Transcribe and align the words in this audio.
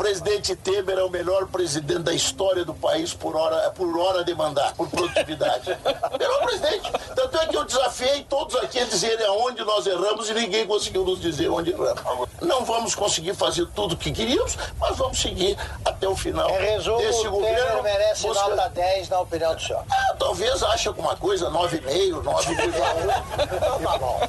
presidente 0.00 0.56
Temer 0.56 0.98
é 0.98 1.04
o 1.04 1.10
melhor 1.10 1.46
presidente 1.46 2.00
da 2.04 2.14
história 2.14 2.64
do 2.64 2.72
país 2.72 3.12
por 3.12 3.36
hora, 3.36 3.70
por 3.72 3.98
hora 3.98 4.24
de 4.24 4.34
mandar, 4.34 4.72
por 4.72 4.88
produtividade. 4.88 5.68
melhor 6.18 6.42
presidente. 6.42 6.90
Tanto 7.14 7.38
é 7.38 7.46
que 7.46 7.54
eu 7.54 7.64
desafiei 7.64 8.24
todos 8.24 8.56
aqui 8.56 8.78
a 8.80 8.84
dizerem 8.86 9.26
aonde 9.26 9.62
nós 9.62 9.86
erramos 9.86 10.30
e 10.30 10.32
ninguém 10.32 10.66
conseguiu 10.66 11.04
nos 11.04 11.20
dizer 11.20 11.50
onde 11.50 11.72
erramos. 11.72 12.30
Não 12.40 12.64
vamos 12.64 12.94
conseguir 12.94 13.34
fazer 13.34 13.66
tudo 13.74 13.92
o 13.92 13.96
que 13.96 14.10
queríamos, 14.10 14.56
mas 14.78 14.96
vamos 14.96 15.20
seguir 15.20 15.54
até 15.84 16.08
o 16.08 16.16
final 16.16 16.48
Em 16.48 16.60
resumo, 16.62 16.96
desse 16.98 17.28
o 17.28 17.32
governo. 17.32 17.58
Temer 17.58 17.82
merece 17.82 18.26
busca- 18.26 18.48
nota 18.48 18.68
10 18.70 19.08
na 19.10 19.20
opinião 19.20 19.54
do 19.54 19.60
senhor. 19.60 19.84
Ah, 19.90 20.14
talvez 20.18 20.62
ache 20.62 20.88
alguma 20.88 21.14
coisa, 21.14 21.50
9,5, 21.50 22.22
9,1. 22.22 23.54
Então 23.54 23.80
tá 23.82 23.98
bom. 23.98 24.20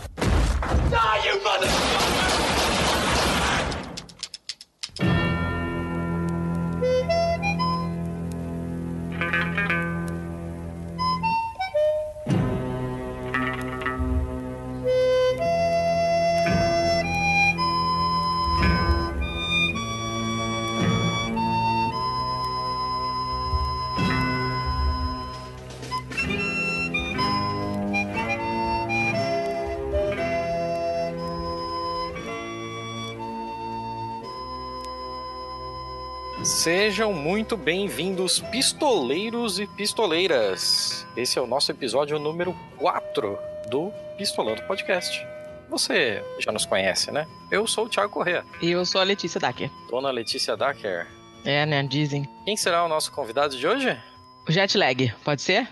Sejam 36.62 37.12
muito 37.12 37.58
bem-vindos, 37.58 38.40
pistoleiros 38.40 39.60
e 39.60 39.66
pistoleiras. 39.66 41.08
Esse 41.18 41.40
é 41.40 41.42
o 41.42 41.48
nosso 41.48 41.72
episódio 41.72 42.20
número 42.20 42.56
4 42.78 43.36
do 43.68 43.92
Pistolando 44.16 44.62
Podcast. 44.68 45.26
Você 45.72 46.24
já 46.38 46.52
nos 46.52 46.68
conhece, 46.68 47.10
né? 47.10 47.26
Eu 47.50 47.66
sou 47.66 47.86
o 47.86 47.90
Thiago 47.90 48.14
Corrêa, 48.14 48.46
E 48.62 48.70
eu 48.70 48.86
sou 48.86 49.02
a 49.02 49.04
Letícia 49.04 49.40
Dacker. 49.40 49.72
dona 49.90 50.12
Letícia 50.12 50.56
Dacker. 50.56 51.08
É, 51.44 51.66
né? 51.66 51.82
Dizem. 51.82 52.30
Quem 52.46 52.56
será 52.56 52.86
o 52.86 52.88
nosso 52.88 53.12
convidado 53.12 53.58
de 53.58 53.66
hoje? 53.66 54.00
O 54.48 54.52
jet 54.52 54.78
lag, 54.78 55.12
pode 55.26 55.42
ser? 55.42 55.68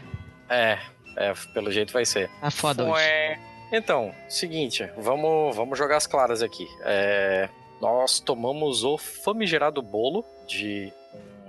É, 0.50 0.80
é 1.16 1.34
pelo 1.54 1.72
jeito 1.72 1.94
vai 1.94 2.04
ser. 2.04 2.32
Tá 2.42 2.50
foda 2.50 2.84
hoje. 2.86 2.94
Ué. 2.94 3.40
Então, 3.72 4.12
seguinte, 4.28 4.90
vamos, 4.98 5.56
vamos 5.56 5.78
jogar 5.78 5.98
as 5.98 6.08
claras 6.08 6.42
aqui. 6.42 6.68
É, 6.82 7.48
nós 7.80 8.20
tomamos 8.20 8.84
o 8.84 8.98
famigerado 8.98 9.84
bolo 9.84 10.26
de 10.50 10.92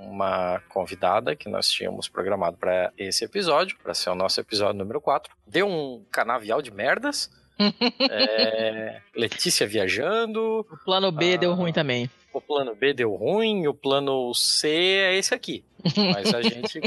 uma 0.02 0.60
convidada 0.68 1.34
que 1.36 1.48
nós 1.48 1.70
tínhamos 1.70 2.08
programado 2.08 2.56
para 2.56 2.92
esse 2.98 3.24
episódio, 3.24 3.76
para 3.82 3.94
ser 3.94 4.10
o 4.10 4.14
nosso 4.14 4.40
episódio 4.40 4.78
número 4.78 5.00
4. 5.00 5.32
Deu 5.46 5.66
um 5.66 6.04
canavial 6.10 6.60
de 6.62 6.70
merdas. 6.70 7.30
É, 8.10 9.00
Letícia 9.14 9.66
viajando, 9.66 10.66
O 10.70 10.76
plano 10.84 11.12
B 11.12 11.34
Ah. 11.34 11.36
deu 11.36 11.52
ruim 11.52 11.72
também. 11.74 12.08
o 12.32 12.40
plano 12.40 12.74
B 12.74 12.94
deu 12.94 13.14
ruim, 13.14 13.66
o 13.66 13.74
plano 13.74 14.32
C 14.34 14.68
é 14.70 15.16
esse 15.16 15.34
aqui. 15.34 15.62
Mas 16.14 16.32
a 16.32 16.40
gente 16.42 16.80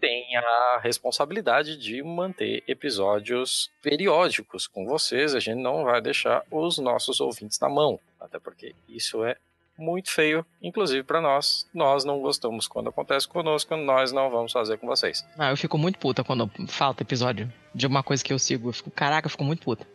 tem 0.00 0.34
a 0.36 0.80
responsabilidade 0.82 1.76
de 1.76 2.02
manter 2.02 2.62
episódios 2.66 3.70
periódicos 3.82 4.66
com 4.66 4.86
vocês. 4.86 5.34
A 5.34 5.40
gente 5.40 5.60
não 5.60 5.84
vai 5.84 6.00
deixar 6.00 6.42
os 6.50 6.78
nossos 6.78 7.20
ouvintes 7.20 7.58
na 7.60 7.68
mão. 7.68 8.00
Até 8.18 8.38
porque 8.38 8.74
isso 8.88 9.22
é 9.24 9.36
muito 9.78 10.10
feio, 10.10 10.44
inclusive 10.60 11.04
para 11.04 11.20
nós. 11.20 11.66
Nós 11.72 12.04
não 12.04 12.20
gostamos 12.20 12.66
quando 12.66 12.88
acontece 12.88 13.28
conosco, 13.28 13.76
nós 13.76 14.12
não 14.12 14.28
vamos 14.28 14.52
fazer 14.52 14.76
com 14.78 14.86
vocês. 14.86 15.24
Ah, 15.38 15.50
eu 15.50 15.56
fico 15.56 15.78
muito 15.78 15.98
puta 15.98 16.24
quando 16.24 16.50
falta 16.66 17.02
episódio 17.02 17.50
de 17.74 17.86
uma 17.86 18.02
coisa 18.02 18.22
que 18.24 18.32
eu 18.32 18.38
sigo. 18.38 18.70
Eu 18.70 18.72
fico, 18.72 18.90
caraca, 18.90 19.26
eu 19.26 19.30
fico 19.30 19.44
muito 19.44 19.62
puta. 19.62 19.86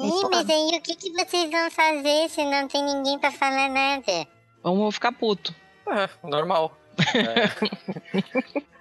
Ih, 0.00 0.28
mas 0.30 0.48
aí 0.48 0.78
o 0.78 0.80
que, 0.80 0.94
que 0.94 1.12
vocês 1.12 1.50
vão 1.50 1.70
fazer 1.70 2.28
se 2.28 2.44
não 2.44 2.68
tem 2.68 2.84
ninguém 2.84 3.18
pra 3.18 3.30
falar 3.30 3.68
nada? 3.68 4.26
Vamos 4.62 4.94
ficar 4.94 5.12
puto. 5.12 5.54
É, 5.86 6.08
normal. 6.26 6.76
É. 7.14 7.46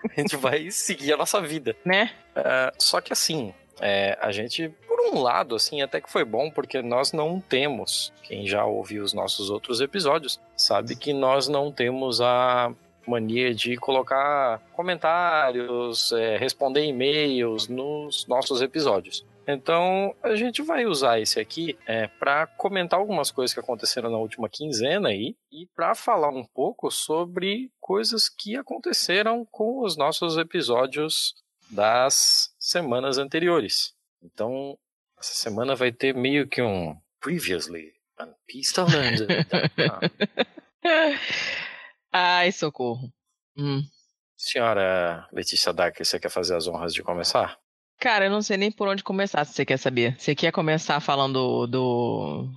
a 0.18 0.22
gente 0.22 0.36
vai 0.38 0.72
seguir 0.72 1.14
a 1.14 1.18
nossa 1.18 1.40
vida. 1.40 1.76
Né? 1.86 2.12
É, 2.36 2.74
só 2.80 3.00
que 3.00 3.14
assim, 3.14 3.54
é, 3.80 4.18
a 4.22 4.32
gente, 4.32 4.70
por 4.88 5.00
um 5.00 5.22
lado, 5.22 5.56
assim, 5.56 5.82
até 5.82 6.02
que 6.02 6.12
foi 6.12 6.26
bom, 6.26 6.50
porque 6.50 6.82
nós 6.82 7.12
não 7.12 7.40
temos, 7.40 8.12
quem 8.24 8.48
já 8.48 8.66
ouviu 8.66 9.04
os 9.04 9.14
nossos 9.14 9.50
outros 9.50 9.82
episódios, 9.82 10.40
sabe 10.56 10.96
que 10.96 11.14
nós 11.14 11.48
não 11.48 11.72
temos 11.72 12.22
a 12.22 12.72
mania 13.08 13.54
de 13.54 13.78
colocar 13.78 14.60
comentários, 14.74 16.12
é, 16.12 16.38
responder 16.38 16.86
e-mails 16.86 17.68
nos 17.68 18.28
nossos 18.28 18.62
episódios. 18.62 19.26
Então 19.48 20.14
a 20.22 20.36
gente 20.36 20.62
vai 20.62 20.86
usar 20.86 21.22
esse 21.22 21.40
aqui 21.40 21.78
é, 21.88 22.08
para 22.08 22.46
comentar 22.46 23.00
algumas 23.00 23.32
coisas 23.32 23.54
que 23.54 23.60
aconteceram 23.62 24.12
na 24.12 24.18
última 24.18 24.50
quinzena 24.50 25.08
aí 25.08 25.38
e 25.50 25.66
para 25.74 25.96
falar 25.96 26.30
um 26.30 26.44
pouco 26.44 26.92
sobre 26.92 27.72
coisas 27.80 28.28
que 28.28 28.58
aconteceram 28.58 29.48
com 29.50 29.82
os 29.86 29.96
nossos 29.96 30.38
episódios 30.38 31.34
das 31.70 32.54
semanas 32.68 33.18
anteriores. 33.18 33.94
Então, 34.22 34.78
essa 35.18 35.34
semana 35.34 35.74
vai 35.74 35.92
ter 35.92 36.14
meio 36.14 36.48
que 36.48 36.62
um 36.62 36.96
Previously 37.22 37.94
on 38.20 38.34
Pistolando. 38.46 39.26
Ai, 42.12 42.52
socorro. 42.52 43.10
Hum. 43.58 43.82
Senhora 44.36 45.28
Letícia 45.32 45.72
Dacker, 45.74 46.06
você 46.06 46.20
quer 46.20 46.30
fazer 46.30 46.56
as 46.56 46.68
honras 46.68 46.94
de 46.94 47.02
começar? 47.02 47.58
Cara, 48.00 48.26
eu 48.26 48.32
não 48.32 48.42
sei 48.42 48.58
nem 48.58 48.72
por 48.72 48.88
onde 48.88 49.04
começar, 49.04 49.44
se 49.46 49.54
você 49.54 49.66
quer 49.66 49.78
saber. 49.78 50.20
Você 50.20 50.36
quer 50.36 50.52
começar 50.52 51.00
falando 51.00 51.66
do. 51.66 52.52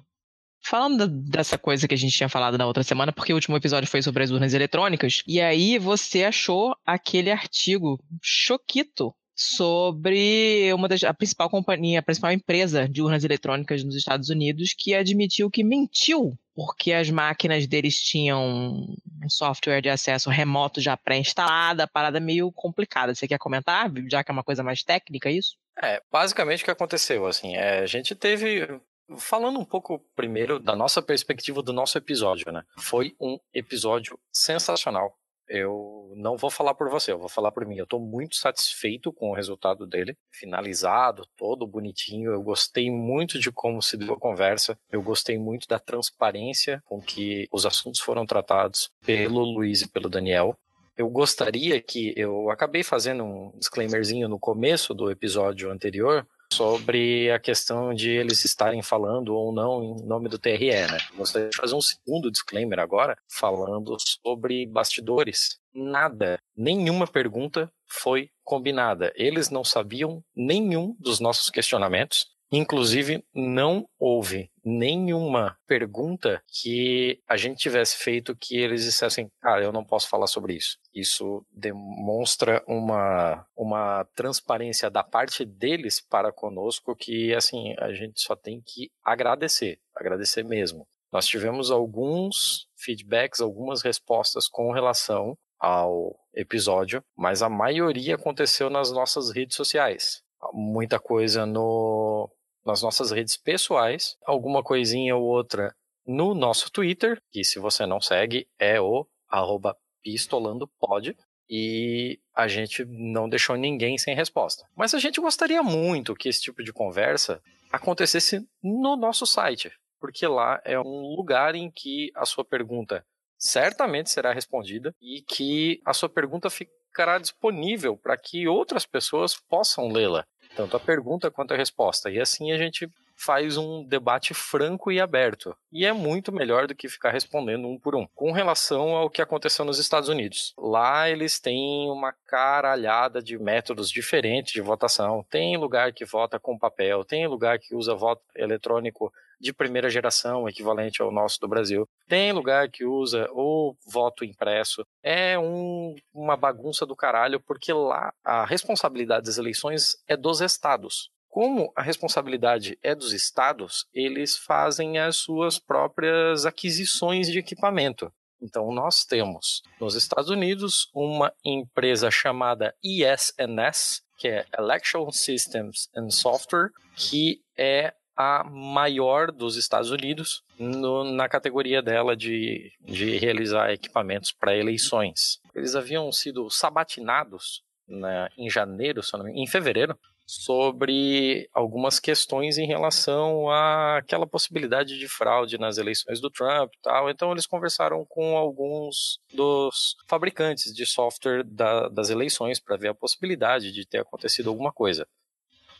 Falando 0.62 1.09
dessa 1.09 1.56
coisa 1.56 1.88
que 1.88 1.94
a 1.94 1.97
gente 1.97 2.15
tinha 2.15 2.28
falado 2.28 2.59
na 2.59 2.66
outra 2.66 2.82
semana, 2.82 3.12
porque 3.12 3.32
o 3.32 3.37
último 3.37 3.56
episódio 3.56 3.88
foi 3.88 4.03
sobre 4.03 4.25
as 4.25 4.31
urnas 4.31 4.53
eletrônicas. 4.53 5.22
E 5.27 5.41
aí 5.41 5.78
você 5.78 6.25
achou 6.25 6.77
aquele 6.84 7.31
artigo 7.31 7.98
choquito 8.21 9.15
sobre 9.41 10.71
uma 10.75 10.87
das, 10.87 11.03
a 11.03 11.15
principal 11.15 11.49
companhia, 11.49 12.01
a 12.01 12.03
principal 12.03 12.31
empresa 12.31 12.87
de 12.87 13.01
urnas 13.01 13.25
eletrônicas 13.25 13.83
nos 13.83 13.97
Estados 13.97 14.28
Unidos, 14.28 14.75
que 14.77 14.95
admitiu 14.95 15.51
que 15.51 15.65
mentiu, 15.65 16.39
porque 16.55 16.93
as 16.93 17.09
máquinas 17.09 17.67
deles 17.67 18.03
tinham 18.03 18.87
um 19.25 19.28
software 19.31 19.81
de 19.81 19.89
acesso 19.89 20.28
remoto 20.28 20.78
já 20.78 20.95
pré-instalado, 20.95 21.81
a 21.81 21.87
parada 21.87 22.21
meio 22.21 22.53
complicada. 22.53 23.15
Você 23.15 23.27
quer 23.27 23.39
comentar, 23.39 23.91
já 24.11 24.23
que 24.23 24.31
é 24.31 24.34
uma 24.34 24.45
coisa 24.45 24.62
mais 24.62 24.83
técnica 24.83 25.31
isso? 25.31 25.57
É, 25.83 26.03
basicamente 26.12 26.61
o 26.61 26.65
que 26.67 26.71
aconteceu, 26.71 27.27
assim, 27.27 27.57
é, 27.57 27.78
a 27.78 27.87
gente 27.87 28.15
teve. 28.15 28.81
Falando 29.17 29.59
um 29.59 29.65
pouco 29.65 29.99
primeiro 30.15 30.61
da 30.61 30.77
nossa 30.77 31.03
perspectiva 31.03 31.62
do 31.62 31.72
nosso 31.72 31.99
episódio, 31.99 32.53
né? 32.53 32.62
Foi 32.78 33.17
um 33.19 33.41
episódio 33.53 34.17
sensacional. 34.33 35.19
Eu 35.50 36.12
não 36.15 36.37
vou 36.37 36.49
falar 36.49 36.75
por 36.75 36.88
você, 36.88 37.11
eu 37.11 37.19
vou 37.19 37.28
falar 37.28 37.50
por 37.50 37.66
mim. 37.66 37.77
Eu 37.77 37.87
tô 37.87 37.99
muito 37.99 38.37
satisfeito 38.37 39.12
com 39.12 39.31
o 39.31 39.34
resultado 39.34 39.84
dele, 39.84 40.16
finalizado, 40.31 41.27
todo 41.37 41.66
bonitinho. 41.66 42.31
Eu 42.31 42.41
gostei 42.41 42.88
muito 42.88 43.37
de 43.37 43.50
como 43.50 43.83
se 43.83 43.97
deu 43.97 44.15
a 44.15 44.19
conversa. 44.19 44.78
Eu 44.93 45.03
gostei 45.03 45.37
muito 45.37 45.66
da 45.66 45.81
transparência 45.81 46.81
com 46.87 47.00
que 47.00 47.49
os 47.50 47.66
assuntos 47.66 48.01
foram 48.01 48.25
tratados 48.25 48.91
pelo 49.04 49.41
Luiz 49.41 49.83
e 49.83 49.89
pelo 49.89 50.09
Daniel. 50.09 50.57
Eu 50.97 51.09
gostaria 51.09 51.80
que 51.80 52.15
eu 52.16 52.48
acabei 52.48 52.84
fazendo 52.84 53.25
um 53.25 53.53
disclaimerzinho 53.59 54.28
no 54.28 54.39
começo 54.39 54.95
do 54.95 55.10
episódio 55.10 55.71
anterior 55.71 56.25
sobre 56.53 57.31
a 57.31 57.39
questão 57.39 57.95
de 57.95 58.11
eles 58.11 58.45
estarem 58.45 58.83
falando 58.83 59.35
ou 59.35 59.53
não 59.53 59.83
em 59.83 60.07
nome 60.07 60.29
do 60.29 60.39
TRE, 60.39 60.71
né? 60.71 60.99
Gostaria 61.17 61.49
de 61.49 61.57
fazer 61.57 61.75
um 61.75 61.81
segundo 61.81 62.31
disclaimer 62.31 62.79
agora, 62.79 63.17
falando 63.29 63.97
sobre 64.25 64.67
bastidores. 64.67 65.59
Nada, 65.73 66.39
nenhuma 66.57 67.07
pergunta 67.07 67.73
foi 67.87 68.31
combinada. 68.45 69.13
Eles 69.15 69.51
não 69.51 69.63
sabiam 69.65 70.23
nenhum 70.35 70.97
dos 70.99 71.21
nossos 71.21 71.51
questionamentos. 71.51 72.27
Inclusive, 72.53 73.25
não 73.33 73.89
houve 73.97 74.51
nenhuma 74.65 75.57
pergunta 75.69 76.43
que 76.49 77.23
a 77.29 77.37
gente 77.37 77.59
tivesse 77.59 77.97
feito 77.97 78.35
que 78.35 78.57
eles 78.57 78.83
dissessem, 78.83 79.31
cara, 79.41 79.63
eu 79.63 79.73
não 79.73 79.85
posso 79.85 80.09
falar 80.09 80.27
sobre 80.27 80.55
isso. 80.55 80.77
Isso 80.93 81.47
demonstra 81.53 82.61
uma, 82.67 83.47
uma 83.57 84.05
transparência 84.17 84.91
da 84.91 85.05
parte 85.05 85.45
deles 85.45 86.01
para 86.01 86.33
conosco 86.33 86.97
que, 86.97 87.33
assim, 87.35 87.73
a 87.79 87.93
gente 87.93 88.21
só 88.21 88.35
tem 88.35 88.61
que 88.61 88.91
agradecer, 89.05 89.79
agradecer 89.95 90.43
mesmo. 90.43 90.89
Nós 91.13 91.27
tivemos 91.27 91.71
alguns 91.71 92.67
feedbacks, 92.77 93.41
algumas 93.41 93.81
respostas 93.83 94.49
com 94.49 94.73
relação 94.73 95.37
ao 95.59 96.19
episódio, 96.35 97.03
mas 97.17 97.43
a 97.43 97.49
maioria 97.49 98.17
aconteceu 98.17 98.69
nas 98.69 98.91
nossas 98.91 99.31
redes 99.31 99.57
sociais. 99.57 100.23
Muita 100.53 100.99
coisa 100.99 101.45
no 101.45 102.31
nas 102.71 102.83
nossas 102.83 103.11
redes 103.11 103.37
pessoais, 103.37 104.17
alguma 104.25 104.63
coisinha 104.63 105.17
ou 105.17 105.25
outra 105.25 105.75
no 106.07 106.34
nosso 106.34 106.71
Twitter, 106.71 107.21
que 107.31 107.45
se 107.45 107.59
você 107.59 107.84
não 107.84 108.01
segue 108.01 108.49
é 108.59 108.81
o 108.81 109.07
arroba 109.28 109.77
pistolandopod, 110.03 111.17
e 111.49 112.21
a 112.33 112.47
gente 112.47 112.84
não 112.84 113.28
deixou 113.28 113.57
ninguém 113.57 113.99
sem 113.99 114.15
resposta. 114.15 114.65
Mas 114.77 114.95
a 114.95 115.01
gente 115.01 115.21
gostaria 115.21 115.63
muito 115.65 116.15
que 116.15 116.28
esse 116.28 116.41
tipo 116.41 116.63
de 116.63 116.72
conversa 116.72 117.43
acontecesse 117.72 118.47
no 118.63 118.97
nosso 118.97 119.27
site, 119.27 119.73
porque 119.99 120.27
lá 120.28 120.61
é 120.65 120.78
um 120.78 121.15
lugar 121.16 121.57
em 121.57 121.69
que 121.69 122.13
a 122.15 122.25
sua 122.25 122.45
pergunta 122.45 123.05
certamente 123.37 124.11
será 124.11 124.33
respondida 124.33 124.95
e 125.01 125.23
que 125.23 125.81
a 125.84 125.93
sua 125.93 126.09
pergunta 126.09 126.49
ficará 126.49 127.19
disponível 127.19 127.97
para 127.97 128.16
que 128.16 128.47
outras 128.47 128.87
pessoas 128.87 129.34
possam 129.34 129.89
lê-la, 129.89 130.25
tanto 130.55 130.77
a 130.77 130.81
pergunta 130.81 131.31
quanto 131.31 131.55
a 131.55 131.57
resposta. 131.57 132.11
E 132.11 132.21
assim 132.21 132.53
a 132.53 132.59
gente 132.59 132.89
faz 133.21 133.59
um 133.59 133.85
debate 133.85 134.33
franco 134.33 134.91
e 134.91 134.99
aberto. 134.99 135.55
E 135.71 135.85
é 135.85 135.93
muito 135.93 136.33
melhor 136.33 136.67
do 136.67 136.75
que 136.75 136.89
ficar 136.89 137.11
respondendo 137.11 137.69
um 137.69 137.79
por 137.79 137.95
um. 137.95 138.07
Com 138.15 138.33
relação 138.33 138.97
ao 138.97 139.11
que 139.11 139.21
aconteceu 139.21 139.63
nos 139.63 139.79
Estados 139.79 140.09
Unidos. 140.09 140.55
Lá 140.57 141.11
eles 141.11 141.39
têm 141.39 141.91
uma 141.91 142.15
caralhada 142.27 143.23
de 143.23 143.39
métodos 143.39 143.91
diferentes 143.91 144.55
de 144.55 144.63
votação. 144.63 145.25
Tem 145.29 145.57
lugar 145.59 145.93
que 145.93 146.05
vota 146.05 146.39
com 146.39 146.59
papel, 146.59 147.05
tem 147.05 147.27
lugar 147.27 147.59
que 147.59 147.75
usa 147.75 147.95
voto 147.95 148.23
eletrônico 148.35 149.13
de 149.41 149.53
primeira 149.53 149.89
geração, 149.89 150.48
equivalente 150.48 151.01
ao 151.01 151.10
nosso 151.10 151.41
do 151.41 151.48
Brasil. 151.48 151.89
Tem 152.07 152.33
lugar 152.33 152.69
que 152.69 152.84
usa 152.84 153.28
o 153.33 153.75
voto 153.87 154.25
impresso. 154.25 154.84
É 155.03 155.39
um, 155.39 155.95
uma 156.13 156.37
bagunça 156.37 156.84
do 156.84 156.95
caralho, 156.95 157.41
porque 157.41 157.72
lá 157.72 158.13
a 158.25 158.45
responsabilidade 158.45 159.27
das 159.27 159.39
eleições 159.39 159.97
é 160.07 160.16
dos 160.16 160.41
estados. 160.41 161.10
Como 161.28 161.72
a 161.77 161.83
responsabilidade 161.83 162.77
é 162.83 162.92
dos 162.92 163.13
estados, 163.13 163.87
eles 163.95 164.37
fazem 164.37 164.98
as 164.98 165.16
suas 165.16 165.59
próprias 165.59 166.45
aquisições 166.45 167.28
de 167.28 167.39
equipamento. 167.39 168.13
Então, 168.42 168.72
nós 168.72 169.04
temos 169.04 169.63
nos 169.78 169.95
Estados 169.95 170.31
Unidos 170.31 170.89
uma 170.95 171.33
empresa 171.45 172.10
chamada 172.10 172.75
ESNS, 172.83 174.03
que 174.19 174.28
é 174.28 174.47
Election 174.59 175.10
Systems 175.10 175.89
and 175.95 176.10
Software, 176.10 176.71
que 176.97 177.41
é 177.57 177.95
a 178.21 178.45
maior 178.45 179.33
dos 179.33 179.57
Estados 179.57 179.91
Unidos 179.91 180.43
no, 180.59 181.05
na 181.05 181.27
categoria 181.27 181.81
dela 181.81 182.15
de, 182.15 182.71
de 182.83 183.17
realizar 183.17 183.72
equipamentos 183.72 184.31
para 184.31 184.55
eleições. 184.55 185.41
Eles 185.55 185.75
haviam 185.75 186.13
sido 186.13 186.51
sabatinados 186.51 187.63
né, 187.89 188.28
em 188.37 188.51
janeiro, 188.51 189.01
em 189.34 189.47
fevereiro, 189.47 189.99
sobre 190.27 191.49
algumas 191.53 191.99
questões 191.99 192.57
em 192.57 192.67
relação 192.67 193.51
àquela 193.51 194.27
possibilidade 194.27 194.99
de 194.99 195.09
fraude 195.09 195.59
nas 195.59 195.78
eleições 195.78 196.21
do 196.21 196.31
Trump 196.31 196.73
e 196.73 196.81
tal. 196.83 197.11
Então 197.11 197.33
eles 197.33 197.47
conversaram 197.47 198.05
com 198.07 198.37
alguns 198.37 199.19
dos 199.34 199.97
fabricantes 200.07 200.73
de 200.75 200.84
software 200.84 201.43
da, 201.43 201.89
das 201.89 202.11
eleições 202.11 202.61
para 202.61 202.77
ver 202.77 202.89
a 202.89 202.95
possibilidade 202.95 203.73
de 203.73 203.84
ter 203.84 203.99
acontecido 203.99 204.51
alguma 204.51 204.71
coisa. 204.71 205.07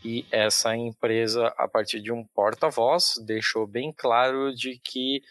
E 0.03 0.25
essa 0.31 0.75
empresa, 0.75 1.49
a 1.59 1.69
partir 1.69 2.01
de 2.01 2.11
um 2.11 2.25
porta-voz, 2.25 3.15
deixou 3.27 3.67
bem 3.67 3.93
claro 3.93 4.55
de 4.55 4.79
que 4.79 5.23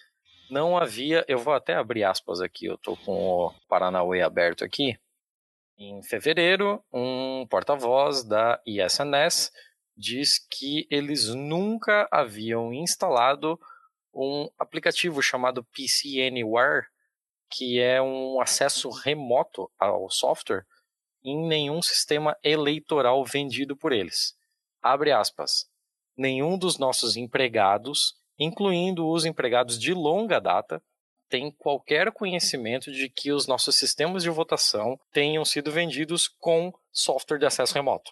não 0.50 0.78
havia. 0.78 1.26
Eu 1.28 1.40
vou 1.40 1.54
até 1.54 1.74
abrir 1.74 2.04
aspas 2.04 2.40
aqui, 2.40 2.68
eu 2.68 2.76
estou 2.76 2.96
com 2.98 3.14
o 3.14 3.54
Paranauê 3.68 4.22
aberto 4.22 4.64
aqui. 4.64 4.96
Em 5.76 6.04
fevereiro, 6.04 6.84
um 6.94 7.48
porta-voz 7.50 8.24
da 8.24 8.62
ISNS 8.64 9.52
diz 9.98 10.38
que 10.38 10.88
eles 10.92 11.30
nunca 11.30 12.08
haviam 12.12 12.72
instalado 12.72 13.60
um 14.14 14.50
aplicativo 14.60 15.22
chamado 15.22 15.64
PC 15.64 16.22
Anywhere, 16.22 16.86
que 17.50 17.80
é 17.80 18.00
um 18.00 18.40
acesso 18.40 18.90
remoto 18.90 19.72
ao 19.80 20.12
software 20.12 20.66
em 21.24 21.48
nenhum 21.48 21.82
sistema 21.82 22.38
eleitoral 22.44 23.26
vendido 23.26 23.76
por 23.76 23.92
eles 23.92 24.38
abre 24.82 25.12
aspas, 25.12 25.70
nenhum 26.18 26.58
dos 26.58 26.78
nossos 26.78 27.16
empregados, 27.16 28.16
incluindo 28.38 29.08
os 29.08 29.26
empregados 29.26 29.80
de 29.80 29.94
longa 29.94 30.40
data, 30.40 30.82
tem 31.30 31.52
qualquer 31.52 32.12
conhecimento 32.12 32.92
de 32.92 33.08
que 33.08 33.32
os 33.32 33.48
nossos 33.48 33.76
sistemas 33.76 34.24
de 34.24 34.30
votação 34.30 35.00
tenham 35.12 35.46
sido 35.46 35.72
vendidos 35.72 36.28
com 36.28 36.74
software 36.92 37.38
de 37.38 37.46
acesso 37.46 37.76
remoto. 37.76 38.12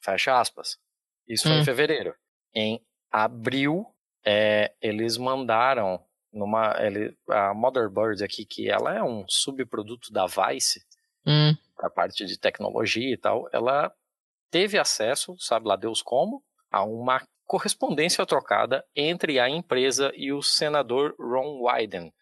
Fecha 0.00 0.38
aspas. 0.38 0.78
Isso 1.26 1.46
hum. 1.46 1.50
foi 1.50 1.58
em 1.58 1.62
hum. 1.62 1.64
fevereiro. 1.64 2.14
Em 2.52 2.84
abril, 3.10 3.86
é, 4.24 4.74
eles 4.80 5.16
mandaram 5.16 6.04
numa 6.32 6.76
ele, 6.84 7.16
a 7.28 7.54
Motherbird 7.54 8.22
aqui, 8.22 8.44
que 8.44 8.68
ela 8.68 8.94
é 8.94 9.02
um 9.02 9.24
subproduto 9.28 10.12
da 10.12 10.26
Vice, 10.26 10.84
hum. 11.26 11.56
a 11.78 11.88
parte 11.88 12.26
de 12.26 12.38
tecnologia 12.38 13.14
e 13.14 13.16
tal, 13.16 13.48
ela 13.52 13.92
teve 14.50 14.78
acesso, 14.78 15.34
sabe 15.38 15.68
lá 15.68 15.76
Deus 15.76 16.02
como, 16.02 16.42
a 16.70 16.84
uma 16.84 17.22
correspondência 17.46 18.26
trocada 18.26 18.84
entre 18.94 19.38
a 19.38 19.48
empresa 19.48 20.12
e 20.14 20.32
o 20.32 20.42
senador 20.42 21.14
Ron 21.18 21.62
Wyden, 21.62 22.12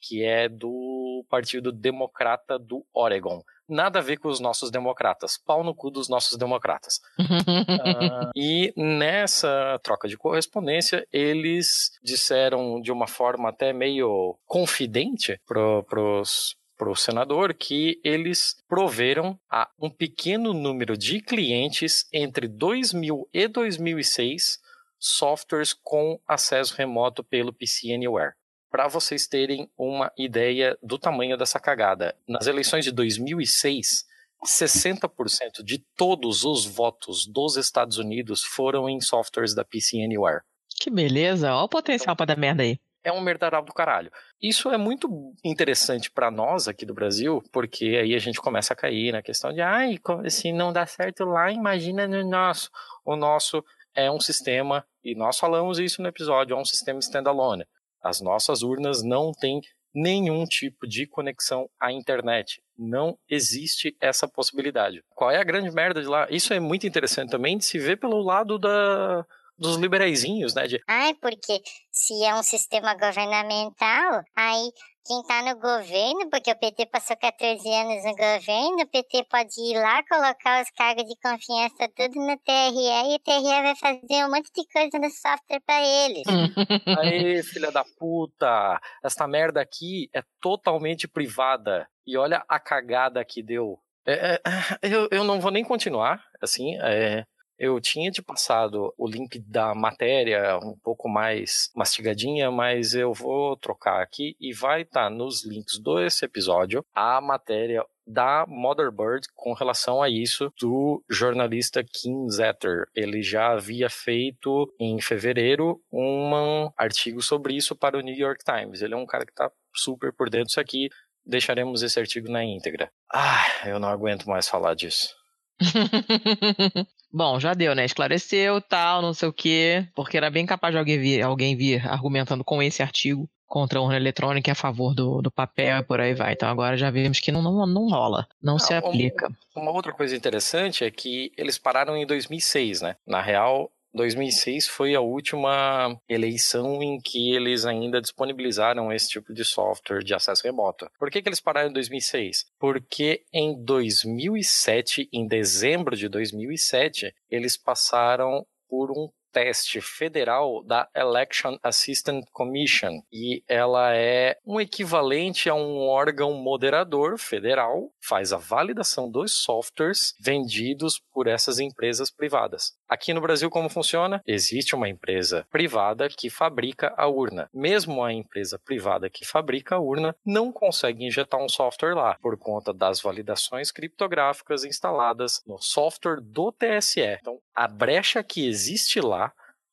que 0.00 0.24
é 0.24 0.48
do 0.48 1.24
Partido 1.30 1.70
Democrata 1.70 2.58
do 2.58 2.84
Oregon. 2.92 3.42
Nada 3.68 4.00
a 4.00 4.02
ver 4.02 4.18
com 4.18 4.28
os 4.28 4.40
nossos 4.40 4.70
democratas. 4.70 5.38
Pau 5.38 5.62
no 5.62 5.74
cu 5.74 5.90
dos 5.90 6.08
nossos 6.08 6.36
democratas. 6.36 7.00
uh, 7.18 8.30
e 8.36 8.72
nessa 8.76 9.78
troca 9.82 10.08
de 10.08 10.18
correspondência, 10.18 11.06
eles 11.12 11.92
disseram 12.02 12.80
de 12.80 12.90
uma 12.90 13.06
forma 13.06 13.48
até 13.48 13.72
meio 13.72 14.36
confidente 14.44 15.40
para 15.46 16.20
os 16.20 16.56
para 16.82 16.90
o 16.90 16.96
senador 16.96 17.54
que 17.54 18.00
eles 18.02 18.56
proveram 18.66 19.38
a 19.48 19.70
um 19.78 19.88
pequeno 19.88 20.52
número 20.52 20.96
de 20.98 21.20
clientes 21.20 22.08
entre 22.12 22.48
2000 22.48 23.28
e 23.32 23.46
2006 23.46 24.58
softwares 24.98 25.72
com 25.72 26.18
acesso 26.26 26.74
remoto 26.74 27.22
pelo 27.22 27.52
PC 27.52 27.92
Anywhere. 27.92 28.32
Para 28.68 28.88
vocês 28.88 29.28
terem 29.28 29.70
uma 29.78 30.10
ideia 30.18 30.76
do 30.82 30.98
tamanho 30.98 31.36
dessa 31.36 31.60
cagada, 31.60 32.16
nas 32.26 32.48
eleições 32.48 32.84
de 32.84 32.90
2006, 32.90 34.04
60% 34.44 35.62
de 35.64 35.78
todos 35.96 36.42
os 36.42 36.66
votos 36.66 37.28
dos 37.28 37.56
Estados 37.56 37.98
Unidos 37.98 38.42
foram 38.42 38.88
em 38.88 39.00
softwares 39.00 39.54
da 39.54 39.64
PC 39.64 40.02
Anywhere. 40.02 40.40
Que 40.80 40.90
beleza, 40.90 41.54
olha 41.54 41.62
o 41.62 41.68
potencial 41.68 42.16
para 42.16 42.34
dar 42.34 42.36
merda 42.36 42.64
aí 42.64 42.76
é 43.04 43.12
um 43.12 43.20
merdaral 43.20 43.64
do 43.64 43.72
caralho. 43.72 44.10
Isso 44.40 44.70
é 44.70 44.76
muito 44.76 45.08
interessante 45.44 46.10
para 46.10 46.30
nós 46.30 46.68
aqui 46.68 46.86
do 46.86 46.94
Brasil, 46.94 47.42
porque 47.52 47.98
aí 48.00 48.14
a 48.14 48.18
gente 48.18 48.40
começa 48.40 48.72
a 48.72 48.76
cair 48.76 49.12
na 49.12 49.22
questão 49.22 49.52
de, 49.52 49.60
ai, 49.60 49.98
se 50.28 50.52
não 50.52 50.72
dá 50.72 50.86
certo 50.86 51.24
lá, 51.24 51.50
imagina 51.50 52.06
no 52.06 52.28
nosso. 52.28 52.70
O 53.04 53.16
nosso 53.16 53.64
é 53.94 54.10
um 54.10 54.20
sistema, 54.20 54.84
e 55.04 55.14
nós 55.14 55.38
falamos 55.38 55.78
isso 55.78 56.00
no 56.00 56.08
episódio, 56.08 56.54
é 56.54 56.58
um 56.58 56.64
sistema 56.64 56.98
standalone. 57.00 57.64
As 58.02 58.20
nossas 58.20 58.62
urnas 58.62 59.02
não 59.02 59.32
têm 59.32 59.60
nenhum 59.94 60.44
tipo 60.44 60.86
de 60.86 61.06
conexão 61.06 61.68
à 61.78 61.92
internet. 61.92 62.62
Não 62.76 63.18
existe 63.28 63.94
essa 64.00 64.26
possibilidade. 64.26 65.02
Qual 65.10 65.30
é 65.30 65.36
a 65.36 65.44
grande 65.44 65.70
merda 65.70 66.00
de 66.00 66.08
lá? 66.08 66.26
Isso 66.30 66.54
é 66.54 66.58
muito 66.58 66.86
interessante 66.86 67.30
também 67.30 67.58
de 67.58 67.64
se 67.64 67.78
ver 67.78 67.98
pelo 67.98 68.22
lado 68.22 68.58
da, 68.58 69.24
dos 69.62 69.76
liberaizinhos, 69.76 70.54
né? 70.54 70.66
De... 70.66 70.82
Ai, 70.88 71.14
porque 71.14 71.62
se 71.90 72.24
é 72.24 72.34
um 72.34 72.42
sistema 72.42 72.94
governamental, 72.94 74.22
aí 74.36 74.70
quem 75.04 75.20
está 75.20 75.42
no 75.42 75.58
governo, 75.58 76.30
porque 76.30 76.50
o 76.50 76.58
PT 76.58 76.86
passou 76.86 77.16
14 77.16 77.68
anos 77.68 78.04
no 78.04 78.14
governo, 78.14 78.82
o 78.82 78.86
PT 78.86 79.24
pode 79.28 79.60
ir 79.60 79.74
lá 79.74 80.02
colocar 80.04 80.62
os 80.62 80.70
cargos 80.70 81.04
de 81.04 81.14
confiança 81.20 81.88
tudo 81.96 82.20
no 82.20 82.38
TRE 82.38 83.10
e 83.10 83.14
o 83.14 83.18
TRE 83.18 83.62
vai 83.62 83.76
fazer 83.76 84.24
um 84.24 84.30
monte 84.30 84.50
de 84.54 84.64
coisa 84.72 84.98
no 84.98 85.10
software 85.10 85.60
para 85.66 85.84
eles. 85.84 86.24
Aí, 87.00 87.42
filha 87.42 87.70
da 87.72 87.84
puta, 87.98 88.80
essa 89.02 89.26
merda 89.26 89.60
aqui 89.60 90.08
é 90.14 90.22
totalmente 90.40 91.08
privada. 91.08 91.88
E 92.06 92.16
olha 92.16 92.44
a 92.48 92.58
cagada 92.58 93.24
que 93.24 93.42
deu. 93.42 93.78
É, 94.06 94.34
é, 94.34 94.40
eu, 94.82 95.08
eu 95.10 95.24
não 95.24 95.40
vou 95.40 95.50
nem 95.50 95.64
continuar, 95.64 96.24
assim, 96.40 96.76
é, 96.80 97.24
eu 97.62 97.80
tinha 97.80 98.10
te 98.10 98.20
passado 98.20 98.92
o 98.98 99.06
link 99.06 99.38
da 99.38 99.72
matéria 99.72 100.58
um 100.58 100.76
pouco 100.76 101.08
mais 101.08 101.70
mastigadinha, 101.76 102.50
mas 102.50 102.92
eu 102.92 103.14
vou 103.14 103.56
trocar 103.56 104.02
aqui 104.02 104.36
e 104.40 104.52
vai 104.52 104.82
estar 104.82 105.04
tá 105.04 105.10
nos 105.10 105.44
links 105.46 105.78
desse 105.78 106.24
episódio 106.24 106.84
a 106.92 107.20
matéria 107.20 107.86
da 108.04 108.44
Motherbird 108.48 109.28
com 109.36 109.52
relação 109.52 110.02
a 110.02 110.08
isso 110.08 110.52
do 110.60 111.04
jornalista 111.08 111.84
Kim 111.84 112.28
Zetter. 112.28 112.88
Ele 112.96 113.22
já 113.22 113.52
havia 113.52 113.88
feito 113.88 114.74
em 114.80 115.00
fevereiro 115.00 115.80
um 115.92 116.68
artigo 116.76 117.22
sobre 117.22 117.54
isso 117.54 117.76
para 117.76 117.96
o 117.96 118.00
New 118.00 118.16
York 118.16 118.42
Times. 118.44 118.82
Ele 118.82 118.94
é 118.94 118.96
um 118.96 119.06
cara 119.06 119.24
que 119.24 119.30
está 119.30 119.48
super 119.72 120.12
por 120.12 120.28
dentro 120.28 120.48
disso 120.48 120.58
aqui. 120.58 120.90
Deixaremos 121.24 121.80
esse 121.84 122.00
artigo 122.00 122.28
na 122.28 122.42
íntegra. 122.42 122.90
Ah, 123.08 123.46
eu 123.66 123.78
não 123.78 123.88
aguento 123.88 124.28
mais 124.28 124.48
falar 124.48 124.74
disso. 124.74 125.14
Bom, 127.12 127.38
já 127.38 127.52
deu, 127.52 127.74
né? 127.74 127.84
Esclareceu, 127.84 128.60
tal, 128.60 129.02
não 129.02 129.12
sei 129.12 129.28
o 129.28 129.32
quê, 129.32 129.86
porque 129.94 130.16
era 130.16 130.30
bem 130.30 130.46
capaz 130.46 130.72
de 130.72 130.78
alguém 130.78 130.98
vir, 130.98 131.22
alguém 131.22 131.54
vir 131.54 131.86
argumentando 131.86 132.42
com 132.42 132.62
esse 132.62 132.82
artigo 132.82 133.28
contra 133.46 133.78
a 133.78 133.82
urna 133.82 133.96
eletrônica 133.96 134.50
e 134.50 134.52
a 134.52 134.54
favor 134.54 134.94
do, 134.94 135.20
do 135.20 135.30
papel 135.30 135.80
e 135.80 135.82
por 135.82 136.00
aí 136.00 136.14
vai. 136.14 136.32
Então 136.32 136.48
agora 136.48 136.74
já 136.74 136.90
vimos 136.90 137.20
que 137.20 137.30
não, 137.30 137.42
não, 137.42 137.66
não 137.66 137.86
rola, 137.86 138.26
não, 138.42 138.58
se 138.58 138.72
aplica. 138.72 139.28
Uma, 139.54 139.64
uma 139.64 139.72
outra 139.72 139.92
coisa 139.92 140.16
interessante 140.16 140.84
é 140.84 140.90
que 140.90 141.30
eles 141.36 141.58
pararam 141.58 141.94
em 141.94 142.06
2006, 142.06 142.80
né? 142.80 142.96
Na 143.06 143.20
real, 143.20 143.70
2006 143.94 144.66
foi 144.66 144.94
a 144.94 145.00
última 145.00 145.96
eleição 146.08 146.82
em 146.82 147.00
que 147.00 147.34
eles 147.34 147.64
ainda 147.64 148.00
disponibilizaram 148.00 148.92
esse 148.92 149.08
tipo 149.08 149.32
de 149.32 149.44
software 149.44 150.02
de 150.02 150.14
acesso 150.14 150.44
remoto. 150.44 150.90
Por 150.98 151.10
que, 151.10 151.20
que 151.20 151.28
eles 151.28 151.40
pararam 151.40 151.70
em 151.70 151.72
2006? 151.72 152.46
Porque 152.58 153.24
em 153.32 153.62
2007, 153.62 155.08
em 155.12 155.26
dezembro 155.26 155.96
de 155.96 156.08
2007, 156.08 157.14
eles 157.30 157.56
passaram 157.56 158.46
por 158.68 158.90
um 158.90 159.08
teste 159.32 159.80
federal 159.80 160.62
da 160.62 160.88
Election 160.94 161.56
Assistance 161.62 162.26
Commission 162.32 163.00
e 163.10 163.42
ela 163.48 163.94
é 163.94 164.36
um 164.46 164.60
equivalente 164.60 165.48
a 165.48 165.54
um 165.54 165.78
órgão 165.78 166.34
moderador 166.34 167.18
federal, 167.18 167.90
faz 168.00 168.32
a 168.32 168.36
validação 168.36 169.10
dos 169.10 169.42
softwares 169.42 170.14
vendidos 170.20 171.00
por 171.12 171.26
essas 171.26 171.58
empresas 171.58 172.10
privadas. 172.10 172.74
Aqui 172.88 173.14
no 173.14 173.20
Brasil 173.20 173.48
como 173.48 173.68
funciona? 173.68 174.22
Existe 174.26 174.74
uma 174.74 174.88
empresa 174.88 175.46
privada 175.50 176.08
que 176.08 176.28
fabrica 176.28 176.92
a 176.96 177.08
urna. 177.08 177.48
Mesmo 177.54 178.04
a 178.04 178.12
empresa 178.12 178.58
privada 178.58 179.08
que 179.08 179.24
fabrica 179.24 179.76
a 179.76 179.80
urna 179.80 180.14
não 180.24 180.52
consegue 180.52 181.06
injetar 181.06 181.40
um 181.40 181.48
software 181.48 181.94
lá 181.94 182.16
por 182.20 182.36
conta 182.36 182.72
das 182.72 183.00
validações 183.00 183.70
criptográficas 183.70 184.64
instaladas 184.64 185.42
no 185.46 185.58
software 185.58 186.20
do 186.20 186.52
TSE. 186.52 187.00
Então, 187.20 187.38
a 187.54 187.68
brecha 187.68 188.22
que 188.22 188.46
existe 188.46 189.00
lá 189.00 189.21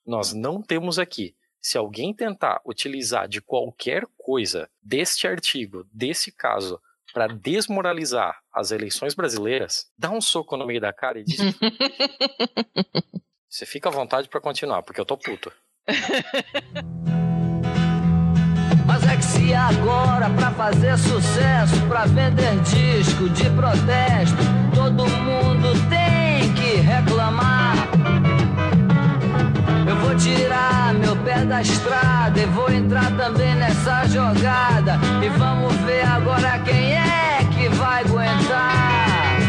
nós 0.10 0.34
não 0.34 0.62
temos 0.62 0.98
aqui. 0.98 1.36
Se 1.62 1.78
alguém 1.78 2.14
tentar 2.14 2.62
utilizar 2.66 3.28
de 3.28 3.42
qualquer 3.42 4.06
coisa 4.18 4.68
deste 4.82 5.28
artigo, 5.28 5.86
desse 5.94 6.32
caso, 6.32 6.82
para 7.14 7.28
desmoralizar 7.28 8.40
as 8.54 8.72
eleições 8.72 9.14
brasileiras, 9.14 9.88
dá 9.98 10.10
um 10.10 10.22
soco 10.22 10.58
no 10.58 10.66
meio 10.66 10.82
da 10.82 10.92
cara 10.92 11.20
e 11.20 11.24
diz. 11.24 11.38
Você 13.48 13.66
fica 13.66 13.90
à 13.90 13.92
vontade 13.92 14.30
para 14.30 14.42
continuar, 14.42 14.84
porque 14.84 15.02
eu 15.02 15.06
tô 15.06 15.18
puto. 15.18 15.52
Mas 18.86 19.04
é 19.04 19.18
que 19.18 19.26
se 19.26 19.54
agora 19.54 20.30
pra 20.32 20.52
fazer 20.52 20.98
sucesso, 20.98 21.76
pra 21.88 22.06
vender 22.06 22.60
disco 22.62 23.30
de 23.30 23.50
protesto, 23.52 24.38
todo 24.74 25.08
mundo 25.08 25.74
tem 25.90 26.52
que 26.56 26.78
reclamar. 26.78 27.59
Tirar 30.20 30.94
meu 30.96 31.16
pé 31.24 31.46
da 31.46 31.62
estrada 31.62 32.38
e 32.40 32.46
vou 32.48 32.70
entrar 32.70 33.16
também 33.16 33.56
nessa 33.56 34.06
jogada. 34.08 35.00
E 35.24 35.30
vamos 35.30 35.74
ver 35.86 36.06
agora 36.06 36.60
quem 36.60 36.94
é 36.94 37.40
que 37.54 37.70
vai 37.70 38.04
aguentar. 38.04 39.40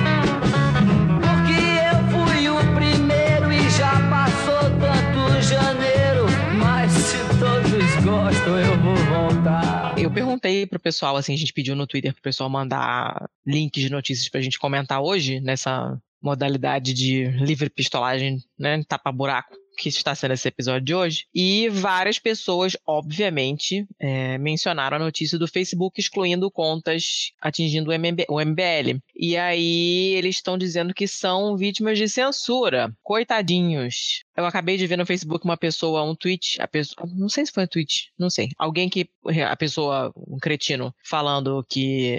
Porque 1.21 1.61
eu 1.91 1.99
fui 2.13 2.49
o 2.49 2.75
primeiro 2.75 3.53
e 3.53 3.69
já 3.71 3.91
passou 4.09 4.71
tanto 4.79 5.43
janeiro. 5.43 6.27
Mas 6.57 6.93
se 6.93 7.19
todos 7.41 8.05
gostam, 8.05 8.59
eu 8.59 8.79
vou 8.79 8.97
voltar. 8.97 9.99
Eu 9.99 10.11
perguntei 10.11 10.67
pro 10.67 10.79
pessoal, 10.79 11.17
assim, 11.17 11.35
a 11.35 11.39
gente 11.39 11.53
pediu 11.53 11.75
no 11.75 11.87
Twitter 11.87 12.13
pro 12.13 12.23
pessoal 12.23 12.49
mandar 12.49 13.29
links 13.45 13.83
de 13.83 13.91
notícias 13.91 14.29
pra 14.29 14.41
gente 14.41 14.59
comentar 14.59 15.03
hoje, 15.03 15.41
nessa 15.41 16.01
modalidade 16.23 16.95
de 16.95 17.25
livre 17.39 17.69
pistolagem, 17.69 18.39
né, 18.59 18.83
tapa 18.87 19.11
buraco 19.11 19.57
que 19.81 19.89
está 19.89 20.15
sendo 20.15 20.35
esse 20.35 20.47
episódio 20.47 20.83
de 20.83 20.95
hoje. 20.95 21.27
E 21.35 21.69
várias 21.71 22.19
pessoas, 22.19 22.77
obviamente, 22.87 23.87
é, 23.99 24.37
mencionaram 24.37 24.99
a 24.99 25.01
notícia 25.01 25.39
do 25.39 25.49
Facebook 25.49 25.99
excluindo 25.99 26.51
contas 26.51 27.33
atingindo 27.41 27.91
o, 27.91 27.95
MB, 27.95 28.27
o 28.29 28.39
MBL. 28.41 29.01
E 29.23 29.37
aí 29.37 30.15
eles 30.15 30.37
estão 30.37 30.57
dizendo 30.57 30.95
que 30.95 31.07
são 31.07 31.55
vítimas 31.55 31.99
de 31.99 32.09
censura. 32.09 32.91
Coitadinhos. 33.03 34.25
Eu 34.35 34.47
acabei 34.47 34.79
de 34.79 34.87
ver 34.87 34.97
no 34.97 35.05
Facebook 35.05 35.45
uma 35.45 35.59
pessoa, 35.59 36.03
um 36.03 36.15
tweet, 36.15 36.57
a 36.63 36.67
pessoa, 36.67 37.07
não 37.15 37.29
sei 37.29 37.45
se 37.45 37.53
foi 37.53 37.65
um 37.65 37.67
tweet, 37.67 38.11
não 38.19 38.31
sei. 38.31 38.49
Alguém 38.57 38.89
que, 38.89 39.07
a 39.47 39.55
pessoa, 39.55 40.11
um 40.17 40.39
cretino, 40.39 40.95
falando 41.05 41.63
que, 41.69 42.17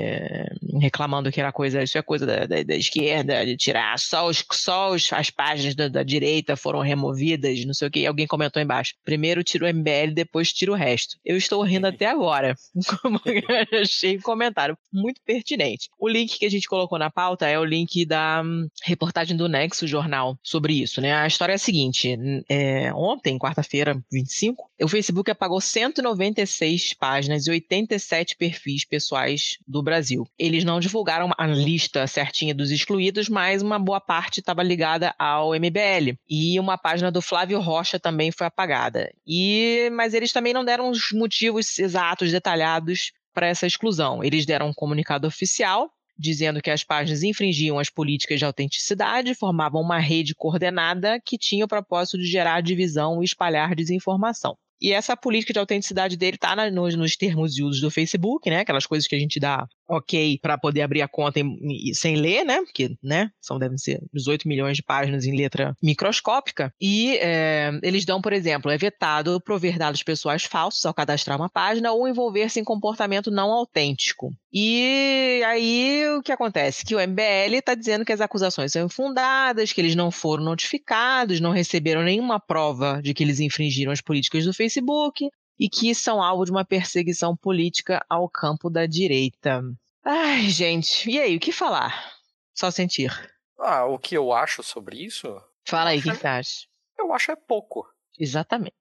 reclamando 0.80 1.32
que 1.32 1.40
era 1.40 1.52
coisa, 1.52 1.82
isso 1.82 1.98
é 1.98 2.04
coisa 2.04 2.28
da, 2.28 2.46
da, 2.46 2.62
da 2.62 2.76
esquerda, 2.76 3.44
de 3.44 3.58
tirar 3.58 3.98
só, 3.98 4.28
os, 4.28 4.46
só 4.52 4.92
os, 4.92 5.12
as 5.12 5.32
páginas 5.32 5.74
da, 5.74 5.88
da 5.88 6.04
direita 6.04 6.56
foram 6.56 6.82
removidas, 6.82 7.66
não 7.66 7.74
sei 7.74 7.88
o 7.88 7.92
que. 7.92 8.06
Alguém 8.06 8.28
comentou 8.28 8.62
embaixo, 8.62 8.94
primeiro 9.04 9.44
tira 9.44 9.66
o 9.66 9.74
MBL, 9.74 10.14
depois 10.14 10.54
tira 10.54 10.72
o 10.72 10.76
resto. 10.76 11.18
Eu 11.26 11.36
estou 11.38 11.64
rindo 11.64 11.88
até 11.88 12.06
agora. 12.06 12.56
Achei 13.82 14.18
um 14.18 14.22
comentário 14.22 14.78
muito 14.94 15.20
pertinente. 15.26 15.90
O 15.98 16.08
link 16.08 16.38
que 16.38 16.46
a 16.46 16.52
gente 16.52 16.68
colocou 16.68 16.91
na 16.98 17.10
pauta 17.10 17.48
é 17.48 17.58
o 17.60 17.66
link 17.66 18.06
da 18.06 18.42
hum, 18.44 18.68
reportagem 18.84 19.36
do 19.36 19.48
Nexo 19.48 19.88
Jornal 19.88 20.38
sobre 20.44 20.74
isso, 20.74 21.02
né? 21.02 21.14
A 21.14 21.28
história 21.28 21.54
é 21.54 21.56
a 21.56 21.60
seguinte, 21.60 22.18
é, 22.50 22.94
ontem, 22.94 23.38
quarta-feira, 23.38 24.02
25, 24.12 24.70
o 24.82 24.88
Facebook 24.88 25.30
apagou 25.30 25.62
196 25.62 26.94
páginas 26.96 27.48
e 27.48 27.52
87 27.52 28.36
perfis 28.36 28.86
pessoais 28.86 29.58
do 29.68 29.82
Brasil. 29.84 30.28
Eles 30.38 30.64
não 30.64 30.80
divulgaram 30.80 31.32
a 31.38 31.48
lista 31.48 32.08
certinha 32.08 32.54
dos 32.54 32.72
excluídos, 32.72 33.30
mas 33.30 33.62
uma 33.62 33.78
boa 33.80 34.02
parte 34.02 34.40
estava 34.40 34.64
ligada 34.64 35.14
ao 35.18 35.52
MBL. 35.52 36.18
E 36.30 36.60
uma 36.60 36.78
página 36.78 37.12
do 37.12 37.22
Flávio 37.22 37.60
Rocha 37.60 38.00
também 38.00 38.32
foi 38.32 38.48
apagada. 38.48 39.12
E 39.26 39.90
mas 39.94 40.14
eles 40.14 40.32
também 40.32 40.54
não 40.54 40.66
deram 40.66 40.90
os 40.90 41.12
motivos 41.12 41.78
exatos, 41.80 42.32
detalhados 42.32 43.12
para 43.34 43.48
essa 43.48 43.68
exclusão. 43.68 44.24
Eles 44.24 44.46
deram 44.46 44.70
um 44.70 44.74
comunicado 44.74 45.28
oficial 45.28 45.90
dizendo 46.22 46.62
que 46.62 46.70
as 46.70 46.84
páginas 46.84 47.24
infringiam 47.24 47.80
as 47.80 47.90
políticas 47.90 48.40
de 48.40 48.46
autenticidade, 48.46 49.34
formavam 49.34 49.82
uma 49.82 50.00
rede 50.00 50.36
coordenada 50.36 51.20
que 51.20 51.38
tinha 51.38 51.66
o 51.66 51.68
propósito 51.68 52.18
de 52.18 52.26
gerar 52.26 52.62
divisão 52.62 53.22
e 53.22 53.26
espalhar 53.26 53.76
desinformação. 53.76 54.56
E 54.82 54.94
essa 54.94 55.16
política 55.16 55.54
de 55.54 55.60
autenticidade 55.60 56.18
dele 56.18 56.38
está 56.38 56.56
nos, 56.72 56.96
nos, 56.96 57.16
termos 57.16 57.54
de 57.54 57.64
uso 57.64 57.82
do 57.82 57.92
Facebook, 57.92 58.50
né? 58.50 58.62
Aquelas 58.62 58.88
coisas 58.88 59.08
que 59.08 59.16
a 59.16 59.20
gente 59.20 59.40
dá 59.40 59.68
ok 59.92 60.40
para 60.42 60.58
poder 60.58 60.82
abrir 60.82 61.02
a 61.02 61.08
conta 61.08 61.40
em, 61.40 61.94
sem 61.94 62.16
ler, 62.16 62.46
né? 62.46 62.62
Porque, 62.62 62.96
né? 63.04 63.30
São, 63.40 63.60
devem 63.60 63.78
ser 63.78 64.02
18 64.14 64.48
milhões 64.48 64.78
de 64.78 64.84
páginas 64.84 65.26
em 65.26 65.36
letra 65.36 65.76
microscópica. 65.82 66.74
E 66.80 67.18
é, 67.18 67.72
eles 67.84 68.06
dão, 68.06 68.22
por 68.22 68.34
exemplo, 68.34 68.72
é 68.72 68.78
vetado 68.78 69.42
prover 69.42 69.78
dados 69.78 70.04
pessoais 70.04 70.44
falsos 70.44 70.86
ao 70.86 70.94
cadastrar 70.94 71.38
uma 71.38 71.50
página 71.50 71.92
ou 71.92 72.08
envolver-se 72.08 72.60
em 72.60 72.64
comportamento 72.64 73.30
não 73.30 73.52
autêntico. 73.52 74.34
E 74.54 75.42
aí 75.46 76.06
o 76.18 76.22
que 76.22 76.32
acontece? 76.32 76.86
Que 76.86 76.96
o 76.96 77.00
MBL 77.00 77.56
está 77.56 77.76
dizendo 77.76 78.06
que 78.06 78.12
as 78.12 78.22
acusações 78.22 78.72
são 78.72 78.86
infundadas, 78.86 79.72
que 79.72 79.82
eles 79.82 79.96
não 79.96 80.12
foram 80.12 80.44
notificados, 80.44 81.40
não 81.40 81.52
receberam 81.52 82.04
nenhuma 82.04 82.40
prova 82.40 83.02
de 83.02 83.14
que 83.14 83.24
eles 83.24 83.40
infringiram 83.40 83.92
as 83.92 84.02
políticas 84.02 84.46
do 84.46 84.54
Facebook 84.54 85.30
e 85.62 85.70
que 85.70 85.94
são 85.94 86.22
alvo 86.22 86.44
de 86.44 86.50
uma 86.50 86.66
perseguição 86.66 87.38
política 87.38 88.04
ao 88.10 88.28
campo 88.28 88.68
da 88.68 88.88
direita. 88.88 89.62
Ai, 90.04 90.50
gente, 90.50 91.10
e 91.10 91.20
aí, 91.20 91.38
o 91.38 91.40
que 91.40 91.52
falar? 91.52 92.14
Só 92.54 92.72
sentir. 92.72 93.12
Ah, 93.60 93.86
o 93.86 94.00
que 94.00 94.18
eu 94.18 94.34
acho 94.34 94.64
sobre 94.64 94.98
isso? 95.04 95.40
Fala 95.68 95.92
aí, 95.92 96.00
o 96.00 96.02
que 96.02 96.14
você 96.14 96.28
acha? 96.28 96.68
Eu 96.98 97.14
acho 97.14 97.32
é 97.32 97.36
pouco. 97.36 97.88
Exatamente. 98.20 98.76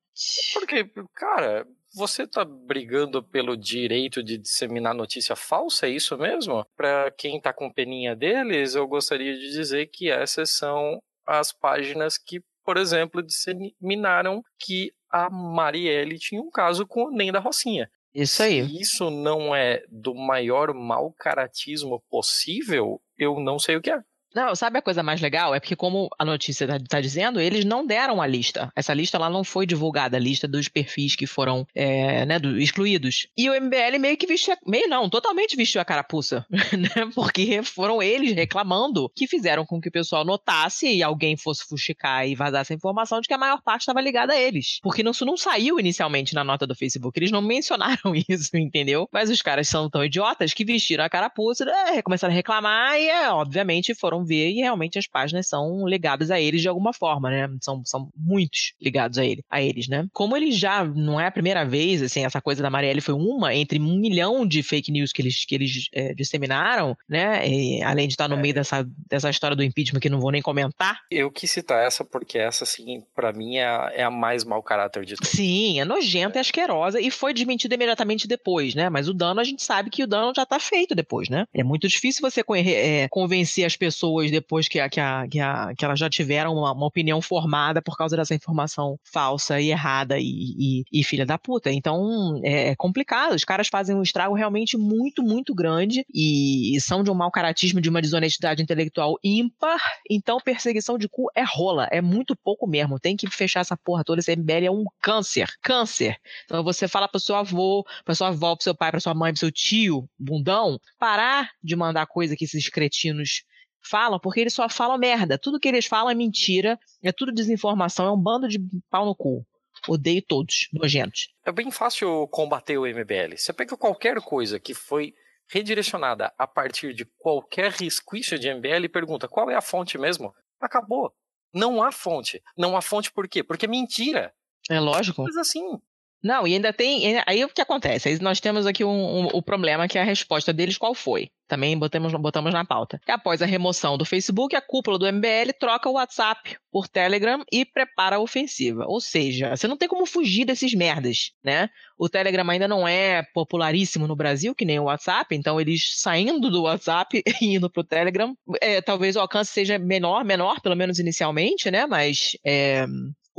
Porque, 0.55 0.91
cara, 1.15 1.67
você 1.95 2.27
tá 2.27 2.45
brigando 2.45 3.23
pelo 3.23 3.57
direito 3.57 4.23
de 4.23 4.39
disseminar 4.39 4.95
notícia 4.95 5.37
falsa, 5.37 5.87
é 5.87 5.91
isso 5.91 6.17
mesmo? 6.17 6.65
Para 6.77 7.11
quem 7.11 7.41
tá 7.41 7.53
com 7.53 7.73
peninha 7.73 8.17
deles, 8.17 8.75
eu 8.75 8.87
gostaria 8.87 9.35
de 9.39 9.51
dizer 9.51 9.87
que 9.89 10.11
essas 10.11 10.51
são 10.51 10.99
as 11.27 11.53
páginas 11.53 12.17
que, 12.17 12.43
por 12.65 12.77
exemplo, 12.77 13.23
disseminaram 13.23 14.43
que 14.59 14.93
a 15.11 15.29
Marielle 15.29 16.19
tinha 16.19 16.41
um 16.41 16.51
caso 16.51 16.87
com 16.87 17.05
o 17.05 17.11
Nem 17.11 17.33
da 17.33 17.41
Rocinha. 17.41 17.91
Isso 18.15 18.43
aí. 18.43 18.67
Se 18.67 18.81
isso 18.81 19.11
não 19.11 19.55
é 19.55 19.85
do 19.89 20.15
maior 20.15 20.75
mau 20.75 21.13
caratismo 21.13 22.03
possível, 22.11 23.01
eu 23.17 23.39
não 23.39 23.59
sei 23.59 23.77
o 23.77 23.81
que 23.81 23.91
é. 23.91 24.03
Não, 24.35 24.55
sabe 24.55 24.79
a 24.79 24.83
coisa 24.83 25.03
mais 25.03 25.21
legal? 25.21 25.55
É 25.55 25.61
porque, 25.61 25.77
como 25.77 26.09
a 26.19 26.25
notícia 26.25 26.65
está 26.65 26.79
tá 26.79 27.01
dizendo, 27.01 27.41
eles 27.41 27.65
não 27.65 27.87
deram 27.87 28.21
a 28.23 28.27
lista. 28.27 28.73
Essa 28.77 28.95
lista 28.95 29.19
lá 29.19 29.29
não 29.29 29.45
foi 29.45 29.67
divulgada, 29.67 30.17
a 30.17 30.21
lista 30.21 30.47
dos 30.47 30.69
perfis 30.69 31.17
que 31.17 31.27
foram 31.27 31.67
é, 31.75 32.25
né, 32.25 32.39
do, 32.39 32.59
excluídos. 32.59 33.27
E 33.37 33.49
o 33.51 33.61
MBL 33.61 33.99
meio 33.99 34.17
que 34.17 34.27
vestiu. 34.27 34.55
Meio 34.67 34.89
não, 34.89 35.09
totalmente 35.09 35.57
vestiu 35.57 35.81
a 35.81 35.85
carapuça. 35.85 36.47
Né? 36.81 37.11
Porque 37.15 37.63
foram 37.63 38.01
eles 38.01 38.33
reclamando 38.33 39.11
que 39.15 39.27
fizeram 39.27 39.67
com 39.67 39.81
que 39.81 39.89
o 39.89 39.93
pessoal 39.93 40.25
notasse 40.25 40.87
e 40.87 41.03
alguém 41.03 41.37
fosse 41.37 41.65
fuxicar 41.69 42.27
e 42.27 42.35
vazasse 42.35 42.73
a 42.73 42.77
informação 42.77 43.21
de 43.21 43.27
que 43.27 43.35
a 43.35 43.39
maior 43.39 43.61
parte 43.61 43.83
estava 43.83 44.01
ligada 44.01 44.33
a 44.33 44.41
eles. 44.41 44.79
Porque 44.83 45.03
isso 45.03 45.27
não 45.27 45.37
saiu 45.37 45.79
inicialmente 45.79 46.33
na 46.33 46.45
nota 46.45 46.67
do 46.67 46.75
Facebook. 46.75 47.19
Eles 47.19 47.31
não 47.31 47.43
mencionaram 47.43 48.15
isso, 48.29 48.57
entendeu? 48.57 49.09
Mas 49.13 49.31
os 49.31 49.43
caras 49.43 49.69
são 49.69 49.91
tão 49.91 50.05
idiotas 50.05 50.55
que 50.55 50.65
vestiram 50.65 51.05
a 51.05 51.11
carapuça, 51.11 51.65
é, 51.89 52.01
começaram 52.01 52.33
a 52.33 52.37
reclamar 52.37 52.97
e, 52.97 53.09
é, 53.09 53.31
obviamente, 53.31 53.95
foram 53.95 54.20
ver 54.25 54.51
e 54.51 54.57
realmente 54.57 54.99
as 54.99 55.07
páginas 55.07 55.49
são 55.49 55.87
ligadas 55.87 56.31
a 56.31 56.41
eles 56.41 56.61
de 56.61 56.69
alguma 56.69 56.93
forma, 56.93 57.31
né? 57.31 57.49
São, 57.61 57.83
são 57.85 58.09
muitos 58.17 58.75
ligados 58.81 59.19
a 59.19 59.25
ele, 59.25 59.45
a 59.51 59.63
eles, 59.63 59.89
né? 59.89 60.07
Como 60.13 60.37
ele 60.37 60.53
já 60.53 60.85
não 60.85 61.21
é 61.21 61.27
a 61.27 61.31
primeira 61.31 61.65
vez, 61.65 62.03
assim, 62.03 62.25
essa 62.25 62.41
coisa 62.41 62.63
da 62.63 62.71
Marielle 62.71 63.01
foi 63.01 63.15
uma 63.15 63.55
entre 63.55 63.79
um 63.79 63.99
milhão 63.99 64.47
de 64.47 64.63
fake 64.63 64.91
news 64.91 65.13
que 65.13 65.23
eles, 65.23 65.45
que 65.45 65.55
eles 65.55 65.89
é, 65.93 66.15
disseminaram, 66.15 66.97
né? 67.09 67.47
E, 67.49 67.83
além 67.83 68.07
de 68.07 68.15
estar 68.15 68.29
no 68.29 68.37
é. 68.37 68.41
meio 68.41 68.55
dessa, 68.55 68.87
dessa 69.09 69.31
história 69.31 69.57
do 69.57 69.65
impeachment 69.65 70.01
que 70.01 70.09
não 70.09 70.21
vou 70.21 70.31
nem 70.31 70.43
comentar. 70.43 71.01
Eu 71.11 71.31
quis 71.31 71.51
citar 71.51 71.85
essa 71.85 72.05
porque 72.05 72.39
essa, 72.39 72.65
assim, 72.65 73.03
para 73.15 73.33
mim 73.33 73.57
é 73.57 73.67
a, 73.67 73.93
é 73.95 74.03
a 74.03 74.11
mais 74.11 74.45
mau 74.45 74.63
caráter 74.63 75.05
de 75.05 75.17
todas. 75.17 75.31
Sim, 75.31 75.81
é 75.81 75.85
nojenta, 75.85 76.39
é 76.39 76.41
asquerosa 76.41 77.01
e 77.01 77.11
foi 77.11 77.33
desmentida 77.33 77.75
imediatamente 77.75 78.27
depois, 78.27 78.75
né? 78.75 78.89
Mas 78.89 79.09
o 79.09 79.15
dano, 79.15 79.41
a 79.41 79.45
gente 79.45 79.63
sabe 79.63 79.91
que 79.91 80.03
o 80.03 80.07
dano 80.07 80.33
já 80.35 80.45
tá 80.45 80.59
feito 80.59 80.95
depois, 80.95 81.29
né? 81.29 81.47
É 81.53 81.63
muito 81.63 81.89
difícil 81.89 82.21
você 82.23 82.43
é, 82.57 83.09
convencer 83.09 83.65
as 83.65 83.77
pessoas 83.77 84.10
depois 84.31 84.69
que, 84.69 84.87
que, 84.89 85.01
a, 85.01 85.27
que, 85.29 85.41
a, 85.41 85.73
que 85.77 85.85
elas 85.85 85.99
já 85.99 86.09
tiveram 86.09 86.55
uma, 86.55 86.73
uma, 86.73 86.87
opinião 86.87 87.21
formada 87.21 87.81
por 87.83 87.97
causa 87.97 88.17
dessa 88.17 88.35
informação 88.35 88.99
falsa 89.05 89.61
e 89.61 89.71
errada 89.71 90.19
e, 90.19 90.25
e, 90.25 90.85
e 90.93 91.05
filha 91.05 91.25
da 91.25 91.39
puta. 91.39 91.71
Então, 91.71 92.41
é, 92.43 92.71
é, 92.71 92.77
complicado. 92.77 93.35
Os 93.35 93.45
caras 93.45 93.69
fazem 93.69 93.95
um 93.95 94.03
estrago 94.03 94.35
realmente 94.35 94.77
muito, 94.77 95.23
muito 95.23 95.55
grande 95.55 96.05
e, 96.13 96.77
e 96.77 96.81
são 96.81 97.03
de 97.03 97.11
um 97.11 97.15
mau 97.15 97.31
caratismo, 97.31 97.81
de 97.81 97.89
uma 97.89 98.03
desonestidade 98.03 98.63
intelectual 98.63 99.17
ímpar. 99.23 99.81
Então, 100.11 100.39
perseguição 100.39 100.99
de 100.99 101.09
cu 101.09 101.31
é 101.35 101.45
rola, 101.45 101.89
é 101.91 102.01
muito 102.01 102.37
pouco 102.37 102.67
mesmo. 102.67 102.99
Tem 102.99 103.17
que 103.17 103.29
fechar 103.29 103.61
essa 103.61 103.77
porra 103.77 104.05
toda. 104.05 104.21
Esse 104.21 104.35
MBL 104.35 104.67
é 104.67 104.71
um 104.71 104.85
câncer. 105.01 105.49
Câncer. 105.63 106.17
Então, 106.45 106.63
você 106.65 106.89
fala 106.89 107.09
pro 107.09 107.21
seu 107.21 107.37
avô, 107.37 107.85
pra 108.05 108.15
sua 108.15 108.29
avó, 108.29 108.55
pro 108.55 108.65
seu 108.65 108.75
pai, 108.75 108.91
pra 108.91 109.01
sua 109.01 109.15
mãe, 109.15 109.33
pro 109.33 109.41
seu 109.41 109.53
tio, 109.53 110.09
bundão, 110.19 110.79
parar 110.99 111.51
de 111.63 111.77
mandar 111.77 112.07
coisa 112.07 112.37
que 112.37 112.45
esses 112.45 112.69
cretinos 112.69 113.43
falam, 113.83 114.19
porque 114.19 114.41
eles 114.41 114.55
só 114.55 114.69
falam 114.69 114.99
merda. 114.99 115.39
Tudo 115.39 115.61
que 115.61 115.69
eles 115.69 115.87
falam 115.87 116.11
é 116.11 116.15
mentira, 116.15 116.79
é 117.03 117.13
tudo 117.13 117.33
desinformação, 117.33 118.07
é 118.07 118.13
um 118.13 118.21
bando 118.21 118.49
de 118.49 118.61
pau 118.91 119.05
no 119.05 119.15
cu. 119.15 119.47
Odeio 119.89 120.23
todos, 120.23 120.69
nojentos. 120.73 121.33
É 121.45 121.51
bem 121.51 121.71
fácil 121.71 122.29
combater 122.29 122.77
o 122.77 122.87
MBL. 122.87 123.37
Você 123.37 123.53
pega 123.53 123.77
qualquer 123.77 124.21
coisa 124.21 124.61
que 124.61 124.75
foi 124.75 125.15
redirecionada 125.49 126.33
a 126.39 126.47
partir 126.47 126.95
de 126.95 127.05
qualquer 127.19 127.73
resquício 127.73 128.39
de 128.39 128.53
MBL 128.53 128.85
e 128.85 128.89
pergunta 128.89 129.27
qual 129.27 129.51
é 129.51 129.55
a 129.55 129.61
fonte 129.61 129.99
mesmo, 129.99 130.33
acabou. 130.61 131.13
Não 131.53 131.83
há 131.83 131.91
fonte. 131.91 132.43
Não 132.57 132.77
há 132.77 132.83
fonte 132.83 133.11
por 133.13 133.29
quê? 133.29 133.43
Porque 133.43 133.67
é 133.67 133.69
mentira. 133.69 134.33
É 134.69 134.79
lógico. 134.79 135.25
Mas 135.25 135.37
assim, 135.37 135.81
não, 136.23 136.47
e 136.47 136.55
ainda 136.55 136.73
tem. 136.73 137.19
Aí 137.27 137.45
o 137.45 137.49
que 137.49 137.63
acontece? 137.63 138.09
Aí 138.09 138.19
nós 138.21 138.41
temos 138.41 138.67
aqui 138.67 138.85
um, 138.85 138.91
um, 138.91 139.27
o 139.33 139.43
problema 139.43 139.89
que 139.89 139.97
é 139.97 140.03
a 140.03 140.05
resposta 140.05 140.53
deles 140.53 140.77
qual 140.77 140.95
foi. 140.95 141.31
Também 141.49 141.77
botamos, 141.77 142.13
botamos 142.13 142.53
na 142.53 142.65
pauta. 142.65 143.01
Após 143.09 143.43
a 143.43 143.47
remoção 143.47 143.99
do 143.99 144.05
Facebook, 144.05 144.55
a 144.55 144.61
cúpula 144.61 144.99
do 144.99 145.11
MBL 145.11 145.53
troca 145.59 145.89
o 145.89 145.95
WhatsApp 145.95 146.57
por 146.71 146.87
Telegram 146.87 147.43
e 147.51 147.65
prepara 147.65 148.17
a 148.17 148.21
ofensiva. 148.21 148.85
Ou 148.87 149.01
seja, 149.01 149.57
você 149.57 149.67
não 149.67 149.77
tem 149.77 149.89
como 149.89 150.07
fugir 150.07 150.45
desses 150.45 150.75
merdas, 150.75 151.33
né? 151.43 151.69
O 151.99 152.09
Telegram 152.09 152.49
ainda 152.49 152.69
não 152.69 152.87
é 152.87 153.25
popularíssimo 153.35 154.07
no 154.07 154.15
Brasil, 154.15 154.55
que 154.55 154.65
nem 154.65 154.79
o 154.79 154.85
WhatsApp, 154.85 155.35
então 155.35 155.61
eles 155.61 156.01
saindo 156.01 156.51
do 156.51 156.63
WhatsApp 156.63 157.21
e 157.43 157.57
indo 157.57 157.69
pro 157.69 157.83
Telegram, 157.83 158.37
é, 158.61 158.81
talvez 158.81 159.17
o 159.17 159.21
alcance 159.21 159.51
seja 159.51 159.79
menor, 159.79 160.25
menor, 160.25 160.61
pelo 160.61 160.77
menos 160.77 160.99
inicialmente, 161.01 161.71
né? 161.71 161.87
Mas 161.87 162.37
é, 162.45 162.87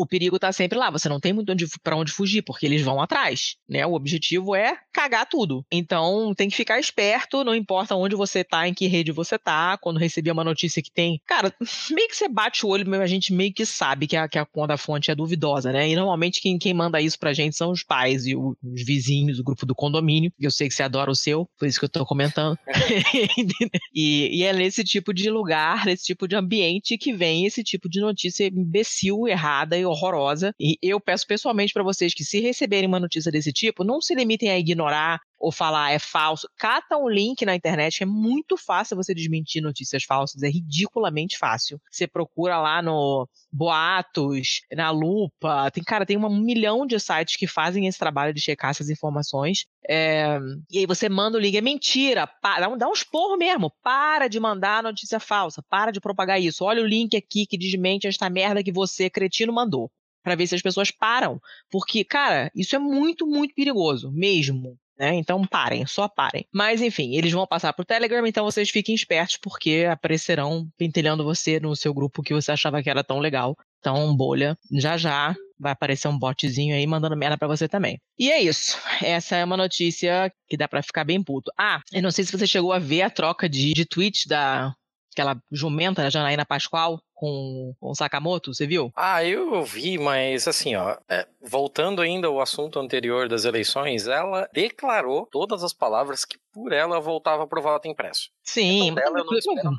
o 0.01 0.07
perigo 0.07 0.35
está 0.37 0.51
sempre 0.51 0.77
lá. 0.77 0.89
Você 0.89 1.07
não 1.07 1.19
tem 1.19 1.33
muito 1.33 1.53
para 1.83 1.95
onde 1.95 2.11
fugir, 2.11 2.41
porque 2.41 2.65
eles 2.65 2.81
vão 2.81 3.01
atrás, 3.01 3.55
né? 3.67 3.85
O 3.85 3.93
objetivo 3.93 4.55
é 4.55 4.77
cagar 4.93 5.27
tudo. 5.27 5.65
Então 5.71 6.33
tem 6.35 6.49
que 6.49 6.55
ficar 6.55 6.79
esperto, 6.79 7.43
não 7.43 7.55
importa 7.55 7.95
onde 7.95 8.15
você 8.15 8.43
tá, 8.43 8.67
em 8.67 8.73
que 8.73 8.87
rede 8.87 9.11
você 9.11 9.37
tá. 9.37 9.77
Quando 9.77 9.99
receber 9.99 10.31
uma 10.31 10.43
notícia 10.43 10.81
que 10.81 10.91
tem, 10.91 11.21
cara, 11.25 11.53
meio 11.91 12.07
que 12.07 12.15
você 12.15 12.27
bate 12.27 12.65
o 12.65 12.69
olho, 12.69 13.01
a 13.01 13.07
gente 13.07 13.33
meio 13.33 13.53
que 13.53 13.65
sabe 13.65 14.07
que 14.07 14.15
a, 14.15 14.27
que 14.27 14.37
a 14.37 14.45
conta 14.45 14.77
fonte 14.77 15.11
é 15.11 15.15
duvidosa, 15.15 15.71
né? 15.71 15.89
E 15.89 15.95
normalmente 15.95 16.41
quem, 16.41 16.57
quem 16.57 16.73
manda 16.73 17.01
isso 17.01 17.17
pra 17.17 17.33
gente 17.33 17.55
são 17.55 17.71
os 17.71 17.83
pais 17.83 18.25
e 18.25 18.35
o, 18.35 18.55
os 18.63 18.83
vizinhos, 18.83 19.39
o 19.39 19.43
grupo 19.43 19.65
do 19.65 19.75
condomínio. 19.75 20.31
Eu 20.39 20.51
sei 20.51 20.67
que 20.67 20.73
você 20.73 20.83
adora 20.83 21.11
o 21.11 21.15
seu, 21.15 21.47
por 21.57 21.67
isso 21.67 21.79
que 21.79 21.85
eu 21.85 21.89
tô 21.89 22.05
comentando. 22.05 22.57
e, 23.93 24.39
e 24.39 24.43
é 24.43 24.53
nesse 24.53 24.83
tipo 24.83 25.13
de 25.13 25.29
lugar, 25.29 25.85
nesse 25.85 26.05
tipo 26.05 26.27
de 26.27 26.35
ambiente 26.35 26.97
que 26.97 27.13
vem 27.13 27.45
esse 27.45 27.63
tipo 27.63 27.89
de 27.89 27.99
notícia 27.99 28.47
imbecil, 28.47 29.27
errada 29.27 29.77
e 29.77 29.85
horrorosa. 29.91 30.53
E 30.59 30.77
eu 30.81 30.99
peço 30.99 31.25
pessoalmente 31.27 31.73
para 31.73 31.83
vocês 31.83 32.13
que, 32.13 32.23
se 32.23 32.39
receberem 32.39 32.87
uma 32.87 32.99
notícia 32.99 33.31
desse 33.31 33.51
tipo, 33.51 33.83
não 33.83 34.01
se 34.01 34.15
limitem 34.15 34.49
a 34.49 34.57
ignorar 34.57 35.19
ou 35.41 35.51
falar 35.51 35.91
é 35.91 35.99
falso. 35.99 36.47
Cata 36.57 36.97
um 36.97 37.09
link 37.09 37.43
na 37.43 37.55
internet, 37.55 38.03
é 38.03 38.05
muito 38.05 38.55
fácil 38.55 38.95
você 38.95 39.13
desmentir 39.13 39.61
notícias 39.61 40.03
falsas, 40.03 40.43
é 40.43 40.47
ridiculamente 40.47 41.37
fácil. 41.37 41.81
Você 41.89 42.07
procura 42.07 42.59
lá 42.59 42.81
no 42.81 43.27
Boatos, 43.51 44.61
na 44.71 44.91
Lupa, 44.91 45.71
tem, 45.71 45.83
cara, 45.83 46.05
tem 46.05 46.17
um 46.17 46.39
milhão 46.39 46.85
de 46.85 46.99
sites 46.99 47.35
que 47.35 47.47
fazem 47.47 47.87
esse 47.87 47.97
trabalho 47.97 48.33
de 48.33 48.39
checar 48.39 48.69
essas 48.69 48.89
informações. 48.89 49.65
É, 49.89 50.37
e 50.69 50.77
aí 50.77 50.85
você 50.85 51.09
manda 51.09 51.37
o 51.37 51.41
link, 51.41 51.57
é 51.57 51.61
mentira, 51.61 52.27
para, 52.27 52.67
dá 52.75 52.87
uns 52.87 53.03
porros 53.03 53.39
mesmo, 53.39 53.73
para 53.83 54.27
de 54.27 54.39
mandar 54.39 54.83
notícia 54.83 55.19
falsa, 55.19 55.63
para 55.67 55.91
de 55.91 55.99
propagar 55.99 56.39
isso. 56.39 56.63
Olha 56.63 56.83
o 56.83 56.87
link 56.87 57.17
aqui 57.17 57.47
que 57.47 57.57
desmente 57.57 58.07
esta 58.07 58.29
merda 58.29 58.63
que 58.63 58.71
você, 58.71 59.09
cretino, 59.09 59.51
mandou 59.51 59.91
para 60.23 60.35
ver 60.35 60.47
se 60.47 60.55
as 60.55 60.61
pessoas 60.61 60.91
param. 60.91 61.41
Porque, 61.69 62.03
cara, 62.03 62.51
isso 62.55 62.75
é 62.75 62.79
muito, 62.79 63.25
muito 63.25 63.53
perigoso, 63.55 64.11
mesmo. 64.11 64.77
Né? 65.01 65.15
Então 65.15 65.43
parem, 65.47 65.83
só 65.87 66.07
parem. 66.07 66.45
Mas 66.53 66.79
enfim, 66.79 67.15
eles 67.15 67.31
vão 67.31 67.47
passar 67.47 67.73
pro 67.73 67.83
Telegram, 67.83 68.23
então 68.27 68.45
vocês 68.45 68.69
fiquem 68.69 68.93
espertos, 68.93 69.35
porque 69.35 69.87
aparecerão 69.89 70.67
pentelhando 70.77 71.23
você 71.23 71.59
no 71.59 71.75
seu 71.75 71.91
grupo 71.91 72.21
que 72.21 72.35
você 72.35 72.51
achava 72.51 72.83
que 72.83 72.89
era 72.89 73.03
tão 73.03 73.17
legal. 73.17 73.57
Então, 73.79 74.15
bolha, 74.15 74.55
já 74.71 74.95
já 74.97 75.35
vai 75.59 75.71
aparecer 75.71 76.07
um 76.07 76.17
botzinho 76.17 76.75
aí 76.75 76.85
mandando 76.85 77.17
merda 77.17 77.35
para 77.35 77.47
você 77.47 77.67
também. 77.67 77.99
E 78.17 78.31
é 78.31 78.39
isso. 78.41 78.77
Essa 79.01 79.37
é 79.37 79.43
uma 79.43 79.57
notícia 79.57 80.31
que 80.47 80.55
dá 80.55 80.67
para 80.67 80.83
ficar 80.83 81.03
bem 81.03 81.23
puto. 81.23 81.51
Ah, 81.57 81.81
eu 81.91 82.03
não 82.03 82.11
sei 82.11 82.23
se 82.23 82.31
você 82.31 82.45
chegou 82.45 82.71
a 82.71 82.77
ver 82.77 83.01
a 83.01 83.09
troca 83.09 83.49
de, 83.49 83.73
de 83.73 83.85
tweets 83.85 84.27
da 84.27 84.71
aquela 85.11 85.41
jumenta, 85.51 86.01
da 86.01 86.09
Janaína 86.09 86.45
Pascoal, 86.45 87.01
com, 87.13 87.75
com 87.79 87.89
o 87.91 87.95
Sakamoto, 87.95 88.53
você 88.53 88.65
viu? 88.65 88.91
Ah, 88.95 89.23
eu 89.23 89.63
vi, 89.63 89.97
mas 89.97 90.47
assim, 90.47 90.75
ó, 90.75 90.97
é, 91.07 91.27
voltando 91.41 92.01
ainda 92.01 92.27
ao 92.27 92.41
assunto 92.41 92.79
anterior 92.79 93.29
das 93.29 93.45
eleições, 93.45 94.07
ela 94.07 94.49
declarou 94.51 95.27
todas 95.31 95.63
as 95.63 95.73
palavras 95.73 96.25
que 96.25 96.37
por 96.51 96.73
ela 96.73 96.99
voltava 96.99 97.45
pro 97.45 97.61
voto 97.61 97.87
impresso. 97.87 98.29
Sim, 98.43 98.87
então, 98.87 98.95
dela, 98.95 99.19
eu 99.19 99.63
não, 99.63 99.73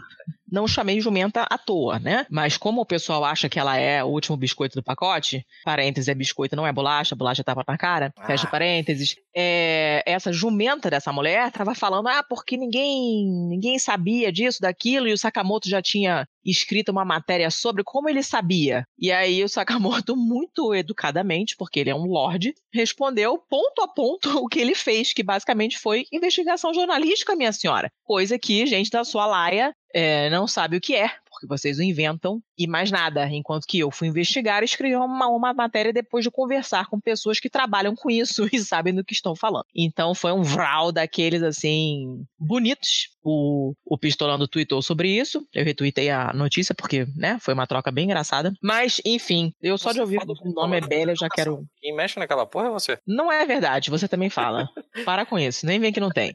não 0.52 0.68
chamei 0.68 1.00
jumenta 1.00 1.46
à 1.48 1.56
toa, 1.56 1.98
né? 1.98 2.26
Mas 2.30 2.58
como 2.58 2.82
o 2.82 2.86
pessoal 2.86 3.24
acha 3.24 3.48
que 3.48 3.58
ela 3.58 3.78
é 3.78 4.04
o 4.04 4.08
último 4.08 4.36
biscoito 4.36 4.74
do 4.74 4.82
pacote, 4.82 5.46
parênteses 5.64 6.08
é 6.08 6.14
biscoito, 6.14 6.54
não 6.54 6.66
é 6.66 6.72
bolacha, 6.72 7.16
bolacha 7.16 7.42
tapa 7.42 7.64
na 7.66 7.78
cara, 7.78 8.12
ah. 8.18 8.26
fecha 8.26 8.46
parênteses, 8.46 9.16
é, 9.34 10.02
essa 10.04 10.30
jumenta 10.30 10.90
dessa 10.90 11.10
mulher 11.10 11.50
tava 11.50 11.74
falando, 11.74 12.08
ah, 12.08 12.22
porque 12.22 12.58
ninguém, 12.58 13.26
ninguém 13.48 13.78
sabia 13.78 14.30
disso, 14.30 14.60
daquilo, 14.60 15.08
e 15.08 15.12
o 15.14 15.18
Sakamoto 15.18 15.68
já 15.68 15.80
tinha 15.80 16.28
escrito 16.44 16.90
uma 16.90 17.05
matéria 17.05 17.50
sobre 17.50 17.83
como 17.85 18.09
ele 18.09 18.22
sabia. 18.22 18.87
E 18.98 19.11
aí 19.12 19.42
o 19.42 19.48
Sakamoto, 19.48 20.16
muito 20.16 20.74
educadamente, 20.74 21.57
porque 21.57 21.81
ele 21.81 21.90
é 21.90 21.94
um 21.94 22.07
lord, 22.07 22.55
respondeu 22.72 23.38
ponto 23.38 23.83
a 23.83 23.88
ponto 23.88 24.28
o 24.42 24.48
que 24.48 24.61
ele 24.61 24.74
fez, 24.74 25.12
que 25.12 25.22
basicamente 25.22 25.78
foi 25.78 26.07
investigação 26.12 26.74
jornalística, 26.74 27.37
minha 27.37 27.52
senhora. 27.52 27.90
Coisa 28.05 28.38
que 28.38 28.66
gente 28.66 28.90
da 28.90 29.05
sua 29.05 29.26
laia 29.26 29.74
é, 29.94 30.31
não 30.31 30.46
sabe 30.46 30.76
o 30.76 30.81
que 30.81 30.94
é, 30.94 31.11
porque 31.31 31.46
vocês 31.46 31.78
o 31.78 31.83
inventam 31.83 32.40
e 32.58 32.66
mais 32.66 32.90
nada. 32.90 33.28
Enquanto 33.28 33.66
que 33.66 33.78
eu 33.78 33.90
fui 33.90 34.08
investigar 34.08 34.62
e 34.62 34.64
escrevi 34.64 34.96
uma, 34.96 35.28
uma 35.28 35.52
matéria 35.52 35.92
depois 35.92 36.24
de 36.24 36.30
conversar 36.30 36.86
com 36.86 37.00
pessoas 37.00 37.40
que 37.40 37.50
trabalham 37.50 37.94
com 37.94 38.10
isso 38.10 38.46
e 38.52 38.58
sabem 38.58 38.94
do 38.94 39.04
que 39.04 39.14
estão 39.14 39.34
falando. 39.34 39.64
Então 39.74 40.14
foi 40.14 40.32
um 40.32 40.42
vral 40.42 40.92
daqueles 40.92 41.42
assim 41.42 42.24
bonitos. 42.38 43.10
O, 43.24 43.74
o 43.84 43.96
Pistolando 43.96 44.48
tweetou 44.48 44.82
sobre 44.82 45.08
isso. 45.08 45.46
Eu 45.54 45.64
retuitei 45.64 46.10
a 46.10 46.32
notícia 46.32 46.74
porque, 46.74 47.06
né, 47.16 47.38
foi 47.40 47.54
uma 47.54 47.66
troca 47.66 47.90
bem 47.90 48.06
engraçada. 48.06 48.52
Mas, 48.60 49.00
enfim, 49.04 49.52
eu 49.62 49.78
só 49.78 49.90
você 49.90 49.94
de 49.94 50.00
ouvir 50.00 50.18
o 50.18 50.52
nome 50.52 50.78
é 50.78 50.80
Bela, 50.80 51.12
eu 51.12 51.16
já 51.16 51.28
quero. 51.28 51.64
Quem 51.80 51.94
mexe 51.94 52.18
naquela 52.18 52.44
porra 52.46 52.66
é 52.66 52.70
você. 52.70 52.98
Não 53.06 53.30
é 53.30 53.46
verdade, 53.46 53.90
você 53.90 54.08
também 54.08 54.28
fala. 54.28 54.68
Para 55.04 55.24
com 55.24 55.38
isso, 55.38 55.66
nem 55.66 55.78
vem 55.78 55.92
que 55.92 56.00
não 56.00 56.10
tem. 56.10 56.32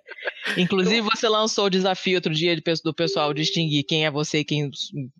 Inclusive, 0.57 1.01
você 1.01 1.27
lançou 1.27 1.65
o 1.65 1.69
desafio 1.69 2.15
outro 2.15 2.33
dia 2.33 2.55
do 2.83 2.93
pessoal 2.93 3.33
distinguir 3.33 3.83
quem 3.83 4.05
é 4.05 4.11
você 4.11 4.39
e 4.39 4.45
quem, 4.45 4.69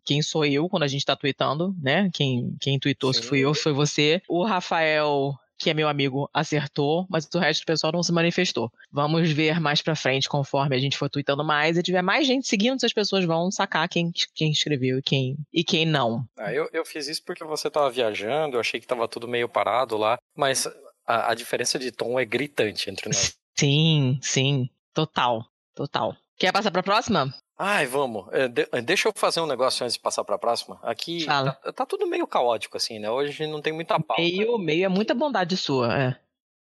quem 0.05 0.21
sou 0.21 0.45
eu 0.45 0.69
quando 0.69 0.83
a 0.83 0.87
gente 0.87 0.96
tá 1.05 1.15
tweetando, 1.15 1.75
né? 1.81 2.09
Quem, 2.13 2.55
quem 2.59 2.79
tweetou 2.79 3.13
se 3.13 3.21
fui 3.21 3.39
eu, 3.39 3.53
foi 3.53 3.73
você. 3.73 4.21
O 4.27 4.43
Rafael 4.43 5.33
que 5.57 5.69
é 5.69 5.73
meu 5.73 5.87
amigo, 5.87 6.29
acertou, 6.33 7.07
mas 7.09 7.27
o 7.33 7.39
resto 7.39 7.63
do 7.63 7.65
pessoal 7.65 7.91
não 7.91 8.03
se 8.03 8.11
manifestou. 8.11 8.71
Vamos 8.91 9.31
ver 9.31 9.59
mais 9.59 9.81
pra 9.81 9.95
frente, 9.95 10.29
conforme 10.29 10.75
a 10.75 10.79
gente 10.79 10.97
for 10.97 11.09
tweetando 11.09 11.43
mais 11.43 11.77
e 11.77 11.83
tiver 11.83 12.01
mais 12.01 12.27
gente 12.27 12.47
seguindo, 12.47 12.83
as 12.83 12.93
pessoas 12.93 13.25
vão 13.25 13.49
sacar 13.49 13.89
quem, 13.89 14.11
quem 14.35 14.51
escreveu 14.51 14.99
e 14.99 15.01
quem, 15.01 15.37
e 15.51 15.63
quem 15.63 15.85
não. 15.85 16.23
Ah, 16.37 16.53
eu, 16.53 16.69
eu 16.71 16.85
fiz 16.85 17.07
isso 17.07 17.23
porque 17.25 17.43
você 17.43 17.69
tava 17.69 17.89
viajando, 17.89 18.55
eu 18.55 18.59
achei 18.59 18.79
que 18.79 18.87
tava 18.87 19.07
tudo 19.07 19.27
meio 19.27 19.49
parado 19.49 19.97
lá, 19.97 20.19
mas 20.35 20.67
a, 21.05 21.31
a 21.31 21.33
diferença 21.33 21.79
de 21.79 21.91
tom 21.91 22.19
é 22.19 22.25
gritante 22.25 22.89
entre 22.89 23.09
nós. 23.09 23.35
Sim, 23.55 24.19
sim, 24.21 24.69
total, 24.93 25.43
total. 25.73 26.15
Quer 26.37 26.51
passar 26.51 26.69
pra 26.69 26.83
próxima? 26.83 27.33
Ai, 27.57 27.87
vamos. 27.87 28.27
É, 28.31 28.77
é, 28.77 28.81
deixa 28.81 29.09
eu 29.09 29.13
fazer 29.15 29.41
um 29.41 29.47
negócio 29.47 29.83
antes 29.83 29.95
de 29.95 30.01
passar 30.01 30.23
para 30.23 30.35
a 30.35 30.39
próxima. 30.39 30.79
Aqui 30.83 31.25
tá, 31.25 31.53
tá, 31.73 31.85
tudo 31.85 32.05
meio 32.05 32.27
caótico, 32.27 32.77
assim, 32.77 32.99
né? 32.99 33.09
Hoje 33.09 33.47
não 33.47 33.61
tem 33.61 33.73
muita 33.73 33.99
pauta. 33.99 34.21
Meio, 34.21 34.57
meio 34.59 34.85
é 34.85 34.87
muita 34.87 35.15
bondade 35.15 35.57
sua, 35.57 35.97
é. 35.97 36.19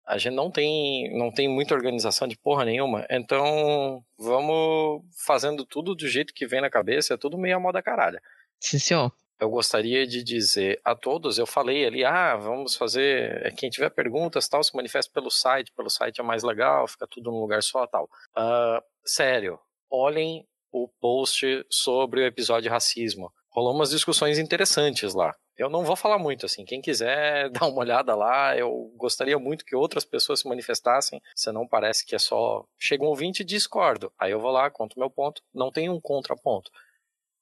A 0.06 0.18
gente 0.18 0.34
não 0.34 0.50
tem, 0.50 1.16
não 1.16 1.32
tem 1.32 1.48
muita 1.48 1.74
organização 1.74 2.28
de 2.28 2.36
porra 2.36 2.66
nenhuma. 2.66 3.06
Então, 3.08 4.04
vamos 4.18 5.02
fazendo 5.24 5.64
tudo 5.64 5.94
do 5.94 6.06
jeito 6.06 6.34
que 6.34 6.46
vem 6.46 6.60
na 6.60 6.68
cabeça. 6.68 7.14
É 7.14 7.16
tudo 7.16 7.38
meio 7.38 7.56
a 7.56 7.60
moda 7.60 7.82
caralho. 7.82 8.20
Sim, 8.60 8.78
senhor. 8.78 9.12
Eu 9.40 9.48
gostaria 9.48 10.06
de 10.06 10.22
dizer 10.22 10.80
a 10.84 10.94
todos, 10.94 11.38
eu 11.38 11.46
falei 11.46 11.84
ali, 11.84 12.04
ah, 12.04 12.36
vamos 12.36 12.76
fazer, 12.76 13.52
quem 13.56 13.68
tiver 13.68 13.90
perguntas, 13.90 14.46
tal, 14.46 14.62
se 14.62 14.74
manifesta 14.76 15.10
pelo 15.12 15.30
site, 15.30 15.72
pelo 15.72 15.90
site 15.90 16.20
é 16.20 16.24
mais 16.24 16.44
legal, 16.44 16.86
fica 16.86 17.06
tudo 17.06 17.32
num 17.32 17.40
lugar 17.40 17.62
só, 17.62 17.84
tal. 17.86 18.04
Uh, 18.36 18.80
sério, 19.04 19.58
olhem 19.90 20.46
o 20.74 20.88
post 21.00 21.64
sobre 21.70 22.20
o 22.20 22.26
episódio 22.26 22.68
racismo. 22.68 23.32
Rolou 23.48 23.72
umas 23.72 23.90
discussões 23.90 24.40
interessantes 24.40 25.14
lá. 25.14 25.32
Eu 25.56 25.70
não 25.70 25.84
vou 25.84 25.94
falar 25.94 26.18
muito, 26.18 26.44
assim. 26.44 26.64
Quem 26.64 26.82
quiser 26.82 27.48
dar 27.54 27.68
uma 27.68 27.78
olhada 27.78 28.16
lá, 28.16 28.56
eu 28.58 28.92
gostaria 28.96 29.38
muito 29.38 29.64
que 29.64 29.76
outras 29.76 30.04
pessoas 30.04 30.40
se 30.40 30.48
manifestassem. 30.48 31.22
Senão 31.36 31.64
parece 31.64 32.04
que 32.04 32.16
é 32.16 32.18
só. 32.18 32.66
Chega 32.76 33.04
um 33.04 33.06
ouvinte 33.06 33.42
e 33.42 33.46
discordo. 33.46 34.12
Aí 34.18 34.32
eu 34.32 34.40
vou 34.40 34.50
lá, 34.50 34.68
conto 34.68 34.98
meu 34.98 35.08
ponto. 35.08 35.40
Não 35.54 35.70
tem 35.70 35.88
um 35.88 36.00
contraponto. 36.00 36.72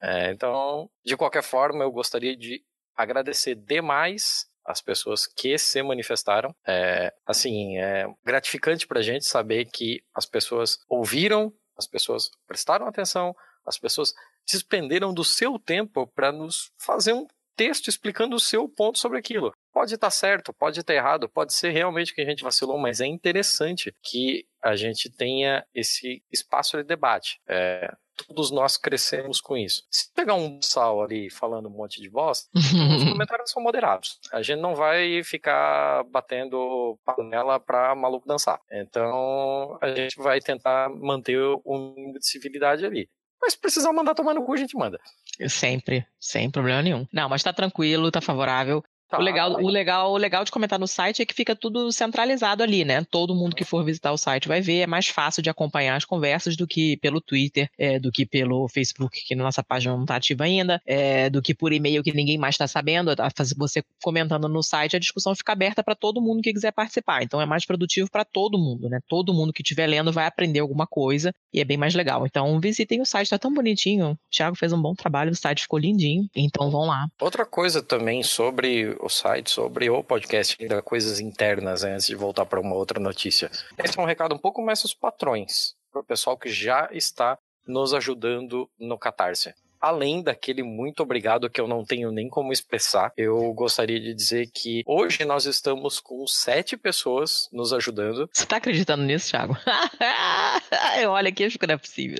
É, 0.02 0.30
então, 0.30 0.90
de 1.02 1.16
qualquer 1.16 1.42
forma, 1.42 1.84
eu 1.84 1.90
gostaria 1.90 2.36
de 2.36 2.62
agradecer 2.94 3.54
demais 3.54 4.46
as 4.66 4.82
pessoas 4.82 5.26
que 5.26 5.56
se 5.56 5.82
manifestaram. 5.82 6.54
É, 6.66 7.14
assim, 7.26 7.78
é 7.78 8.06
gratificante 8.22 8.86
pra 8.86 9.00
gente 9.00 9.24
saber 9.24 9.64
que 9.64 10.02
as 10.14 10.26
pessoas 10.26 10.78
ouviram 10.86 11.50
as 11.82 11.86
pessoas 11.86 12.30
prestaram 12.46 12.86
atenção, 12.86 13.34
as 13.66 13.78
pessoas 13.78 14.14
despenderam 14.50 15.12
do 15.12 15.24
seu 15.24 15.58
tempo 15.58 16.06
para 16.06 16.32
nos 16.32 16.70
fazer 16.76 17.12
um 17.12 17.26
texto 17.56 17.88
explicando 17.88 18.34
o 18.34 18.40
seu 18.40 18.68
ponto 18.68 18.98
sobre 18.98 19.18
aquilo. 19.18 19.52
Pode 19.72 19.94
estar 19.94 20.10
certo, 20.10 20.52
pode 20.52 20.80
estar 20.80 20.94
errado, 20.94 21.28
pode 21.28 21.52
ser 21.52 21.70
realmente 21.70 22.14
que 22.14 22.20
a 22.20 22.24
gente 22.24 22.42
vacilou, 22.42 22.78
mas 22.78 23.00
é 23.00 23.06
interessante 23.06 23.94
que 24.02 24.46
a 24.62 24.74
gente 24.74 25.10
tenha 25.10 25.64
esse 25.74 26.22
espaço 26.30 26.76
de 26.78 26.84
debate. 26.84 27.40
É, 27.46 27.92
todos 28.16 28.50
nós 28.50 28.76
crescemos 28.76 29.40
com 29.40 29.56
isso. 29.56 29.82
Se 29.90 30.12
pegar 30.14 30.34
um 30.34 30.60
sal 30.62 31.02
ali 31.02 31.30
falando 31.30 31.68
um 31.68 31.72
monte 31.72 32.00
de 32.00 32.10
bosta, 32.10 32.48
os 32.54 32.62
comentários 33.10 33.50
são 33.50 33.62
moderados. 33.62 34.18
A 34.32 34.42
gente 34.42 34.60
não 34.60 34.74
vai 34.74 35.22
ficar 35.24 36.04
batendo 36.04 36.98
panela 37.04 37.58
pra 37.58 37.94
maluco 37.94 38.26
dançar. 38.26 38.60
Então, 38.70 39.78
a 39.80 39.88
gente 39.94 40.16
vai 40.16 40.40
tentar 40.40 40.88
manter 40.90 41.38
o 41.38 41.94
mínimo 41.94 42.18
de 42.18 42.26
civilidade 42.26 42.84
ali. 42.84 43.08
Mas 43.40 43.54
se 43.54 43.58
precisar 43.58 43.92
mandar 43.92 44.14
tomar 44.14 44.34
no 44.34 44.44
cu, 44.44 44.52
a 44.52 44.56
gente 44.56 44.76
manda. 44.76 45.00
Sempre, 45.48 46.06
sem 46.20 46.48
problema 46.48 46.80
nenhum. 46.80 47.04
Não, 47.12 47.28
mas 47.28 47.42
tá 47.42 47.52
tranquilo, 47.52 48.10
tá 48.12 48.20
favorável. 48.20 48.84
Tá, 49.12 49.18
o, 49.18 49.22
legal, 49.22 49.52
o, 49.52 49.68
legal, 49.68 50.12
o 50.12 50.16
legal 50.16 50.42
de 50.42 50.50
comentar 50.50 50.78
no 50.78 50.86
site 50.86 51.20
é 51.20 51.26
que 51.26 51.34
fica 51.34 51.54
tudo 51.54 51.92
centralizado 51.92 52.62
ali, 52.62 52.82
né? 52.82 53.04
Todo 53.10 53.34
mundo 53.34 53.54
que 53.54 53.62
for 53.62 53.84
visitar 53.84 54.10
o 54.10 54.16
site 54.16 54.48
vai 54.48 54.62
ver, 54.62 54.78
é 54.78 54.86
mais 54.86 55.08
fácil 55.08 55.42
de 55.42 55.50
acompanhar 55.50 55.96
as 55.96 56.06
conversas 56.06 56.56
do 56.56 56.66
que 56.66 56.96
pelo 56.96 57.20
Twitter, 57.20 57.68
é, 57.78 57.98
do 57.98 58.10
que 58.10 58.24
pelo 58.24 58.66
Facebook, 58.68 59.22
que 59.22 59.34
na 59.34 59.44
nossa 59.44 59.62
página 59.62 59.94
não 59.94 60.04
está 60.04 60.16
ativa 60.16 60.44
ainda, 60.44 60.80
é, 60.86 61.28
do 61.28 61.42
que 61.42 61.54
por 61.54 61.74
e-mail 61.74 62.02
que 62.02 62.10
ninguém 62.10 62.38
mais 62.38 62.54
está 62.54 62.66
sabendo. 62.66 63.14
Você 63.58 63.84
comentando 64.02 64.48
no 64.48 64.62
site, 64.62 64.96
a 64.96 64.98
discussão 64.98 65.34
fica 65.34 65.52
aberta 65.52 65.84
para 65.84 65.94
todo 65.94 66.22
mundo 66.22 66.40
que 66.40 66.50
quiser 66.50 66.72
participar. 66.72 67.22
Então 67.22 67.38
é 67.38 67.44
mais 67.44 67.66
produtivo 67.66 68.10
para 68.10 68.24
todo 68.24 68.56
mundo, 68.56 68.88
né? 68.88 68.98
Todo 69.06 69.34
mundo 69.34 69.52
que 69.52 69.60
estiver 69.60 69.86
lendo 69.86 70.10
vai 70.10 70.24
aprender 70.24 70.60
alguma 70.60 70.86
coisa 70.86 71.34
e 71.52 71.60
é 71.60 71.64
bem 71.64 71.76
mais 71.76 71.94
legal. 71.94 72.24
Então 72.24 72.58
visitem 72.58 73.02
o 73.02 73.04
site, 73.04 73.28
tá 73.28 73.38
tão 73.38 73.52
bonitinho. 73.52 74.12
O 74.12 74.18
Thiago 74.30 74.56
fez 74.56 74.72
um 74.72 74.80
bom 74.80 74.94
trabalho, 74.94 75.32
o 75.32 75.36
site 75.36 75.60
ficou 75.60 75.78
lindinho. 75.78 76.26
Então 76.34 76.70
vão 76.70 76.86
lá. 76.86 77.08
Outra 77.20 77.44
coisa 77.44 77.82
também 77.82 78.22
sobre 78.22 78.96
o 79.02 79.08
site 79.08 79.50
sobre 79.50 79.90
o 79.90 80.02
podcast, 80.02 80.56
ainda 80.60 80.82
coisas 80.82 81.20
internas, 81.20 81.82
né, 81.82 81.94
antes 81.94 82.06
de 82.06 82.14
voltar 82.14 82.46
para 82.46 82.60
uma 82.60 82.74
outra 82.74 83.00
notícia. 83.00 83.50
Esse 83.78 83.98
é 83.98 84.02
um 84.02 84.06
recado 84.06 84.34
um 84.34 84.38
pouco 84.38 84.62
mais 84.62 84.84
os 84.84 84.94
patrões, 84.94 85.74
para 85.90 86.00
o 86.00 86.04
pessoal 86.04 86.36
que 86.36 86.48
já 86.48 86.88
está 86.92 87.38
nos 87.66 87.94
ajudando 87.94 88.68
no 88.78 88.98
Catarse 88.98 89.54
além 89.82 90.22
daquele 90.22 90.62
muito 90.62 91.02
obrigado 91.02 91.50
que 91.50 91.60
eu 91.60 91.66
não 91.66 91.84
tenho 91.84 92.12
nem 92.12 92.28
como 92.28 92.52
expressar, 92.52 93.12
eu 93.16 93.52
gostaria 93.52 93.98
de 93.98 94.14
dizer 94.14 94.48
que 94.54 94.84
hoje 94.86 95.24
nós 95.24 95.44
estamos 95.44 95.98
com 95.98 96.24
sete 96.24 96.76
pessoas 96.76 97.48
nos 97.52 97.72
ajudando. 97.72 98.30
Você 98.32 98.46
tá 98.46 98.58
acreditando 98.58 99.02
nisso, 99.02 99.30
Thiago? 99.30 99.56
eu 101.02 101.10
olho 101.10 101.28
aqui 101.28 101.42
e 101.42 101.46
acho 101.46 101.58
que 101.58 101.66
não 101.66 101.74
é 101.74 101.78
possível. 101.78 102.18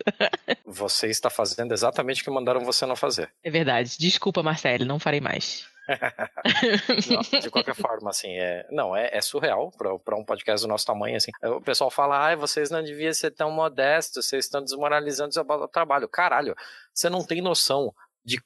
você 0.66 1.07
está 1.07 1.31
fazendo 1.31 1.73
exatamente 1.73 2.21
o 2.21 2.25
que 2.25 2.31
mandaram 2.31 2.64
você 2.64 2.85
não 2.85 2.97
fazer. 2.97 3.31
É 3.45 3.51
verdade. 3.51 3.97
Desculpa, 3.97 4.42
Marcelo, 4.42 4.85
não 4.85 4.99
farei 4.99 5.21
mais 5.21 5.71
não, 7.11 7.40
de 7.40 7.51
qualquer 7.51 7.75
forma, 7.75 8.11
assim, 8.11 8.31
é, 8.31 8.66
não, 8.71 8.95
é, 8.95 9.11
é 9.12 9.21
surreal 9.21 9.71
para 9.73 10.16
um 10.16 10.25
podcast 10.25 10.64
do 10.66 10.68
nosso 10.68 10.87
tamanho, 10.87 11.16
assim. 11.16 11.31
O 11.42 11.61
pessoal 11.61 11.90
fala, 11.90 12.18
ai, 12.18 12.37
vocês 12.37 12.71
não 12.71 12.83
deviam 12.83 13.12
ser 13.12 13.31
tão 13.33 13.51
modestos, 13.51 14.27
vocês 14.27 14.45
estão 14.45 14.62
desmoralizando 14.62 15.31
o 15.31 15.33
seu 15.33 15.68
trabalho. 15.68 16.09
Caralho, 16.09 16.55
você 16.95 17.09
não 17.09 17.25
tem 17.25 17.40
noção 17.40 17.92
de 18.25 18.40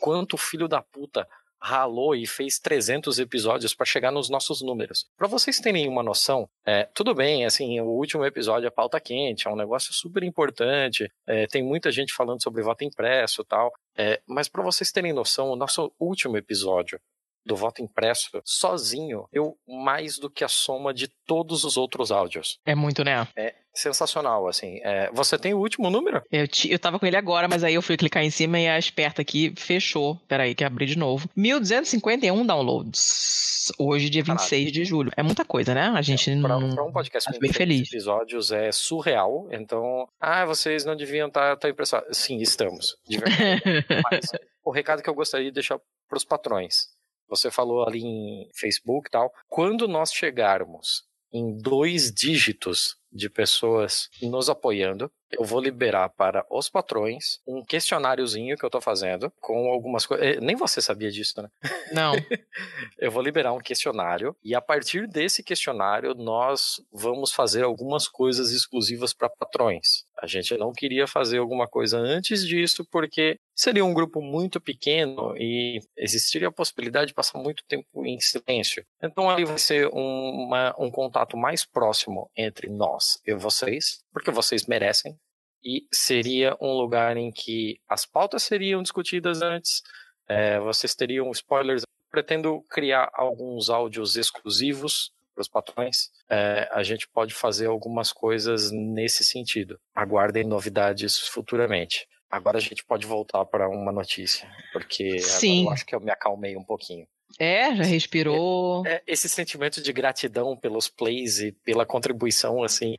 quanto 0.00 0.36
filho 0.36 0.66
da 0.66 0.82
puta 0.82 1.26
ralou 1.60 2.14
e 2.14 2.26
fez 2.26 2.58
300 2.58 3.18
episódios 3.18 3.74
para 3.74 3.84
chegar 3.84 4.10
nos 4.10 4.30
nossos 4.30 4.62
números. 4.62 5.06
Para 5.16 5.28
vocês 5.28 5.60
terem 5.60 5.86
uma 5.86 6.02
noção, 6.02 6.48
é, 6.64 6.88
tudo 6.94 7.14
bem, 7.14 7.44
assim, 7.44 7.78
o 7.80 7.86
último 7.86 8.24
episódio 8.24 8.66
é 8.66 8.70
pauta 8.70 8.98
quente, 8.98 9.46
é 9.46 9.50
um 9.50 9.56
negócio 9.56 9.92
super 9.92 10.22
importante, 10.22 11.12
é, 11.26 11.46
tem 11.46 11.62
muita 11.62 11.92
gente 11.92 12.14
falando 12.14 12.42
sobre 12.42 12.62
voto 12.62 12.82
impresso 12.82 13.42
e 13.42 13.44
tal, 13.44 13.70
é, 14.00 14.22
mas 14.26 14.48
para 14.48 14.62
vocês 14.62 14.90
terem 14.90 15.12
noção, 15.12 15.50
o 15.50 15.56
nosso 15.56 15.92
último 16.00 16.38
episódio 16.38 16.98
do 17.44 17.56
voto 17.56 17.82
impresso 17.82 18.40
sozinho, 18.44 19.26
eu 19.32 19.56
mais 19.66 20.18
do 20.18 20.30
que 20.30 20.44
a 20.44 20.48
soma 20.48 20.92
de 20.92 21.08
todos 21.26 21.64
os 21.64 21.76
outros 21.76 22.12
áudios. 22.12 22.58
É 22.64 22.74
muito, 22.74 23.04
né? 23.04 23.26
É 23.36 23.54
sensacional, 23.74 24.48
assim. 24.48 24.80
É, 24.82 25.10
você 25.12 25.38
tem 25.38 25.54
o 25.54 25.58
último 25.58 25.90
número? 25.90 26.22
Eu, 26.30 26.46
eu 26.68 26.78
tava 26.78 26.98
com 26.98 27.06
ele 27.06 27.16
agora, 27.16 27.48
mas 27.48 27.64
aí 27.64 27.74
eu 27.74 27.82
fui 27.82 27.96
clicar 27.96 28.22
em 28.22 28.30
cima 28.30 28.58
e 28.58 28.68
a 28.68 28.78
esperta 28.78 29.22
aqui 29.22 29.52
fechou. 29.56 30.16
Peraí, 30.28 30.54
que 30.54 30.64
abri 30.64 30.86
de 30.86 30.98
novo. 30.98 31.28
1251 31.36 32.44
downloads. 32.44 33.72
Hoje, 33.78 34.10
dia 34.10 34.22
26 34.22 34.50
Caralho. 34.50 34.72
de 34.72 34.84
julho. 34.84 35.12
É 35.16 35.22
muita 35.22 35.44
coisa, 35.44 35.74
né? 35.74 35.92
A 35.94 36.02
gente 36.02 36.30
é, 36.30 36.40
pra, 36.40 36.58
não. 36.58 36.74
Pra 36.74 36.84
um 36.84 36.92
podcast 36.92 37.32
com 37.32 37.38
bem 37.38 37.52
feliz. 37.52 37.88
episódios 37.88 38.50
é 38.50 38.72
surreal. 38.72 39.48
Então, 39.50 40.08
ah, 40.20 40.44
vocês 40.44 40.84
não 40.84 40.96
deviam 40.96 41.28
estar 41.28 41.50
tá, 41.50 41.56
tá 41.56 41.68
impressionados. 41.70 42.16
Sim, 42.16 42.38
estamos. 42.38 42.96
De 43.08 43.18
verdade. 43.18 43.62
mas 44.10 44.30
o 44.64 44.70
recado 44.70 45.02
que 45.02 45.08
eu 45.08 45.14
gostaria 45.14 45.46
de 45.46 45.54
deixar 45.54 45.78
pros 46.08 46.24
patrões 46.24 46.88
você 47.30 47.50
falou 47.50 47.86
ali 47.86 48.02
em 48.02 48.50
Facebook 48.52 49.08
e 49.08 49.10
tal. 49.10 49.32
Quando 49.48 49.86
nós 49.86 50.12
chegarmos 50.12 51.04
em 51.32 51.56
dois 51.56 52.12
dígitos 52.12 52.98
de 53.12 53.30
pessoas 53.30 54.08
nos 54.20 54.50
apoiando, 54.50 55.10
eu 55.32 55.44
vou 55.44 55.60
liberar 55.60 56.08
para 56.10 56.44
os 56.50 56.68
patrões 56.68 57.40
um 57.46 57.64
questionáriozinho 57.64 58.56
que 58.56 58.64
eu 58.64 58.68
estou 58.68 58.80
fazendo 58.80 59.32
com 59.40 59.70
algumas 59.70 60.06
coisas. 60.06 60.26
Eh, 60.26 60.40
nem 60.40 60.56
você 60.56 60.80
sabia 60.80 61.10
disso, 61.10 61.40
né? 61.40 61.48
Não. 61.92 62.12
eu 62.98 63.10
vou 63.10 63.22
liberar 63.22 63.52
um 63.52 63.60
questionário 63.60 64.36
e 64.42 64.54
a 64.54 64.60
partir 64.60 65.06
desse 65.06 65.42
questionário 65.42 66.14
nós 66.14 66.82
vamos 66.92 67.32
fazer 67.32 67.64
algumas 67.64 68.08
coisas 68.08 68.50
exclusivas 68.50 69.12
para 69.12 69.30
patrões. 69.30 70.04
A 70.20 70.26
gente 70.26 70.56
não 70.56 70.72
queria 70.72 71.06
fazer 71.06 71.38
alguma 71.38 71.66
coisa 71.66 71.98
antes 71.98 72.46
disso 72.46 72.86
porque 72.90 73.38
seria 73.54 73.84
um 73.84 73.94
grupo 73.94 74.20
muito 74.20 74.60
pequeno 74.60 75.34
e 75.36 75.80
existiria 75.96 76.48
a 76.48 76.52
possibilidade 76.52 77.08
de 77.08 77.14
passar 77.14 77.38
muito 77.38 77.62
tempo 77.68 78.06
em 78.06 78.18
silêncio. 78.20 78.84
Então 79.02 79.30
ali 79.30 79.44
vai 79.44 79.58
ser 79.58 79.88
uma, 79.92 80.74
um 80.78 80.90
contato 80.90 81.36
mais 81.36 81.64
próximo 81.64 82.30
entre 82.36 82.68
nós 82.68 83.18
e 83.26 83.34
vocês, 83.34 84.02
porque 84.12 84.30
vocês 84.30 84.66
merecem. 84.66 85.18
E 85.62 85.86
seria 85.92 86.56
um 86.60 86.72
lugar 86.72 87.16
em 87.16 87.30
que 87.30 87.78
as 87.88 88.06
pautas 88.06 88.42
seriam 88.42 88.82
discutidas 88.82 89.42
antes, 89.42 89.82
é, 90.26 90.58
vocês 90.60 90.94
teriam 90.94 91.30
spoilers. 91.32 91.82
Pretendo 92.10 92.62
criar 92.68 93.08
alguns 93.12 93.70
áudios 93.70 94.16
exclusivos 94.16 95.12
para 95.32 95.42
os 95.42 95.48
patrões, 95.48 96.10
é, 96.28 96.68
a 96.72 96.82
gente 96.82 97.08
pode 97.08 97.32
fazer 97.34 97.66
algumas 97.66 98.12
coisas 98.12 98.72
nesse 98.72 99.24
sentido. 99.24 99.78
Aguardem 99.94 100.44
novidades 100.44 101.18
futuramente. 101.28 102.08
Agora 102.28 102.58
a 102.58 102.60
gente 102.60 102.84
pode 102.84 103.06
voltar 103.06 103.44
para 103.44 103.68
uma 103.68 103.92
notícia, 103.92 104.48
porque 104.72 105.18
Sim. 105.18 105.64
eu 105.64 105.70
acho 105.70 105.84
que 105.84 105.94
eu 105.94 106.00
me 106.00 106.10
acalmei 106.10 106.56
um 106.56 106.64
pouquinho. 106.64 107.06
É, 107.40 107.74
já 107.74 107.84
respirou. 107.84 108.86
É, 108.86 108.96
é, 108.96 109.02
esse 109.06 109.26
sentimento 109.26 109.82
de 109.82 109.90
gratidão 109.94 110.54
pelos 110.54 110.88
plays 110.88 111.38
e 111.38 111.52
pela 111.52 111.86
contribuição, 111.86 112.62
assim, 112.62 112.94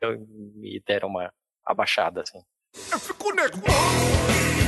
me 0.56 0.82
deram 0.84 1.08
uma 1.08 1.32
abaixada, 1.64 2.22
assim. 2.22 2.40
Eu 2.90 2.98
fico 2.98 3.32
nervoso! 3.32 4.61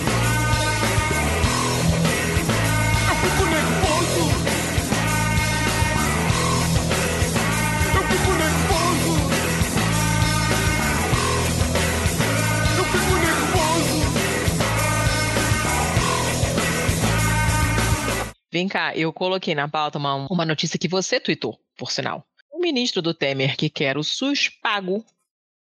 Vem 18.55 18.69
cá, 18.69 18.97
eu 18.97 19.13
coloquei 19.13 19.53
na 19.53 19.67
pauta 19.67 19.99
uma, 19.99 20.29
uma 20.31 20.45
notícia 20.45 20.79
que 20.79 20.87
você 20.87 21.19
tweetou, 21.19 21.59
por 21.77 21.91
sinal. 21.91 22.25
O 22.53 22.61
ministro 22.61 23.03
do 23.03 23.13
Temer 23.13 23.57
que 23.57 23.69
quer 23.69 23.99
o 23.99 24.05
SUS 24.05 24.49
pago 24.49 25.05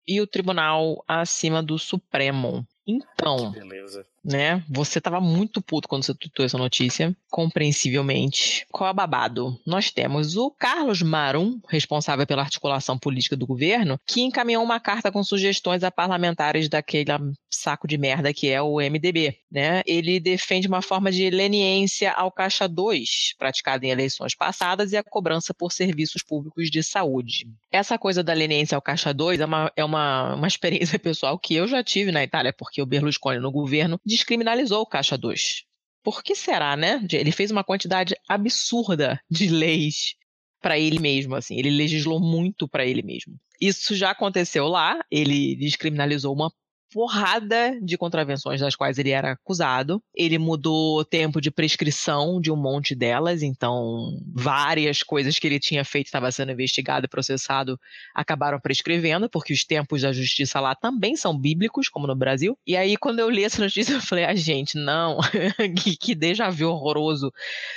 e 0.07 0.21
o 0.21 0.27
tribunal 0.27 1.03
acima 1.07 1.63
do 1.63 1.79
Supremo. 1.79 2.63
Então, 2.85 3.51
Que 3.51 3.59
beleza. 3.59 4.05
Né? 4.25 4.63
Você 4.69 4.99
tava 4.99 5.21
muito 5.21 5.61
puto 5.61 5.87
quando 5.87 6.03
você 6.03 6.13
tuitou 6.13 6.45
essa 6.45 6.57
notícia, 6.57 7.15
compreensivelmente. 7.29 8.65
Qual 8.71 8.89
é 8.89 8.93
babado? 8.93 9.59
Nós 9.65 9.91
temos 9.91 10.35
o 10.35 10.49
Carlos 10.49 11.01
Marum, 11.01 11.59
responsável 11.69 12.25
pela 12.25 12.41
articulação 12.41 12.97
política 12.97 13.35
do 13.35 13.45
governo, 13.45 13.99
que 14.07 14.21
encaminhou 14.21 14.63
uma 14.63 14.79
carta 14.79 15.11
com 15.11 15.23
sugestões 15.23 15.83
a 15.83 15.91
parlamentares 15.91 16.67
daquele 16.67 17.05
saco 17.49 17.87
de 17.87 17.97
merda 17.97 18.33
que 18.33 18.49
é 18.49 18.61
o 18.61 18.77
MDB, 18.77 19.37
né? 19.51 19.81
Ele 19.85 20.19
defende 20.19 20.67
uma 20.67 20.81
forma 20.81 21.11
de 21.11 21.29
leniência 21.29 22.11
ao 22.11 22.31
Caixa 22.31 22.67
2, 22.67 23.35
praticada 23.37 23.85
em 23.85 23.89
eleições 23.89 24.35
passadas, 24.35 24.91
e 24.91 24.97
a 24.97 25.03
cobrança 25.03 25.53
por 25.53 25.71
serviços 25.71 26.23
públicos 26.23 26.69
de 26.69 26.81
saúde. 26.83 27.47
Essa 27.71 27.97
coisa 27.97 28.23
da 28.23 28.33
leniência 28.33 28.75
ao 28.75 28.81
Caixa 28.81 29.13
2 29.13 29.39
é 29.39 29.45
uma, 29.45 29.71
é 29.75 29.85
uma, 29.85 30.35
uma 30.35 30.47
experiência 30.47 30.97
pessoal 30.99 31.37
que 31.37 31.55
eu 31.55 31.67
já 31.67 31.83
tive 31.83 32.11
na 32.11 32.23
Itália, 32.23 32.53
porque 32.53 32.81
o 32.81 32.85
Berlusconi 32.85 33.39
no 33.39 33.51
governo 33.51 33.99
descriminalizou 34.15 34.81
o 34.81 34.85
Caixa 34.85 35.17
2. 35.17 35.63
Por 36.03 36.23
que 36.23 36.35
será, 36.35 36.75
né? 36.77 37.05
Ele 37.11 37.31
fez 37.31 37.51
uma 37.51 37.63
quantidade 37.63 38.15
absurda 38.27 39.19
de 39.29 39.47
leis 39.47 40.15
para 40.61 40.79
ele 40.79 40.99
mesmo, 40.99 41.35
assim. 41.35 41.57
Ele 41.57 41.69
legislou 41.69 42.19
muito 42.19 42.67
para 42.67 42.85
ele 42.85 43.01
mesmo. 43.01 43.35
Isso 43.59 43.95
já 43.95 44.11
aconteceu 44.11 44.67
lá. 44.67 45.03
Ele 45.11 45.55
descriminalizou 45.55 46.33
uma 46.33 46.51
porrada 46.91 47.79
de 47.81 47.97
contravenções 47.97 48.61
das 48.61 48.75
quais 48.75 48.97
ele 48.97 49.09
era 49.09 49.31
acusado. 49.31 50.01
Ele 50.13 50.37
mudou 50.37 50.99
o 50.99 51.05
tempo 51.05 51.41
de 51.41 51.51
prescrição 51.51 52.39
de 52.39 52.51
um 52.51 52.55
monte 52.55 52.95
delas, 52.95 53.41
então 53.43 54.17
várias 54.33 55.03
coisas 55.03 55.37
que 55.37 55.47
ele 55.47 55.59
tinha 55.59 55.83
feito 55.83 56.07
estava 56.07 56.31
sendo 56.31 56.51
investigado 56.51 57.05
e 57.05 57.09
processado 57.09 57.79
acabaram 58.13 58.59
prescrevendo, 58.59 59.29
porque 59.29 59.53
os 59.53 59.63
tempos 59.63 60.01
da 60.01 60.11
justiça 60.11 60.59
lá 60.59 60.75
também 60.75 61.15
são 61.15 61.37
bíblicos, 61.37 61.89
como 61.89 62.07
no 62.07 62.15
Brasil. 62.15 62.57
E 62.65 62.75
aí, 62.75 62.97
quando 62.97 63.19
eu 63.19 63.29
li 63.29 63.43
essa 63.43 63.61
notícia, 63.61 63.93
eu 63.93 64.01
falei, 64.01 64.25
ah, 64.25 64.35
gente, 64.35 64.77
não, 64.77 65.19
que, 65.83 65.97
que 65.97 66.15
déjà 66.15 66.49
vu 66.49 66.67
horroroso, 66.67 67.31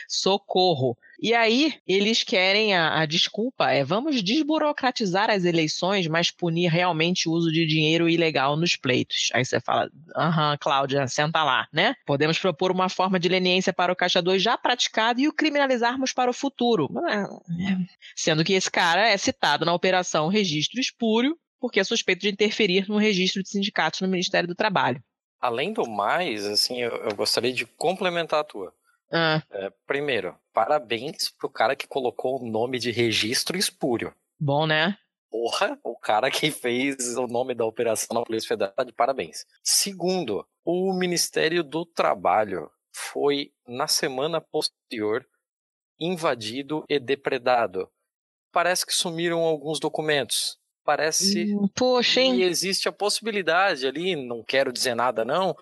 socorro. 0.09 0.97
E 1.21 1.35
aí, 1.35 1.75
eles 1.87 2.23
querem 2.23 2.77
a, 2.77 3.01
a, 3.01 3.07
desculpa, 3.07 3.71
é 3.71 3.83
vamos 3.83 4.23
desburocratizar 4.23 5.31
as 5.31 5.45
eleições, 5.45 6.07
mas 6.07 6.31
punir 6.31 6.69
realmente 6.69 7.29
o 7.29 7.33
uso 7.33 7.51
de 7.51 7.67
dinheiro 7.67 8.09
ilegal 8.09 8.57
nos 8.57 8.77
pleitos. 8.77 9.29
Aí 9.35 9.45
você 9.45 9.61
fala, 9.61 9.91
aham, 10.17 10.57
Cláudia, 10.61 11.09
senta 11.09 11.43
lá, 11.43 11.67
né? 11.73 11.95
Podemos 12.07 12.39
propor 12.39 12.71
uma 12.71 12.89
forma 12.89 13.19
de 13.19 13.29
leniência 13.29 13.73
para 13.73 13.93
o 13.93 13.97
Caixa 13.97 14.23
2 14.23 14.41
já 14.41 14.57
praticado 14.57 15.21
e 15.21 15.27
o 15.27 15.33
criminalizarmos 15.33 16.13
para 16.13 16.31
o 16.31 16.35
futuro. 16.35 16.89
Sendo 18.15 18.45
que 18.45 18.53
esse 18.53 18.71
cara 18.71 19.09
é 19.09 19.17
citado 19.17 19.65
na 19.65 19.75
Operação 19.75 20.29
Registro 20.29 20.81
Espúrio, 20.81 21.37
porque 21.61 21.81
é 21.81 21.85
suspeito 21.85 22.23
de 22.23 22.29
interferir 22.29 22.89
no 22.89 22.97
registro 22.97 23.43
de 23.43 23.49
sindicatos 23.49 24.01
no 24.01 24.09
Ministério 24.09 24.47
do 24.47 24.55
Trabalho. 24.55 25.03
Além 25.41 25.73
do 25.73 25.89
mais, 25.89 26.47
assim, 26.47 26.81
eu, 26.81 26.91
eu 26.91 27.15
gostaria 27.17 27.53
de 27.53 27.67
complementar 27.67 28.41
a 28.41 28.45
tua. 28.45 28.73
Ah, 29.11 29.43
É, 29.51 29.73
primeiro, 29.87 30.35
parabéns 30.59 31.31
pro 31.31 31.49
cara 31.49 31.77
que 31.77 31.87
colocou 31.87 32.43
o 32.43 32.45
nome 32.51 32.81
de 32.81 32.91
registro 32.91 33.57
espúrio. 33.57 34.13
bom, 34.41 34.67
né? 34.67 34.99
Porra, 35.31 35.79
o 35.85 35.95
cara 35.95 36.33
que 36.33 36.51
fez 36.51 37.17
o 37.17 37.29
nome 37.29 37.55
da 37.55 37.65
operação 37.65 38.09
na 38.13 38.25
Polícia 38.25 38.49
Federal, 38.49 38.73
tá 38.75 38.83
de 38.83 38.93
parabéns. 38.93 39.47
Segundo, 39.63 40.45
o 40.65 40.93
Ministério 40.93 41.63
do 41.63 41.87
Trabalho 41.87 42.69
foi, 42.93 43.53
na 43.69 43.87
semana 43.87 44.41
posterior, 44.41 45.25
invadido 46.01 46.85
e 46.89 46.99
depredado. 46.99 47.89
Parece 48.51 48.85
que 48.85 48.93
sumiram 48.93 49.41
alguns 49.41 49.79
documentos. 49.79 50.59
Parece 50.85 51.55
Hum, 51.55 51.69
Poxa, 51.73 52.21
hein? 52.21 52.37
que 52.37 52.43
existe 52.43 52.89
a 52.89 52.93
possibilidade 52.93 53.87
ali, 53.87 54.17
não 54.17 54.43
quero 54.43 54.73
dizer 54.73 54.97
nada 54.97 55.25
não, 55.25 55.55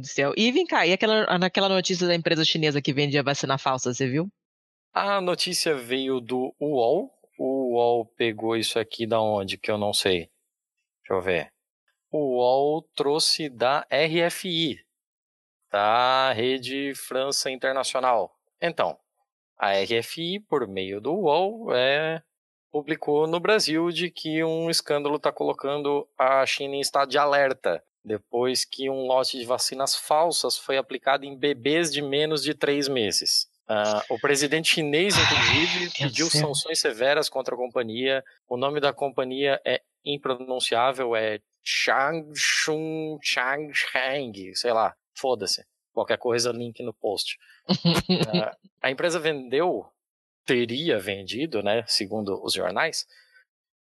Deus 0.01 0.09
do 0.09 0.13
céu. 0.13 0.33
E 0.37 0.51
vem 0.53 0.67
cá, 0.67 0.87
e 0.87 0.93
aquela, 0.93 1.39
naquela 1.39 1.69
notícia 1.69 2.07
da 2.07 2.15
empresa 2.15 2.45
chinesa 2.45 2.83
que 2.83 2.93
vendia 2.93 3.23
vacina 3.23 3.59
falsa, 3.59 3.93
você 3.93 4.09
viu? 4.09 4.29
A 4.93 5.21
notícia 5.21 5.75
veio 5.75 6.21
do 6.21 6.55
UOL. 6.61 7.11
O 7.39 7.75
UOL 7.75 8.07
pegou 8.17 8.57
isso 8.57 8.79
aqui 8.79 9.07
da 9.07 9.21
onde? 9.21 9.59
Que 9.59 9.71
eu 9.71 9.77
não 9.77 9.93
sei. 9.93 10.31
Deixa 11.01 11.13
eu 11.13 11.21
ver. 11.21 11.53
O 12.11 12.37
UOL 12.37 12.83
trouxe 12.95 13.49
da 13.49 13.87
RFI, 13.91 14.79
da 15.71 16.33
Rede 16.33 16.95
França 16.95 17.51
Internacional. 17.51 18.35
Então, 18.61 18.99
a 19.59 19.73
RFI, 19.73 20.41
por 20.41 20.67
meio 20.67 21.01
do 21.01 21.13
UOL, 21.13 21.75
é, 21.75 22.23
publicou 22.71 23.27
no 23.27 23.39
Brasil 23.39 23.91
de 23.91 24.11
que 24.11 24.43
um 24.43 24.71
escândalo 24.71 25.17
está 25.17 25.31
colocando 25.31 26.09
a 26.19 26.45
China 26.47 26.77
em 26.77 26.81
estado 26.81 27.11
de 27.11 27.19
alerta 27.19 27.83
depois 28.07 28.65
que 28.65 28.89
um 28.89 29.07
lote 29.07 29.37
de 29.37 29.45
vacinas 29.45 29.97
falsas 29.97 30.57
foi 30.57 30.79
aplicado 30.79 31.25
em 31.25 31.37
bebês 31.37 31.93
de 31.93 32.01
menos 32.01 32.43
de 32.43 32.55
três 32.55 32.87
meses. 32.87 33.49
Uh, 33.69 34.15
o 34.15 34.21
presidente 34.21 34.69
chinês, 34.71 35.15
inclusive, 35.19 35.85
Ai, 35.85 35.91
pediu 35.99 36.31
sanções 36.31 36.79
severas 36.79 37.29
contra 37.29 37.57
a 37.57 37.59
companhia. 37.59 38.23
O 38.49 38.57
nome 38.57 38.79
da 38.79 38.93
companhia 38.93 39.61
é 39.65 39.83
impronunciável, 40.05 41.17
é 41.17 41.41
Changshun 41.65 43.19
Changhang, 43.21 44.55
sei 44.55 44.73
lá, 44.73 44.95
foda-se. 45.13 45.67
Qualquer 45.93 46.19
coisa, 46.19 46.53
link 46.53 46.81
no 46.85 46.95
post. 46.95 47.37
Uh, 47.69 47.75
a 48.81 48.89
empresa 48.89 49.19
vendeu, 49.19 49.85
teria 50.45 50.97
vendido, 51.01 51.61
né, 51.61 51.83
segundo 51.89 52.41
os 52.41 52.53
jornais, 52.53 53.05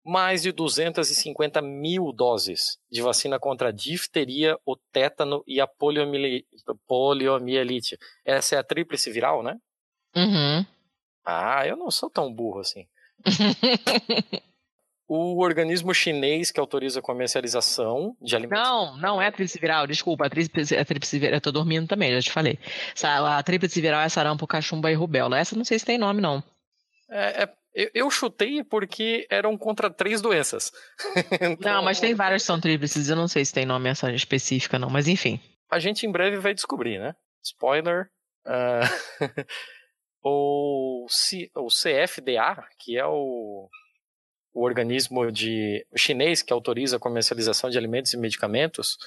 mais 0.05 0.41
de 0.41 0.51
250 0.51 1.61
mil 1.61 2.11
doses 2.11 2.77
de 2.91 3.01
vacina 3.01 3.39
contra 3.39 3.69
a 3.69 3.71
difteria, 3.71 4.57
o 4.65 4.75
tétano 4.91 5.43
e 5.47 5.61
a 5.61 5.67
poliomieli- 5.67 6.45
poliomielite. 6.87 7.97
Essa 8.25 8.55
é 8.55 8.59
a 8.59 8.63
tríplice 8.63 9.11
viral, 9.11 9.41
né? 9.43 9.57
Uhum. 10.15 10.65
Ah, 11.25 11.65
eu 11.65 11.77
não 11.77 11.89
sou 11.89 12.09
tão 12.09 12.33
burro 12.33 12.59
assim. 12.59 12.85
O 15.05 15.43
organismo 15.43 15.93
chinês 15.93 16.49
que 16.49 16.59
autoriza 16.59 16.99
a 16.99 17.03
comercialização 17.03 18.15
de 18.21 18.35
alimentos. 18.35 18.63
Não, 18.63 18.97
não 18.97 19.21
é 19.21 19.29
tríplice 19.29 19.59
viral, 19.59 19.85
desculpa. 19.85 20.25
A 20.25 20.29
tríplice, 20.29 20.75
a 20.77 20.85
tríplice 20.85 21.19
viral, 21.19 21.35
eu 21.35 21.41
tô 21.41 21.51
dormindo 21.51 21.87
também, 21.87 22.11
já 22.13 22.21
te 22.21 22.31
falei. 22.31 22.57
A 23.03 23.43
tríplice 23.43 23.81
viral 23.81 24.01
é 24.01 24.09
sarampo, 24.09 24.47
cachumba 24.47 24.89
e 24.89 24.95
rubéola. 24.95 25.37
Essa 25.37 25.57
não 25.57 25.65
sei 25.65 25.77
se 25.77 25.85
tem 25.85 25.97
nome, 25.97 26.21
não. 26.21 26.41
É, 27.09 27.43
é, 27.43 27.53
eu, 27.73 27.89
eu 27.93 28.11
chutei 28.11 28.63
porque 28.63 29.25
eram 29.29 29.57
contra 29.57 29.89
três 29.89 30.21
doenças. 30.21 30.71
Então, 31.41 31.73
Não, 31.73 31.83
mas 31.83 31.99
tem 31.99 32.13
várias 32.13 32.43
que 32.43 32.47
são 32.47 32.59
tríplices, 32.59 33.09
eu 33.09 33.15
não 33.15 33.27
sei 33.27 33.43
se 33.45 33.53
tem 33.53 33.65
nome 33.65 33.89
essa 33.89 34.11
específica, 34.11 34.77
não. 34.79 34.89
Mas 34.89 35.07
enfim. 35.07 35.39
A 35.69 35.79
gente 35.79 36.05
em 36.05 36.11
breve 36.11 36.37
vai 36.37 36.53
descobrir, 36.53 36.99
né? 36.99 37.15
Spoiler. 37.43 38.09
ah, 38.45 38.81
o, 40.23 41.05
C- 41.09 41.51
o 41.55 41.67
CFDA, 41.67 42.63
que 42.79 42.97
é 42.97 43.05
o, 43.05 43.69
o 44.53 44.63
organismo 44.63 45.31
de 45.31 45.85
o 45.91 45.97
chinês 45.97 46.41
que 46.41 46.53
autoriza 46.53 46.97
a 46.97 46.99
comercialização 46.99 47.69
de 47.69 47.77
alimentos 47.77 48.13
e 48.13 48.17
medicamentos, 48.17 48.97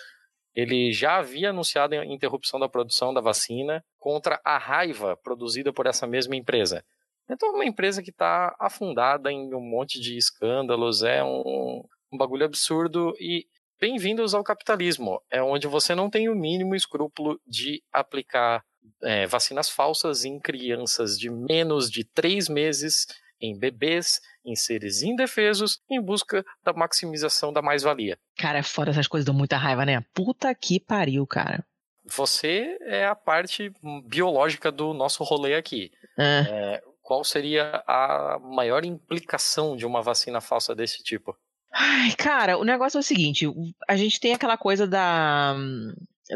ele 0.55 0.92
já 0.92 1.16
havia 1.18 1.50
anunciado 1.50 1.94
a 1.94 2.05
interrupção 2.05 2.59
da 2.59 2.68
produção 2.68 3.12
da 3.12 3.20
vacina 3.20 3.85
contra 3.98 4.40
a 4.44 4.59
raiva 4.59 5.16
produzida 5.16 5.72
por 5.72 5.87
essa 5.87 6.07
mesma 6.07 6.35
empresa. 6.37 6.85
Então, 7.28 7.50
é 7.50 7.52
uma 7.52 7.64
empresa 7.64 8.02
que 8.02 8.10
está 8.10 8.54
afundada 8.58 9.32
em 9.32 9.52
um 9.52 9.60
monte 9.60 10.00
de 10.00 10.16
escândalos, 10.16 11.02
é 11.02 11.24
um, 11.24 11.82
um 12.12 12.16
bagulho 12.16 12.44
absurdo 12.44 13.14
e 13.20 13.46
bem-vindos 13.80 14.32
ao 14.32 14.44
capitalismo, 14.44 15.20
é 15.30 15.42
onde 15.42 15.66
você 15.66 15.94
não 15.94 16.08
tem 16.08 16.28
o 16.28 16.34
mínimo 16.34 16.74
escrúpulo 16.74 17.40
de 17.46 17.82
aplicar 17.92 18.64
é, 19.02 19.26
vacinas 19.26 19.68
falsas 19.68 20.24
em 20.24 20.38
crianças 20.38 21.18
de 21.18 21.28
menos 21.28 21.90
de 21.90 22.04
três 22.04 22.48
meses, 22.48 23.06
em 23.40 23.58
bebês, 23.58 24.20
em 24.44 24.54
seres 24.54 25.02
indefesos, 25.02 25.80
em 25.90 26.00
busca 26.00 26.44
da 26.64 26.72
maximização 26.72 27.52
da 27.52 27.60
mais-valia. 27.60 28.16
Cara, 28.38 28.58
é 28.58 28.62
foda 28.62 28.92
essas 28.92 29.08
coisas, 29.08 29.26
dão 29.26 29.34
muita 29.34 29.56
raiva, 29.56 29.84
né? 29.84 30.02
Puta 30.14 30.54
que 30.54 30.80
pariu, 30.80 31.26
cara. 31.26 31.64
Você 32.04 32.78
é 32.82 33.04
a 33.04 33.16
parte 33.16 33.72
biológica 34.04 34.70
do 34.70 34.94
nosso 34.94 35.24
rolê 35.24 35.54
aqui. 35.54 35.90
É. 36.16 36.46
É, 36.48 36.82
qual 37.07 37.23
seria 37.23 37.85
a 37.87 38.37
maior 38.42 38.85
implicação 38.85 39.77
de 39.77 39.87
uma 39.87 40.03
vacina 40.03 40.40
falsa 40.40 40.75
desse 40.75 41.05
tipo? 41.05 41.37
Ai, 41.73 42.12
cara, 42.16 42.59
o 42.59 42.64
negócio 42.64 42.99
é 42.99 43.01
o 43.01 43.03
seguinte: 43.03 43.47
a 43.88 43.97
gente 43.97 44.19
tem 44.19 44.35
aquela 44.35 44.59
coisa 44.59 44.88
da, 44.88 45.55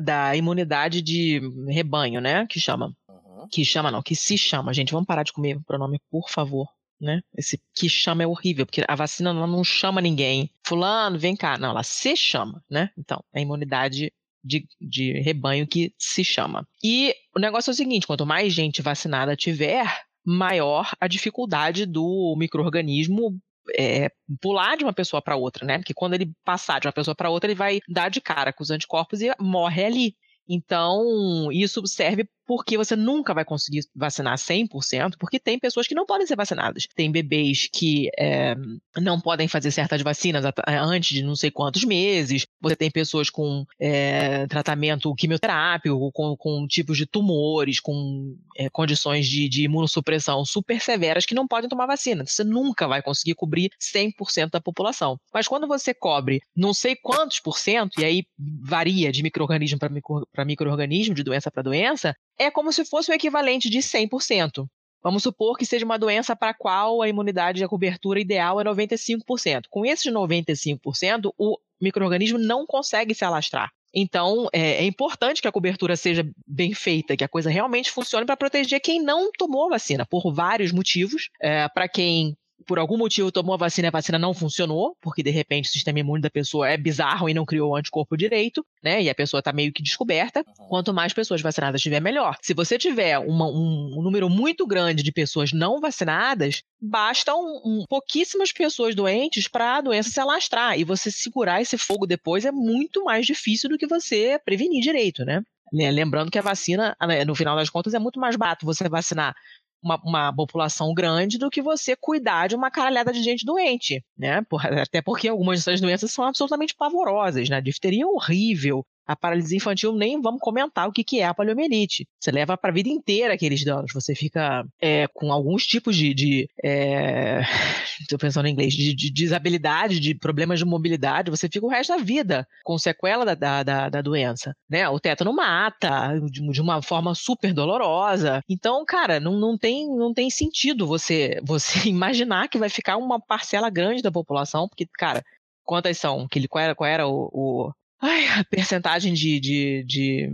da 0.01 0.37
imunidade 0.37 1.03
de 1.03 1.41
rebanho, 1.69 2.21
né? 2.21 2.47
Que 2.47 2.61
chama. 2.61 2.95
Uhum. 3.09 3.49
Que 3.51 3.65
chama, 3.65 3.91
não, 3.91 4.01
que 4.01 4.15
se 4.15 4.39
chama. 4.39 4.73
Gente, 4.73 4.93
vamos 4.93 5.09
parar 5.09 5.25
de 5.25 5.33
comer 5.33 5.59
pronome, 5.67 6.01
por 6.09 6.31
favor. 6.31 6.69
Né? 7.01 7.21
Esse 7.37 7.61
que 7.75 7.89
chama 7.89 8.23
é 8.23 8.27
horrível, 8.27 8.65
porque 8.65 8.85
a 8.87 8.95
vacina 8.95 9.33
não 9.33 9.65
chama 9.65 10.01
ninguém. 10.01 10.51
Fulano, 10.65 11.19
vem 11.19 11.35
cá. 11.35 11.59
Não, 11.59 11.71
ela 11.71 11.83
se 11.83 12.15
chama, 12.15 12.63
né? 12.71 12.91
Então, 12.97 13.25
é 13.35 13.41
a 13.41 13.43
imunidade 13.43 14.13
de, 14.45 14.69
de 14.81 15.21
rebanho 15.21 15.67
que 15.67 15.93
se 15.99 16.23
chama. 16.23 16.69
E 16.85 17.13
o 17.35 17.41
negócio 17.41 17.71
é 17.71 17.73
o 17.73 17.77
seguinte: 17.77 18.07
quanto 18.07 18.25
mais 18.25 18.53
gente 18.53 18.83
vacinada 18.83 19.35
tiver, 19.35 20.05
maior 20.25 20.91
a 21.01 21.09
dificuldade 21.09 21.87
do 21.87 22.35
microorganismo 22.39 23.39
é, 23.79 24.11
pular 24.41 24.77
de 24.77 24.85
uma 24.85 24.93
pessoa 24.93 25.23
para 25.23 25.37
outra, 25.37 25.65
né? 25.67 25.79
Porque 25.79 25.95
quando 25.95 26.15
ele 26.15 26.33
passar 26.45 26.81
de 26.81 26.87
uma 26.87 26.93
pessoa 26.93 27.15
para 27.15 27.31
outra, 27.31 27.51
ele 27.51 27.59
vai 27.59 27.81
dar 27.89 28.09
de 28.09 28.21
cara 28.21 28.53
com 28.53 28.63
os 28.63 28.71
anticorpos 28.71 29.21
e 29.21 29.31
morre 29.39 29.85
ali. 29.85 30.17
Então, 30.49 31.51
isso 31.53 31.87
serve 31.87 32.29
porque 32.51 32.77
você 32.77 32.97
nunca 32.97 33.33
vai 33.33 33.45
conseguir 33.45 33.83
vacinar 33.95 34.37
100%, 34.37 35.15
porque 35.21 35.39
tem 35.39 35.57
pessoas 35.57 35.87
que 35.87 35.95
não 35.95 36.05
podem 36.05 36.27
ser 36.27 36.35
vacinadas. 36.35 36.89
Tem 36.97 37.09
bebês 37.09 37.69
que 37.73 38.11
é, 38.19 38.57
não 38.97 39.21
podem 39.21 39.47
fazer 39.47 39.71
certas 39.71 40.03
vacinas 40.03 40.45
at- 40.45 40.59
antes 40.67 41.15
de 41.15 41.23
não 41.23 41.37
sei 41.37 41.53
quantos 41.53 41.85
meses. 41.85 42.45
Você 42.61 42.75
tem 42.75 42.91
pessoas 42.91 43.31
com 43.31 43.65
é, 43.79 44.49
tratamento 44.49 45.15
quimioterápico, 45.15 46.11
com, 46.11 46.37
com 46.37 46.67
tipos 46.67 46.99
de 46.99 47.07
tumores, 47.07 47.79
com 47.79 48.37
é, 48.57 48.69
condições 48.69 49.29
de, 49.29 49.49
de 49.49 49.63
imunossupressão 49.67 50.45
super 50.45 50.81
severas 50.81 51.25
que 51.25 51.37
não 51.37 51.47
podem 51.47 51.71
tomar 51.71 51.87
vacina. 51.87 52.27
Você 52.27 52.43
nunca 52.43 52.89
vai 52.89 53.01
conseguir 53.01 53.37
cobrir 53.37 53.71
100% 53.81 54.51
da 54.51 54.61
população. 54.61 55.21
Mas 55.33 55.47
quando 55.47 55.69
você 55.69 55.95
cobre 55.95 56.41
não 56.57 56.75
sei 56.75 56.97
quantos 56.97 57.39
por 57.39 57.57
cento, 57.59 58.01
e 58.01 58.05
aí 58.05 58.25
varia 58.61 59.13
de 59.13 59.23
microorganismo 59.23 59.79
para 59.79 59.89
micro, 59.89 60.27
microorganismo, 60.45 61.15
de 61.15 61.23
doença 61.23 61.49
para 61.49 61.63
doença, 61.63 62.13
é 62.41 62.51
como 62.51 62.73
se 62.73 62.87
fosse 62.87 63.11
o 63.11 63.15
equivalente 63.15 63.69
de 63.69 63.81
100%. 63.81 64.67
Vamos 65.03 65.23
supor 65.23 65.59
que 65.59 65.67
seja 65.67 65.85
uma 65.85 65.99
doença 65.99 66.35
para 66.35 66.51
a 66.51 66.55
qual 66.55 67.03
a 67.03 67.09
imunidade 67.09 67.61
e 67.61 67.65
a 67.65 67.69
cobertura 67.69 68.19
ideal 68.19 68.59
é 68.61 68.65
95%. 68.65 69.65
Com 69.69 69.85
esses 69.85 70.11
95%, 70.11 71.33
o 71.39 71.59
microorganismo 71.81 72.39
não 72.39 72.67
consegue 72.67 73.15
se 73.15 73.25
alastrar. 73.25 73.71
Então, 73.95 74.49
é, 74.53 74.83
é 74.83 74.85
importante 74.85 75.43
que 75.43 75.49
a 75.49 75.53
cobertura 75.53 75.97
seja 75.97 76.25
bem 76.47 76.73
feita, 76.73 77.17
que 77.17 77.25
a 77.25 77.29
coisa 77.29 77.51
realmente 77.51 77.91
funcione 77.91 78.25
para 78.25 78.37
proteger 78.37 78.81
quem 78.81 79.03
não 79.03 79.31
tomou 79.33 79.67
a 79.67 79.71
vacina, 79.71 80.07
por 80.07 80.33
vários 80.33 80.73
motivos. 80.73 81.29
É, 81.43 81.69
para 81.69 81.89
quem 81.89 82.37
por 82.67 82.79
algum 82.79 82.97
motivo 82.97 83.33
tomou 83.33 83.55
a 83.55 83.59
vacina 83.59 83.87
e 83.87 83.89
a 83.89 83.93
vacina 83.93 84.19
não 84.19 84.35
funcionou, 84.35 84.97
porque 85.01 85.23
de 85.23 85.31
repente 85.31 85.69
o 85.69 85.73
sistema 85.73 85.99
imune 86.01 86.23
da 86.23 86.31
pessoa 86.31 86.69
é 86.69 86.77
bizarro 86.77 87.29
e 87.29 87.35
não 87.35 87.45
criou 87.45 87.71
o 87.73 87.77
anticorpo 87.77 88.17
direito, 88.17 88.65
né? 88.83 89.03
E 89.03 89.09
a 89.11 89.15
pessoa 89.15 89.39
está 89.39 89.53
meio 89.53 89.73
que 89.73 89.83
descoberta. 89.83 90.45
Quanto 90.69 90.93
mais 90.93 91.13
pessoas 91.13 91.41
vacinadas 91.41 91.81
tiver, 91.81 92.01
melhor. 92.01 92.37
Se 92.43 92.55
você 92.55 92.79
tiver 92.79 93.19
uma- 93.19 93.49
um, 93.49 93.99
um 93.99 94.03
número 94.03 94.29
muito 94.29 94.67
grande 94.67 95.03
de 95.03 95.13
pessoas 95.13 95.53
não 95.53 95.81
vacinadas, 95.81 96.63
bastam 96.81 97.41
um, 97.65 97.85
pouquíssimas 97.89 98.53
pessoas 98.53 98.95
doentes 98.95 99.49
para 99.49 99.77
a 99.77 99.81
doença 99.81 100.11
se 100.11 100.21
alastrar. 100.21 100.79
E 100.79 100.85
você 100.85 101.11
segurar 101.11 101.61
esse 101.61 101.77
fogo 101.79 102.07
depois 102.07 102.45
é 102.45 102.53
muito 102.53 103.05
mais 103.05 103.27
difícil 103.27 103.69
do 103.71 103.79
que 103.79 103.87
você 103.87 104.39
prevenir 104.45 104.83
direito, 104.83 105.25
né? 105.25 105.43
Lembrando 105.73 106.33
que 106.33 106.39
a 106.39 106.43
vacina, 106.43 106.97
no 107.25 107.35
final 107.37 107.55
das 107.55 107.71
contas, 107.71 107.95
é 107.95 107.99
muito 108.01 108.19
mais 108.19 108.35
barato 108.35 108.67
você 108.67 108.89
vacinar 108.89 109.37
uma, 109.83 110.01
uma, 110.05 110.33
população 110.35 110.93
grande 110.95 111.39
do 111.39 111.51
que 111.51 111.63
você 111.63 111.97
cuidar 111.97 112.49
de 112.49 112.55
uma 112.55 112.71
caralhada 112.71 113.13
de 113.13 113.23
gente 113.23 113.45
doente, 113.45 114.05
né? 114.17 114.43
Por, 114.49 114.61
até 114.67 115.01
porque 115.03 115.29
algumas 115.29 115.65
dessas 115.65 115.81
doenças 115.81 116.13
são 116.13 116.25
absolutamente 116.25 116.75
pavorosas, 116.75 117.49
né? 117.49 117.61
Difteria 117.61 118.05
é 118.05 118.07
horrível. 118.07 118.85
A 119.11 119.17
paralisia 119.17 119.57
infantil 119.57 119.93
nem 119.93 120.23
vamos 120.23 120.41
comentar 120.41 120.87
o 120.87 120.93
que, 120.93 121.03
que 121.03 121.19
é 121.19 121.25
a 121.25 121.35
poliomielite. 121.35 122.07
Você 122.21 122.31
leva 122.31 122.57
para 122.57 122.71
a 122.71 122.73
vida 122.73 122.89
inteira 122.89 123.35
aqueles 123.35 123.65
danos. 123.65 123.91
Você 123.93 124.15
fica 124.15 124.65
é, 124.81 125.09
com 125.09 125.33
alguns 125.33 125.67
tipos 125.67 125.97
de. 125.97 126.15
de 126.15 126.49
Estou 128.01 128.17
pensando 128.21 128.47
em 128.47 128.53
inglês, 128.53 128.73
de, 128.73 128.95
de, 128.95 129.11
desabilidade, 129.13 129.99
de 129.99 130.15
problemas 130.15 130.61
de 130.61 130.65
mobilidade. 130.65 131.29
Você 131.29 131.49
fica 131.49 131.67
o 131.67 131.69
resto 131.69 131.97
da 131.97 132.01
vida 132.01 132.47
com 132.63 132.79
sequela 132.79 133.25
da, 133.25 133.35
da, 133.35 133.63
da, 133.65 133.89
da 133.89 134.01
doença. 134.01 134.55
Né? 134.71 134.89
O 134.89 135.01
tétano 135.01 135.33
mata 135.33 136.17
de, 136.31 136.41
de, 136.49 136.61
uma 136.61 136.81
forma 136.81 137.13
super 137.13 137.53
dolorosa. 137.53 138.45
Então, 138.49 138.85
cara, 138.85 139.19
não, 139.19 139.41
não, 139.41 139.59
tem, 139.59 139.89
não 139.89 140.15
tem 140.15 140.31
sentido 140.31 140.87
você, 140.87 141.41
você 141.43 141.89
imaginar 141.89 142.49
que 142.49 142.59
vai 142.59 142.69
ficar 142.69 142.97
uma 142.97 143.21
parcela 143.21 143.69
grande 143.69 144.03
da 144.03 144.13
população, 144.13 144.69
porque, 144.69 144.87
cara, 144.97 145.25
quantas 145.65 145.99
são? 145.99 146.29
Que, 146.29 146.47
qual 146.47 146.63
era, 146.63 146.75
qual 146.77 146.89
era 146.89 147.09
o, 147.09 147.29
o 147.33 147.73
Ai, 148.01 148.27
a 148.29 148.45
percentagem 148.45 149.13
de, 149.13 149.39
de, 149.39 149.85
de, 149.85 150.31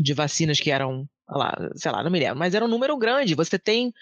de, 0.00 0.14
vacinas 0.14 0.58
que 0.58 0.70
eram, 0.70 1.08
sei 1.76 1.92
lá, 1.92 2.02
não 2.02 2.10
me 2.10 2.18
lembro, 2.18 2.38
mas 2.38 2.54
era 2.54 2.64
um 2.64 2.68
número 2.68 2.96
grande. 2.96 3.34
Você 3.34 3.58
tem 3.58 3.92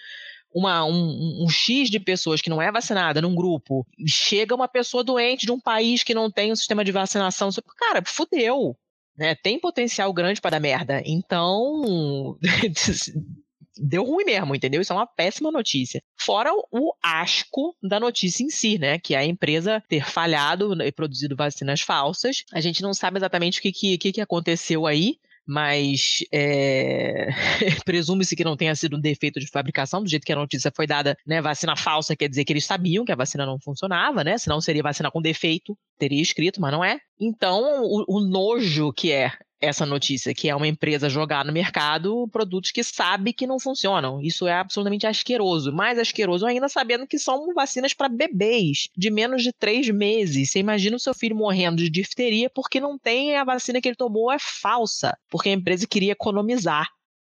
uma, 0.53 0.83
um, 0.85 1.43
um, 1.43 1.49
X 1.49 1.89
de 1.89 1.99
pessoas 1.99 2.41
que 2.41 2.49
não 2.49 2.61
é 2.61 2.71
vacinada 2.71 3.21
num 3.21 3.35
grupo, 3.35 3.85
chega 4.07 4.55
uma 4.55 4.67
pessoa 4.67 5.03
doente 5.03 5.45
de 5.45 5.51
um 5.51 5.59
país 5.59 6.03
que 6.03 6.15
não 6.15 6.31
tem 6.31 6.51
um 6.51 6.55
sistema 6.55 6.83
de 6.83 6.91
vacinação. 6.91 7.49
Cara, 7.77 8.01
fudeu. 8.05 8.75
Né? 9.15 9.35
Tem 9.35 9.59
potencial 9.59 10.11
grande 10.13 10.41
para 10.41 10.51
dar 10.51 10.59
merda. 10.59 11.01
Então, 11.05 12.37
deu 13.79 14.03
ruim 14.03 14.25
mesmo, 14.25 14.55
entendeu? 14.55 14.81
Isso 14.81 14.93
é 14.93 14.95
uma 14.95 15.07
péssima 15.07 15.51
notícia. 15.51 16.01
Fora 16.17 16.51
o 16.71 16.93
asco 17.01 17.75
da 17.81 17.99
notícia 17.99 18.43
em 18.43 18.49
si, 18.49 18.77
né? 18.77 18.99
Que 18.99 19.15
é 19.15 19.17
a 19.17 19.25
empresa 19.25 19.83
ter 19.87 20.05
falhado 20.05 20.81
e 20.81 20.91
produzido 20.91 21.35
vacinas 21.35 21.81
falsas. 21.81 22.43
A 22.53 22.61
gente 22.61 22.81
não 22.81 22.93
sabe 22.93 23.17
exatamente 23.17 23.59
o 23.59 23.61
que, 23.61 23.97
que, 23.97 24.11
que 24.11 24.21
aconteceu 24.21 24.85
aí, 24.85 25.17
mas 25.47 26.25
é... 26.31 27.29
presume-se 27.85 28.35
que 28.35 28.43
não 28.43 28.57
tenha 28.57 28.75
sido 28.75 28.97
um 28.97 28.99
defeito 28.99 29.39
de 29.39 29.47
fabricação, 29.47 30.03
do 30.03 30.09
jeito 30.09 30.25
que 30.25 30.33
a 30.33 30.35
notícia 30.35 30.71
foi 30.75 30.85
dada, 30.85 31.17
né? 31.25 31.41
Vacina 31.41 31.75
falsa 31.77 32.15
quer 32.15 32.27
dizer 32.27 32.43
que 32.43 32.51
eles 32.51 32.65
sabiam 32.65 33.05
que 33.05 33.11
a 33.13 33.15
vacina 33.15 33.45
não 33.45 33.57
funcionava, 33.57 34.23
né? 34.23 34.37
Senão 34.37 34.59
seria 34.59 34.83
vacina 34.83 35.09
com 35.09 35.21
defeito, 35.21 35.77
teria 35.97 36.21
escrito, 36.21 36.59
mas 36.59 36.71
não 36.71 36.83
é. 36.83 36.99
Então, 37.19 37.81
o, 37.83 38.03
o 38.07 38.19
nojo 38.19 38.91
que 38.91 39.11
é 39.11 39.31
essa 39.59 39.85
notícia, 39.85 40.33
que 40.33 40.49
é 40.49 40.55
uma 40.55 40.67
empresa 40.67 41.09
jogar 41.09 41.43
no 41.43 41.51
mercado 41.51 42.27
produtos 42.31 42.71
que 42.71 42.83
sabe 42.83 43.33
que 43.33 43.47
não 43.47 43.59
funcionam. 43.59 44.21
Isso 44.21 44.47
é 44.47 44.53
absolutamente 44.53 45.07
asqueroso. 45.07 45.71
Mais 45.73 45.97
asqueroso 45.97 46.45
ainda 46.45 46.69
sabendo 46.69 47.07
que 47.07 47.17
são 47.17 47.53
vacinas 47.53 47.93
para 47.93 48.07
bebês 48.07 48.89
de 48.95 49.09
menos 49.09 49.43
de 49.43 49.51
três 49.51 49.89
meses. 49.89 50.51
Você 50.51 50.59
imagina 50.59 50.95
o 50.95 50.99
seu 50.99 51.13
filho 51.13 51.35
morrendo 51.35 51.77
de 51.77 51.89
difteria 51.89 52.49
porque 52.49 52.79
não 52.79 52.97
tem 52.97 53.35
a 53.35 53.43
vacina 53.43 53.81
que 53.81 53.87
ele 53.87 53.95
tomou 53.95 54.31
é 54.31 54.37
falsa, 54.39 55.17
porque 55.29 55.49
a 55.49 55.53
empresa 55.53 55.87
queria 55.87 56.11
economizar. 56.11 56.87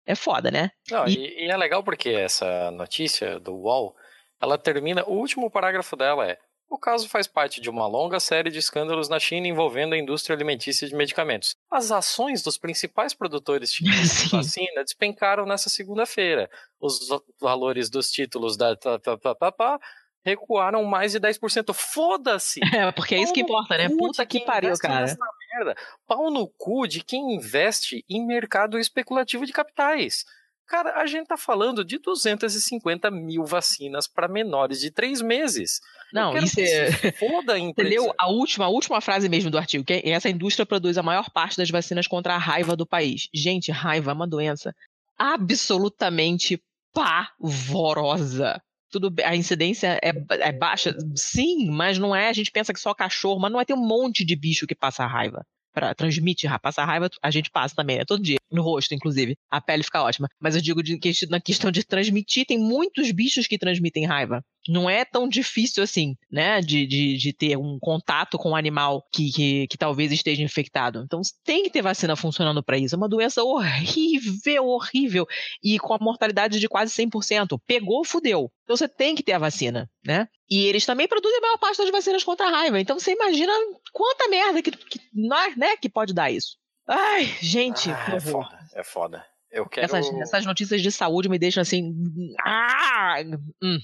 É 0.06 0.14
foda, 0.14 0.50
né? 0.50 0.70
Não, 0.90 1.06
e... 1.06 1.44
E, 1.44 1.50
é 1.50 1.56
legal 1.56 1.82
porque 1.82 2.10
essa 2.10 2.70
notícia 2.70 3.40
do 3.40 3.54
UOL, 3.54 3.96
ela 4.40 4.58
termina, 4.58 5.02
o 5.06 5.14
último 5.14 5.50
parágrafo 5.50 5.96
dela 5.96 6.26
é 6.26 6.38
o 6.68 6.78
caso 6.78 7.08
faz 7.08 7.26
parte 7.26 7.60
de 7.60 7.70
uma 7.70 7.86
longa 7.86 8.18
série 8.18 8.50
de 8.50 8.58
escândalos 8.58 9.08
na 9.08 9.18
China 9.18 9.46
envolvendo 9.46 9.94
a 9.94 9.98
indústria 9.98 10.34
alimentícia 10.34 10.88
de 10.88 10.94
medicamentos. 10.94 11.54
As 11.70 11.90
ações 11.92 12.42
dos 12.42 12.58
principais 12.58 13.14
produtores 13.14 13.72
chineses 13.72 14.24
de 14.24 14.28
vacina 14.36 14.82
despencaram 14.82 15.46
nessa 15.46 15.68
segunda-feira. 15.68 16.50
Os 16.80 17.08
valores 17.40 17.88
dos 17.88 18.10
títulos 18.10 18.56
da 18.56 18.76
tá, 18.76 18.98
tá, 18.98 19.16
tá, 19.16 19.78
recuaram 20.24 20.82
mais 20.84 21.12
de 21.12 21.20
10%. 21.20 21.72
Foda-se! 21.72 22.60
É, 22.74 22.90
porque 22.90 23.14
é 23.14 23.22
isso 23.22 23.32
que 23.32 23.40
importa, 23.40 23.76
né? 23.78 23.88
Puta 23.88 24.26
que 24.26 24.40
pariu, 24.40 24.76
cara. 24.78 25.06
Merda. 25.54 25.76
Pau 26.06 26.30
no 26.30 26.48
cu 26.48 26.88
de 26.88 27.04
quem 27.04 27.34
investe 27.34 28.04
em 28.08 28.26
mercado 28.26 28.78
especulativo 28.78 29.46
de 29.46 29.52
capitais. 29.52 30.24
Cara, 30.66 31.00
a 31.00 31.06
gente 31.06 31.26
tá 31.26 31.36
falando 31.36 31.84
de 31.84 31.98
250 31.98 33.10
mil 33.10 33.44
vacinas 33.44 34.06
para 34.06 34.26
menores 34.26 34.80
de 34.80 34.90
três 34.90 35.20
meses. 35.20 35.80
Não, 36.12 36.36
isso 36.38 36.58
é. 36.58 36.90
Foda 37.12 37.54
a 37.54 37.58
Entendeu? 37.58 38.12
A 38.18 38.30
última, 38.30 38.64
a 38.64 38.68
última 38.68 39.00
frase 39.00 39.28
mesmo 39.28 39.50
do 39.50 39.58
artigo, 39.58 39.84
que 39.84 39.92
é, 39.92 40.08
essa 40.10 40.30
indústria 40.30 40.64
produz 40.64 40.96
a 40.96 41.02
maior 41.02 41.28
parte 41.30 41.58
das 41.58 41.68
vacinas 41.68 42.06
contra 42.06 42.34
a 42.34 42.38
raiva 42.38 42.74
do 42.74 42.86
país. 42.86 43.28
Gente, 43.34 43.70
raiva 43.70 44.10
é 44.10 44.14
uma 44.14 44.26
doença 44.26 44.74
absolutamente 45.18 46.62
pavorosa. 46.92 48.60
Tudo 48.90 49.10
bem, 49.10 49.26
a 49.26 49.36
incidência 49.36 49.98
é, 50.02 50.12
é 50.30 50.52
baixa, 50.52 50.96
sim, 51.14 51.68
mas 51.68 51.98
não 51.98 52.16
é. 52.16 52.28
A 52.28 52.32
gente 52.32 52.50
pensa 52.50 52.72
que 52.72 52.80
só 52.80 52.94
cachorro, 52.94 53.40
mas 53.40 53.52
não 53.52 53.60
é 53.60 53.64
ter 53.64 53.74
um 53.74 53.86
monte 53.86 54.24
de 54.24 54.34
bicho 54.34 54.66
que 54.66 54.74
passa 54.74 55.06
raiva 55.06 55.44
para 55.74 55.94
transmite, 55.94 56.46
passar 56.62 56.84
raiva, 56.84 57.10
a 57.22 57.30
gente 57.30 57.50
passa 57.50 57.74
também, 57.74 57.98
né? 57.98 58.04
Todo 58.06 58.22
dia, 58.22 58.38
no 58.50 58.62
rosto, 58.62 58.94
inclusive. 58.94 59.36
A 59.50 59.60
pele 59.60 59.82
fica 59.82 60.02
ótima. 60.02 60.28
Mas 60.40 60.54
eu 60.54 60.62
digo 60.62 60.82
de, 60.82 60.98
na 61.28 61.40
questão 61.40 61.70
de 61.70 61.84
transmitir, 61.84 62.46
tem 62.46 62.58
muitos 62.58 63.10
bichos 63.10 63.46
que 63.46 63.58
transmitem 63.58 64.06
raiva 64.06 64.42
não 64.68 64.88
é 64.88 65.04
tão 65.04 65.28
difícil 65.28 65.82
assim, 65.82 66.16
né? 66.30 66.60
De, 66.60 66.86
de, 66.86 67.16
de 67.16 67.32
ter 67.32 67.56
um 67.56 67.78
contato 67.78 68.38
com 68.38 68.50
um 68.50 68.56
animal 68.56 69.06
que, 69.12 69.30
que, 69.30 69.66
que, 69.66 69.78
talvez 69.78 70.10
esteja 70.12 70.42
infectado. 70.42 71.02
Então 71.04 71.20
tem 71.44 71.62
que 71.62 71.70
ter 71.70 71.82
vacina 71.82 72.16
funcionando 72.16 72.62
para 72.62 72.78
isso. 72.78 72.94
É 72.94 72.98
uma 72.98 73.08
doença 73.08 73.42
horrível, 73.42 74.66
horrível. 74.66 75.26
E 75.62 75.78
com 75.78 75.94
a 75.94 75.98
mortalidade 76.00 76.58
de 76.58 76.68
quase 76.68 76.92
100%. 76.94 77.58
Pegou, 77.66 78.04
fudeu. 78.04 78.50
Então 78.64 78.76
você 78.76 78.88
tem 78.88 79.14
que 79.14 79.22
ter 79.22 79.32
a 79.32 79.38
vacina, 79.38 79.90
né? 80.04 80.28
E 80.48 80.64
eles 80.64 80.86
também 80.86 81.08
produzem 81.08 81.38
a 81.38 81.42
maior 81.42 81.58
parte 81.58 81.78
das 81.78 81.90
vacinas 81.90 82.24
contra 82.24 82.46
a 82.46 82.50
raiva. 82.50 82.80
Então 82.80 82.98
você 82.98 83.12
imagina 83.12 83.52
quanta 83.92 84.28
merda 84.28 84.62
que, 84.62 84.70
que, 84.70 85.00
né, 85.56 85.76
que 85.76 85.88
pode 85.88 86.14
dar 86.14 86.30
isso. 86.30 86.56
Ai, 86.86 87.24
gente. 87.40 87.90
Ah, 87.90 88.14
é 88.14 88.20
foda, 88.20 88.58
é 88.74 88.84
foda. 88.84 89.26
Eu 89.50 89.66
quero... 89.66 89.84
essas, 89.84 90.12
essas 90.20 90.44
notícias 90.44 90.82
de 90.82 90.90
saúde 90.90 91.28
me 91.28 91.38
deixam 91.38 91.62
assim. 91.62 91.94
Ah, 92.44 93.16
hum. 93.62 93.78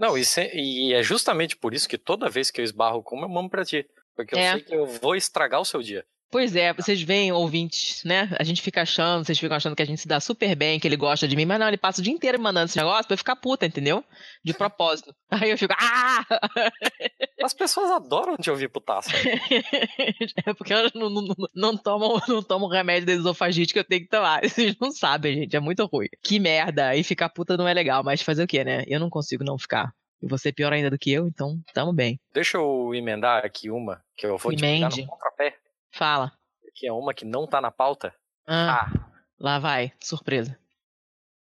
Não, 0.00 0.16
e, 0.16 0.24
se, 0.24 0.50
e, 0.54 0.94
é 0.94 1.02
justamente 1.02 1.54
por 1.54 1.74
isso 1.74 1.86
que 1.86 1.98
toda 1.98 2.30
vez 2.30 2.50
que 2.50 2.58
eu 2.58 2.64
esbarro 2.64 3.02
com 3.02 3.20
eu 3.20 3.28
mamo 3.28 3.50
pra 3.50 3.66
ti. 3.66 3.86
Porque 4.16 4.34
eu 4.34 4.38
é. 4.38 4.52
sei 4.52 4.62
que 4.62 4.74
eu 4.74 4.86
vou 4.86 5.14
estragar 5.14 5.60
o 5.60 5.64
seu 5.64 5.82
dia. 5.82 6.06
Pois 6.30 6.54
é, 6.54 6.72
vocês 6.72 7.02
veem, 7.02 7.32
ouvintes, 7.32 8.04
né? 8.04 8.30
A 8.38 8.44
gente 8.44 8.62
fica 8.62 8.82
achando, 8.82 9.24
vocês 9.24 9.36
ficam 9.36 9.56
achando 9.56 9.74
que 9.74 9.82
a 9.82 9.86
gente 9.86 10.00
se 10.00 10.06
dá 10.06 10.20
super 10.20 10.54
bem, 10.54 10.78
que 10.78 10.86
ele 10.86 10.96
gosta 10.96 11.26
de 11.26 11.34
mim, 11.34 11.44
mas 11.44 11.58
não, 11.58 11.66
ele 11.66 11.76
passa 11.76 12.00
o 12.00 12.04
dia 12.04 12.12
inteiro 12.12 12.40
mandando 12.40 12.66
esse 12.66 12.76
negócio 12.76 13.06
pra 13.06 13.14
eu 13.14 13.18
ficar 13.18 13.34
puta, 13.34 13.66
entendeu? 13.66 14.04
De 14.44 14.54
propósito. 14.54 15.12
Aí 15.28 15.50
eu 15.50 15.58
fico, 15.58 15.74
ah! 15.76 16.24
As 17.42 17.52
pessoas 17.52 17.90
adoram 17.90 18.36
te 18.36 18.48
ouvir 18.48 18.68
putaça. 18.68 19.10
é 20.46 20.54
porque 20.54 20.72
elas 20.72 20.92
não, 20.94 21.10
não, 21.10 21.34
não, 21.52 21.76
tomam, 21.76 22.20
não 22.28 22.42
tomam 22.42 22.68
remédio 22.68 23.06
de 23.06 23.12
esofagite 23.12 23.72
que 23.72 23.80
eu 23.80 23.84
tenho 23.84 24.02
que 24.02 24.08
tomar. 24.08 24.42
Vocês 24.42 24.76
não 24.80 24.92
sabem, 24.92 25.34
gente, 25.34 25.56
é 25.56 25.60
muito 25.60 25.84
ruim. 25.86 26.06
Que 26.22 26.38
merda, 26.38 26.94
e 26.94 27.02
ficar 27.02 27.28
puta 27.30 27.56
não 27.56 27.66
é 27.66 27.74
legal, 27.74 28.04
mas 28.04 28.22
fazer 28.22 28.44
o 28.44 28.46
quê, 28.46 28.62
né? 28.62 28.84
Eu 28.86 29.00
não 29.00 29.10
consigo 29.10 29.42
não 29.42 29.58
ficar. 29.58 29.92
E 30.22 30.28
você 30.28 30.50
é 30.50 30.52
pior 30.52 30.72
ainda 30.72 30.90
do 30.90 30.98
que 30.98 31.10
eu, 31.10 31.26
então 31.26 31.58
tamo 31.72 31.92
bem. 31.92 32.20
Deixa 32.32 32.58
eu 32.58 32.94
emendar 32.94 33.44
aqui 33.44 33.70
uma, 33.70 34.00
que 34.16 34.26
eu 34.26 34.36
vou 34.36 34.52
Emende. 34.52 34.96
te 34.96 35.02
no 35.02 35.08
contrapé. 35.08 35.56
Fala. 35.92 36.32
Que 36.74 36.86
é 36.86 36.92
uma 36.92 37.12
que 37.12 37.24
não 37.24 37.46
tá 37.46 37.60
na 37.60 37.70
pauta. 37.70 38.14
Ah, 38.46 38.86
ah, 38.86 39.10
lá 39.38 39.58
vai, 39.58 39.92
surpresa. 40.00 40.58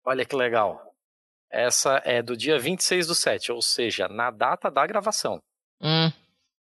Olha 0.04 0.24
que 0.24 0.34
legal. 0.34 0.92
Essa 1.50 2.00
é 2.04 2.22
do 2.22 2.36
dia 2.36 2.58
26 2.58 3.06
do 3.06 3.14
7, 3.14 3.52
ou 3.52 3.60
seja, 3.60 4.08
na 4.08 4.30
data 4.30 4.70
da 4.70 4.86
gravação. 4.86 5.40
Hum. 5.80 6.10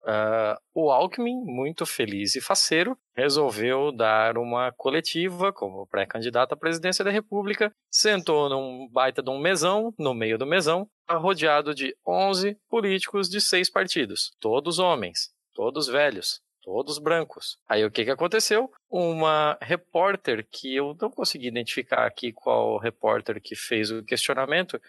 Uh, 0.03 0.55
o 0.71 0.91
Alckmin, 0.91 1.43
muito 1.43 1.83
feliz 1.83 2.35
e 2.35 2.41
faceiro, 2.41 2.95
resolveu 3.15 3.91
dar 3.91 4.37
uma 4.37 4.71
coletiva 4.71 5.51
como 5.51 5.87
pré-candidato 5.87 6.53
à 6.53 6.57
presidência 6.57 7.03
da 7.03 7.09
República, 7.09 7.71
sentou 7.89 8.47
num 8.47 8.87
baita 8.91 9.23
de 9.23 9.31
um 9.31 9.39
mesão, 9.39 9.91
no 9.97 10.13
meio 10.13 10.37
do 10.37 10.45
mesão, 10.45 10.87
rodeado 11.09 11.73
de 11.73 11.97
11 12.07 12.55
políticos 12.69 13.27
de 13.27 13.41
seis 13.41 13.67
partidos, 13.67 14.31
todos 14.39 14.77
homens, 14.77 15.31
todos 15.55 15.87
velhos, 15.87 16.39
todos 16.65 16.97
brancos. 16.97 17.59
Aí 17.69 17.85
o 17.85 17.91
que, 17.91 18.03
que 18.03 18.09
aconteceu? 18.09 18.71
Uma 18.89 19.55
repórter, 19.61 20.45
que 20.51 20.75
eu 20.75 20.97
não 20.99 21.11
consegui 21.11 21.47
identificar 21.47 22.07
aqui 22.07 22.33
qual 22.33 22.79
repórter 22.79 23.39
que 23.39 23.55
fez 23.55 23.91
o 23.91 24.03
questionamento, 24.03 24.81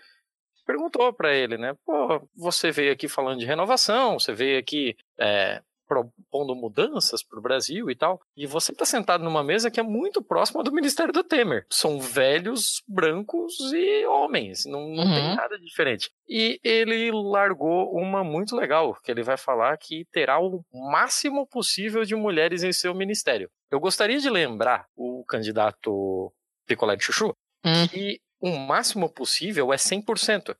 perguntou 0.67 1.13
para 1.13 1.35
ele, 1.35 1.59
né? 1.59 1.77
Pô, 1.85 2.27
você 2.35 2.73
veio 2.73 2.93
aqui 2.93 3.09
falando 3.09 3.39
de 3.39 3.47
renovação, 3.47 4.19
você 4.19 4.33
veio 4.33 4.59
aqui 4.59 4.97
é, 5.21 5.63
propondo 5.87 6.55
mudanças 6.55 7.23
para 7.23 7.39
o 7.39 7.43
Brasil 7.43 7.91
e 7.91 7.95
tal, 7.95 8.21
e 8.37 8.47
você 8.47 8.73
está 8.73 8.85
sentado 8.85 9.25
numa 9.25 9.43
mesa 9.43 9.71
que 9.71 9.81
é 9.81 9.83
muito 9.83 10.23
próxima 10.23 10.63
do 10.63 10.73
Ministério 10.73 11.13
do 11.13 11.25
Temer. 11.25 11.67
São 11.71 12.01
velhos, 12.01 12.83
brancos 12.87 13.55
e 13.73 14.07
homens, 14.07 14.65
não, 14.67 14.89
não 14.89 15.05
uhum. 15.05 15.15
tem 15.15 15.37
nada 15.37 15.59
diferente. 15.59 16.11
E 16.29 16.61
ele 16.63 17.11
largou 17.13 17.93
uma 17.93 18.25
muito 18.25 18.57
legal, 18.57 18.97
que 19.03 19.11
ele 19.11 19.23
vai 19.23 19.37
falar 19.37 19.77
que 19.79 20.07
terá 20.13 20.41
o 20.41 20.65
máximo 20.73 21.47
possível 21.47 22.05
de 22.05 22.15
mulheres 22.15 22.63
em 22.63 22.73
seu 22.73 22.95
ministério. 22.95 23.49
Eu 23.71 23.81
gostaria 23.81 24.19
de 24.19 24.31
lembrar 24.31 24.87
o 24.97 25.25
candidato 25.27 26.33
Picolé 26.67 26.97
de 26.97 27.05
Chuchu 27.05 27.35
uhum. 27.65 27.89
que 27.89 28.21
o 28.41 28.57
máximo 28.57 29.09
possível 29.09 29.73
é 29.73 29.77
100%. 29.77 30.57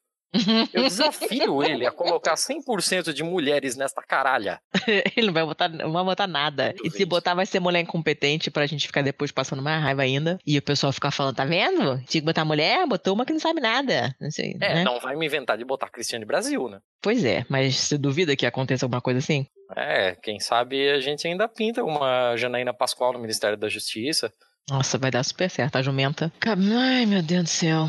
Eu 0.73 0.83
desafio 0.85 1.63
ele 1.63 1.87
a 1.87 1.91
colocar 1.91 2.35
100% 2.35 3.13
de 3.13 3.23
mulheres 3.23 3.77
nesta 3.77 4.03
caralha. 4.03 4.61
ele 5.17 5.27
não 5.27 5.35
vai 5.35 5.45
botar, 5.45 5.69
não 5.69 5.93
vai 5.93 6.05
botar 6.05 6.27
nada. 6.27 6.75
e 6.83 6.91
se 6.91 7.05
botar, 7.05 7.35
vai 7.35 7.47
ser 7.47 7.61
mulher 7.61 7.81
incompetente 7.81 8.51
pra 8.51 8.67
gente 8.67 8.87
ficar 8.87 9.03
depois 9.03 9.33
passando 9.33 9.63
mais 9.63 9.83
raiva 9.83 10.03
ainda. 10.03 10.39
E 10.47 10.59
o 10.59 10.63
pessoal 10.63 10.93
ficar 10.93 11.11
falando, 11.11 11.37
tá 11.37 11.45
vendo? 11.45 11.99
Tinha 12.07 12.21
que 12.21 12.27
botar 12.27 12.45
mulher, 12.45 12.87
botou 12.87 13.15
uma 13.15 13.25
que 13.25 13.33
não 13.33 13.41
sabe 13.41 13.61
nada. 13.61 14.15
Não 14.21 14.31
sei. 14.31 14.57
É, 14.61 14.75
né? 14.77 14.85
não 14.85 15.01
vai 15.01 15.17
me 15.17 15.27
inventar 15.27 15.57
de 15.57 15.65
botar 15.65 15.89
Cristiane 15.89 16.25
Brasil, 16.25 16.69
né? 16.69 16.81
Pois 17.01 17.25
é, 17.25 17.45
mas 17.49 17.77
você 17.77 17.99
duvida 17.99 18.37
que 18.37 18.47
aconteça 18.47 18.85
alguma 18.85 19.01
coisa 19.01 19.19
assim? 19.19 19.47
É, 19.75 20.15
quem 20.23 20.39
sabe 20.39 20.91
a 20.91 21.01
gente 21.01 21.27
ainda 21.27 21.49
pinta 21.49 21.83
uma 21.83 22.37
Janaína 22.37 22.73
Pascoal 22.73 23.13
no 23.13 23.19
Ministério 23.19 23.57
da 23.57 23.69
Justiça. 23.69 24.33
Nossa, 24.69 24.99
vai 24.99 25.11
dar 25.11 25.23
super 25.23 25.49
certo. 25.49 25.77
A 25.77 25.83
jumenta. 25.83 26.33
Ai, 26.45 27.07
meu 27.07 27.23
Deus 27.23 27.45
do 27.45 27.49
céu. 27.49 27.87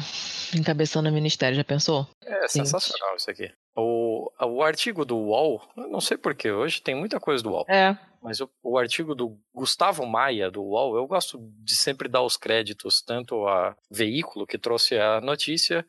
Encabeçando 0.56 1.10
o 1.10 1.12
ministério, 1.12 1.58
já 1.58 1.64
pensou? 1.64 2.08
É 2.24 2.48
sensacional 2.48 3.16
isso 3.16 3.30
aqui. 3.30 3.52
O, 3.76 4.32
o 4.42 4.64
artigo 4.64 5.04
do 5.04 5.18
UOL, 5.18 5.62
não 5.76 6.00
sei 6.00 6.18
porquê, 6.18 6.52
hoje 6.52 6.82
tem 6.82 6.96
muita 6.96 7.20
coisa 7.20 7.44
do 7.44 7.50
UOL. 7.50 7.66
É. 7.68 7.98
Mas 8.22 8.40
o, 8.40 8.50
o, 8.64 8.78
artigo 8.78 9.14
do 9.14 9.38
Gustavo 9.54 10.06
Maia, 10.06 10.50
do 10.50 10.64
UOL, 10.64 10.96
eu 10.96 11.06
gosto 11.06 11.40
de 11.60 11.76
sempre 11.76 12.08
dar 12.08 12.24
os 12.24 12.38
créditos 12.38 13.02
tanto 13.02 13.48
a 13.48 13.76
veículo 13.90 14.48
que 14.48 14.58
trouxe 14.58 14.98
a 14.98 15.22
notícia, 15.22 15.86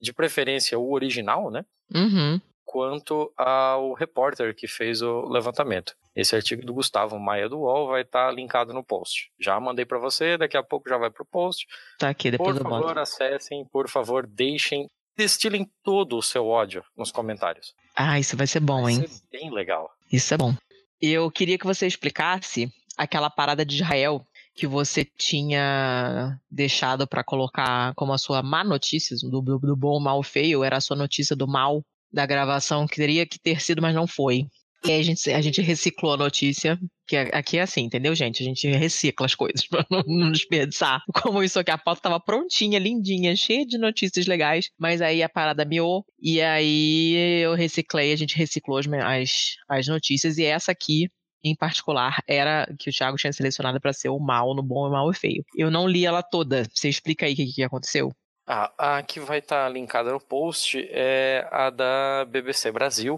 de 0.00 0.12
preferência 0.12 0.78
o 0.78 0.92
original, 0.92 1.50
né? 1.50 1.64
Uhum 1.94 2.40
quanto 2.70 3.32
ao 3.36 3.94
repórter 3.94 4.54
que 4.54 4.68
fez 4.68 5.02
o 5.02 5.22
levantamento. 5.22 5.92
Esse 6.14 6.36
artigo 6.36 6.64
do 6.64 6.72
Gustavo 6.72 7.18
Maia 7.18 7.48
do 7.48 7.58
UOL 7.58 7.88
vai 7.88 8.02
estar 8.02 8.26
tá 8.26 8.32
linkado 8.32 8.72
no 8.72 8.84
post. 8.84 9.28
Já 9.40 9.58
mandei 9.58 9.84
para 9.84 9.98
você, 9.98 10.38
daqui 10.38 10.56
a 10.56 10.62
pouco 10.62 10.88
já 10.88 10.96
vai 10.96 11.10
pro 11.10 11.24
post. 11.24 11.66
Tá 11.98 12.10
aqui, 12.10 12.30
depois 12.30 12.56
por 12.56 12.62
favor, 12.62 12.86
boto. 12.86 13.00
acessem, 13.00 13.66
por 13.72 13.88
favor, 13.88 14.24
deixem, 14.24 14.88
destilem 15.16 15.68
todo 15.82 16.16
o 16.16 16.22
seu 16.22 16.46
ódio 16.46 16.84
nos 16.96 17.10
comentários. 17.10 17.74
Ah, 17.96 18.20
isso 18.20 18.36
vai 18.36 18.46
ser 18.46 18.60
bom, 18.60 18.84
vai 18.84 18.92
hein? 18.92 19.04
ser 19.04 19.20
bem 19.32 19.50
legal. 19.50 19.90
Isso 20.12 20.32
é 20.32 20.36
bom. 20.36 20.54
Eu 21.02 21.28
queria 21.28 21.58
que 21.58 21.66
você 21.66 21.88
explicasse 21.88 22.72
aquela 22.96 23.30
parada 23.30 23.66
de 23.66 23.74
Israel 23.74 24.24
que 24.54 24.68
você 24.68 25.04
tinha 25.04 26.38
deixado 26.48 27.04
para 27.04 27.24
colocar 27.24 27.94
como 27.96 28.12
a 28.12 28.18
sua 28.18 28.44
má 28.44 28.62
notícia, 28.62 29.16
do, 29.28 29.40
do, 29.40 29.58
do 29.58 29.76
bom, 29.76 29.98
mal, 29.98 30.22
feio, 30.22 30.62
era 30.62 30.76
a 30.76 30.80
sua 30.80 30.96
notícia 30.96 31.34
do 31.34 31.48
mal 31.48 31.84
da 32.12 32.26
gravação, 32.26 32.86
que 32.86 32.96
teria 32.96 33.26
que 33.26 33.38
ter 33.38 33.60
sido, 33.60 33.82
mas 33.82 33.94
não 33.94 34.06
foi. 34.06 34.44
E 34.84 34.90
aí 34.90 35.00
a 35.00 35.02
gente, 35.02 35.30
a 35.30 35.40
gente 35.42 35.60
reciclou 35.60 36.14
a 36.14 36.16
notícia, 36.16 36.78
que 37.06 37.14
aqui 37.14 37.58
é 37.58 37.62
assim, 37.62 37.82
entendeu, 37.82 38.14
gente? 38.14 38.42
A 38.42 38.46
gente 38.46 38.66
recicla 38.68 39.26
as 39.26 39.34
coisas 39.34 39.66
pra 39.68 39.84
não, 39.90 40.02
não 40.06 40.32
desperdiçar. 40.32 41.02
Como 41.12 41.42
isso 41.42 41.58
aqui, 41.58 41.70
a 41.70 41.76
pauta 41.76 42.02
tava 42.02 42.18
prontinha, 42.18 42.78
lindinha, 42.78 43.36
cheia 43.36 43.66
de 43.66 43.76
notícias 43.76 44.26
legais, 44.26 44.70
mas 44.78 45.02
aí 45.02 45.22
a 45.22 45.28
parada 45.28 45.64
miou, 45.66 46.04
e 46.20 46.40
aí 46.40 47.42
eu 47.42 47.54
reciclei, 47.54 48.12
a 48.12 48.16
gente 48.16 48.36
reciclou 48.36 48.78
as, 48.78 48.86
as, 48.86 49.30
as 49.68 49.86
notícias, 49.86 50.38
e 50.38 50.44
essa 50.44 50.72
aqui, 50.72 51.10
em 51.44 51.54
particular, 51.54 52.22
era 52.26 52.66
que 52.78 52.88
o 52.88 52.92
Thiago 52.92 53.18
tinha 53.18 53.32
selecionado 53.32 53.80
para 53.80 53.92
ser 53.92 54.08
o 54.08 54.18
mal, 54.18 54.54
no 54.54 54.62
bom, 54.62 54.88
o 54.88 54.90
mal 54.90 55.10
e 55.10 55.14
feio. 55.14 55.44
Eu 55.54 55.70
não 55.70 55.86
li 55.86 56.06
ela 56.06 56.22
toda. 56.22 56.64
Você 56.74 56.88
explica 56.88 57.26
aí 57.26 57.34
o 57.34 57.36
que, 57.36 57.46
que 57.52 57.62
aconteceu? 57.62 58.10
Ah, 58.52 58.96
a 58.96 59.02
que 59.04 59.20
vai 59.20 59.38
estar 59.38 59.62
tá 59.62 59.68
linkada 59.68 60.10
no 60.10 60.18
post 60.18 60.84
é 60.90 61.46
a 61.52 61.70
da 61.70 62.24
BBC 62.24 62.72
Brasil, 62.72 63.16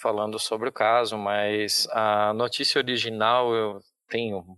falando 0.00 0.38
sobre 0.38 0.68
o 0.68 0.72
caso, 0.72 1.18
mas 1.18 1.88
a 1.90 2.32
notícia 2.32 2.78
original 2.78 3.52
eu 3.52 3.80
tenho 4.08 4.38
um 4.38 4.56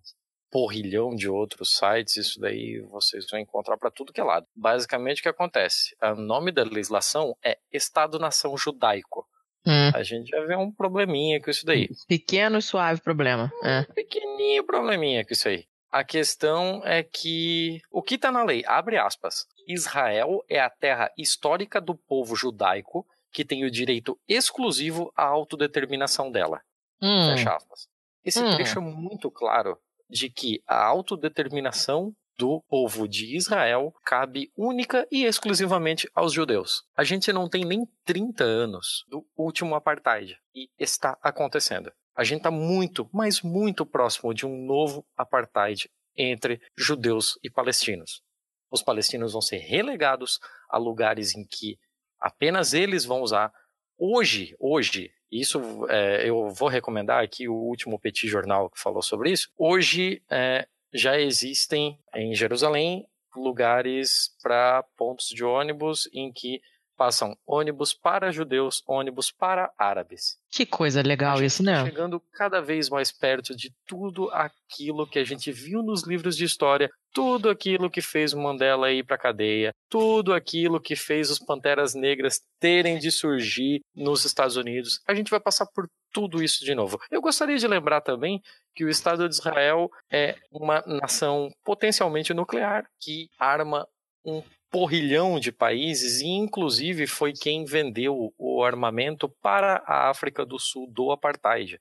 porrilhão 0.50 1.16
de 1.16 1.26
outros 1.26 1.74
sites, 1.74 2.18
isso 2.18 2.38
daí 2.38 2.80
vocês 2.90 3.24
vão 3.30 3.40
encontrar 3.40 3.78
para 3.78 3.90
tudo 3.90 4.12
que 4.12 4.20
é 4.20 4.24
lado. 4.24 4.46
Basicamente 4.54 5.20
o 5.20 5.22
que 5.22 5.28
acontece? 5.30 5.96
O 6.02 6.16
nome 6.16 6.52
da 6.52 6.64
legislação 6.64 7.34
é 7.42 7.56
Estado-nação 7.72 8.54
judaico. 8.58 9.26
Hum. 9.66 9.90
A 9.94 10.02
gente 10.02 10.28
já 10.28 10.44
vê 10.44 10.54
um 10.54 10.70
probleminha 10.70 11.40
com 11.40 11.50
isso 11.50 11.64
daí. 11.64 11.88
Pequeno 12.06 12.58
e 12.58 12.62
suave 12.62 13.00
problema. 13.00 13.50
É. 13.62 13.86
Um 13.90 13.94
pequenininho 13.94 14.64
probleminha 14.64 15.24
com 15.24 15.32
isso 15.32 15.48
aí. 15.48 15.64
A 15.90 16.04
questão 16.04 16.82
é 16.84 17.02
que 17.02 17.80
o 17.90 18.02
que 18.02 18.14
está 18.14 18.30
na 18.30 18.44
lei, 18.44 18.62
abre 18.66 18.96
aspas, 18.96 19.46
Israel 19.66 20.44
é 20.48 20.60
a 20.60 20.70
terra 20.70 21.10
histórica 21.18 21.80
do 21.80 21.94
povo 21.96 22.36
judaico 22.36 23.06
que 23.32 23.44
tem 23.44 23.64
o 23.64 23.70
direito 23.70 24.18
exclusivo 24.28 25.12
à 25.16 25.24
autodeterminação 25.24 26.30
dela. 26.30 26.60
Hum. 27.02 27.30
Fecha 27.30 27.54
aspas. 27.56 27.88
Esse 28.24 28.42
Hum. 28.42 28.54
trecho 28.54 28.78
é 28.78 28.82
muito 28.82 29.30
claro 29.30 29.78
de 30.08 30.28
que 30.28 30.62
a 30.66 30.84
autodeterminação 30.84 32.12
do 32.36 32.62
povo 32.68 33.06
de 33.06 33.36
Israel 33.36 33.94
cabe 34.04 34.50
única 34.56 35.06
e 35.10 35.24
exclusivamente 35.24 36.08
aos 36.14 36.32
judeus. 36.32 36.82
A 36.96 37.04
gente 37.04 37.32
não 37.32 37.48
tem 37.48 37.64
nem 37.64 37.86
30 38.04 38.42
anos 38.44 39.04
do 39.08 39.26
último 39.36 39.74
apartheid 39.74 40.36
e 40.54 40.68
está 40.78 41.18
acontecendo. 41.22 41.92
A 42.20 42.22
gente 42.22 42.40
está 42.40 42.50
muito, 42.50 43.08
mas 43.14 43.40
muito 43.40 43.86
próximo 43.86 44.34
de 44.34 44.44
um 44.44 44.66
novo 44.66 45.06
apartheid 45.16 45.88
entre 46.14 46.60
judeus 46.76 47.38
e 47.42 47.48
palestinos. 47.48 48.22
Os 48.70 48.82
palestinos 48.82 49.32
vão 49.32 49.40
ser 49.40 49.56
relegados 49.56 50.38
a 50.68 50.76
lugares 50.76 51.34
em 51.34 51.46
que 51.46 51.78
apenas 52.18 52.74
eles 52.74 53.06
vão 53.06 53.22
usar. 53.22 53.50
Hoje, 53.96 54.54
hoje, 54.60 55.10
isso 55.32 55.62
é, 55.88 56.28
eu 56.28 56.50
vou 56.50 56.68
recomendar 56.68 57.24
aqui 57.24 57.48
o 57.48 57.54
último 57.54 57.98
Petit 57.98 58.28
Jornal 58.28 58.68
que 58.68 58.78
falou 58.78 59.00
sobre 59.00 59.30
isso. 59.30 59.50
Hoje 59.56 60.22
é, 60.28 60.68
já 60.92 61.18
existem 61.18 61.98
em 62.14 62.34
Jerusalém 62.34 63.08
lugares 63.34 64.36
para 64.42 64.82
pontos 64.94 65.28
de 65.28 65.42
ônibus 65.42 66.06
em 66.12 66.30
que 66.30 66.60
passam 67.00 67.34
ônibus 67.46 67.94
para 67.94 68.30
judeus, 68.30 68.82
ônibus 68.86 69.32
para 69.32 69.72
árabes. 69.78 70.36
Que 70.50 70.66
coisa 70.66 71.00
legal 71.00 71.32
A 71.32 71.36
gente 71.36 71.46
isso, 71.46 71.64
tá 71.64 71.70
né? 71.70 71.84
Chegando 71.86 72.20
cada 72.34 72.60
vez 72.60 72.90
mais 72.90 73.10
perto 73.10 73.56
de 73.56 73.72
tudo 73.86 74.28
aquilo 74.30 75.06
que 75.06 75.18
a 75.18 75.24
gente 75.24 75.50
viu 75.50 75.82
nos 75.82 76.06
livros 76.06 76.36
de 76.36 76.44
história, 76.44 76.90
tudo 77.14 77.48
aquilo 77.48 77.88
que 77.88 78.02
fez 78.02 78.34
o 78.34 78.38
Mandela 78.38 78.92
ir 78.92 79.02
para 79.02 79.16
cadeia, 79.16 79.72
tudo 79.88 80.34
aquilo 80.34 80.78
que 80.78 80.94
fez 80.94 81.30
os 81.30 81.38
Panteras 81.38 81.94
Negras 81.94 82.42
terem 82.60 82.98
de 82.98 83.10
surgir 83.10 83.80
nos 83.94 84.26
Estados 84.26 84.56
Unidos. 84.56 85.00
A 85.08 85.14
gente 85.14 85.30
vai 85.30 85.40
passar 85.40 85.64
por 85.74 85.88
tudo 86.12 86.42
isso 86.42 86.62
de 86.66 86.74
novo. 86.74 87.00
Eu 87.10 87.22
gostaria 87.22 87.56
de 87.56 87.66
lembrar 87.66 88.02
também 88.02 88.42
que 88.74 88.84
o 88.84 88.90
Estado 88.90 89.26
de 89.26 89.34
Israel 89.34 89.90
é 90.12 90.36
uma 90.52 90.84
nação 90.86 91.50
potencialmente 91.64 92.34
nuclear 92.34 92.84
que 93.00 93.30
arma 93.38 93.88
um 94.22 94.42
porrilhão 94.70 95.40
de 95.40 95.50
países 95.50 96.20
e 96.20 96.28
inclusive 96.28 97.06
foi 97.06 97.32
quem 97.32 97.64
vendeu 97.64 98.32
o 98.38 98.62
armamento 98.62 99.28
para 99.28 99.82
a 99.86 100.08
África 100.08 100.44
do 100.46 100.58
Sul 100.58 100.86
do 100.90 101.10
apartheid. 101.10 101.80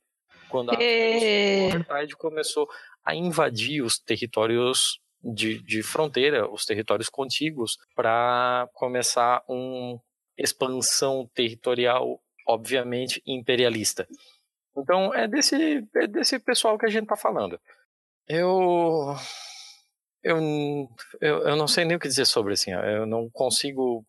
Quando 0.50 0.72
a 0.72 0.74
África 0.74 0.88
do 0.88 1.20
Sul 1.20 1.70
do 1.70 1.76
apartheid 1.78 2.16
começou 2.16 2.70
a 3.06 3.16
invadir 3.16 3.84
os 3.84 4.00
territórios 4.00 5.00
de, 5.24 5.62
de 5.62 5.84
fronteira, 5.84 6.50
os 6.50 6.66
territórios 6.66 7.10
contíguos, 7.10 7.78
para 7.96 8.68
começar 8.74 9.44
uma 9.48 10.02
expansão 10.38 11.30
territorial, 11.34 12.20
obviamente, 12.48 13.22
imperialista. 13.26 14.08
Então 14.76 15.14
é 15.14 15.28
desse, 15.28 15.88
é 15.96 16.08
desse 16.08 16.40
pessoal 16.40 16.78
que 16.78 16.86
a 16.86 16.90
gente 16.90 17.04
está 17.04 17.16
falando. 17.16 17.60
Eu 18.28 19.16
eu, 20.24 20.38
eu, 21.22 21.48
eu 21.48 21.56
não 21.56 21.68
sei 21.68 21.86
nem 21.86 21.98
o 21.98 22.00
que 22.00 22.08
dizer 22.08 22.26
sobre 22.26 22.54
assim, 22.54 22.74
ó. 22.74 22.82
eu 22.82 23.06
não 23.06 23.30
consigo 23.30 24.06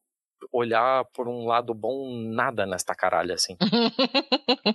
olhar 0.52 1.04
por 1.06 1.28
um 1.28 1.46
lado 1.46 1.74
bom 1.74 2.10
nada 2.10 2.66
nesta 2.66 2.94
caralha 2.94 3.34
assim. 3.34 3.56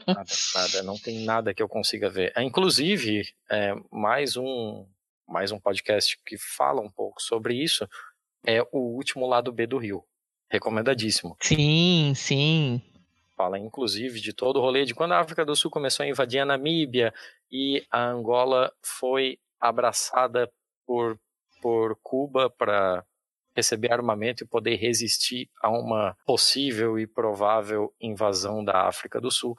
nada, 0.07 0.25
nada, 0.55 0.83
não 0.83 0.97
tem 0.97 1.25
nada 1.25 1.53
que 1.53 1.61
eu 1.61 1.67
consiga 1.67 2.09
ver. 2.09 2.31
É, 2.35 2.43
Inclusive, 2.43 3.23
é, 3.49 3.73
mais 3.91 4.37
um 4.37 4.87
mais 5.27 5.51
um 5.51 5.59
podcast 5.59 6.19
que 6.23 6.37
fala 6.37 6.81
um 6.81 6.89
pouco 6.89 7.19
sobre 7.19 7.55
isso 7.55 7.87
é 8.45 8.61
o 8.71 8.77
último 8.95 9.25
lado 9.25 9.51
B 9.51 9.65
do 9.65 9.79
Rio. 9.79 10.03
Recomendadíssimo. 10.51 11.35
Sim, 11.41 12.13
sim. 12.15 12.79
Fala 13.35 13.57
inclusive 13.57 14.21
de 14.21 14.31
todo 14.33 14.57
o 14.57 14.61
rolê 14.61 14.85
de 14.85 14.93
quando 14.93 15.13
a 15.13 15.19
África 15.19 15.43
do 15.43 15.55
Sul 15.55 15.71
começou 15.71 16.03
a 16.03 16.07
invadir 16.07 16.39
a 16.39 16.45
Namíbia 16.45 17.11
e 17.51 17.83
a 17.89 18.05
Angola 18.05 18.71
foi 18.81 19.39
abraçada 19.59 20.49
por 20.85 21.19
por 21.65 21.97
Cuba 22.03 22.47
para 22.47 23.03
receber 23.55 23.91
armamento 23.91 24.43
e 24.43 24.47
poder 24.47 24.75
resistir 24.75 25.49
a 25.59 25.71
uma 25.71 26.15
possível 26.23 26.99
e 26.99 27.07
provável 27.07 27.91
invasão 27.99 28.63
da 28.63 28.83
África 28.87 29.19
do 29.19 29.31
Sul. 29.31 29.57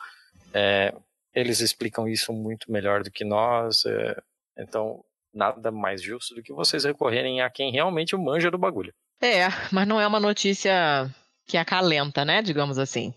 É, 0.55 0.95
eles 1.35 1.59
explicam 1.59 2.07
isso 2.07 2.33
muito 2.33 2.71
melhor 2.71 3.03
do 3.03 3.11
que 3.11 3.25
nós, 3.25 3.85
é, 3.87 4.23
então 4.57 5.05
nada 5.35 5.73
mais 5.73 6.01
justo 6.01 6.33
do 6.37 6.45
que 6.45 6.53
vocês 6.53 6.85
recorrerem 6.85 7.41
a 7.41 7.51
quem 7.51 7.73
realmente 7.73 8.17
manja 8.17 8.53
do 8.53 8.59
bagulho. 8.59 8.95
É, 9.21 9.49
mas 9.75 9.89
não 9.89 10.01
é 10.01 10.07
uma 10.07 10.21
notícia 10.21 11.13
que 11.45 11.57
acalenta, 11.57 12.25
né? 12.25 12.41
Digamos 12.41 12.79
assim. 12.79 13.13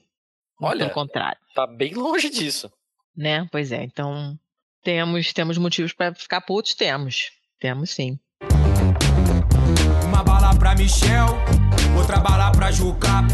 Olha, 0.59 0.85
Pelo 0.85 0.93
contrário, 0.95 1.39
tá 1.53 1.67
bem 1.67 1.93
longe 1.93 2.27
disso. 2.27 2.73
né? 3.15 3.47
Pois 3.51 3.71
é, 3.71 3.83
então 3.83 4.35
temos, 4.81 5.31
temos 5.31 5.59
motivos 5.59 5.93
para 5.93 6.15
ficar 6.15 6.41
putos? 6.41 6.73
Temos. 6.73 7.31
Temos 7.59 7.91
sim. 7.91 8.19
Pra 10.69 10.75
Michel, 10.75 11.35
outra 11.97 12.19
bala 12.19 12.51
pra 12.51 12.71
Juca. 12.71 13.25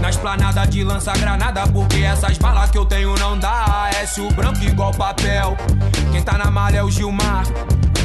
Na 0.00 0.10
esplanada 0.10 0.64
de 0.64 0.84
lança-granada, 0.84 1.66
porque 1.66 1.96
essas 1.96 2.38
balas 2.38 2.70
que 2.70 2.78
eu 2.78 2.86
tenho 2.86 3.16
não 3.18 3.36
dá. 3.36 3.90
S 3.94 4.20
o 4.20 4.30
branco 4.30 4.62
igual 4.62 4.92
papel. 4.92 5.56
Quem 6.12 6.22
tá 6.22 6.38
na 6.38 6.52
malha 6.52 6.78
é 6.78 6.82
o 6.84 6.88
Gilmar. 6.88 7.44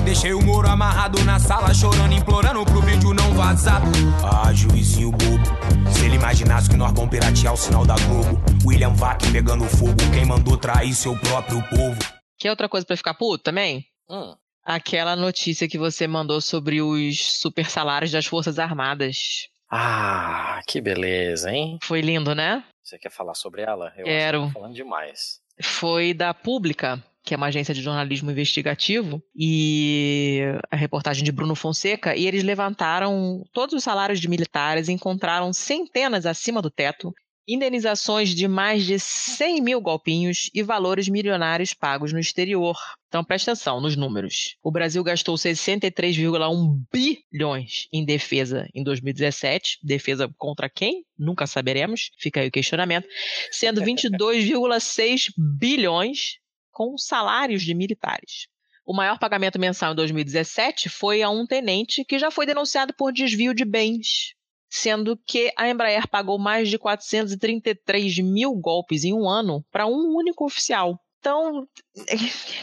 Deixei 0.03 0.33
o 0.33 0.41
Moro 0.41 0.67
amarrado 0.67 1.23
na 1.23 1.37
sala, 1.37 1.71
chorando, 1.71 2.15
implorando 2.15 2.65
pro 2.65 2.81
vídeo 2.81 3.13
não 3.13 3.35
vazar. 3.35 3.79
Ah, 4.23 4.51
juizinho 4.51 5.11
bobo. 5.11 5.91
Se 5.91 6.05
ele 6.05 6.15
imaginasse 6.15 6.67
que 6.67 6.75
nós 6.75 6.91
vamos 6.93 7.11
piratear 7.11 7.53
o 7.53 7.57
sinal 7.57 7.85
da 7.85 7.93
Globo. 7.93 8.41
William 8.65 8.95
Vac 8.95 9.23
pegando 9.31 9.65
fogo, 9.65 9.97
quem 10.11 10.25
mandou 10.25 10.57
trair 10.57 10.95
seu 10.95 11.15
próprio 11.19 11.61
povo. 11.69 11.99
Quer 12.39 12.49
outra 12.49 12.67
coisa 12.67 12.87
para 12.87 12.97
ficar 12.97 13.13
puto 13.13 13.43
também? 13.43 13.85
Hum, 14.09 14.33
Aquela 14.63 15.15
notícia 15.15 15.67
que 15.67 15.77
você 15.77 16.07
mandou 16.07 16.39
sobre 16.39 16.81
os 16.81 17.39
super 17.39 17.69
salários 17.69 18.11
das 18.11 18.25
Forças 18.25 18.57
Armadas. 18.57 19.49
Ah, 19.69 20.61
que 20.67 20.79
beleza, 20.79 21.51
hein? 21.51 21.79
Foi 21.81 21.99
lindo, 21.99 22.33
né? 22.33 22.63
Você 22.83 22.97
quer 22.97 23.09
falar 23.09 23.33
sobre 23.33 23.61
ela? 23.61 23.91
Eu 23.97 24.05
Quero. 24.05 24.49
falando 24.51 24.73
demais. 24.73 25.39
Foi 25.61 26.13
da 26.13 26.33
Pública, 26.33 27.03
que 27.23 27.33
é 27.33 27.37
uma 27.37 27.47
agência 27.47 27.73
de 27.73 27.81
jornalismo 27.81 28.29
investigativo, 28.29 29.21
e 29.35 30.41
a 30.69 30.75
reportagem 30.75 31.23
de 31.23 31.31
Bruno 31.31 31.55
Fonseca, 31.55 32.15
e 32.15 32.27
eles 32.27 32.43
levantaram 32.43 33.43
todos 33.53 33.73
os 33.73 33.83
salários 33.83 34.19
de 34.19 34.29
militares, 34.29 34.89
encontraram 34.89 35.51
centenas 35.53 36.25
acima 36.25 36.61
do 36.61 36.69
teto 36.69 37.13
indenizações 37.47 38.29
de 38.29 38.47
mais 38.47 38.85
de 38.85 38.99
100 38.99 39.61
mil 39.61 39.81
golpinhos 39.81 40.49
e 40.53 40.63
valores 40.63 41.09
milionários 41.09 41.73
pagos 41.73 42.13
no 42.13 42.19
exterior. 42.19 42.77
Então 43.07 43.23
presta 43.23 43.51
atenção 43.51 43.81
nos 43.81 43.95
números. 43.95 44.55
O 44.63 44.71
Brasil 44.71 45.03
gastou 45.03 45.35
63,1 45.35 46.81
bilhões 46.91 47.87
em 47.91 48.05
defesa 48.05 48.67
em 48.73 48.83
2017. 48.83 49.79
Defesa 49.83 50.33
contra 50.37 50.69
quem? 50.69 51.05
Nunca 51.17 51.45
saberemos. 51.45 52.11
Fica 52.17 52.39
aí 52.39 52.47
o 52.47 52.51
questionamento. 52.51 53.07
Sendo 53.51 53.81
22,6 53.81 55.31
bilhões 55.37 56.37
com 56.71 56.97
salários 56.97 57.61
de 57.61 57.73
militares. 57.73 58.47
O 58.85 58.93
maior 58.93 59.17
pagamento 59.17 59.59
mensal 59.59 59.93
em 59.93 59.95
2017 59.95 60.89
foi 60.89 61.21
a 61.21 61.29
um 61.29 61.45
tenente 61.45 62.03
que 62.03 62.19
já 62.19 62.29
foi 62.29 62.45
denunciado 62.45 62.93
por 62.93 63.13
desvio 63.13 63.53
de 63.53 63.63
bens 63.63 64.33
sendo 64.73 65.15
que 65.15 65.53
a 65.55 65.69
Embraer 65.69 66.07
pagou 66.07 66.39
mais 66.39 66.67
de 66.67 66.79
433 66.79 68.17
mil 68.17 68.55
golpes 68.55 69.03
em 69.03 69.13
um 69.13 69.29
ano 69.29 69.63
para 69.71 69.85
um 69.85 70.15
único 70.15 70.43
oficial. 70.43 70.99
Então, 71.19 71.67
é 72.09 72.15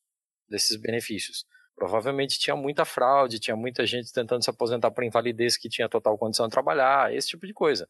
desses 0.48 0.76
benefícios. 0.76 1.44
Provavelmente 1.74 2.38
tinha 2.38 2.56
muita 2.56 2.84
fraude, 2.84 3.38
tinha 3.38 3.56
muita 3.56 3.86
gente 3.86 4.12
tentando 4.12 4.42
se 4.42 4.50
aposentar 4.50 4.90
por 4.90 5.04
invalidez 5.04 5.56
que 5.56 5.68
tinha 5.68 5.88
total 5.88 6.18
condição 6.18 6.48
de 6.48 6.52
trabalhar, 6.52 7.14
esse 7.14 7.28
tipo 7.28 7.46
de 7.46 7.52
coisa. 7.52 7.88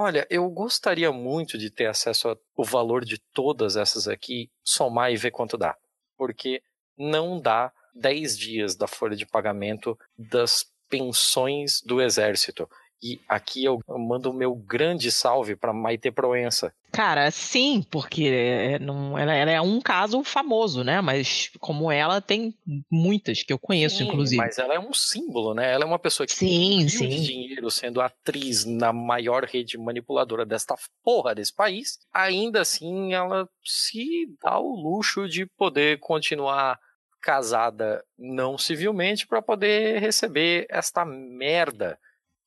Olha, 0.00 0.24
eu 0.30 0.48
gostaria 0.48 1.10
muito 1.10 1.58
de 1.58 1.70
ter 1.70 1.86
acesso 1.86 2.28
ao 2.28 2.64
valor 2.64 3.04
de 3.04 3.18
todas 3.34 3.76
essas 3.76 4.06
aqui, 4.06 4.48
somar 4.62 5.10
e 5.10 5.16
ver 5.16 5.32
quanto 5.32 5.58
dá. 5.58 5.76
Porque 6.16 6.62
não 6.96 7.40
dá 7.40 7.72
10 7.96 8.38
dias 8.38 8.76
da 8.76 8.86
folha 8.86 9.16
de 9.16 9.26
pagamento 9.26 9.98
das 10.16 10.64
pensões 10.88 11.82
do 11.82 12.00
exército. 12.00 12.70
E 13.02 13.20
aqui 13.28 13.64
eu 13.64 13.80
mando 13.88 14.30
o 14.30 14.34
meu 14.34 14.54
grande 14.54 15.10
salve 15.12 15.54
para 15.54 15.72
Maite 15.72 16.10
Proença. 16.10 16.72
Cara, 16.90 17.30
sim, 17.30 17.84
porque 17.90 18.24
é, 18.24 18.78
não, 18.78 19.16
ela, 19.16 19.32
ela, 19.32 19.50
é 19.50 19.60
um 19.60 19.80
caso 19.80 20.24
famoso, 20.24 20.82
né? 20.82 21.00
Mas 21.00 21.50
como 21.60 21.92
ela, 21.92 22.20
tem 22.20 22.54
muitas 22.90 23.42
que 23.42 23.52
eu 23.52 23.58
conheço, 23.58 23.98
sim, 23.98 24.04
inclusive. 24.04 24.42
Mas 24.42 24.58
ela 24.58 24.74
é 24.74 24.80
um 24.80 24.92
símbolo, 24.92 25.54
né? 25.54 25.72
Ela 25.72 25.84
é 25.84 25.86
uma 25.86 25.98
pessoa 25.98 26.26
que 26.26 26.32
sim, 26.32 26.78
tem 26.78 26.88
sim. 26.88 27.08
de 27.08 27.22
dinheiro 27.24 27.70
sendo 27.70 28.00
atriz 28.00 28.64
na 28.64 28.92
maior 28.92 29.44
rede 29.44 29.78
manipuladora 29.78 30.44
desta 30.44 30.74
porra 31.04 31.34
desse 31.34 31.54
país. 31.54 31.98
Ainda 32.12 32.62
assim, 32.62 33.12
ela 33.12 33.48
se 33.64 34.26
dá 34.42 34.58
o 34.58 34.74
luxo 34.74 35.28
de 35.28 35.46
poder 35.46 36.00
continuar 36.00 36.80
casada 37.20 38.02
não 38.18 38.56
civilmente 38.56 39.26
para 39.26 39.42
poder 39.42 40.00
receber 40.00 40.66
esta 40.70 41.04
merda 41.04 41.98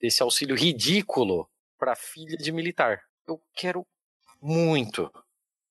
desse 0.02 0.24
auxílio 0.24 0.56
ridículo 0.56 1.48
para 1.78 1.96
filha 1.96 2.38
de 2.38 2.52
militar. 2.52 3.02
Eu 3.28 3.42
quero 3.56 3.86
muito, 4.42 5.12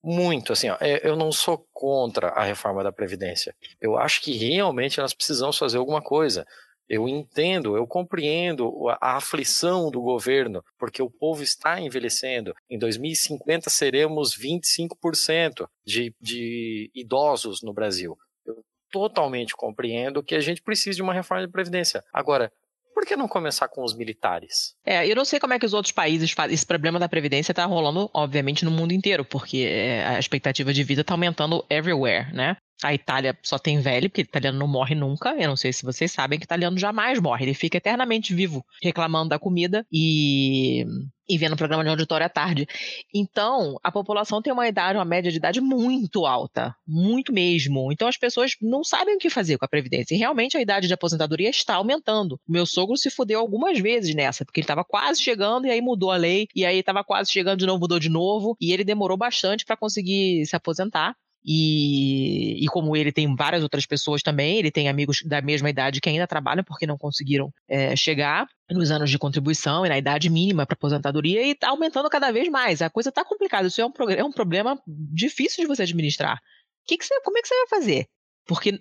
muito, 0.03 0.53
assim, 0.53 0.70
ó, 0.70 0.76
eu 0.81 1.16
não 1.16 1.31
sou 1.31 1.66
contra 1.72 2.28
a 2.28 2.45
reforma 2.45 2.83
da 2.83 2.93
Previdência. 2.93 3.55
Eu 3.81 3.99
acho 3.99 4.22
que 4.22 4.33
realmente 4.33 5.01
nós 5.01 5.12
precisamos 5.12 5.59
fazer 5.59 5.78
alguma 5.78 6.01
coisa. 6.01 6.47
Eu 6.89 7.09
entendo, 7.09 7.76
eu 7.76 7.87
compreendo 7.87 8.89
a 9.01 9.16
aflição 9.16 9.91
do 9.91 10.01
governo, 10.01 10.64
porque 10.76 11.01
o 11.01 11.11
povo 11.11 11.43
está 11.43 11.81
envelhecendo. 11.81 12.53
Em 12.68 12.78
2050 12.78 13.70
seremos 13.70 14.37
25% 14.37 15.68
de, 15.85 16.12
de 16.20 16.91
idosos 16.93 17.62
no 17.62 17.72
Brasil. 17.72 18.18
Eu 18.45 18.64
totalmente 18.91 19.55
compreendo 19.55 20.22
que 20.22 20.35
a 20.35 20.41
gente 20.41 20.62
precisa 20.62 20.97
de 20.97 21.03
uma 21.03 21.14
reforma 21.14 21.47
da 21.47 21.53
Previdência. 21.53 22.05
Agora, 22.12 22.53
por 23.01 23.07
que 23.07 23.16
não 23.16 23.26
começar 23.26 23.66
com 23.66 23.82
os 23.82 23.96
militares? 23.96 24.74
É, 24.84 25.11
eu 25.11 25.16
não 25.16 25.24
sei 25.24 25.40
como 25.40 25.55
é 25.55 25.59
que 25.59 25.64
os 25.64 25.72
outros 25.72 25.90
países 25.90 26.32
fazem. 26.32 26.55
Esse 26.55 26.66
problema 26.66 26.98
da 26.98 27.09
Previdência 27.09 27.51
está 27.53 27.64
rolando, 27.64 28.11
obviamente, 28.12 28.62
no 28.62 28.70
mundo 28.70 28.92
inteiro, 28.92 29.24
porque 29.24 29.66
é, 29.66 30.07
a 30.07 30.18
expectativa 30.18 30.70
de 30.70 30.84
vida 30.84 31.01
está 31.01 31.14
aumentando 31.14 31.64
everywhere, 31.70 32.30
né? 32.34 32.59
A 32.83 32.95
Itália 32.95 33.37
só 33.43 33.59
tem 33.59 33.81
velho, 33.81 34.09
porque 34.09 34.22
italiano 34.22 34.59
não 34.59 34.66
morre 34.66 34.95
nunca. 34.95 35.31
Eu 35.39 35.49
não 35.49 35.57
sei 35.57 35.72
se 35.72 35.85
vocês 35.85 36.11
sabem 36.11 36.39
que 36.39 36.45
italiano 36.45 36.78
jamais 36.78 37.20
morre. 37.20 37.45
Ele 37.45 37.55
fica 37.55 37.76
eternamente 37.76 38.35
vivo, 38.35 38.64
reclamando 38.83 39.28
da 39.28 39.39
comida 39.39 39.87
e, 39.93 40.85
e 41.28 41.37
vendo 41.37 41.57
programa 41.57 41.85
de 41.85 41.91
auditório 41.91 42.24
à 42.24 42.28
tarde. 42.28 42.66
Então, 43.14 43.78
a 43.83 43.93
população 43.93 44.41
tem 44.41 44.53
uma 44.53 44.66
idade, 44.66 44.99
uma 44.99 45.05
média 45.05 45.31
de 45.31 45.37
idade 45.37 45.61
muito 45.61 46.24
alta. 46.24 46.74
Muito 46.87 47.33
mesmo. 47.33 47.93
Então, 47.93 48.09
as 48.09 48.16
pessoas 48.16 48.53
não 48.62 48.83
sabem 48.83 49.16
o 49.16 49.18
que 49.18 49.28
fazer 49.28 49.59
com 49.59 49.64
a 49.66 49.68
Previdência. 49.68 50.14
E 50.14 50.18
realmente 50.18 50.57
a 50.57 50.61
idade 50.61 50.87
de 50.87 50.95
aposentadoria 50.95 51.51
está 51.51 51.74
aumentando. 51.74 52.41
Meu 52.49 52.64
sogro 52.64 52.97
se 52.97 53.11
fudeu 53.11 53.41
algumas 53.41 53.78
vezes 53.78 54.14
nessa, 54.14 54.45
porque 54.45 54.61
ele 54.61 54.64
estava 54.64 54.85
quase 54.85 55.22
chegando 55.22 55.66
e 55.66 55.70
aí 55.70 55.83
mudou 55.83 56.11
a 56.11 56.16
lei. 56.16 56.49
E 56.55 56.64
aí 56.64 56.78
estava 56.78 57.05
quase 57.05 57.31
chegando 57.31 57.59
de 57.59 57.66
novo, 57.66 57.81
mudou 57.81 57.99
de 57.99 58.09
novo. 58.09 58.57
E 58.59 58.72
ele 58.72 58.85
demorou 58.85 59.18
bastante 59.18 59.66
para 59.66 59.76
conseguir 59.76 60.47
se 60.47 60.57
aposentar. 60.57 61.14
E, 61.45 62.62
e, 62.62 62.66
como 62.68 62.95
ele 62.95 63.11
tem 63.11 63.34
várias 63.34 63.62
outras 63.62 63.86
pessoas 63.86 64.22
também, 64.22 64.59
ele 64.59 64.70
tem 64.70 64.88
amigos 64.88 65.22
da 65.24 65.41
mesma 65.41 65.70
idade 65.70 66.01
que 66.01 66.09
ainda 66.09 66.26
trabalham 66.26 66.62
porque 66.62 66.86
não 66.86 66.99
conseguiram 66.99 67.51
é, 67.66 67.97
chegar 67.97 68.47
nos 68.70 68.91
anos 68.91 69.11
de 69.11 69.18
contribuição 69.18 69.84
e 69.84 69.88
na 69.88 69.97
idade 69.97 70.28
mínima 70.28 70.66
para 70.66 70.74
aposentadoria 70.74 71.43
e 71.43 71.53
está 71.53 71.70
aumentando 71.70 72.11
cada 72.11 72.30
vez 72.30 72.49
mais. 72.49 72.82
A 72.82 72.91
coisa 72.91 73.09
está 73.09 73.24
complicada, 73.24 73.68
isso 73.68 73.80
é 73.80 73.86
um, 73.86 73.93
é 74.11 74.24
um, 74.24 74.30
problema 74.30 74.78
difícil 74.86 75.64
de 75.64 75.68
você 75.68 75.82
administrar. 75.82 76.38
Que 76.86 76.99
que 76.99 77.05
você, 77.05 77.20
como 77.22 77.38
é 77.38 77.43
que 77.43 77.49
você 77.49 77.55
vai 77.55 77.68
fazer? 77.68 78.07
Porque 78.47 78.80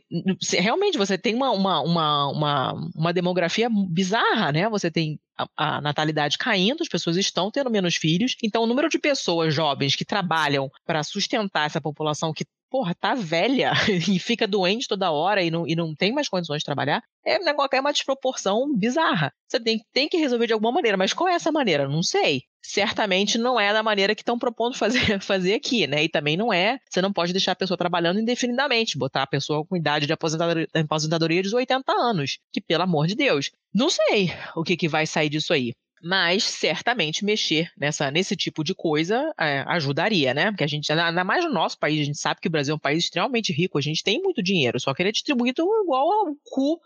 realmente 0.58 0.98
você 0.98 1.18
tem 1.18 1.36
uma, 1.36 1.52
uma, 1.52 1.82
uma, 1.82 2.28
uma, 2.32 2.74
uma 2.96 3.14
demografia 3.14 3.70
bizarra, 3.70 4.52
né? 4.52 4.68
Você 4.70 4.90
tem 4.90 5.20
a, 5.38 5.48
a, 5.56 5.82
natalidade 5.82 6.38
caindo, 6.38 6.82
as 6.82 6.90
pessoas 6.90 7.18
estão 7.18 7.52
tendo 7.52 7.70
menos 7.70 7.96
filhos. 7.96 8.36
Então, 8.44 8.64
o 8.64 8.68
número 8.68 8.90
de 8.90 8.98
pessoas 8.98 9.54
jovens 9.54 9.96
que 9.96 10.04
trabalham 10.04 10.70
para 10.86 11.04
sustentar 11.04 11.68
essa 11.68 11.80
população 11.80 12.34
que, 12.34 12.46
porra, 12.70 12.96
tá 12.96 13.16
velha 13.16 13.72
e 14.08 14.20
fica 14.20 14.48
doente 14.48 14.88
toda 14.88 15.12
hora 15.12 15.42
e 15.42 15.50
não, 15.50 15.68
e 15.68 15.76
não 15.76 15.96
tem 15.96 16.14
mais 16.14 16.30
condições 16.30 16.60
de 16.60 16.66
trabalhar, 16.66 17.02
é, 17.26 17.36
é 17.36 17.80
uma 17.80 17.92
desproporção 17.92 18.76
bizarra. 18.76 19.34
Você 19.48 19.60
tem, 19.60 19.82
tem 19.92 20.08
que 20.08 20.18
resolver 20.18 20.48
de 20.48 20.54
alguma 20.54 20.72
maneira, 20.72 20.98
mas 20.98 21.14
qual 21.14 21.28
é 21.28 21.34
essa 21.34 21.52
maneira? 21.52 21.88
Não 21.88 22.04
sei. 22.04 22.44
Certamente 22.62 23.38
não 23.38 23.60
é 23.60 23.72
da 23.72 23.82
maneira 23.82 24.14
que 24.14 24.22
estão 24.22 24.38
propondo 24.38 24.76
fazer, 24.76 25.20
fazer 25.22 25.54
aqui, 25.54 25.88
né? 25.88 26.04
E 26.04 26.10
também 26.10 26.38
não 26.38 26.52
é, 26.52 26.78
você 26.90 27.02
não 27.02 27.12
pode 27.12 27.32
deixar 27.32 27.54
a 27.54 27.56
pessoa 27.56 27.78
trabalhando 27.78 28.20
indefinidamente, 28.20 28.98
botar 28.98 29.24
a 29.24 29.28
pessoa 29.28 29.66
com 29.66 29.76
idade 29.76 30.06
de 30.06 30.14
aposentadoria, 30.14 30.68
aposentadoria 30.74 31.42
de 31.42 31.56
80 31.56 31.92
anos, 31.92 32.40
que 32.52 32.62
pelo 32.62 32.84
amor 32.84 33.08
de 33.08 33.16
Deus. 33.16 33.52
Não 33.74 33.90
sei 33.90 34.32
o 34.56 34.64
que, 34.64 34.76
que 34.76 34.88
vai 34.88 35.06
sair 35.06 35.30
disso 35.30 35.54
aí. 35.54 35.74
Mas 36.02 36.44
certamente 36.44 37.26
mexer 37.26 37.70
nessa, 37.78 38.10
nesse 38.10 38.36
tipo 38.36 38.64
de 38.64 38.74
coisa 38.74 39.34
é, 39.40 39.64
ajudaria, 39.68 40.34
né? 40.34 40.52
Porque 40.52 40.64
a 40.64 40.68
gente, 40.68 40.92
ainda 40.92 41.24
mais 41.24 41.44
no 41.44 41.52
nosso 41.52 41.78
país, 41.78 42.00
a 42.00 42.06
gente 42.06 42.18
sabe 42.18 42.40
que 42.40 42.48
o 42.48 42.52
Brasil 42.52 42.74
é 42.74 42.76
um 42.76 42.80
país 42.80 43.04
extremamente 43.04 43.52
rico, 43.52 43.78
a 43.78 43.82
gente 43.82 44.04
tem 44.04 44.22
muito 44.22 44.42
dinheiro, 44.42 44.80
só 44.80 44.94
que 44.94 45.02
ele 45.02 45.10
é 45.10 45.12
distribuído 45.12 45.64
igual 45.84 46.10
ao 46.12 46.36
cu 46.44 46.80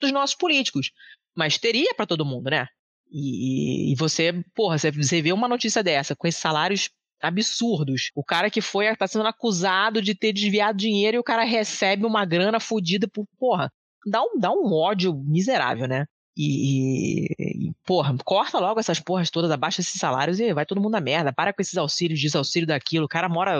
dos 0.00 0.10
nossos 0.12 0.34
políticos. 0.34 0.90
Mas 1.36 1.58
teria 1.58 1.94
para 1.94 2.06
todo 2.06 2.24
mundo, 2.24 2.50
né? 2.50 2.66
E, 3.10 3.92
e, 3.92 3.94
você, 3.96 4.32
porra, 4.54 4.78
você, 4.78 4.90
você 4.90 5.22
vê 5.22 5.32
uma 5.32 5.48
notícia 5.48 5.82
dessa, 5.82 6.16
com 6.16 6.26
esses 6.26 6.40
salários 6.40 6.90
absurdos. 7.20 8.10
O 8.14 8.24
cara 8.24 8.50
que 8.50 8.60
foi, 8.60 8.94
tá 8.96 9.06
sendo 9.06 9.26
acusado 9.26 10.02
de 10.02 10.14
ter 10.14 10.32
desviado 10.32 10.76
dinheiro 10.78 11.16
e 11.16 11.20
o 11.20 11.24
cara 11.24 11.44
recebe 11.44 12.04
uma 12.04 12.24
grana 12.24 12.58
fodida 12.60 13.08
por, 13.08 13.26
porra, 13.38 13.72
dá 14.06 14.22
um, 14.22 14.38
dá 14.38 14.50
um 14.52 14.72
ódio 14.72 15.14
miserável, 15.14 15.86
né? 15.86 16.06
E, 16.36 17.26
e, 17.38 17.72
porra, 17.84 18.16
corta 18.24 18.58
logo 18.58 18.80
essas 18.80 18.98
porras 18.98 19.30
todas, 19.30 19.50
abaixa 19.50 19.80
esses 19.80 20.00
salários 20.00 20.40
e 20.40 20.52
vai 20.52 20.66
todo 20.66 20.80
mundo 20.80 20.92
na 20.92 21.00
merda. 21.00 21.32
Para 21.32 21.52
com 21.52 21.62
esses 21.62 21.76
auxílios, 21.76 22.18
diz 22.18 22.34
auxílio 22.34 22.66
daquilo. 22.66 23.04
O 23.04 23.08
cara 23.08 23.28
mora, 23.28 23.56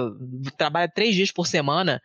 trabalha 0.57 0.89
três 0.89 1.15
dias 1.15 1.31
por 1.31 1.47
semana 1.47 2.03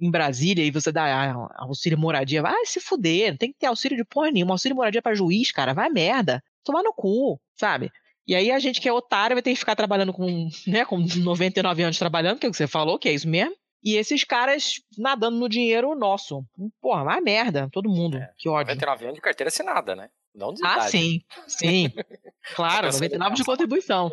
em 0.00 0.10
Brasília 0.10 0.64
e 0.64 0.70
você 0.70 0.90
dá 0.90 1.04
ah, 1.04 1.48
auxílio 1.58 1.98
moradia. 1.98 2.42
Vai 2.42 2.66
se 2.66 2.80
fuder, 2.80 3.30
não 3.30 3.36
tem 3.36 3.52
que 3.52 3.58
ter 3.58 3.66
auxílio 3.66 3.96
de 3.96 4.04
porra 4.04 4.30
nenhuma. 4.30 4.54
Auxílio 4.54 4.76
moradia 4.76 5.02
para 5.02 5.14
juiz, 5.14 5.52
cara, 5.52 5.72
vai 5.72 5.88
merda. 5.88 6.42
Tomar 6.64 6.82
no 6.82 6.92
cu, 6.92 7.40
sabe? 7.54 7.90
E 8.26 8.34
aí 8.34 8.50
a 8.50 8.58
gente 8.58 8.80
que 8.80 8.88
é 8.88 8.92
otário 8.92 9.36
vai 9.36 9.42
ter 9.42 9.50
que 9.50 9.58
ficar 9.58 9.76
trabalhando 9.76 10.12
com, 10.12 10.48
né, 10.66 10.84
com 10.84 10.98
99 10.98 11.82
anos 11.82 11.98
trabalhando, 11.98 12.38
que 12.38 12.46
é 12.46 12.48
o 12.48 12.52
que 12.52 12.56
você 12.56 12.66
falou, 12.66 12.98
que 12.98 13.08
é 13.08 13.12
isso 13.12 13.28
mesmo. 13.28 13.54
E 13.82 13.96
esses 13.96 14.24
caras 14.24 14.74
nadando 14.98 15.38
no 15.38 15.48
dinheiro 15.48 15.94
nosso. 15.94 16.44
Porra, 16.80 17.04
vai 17.04 17.20
merda, 17.20 17.68
todo 17.72 17.88
mundo. 17.88 18.18
É, 18.18 18.30
que 18.36 18.48
ódio. 18.48 18.66
99 18.74 19.04
anos 19.04 19.14
de 19.16 19.20
carteira 19.22 19.48
assinada, 19.48 19.96
né? 19.96 20.08
Não 20.34 20.52
de 20.52 20.60
Ah, 20.64 20.74
idade. 20.74 20.90
sim, 20.90 21.20
sim. 21.48 21.92
claro, 22.54 22.86
99 22.92 23.34
de 23.36 23.44
contribuição. 23.44 24.10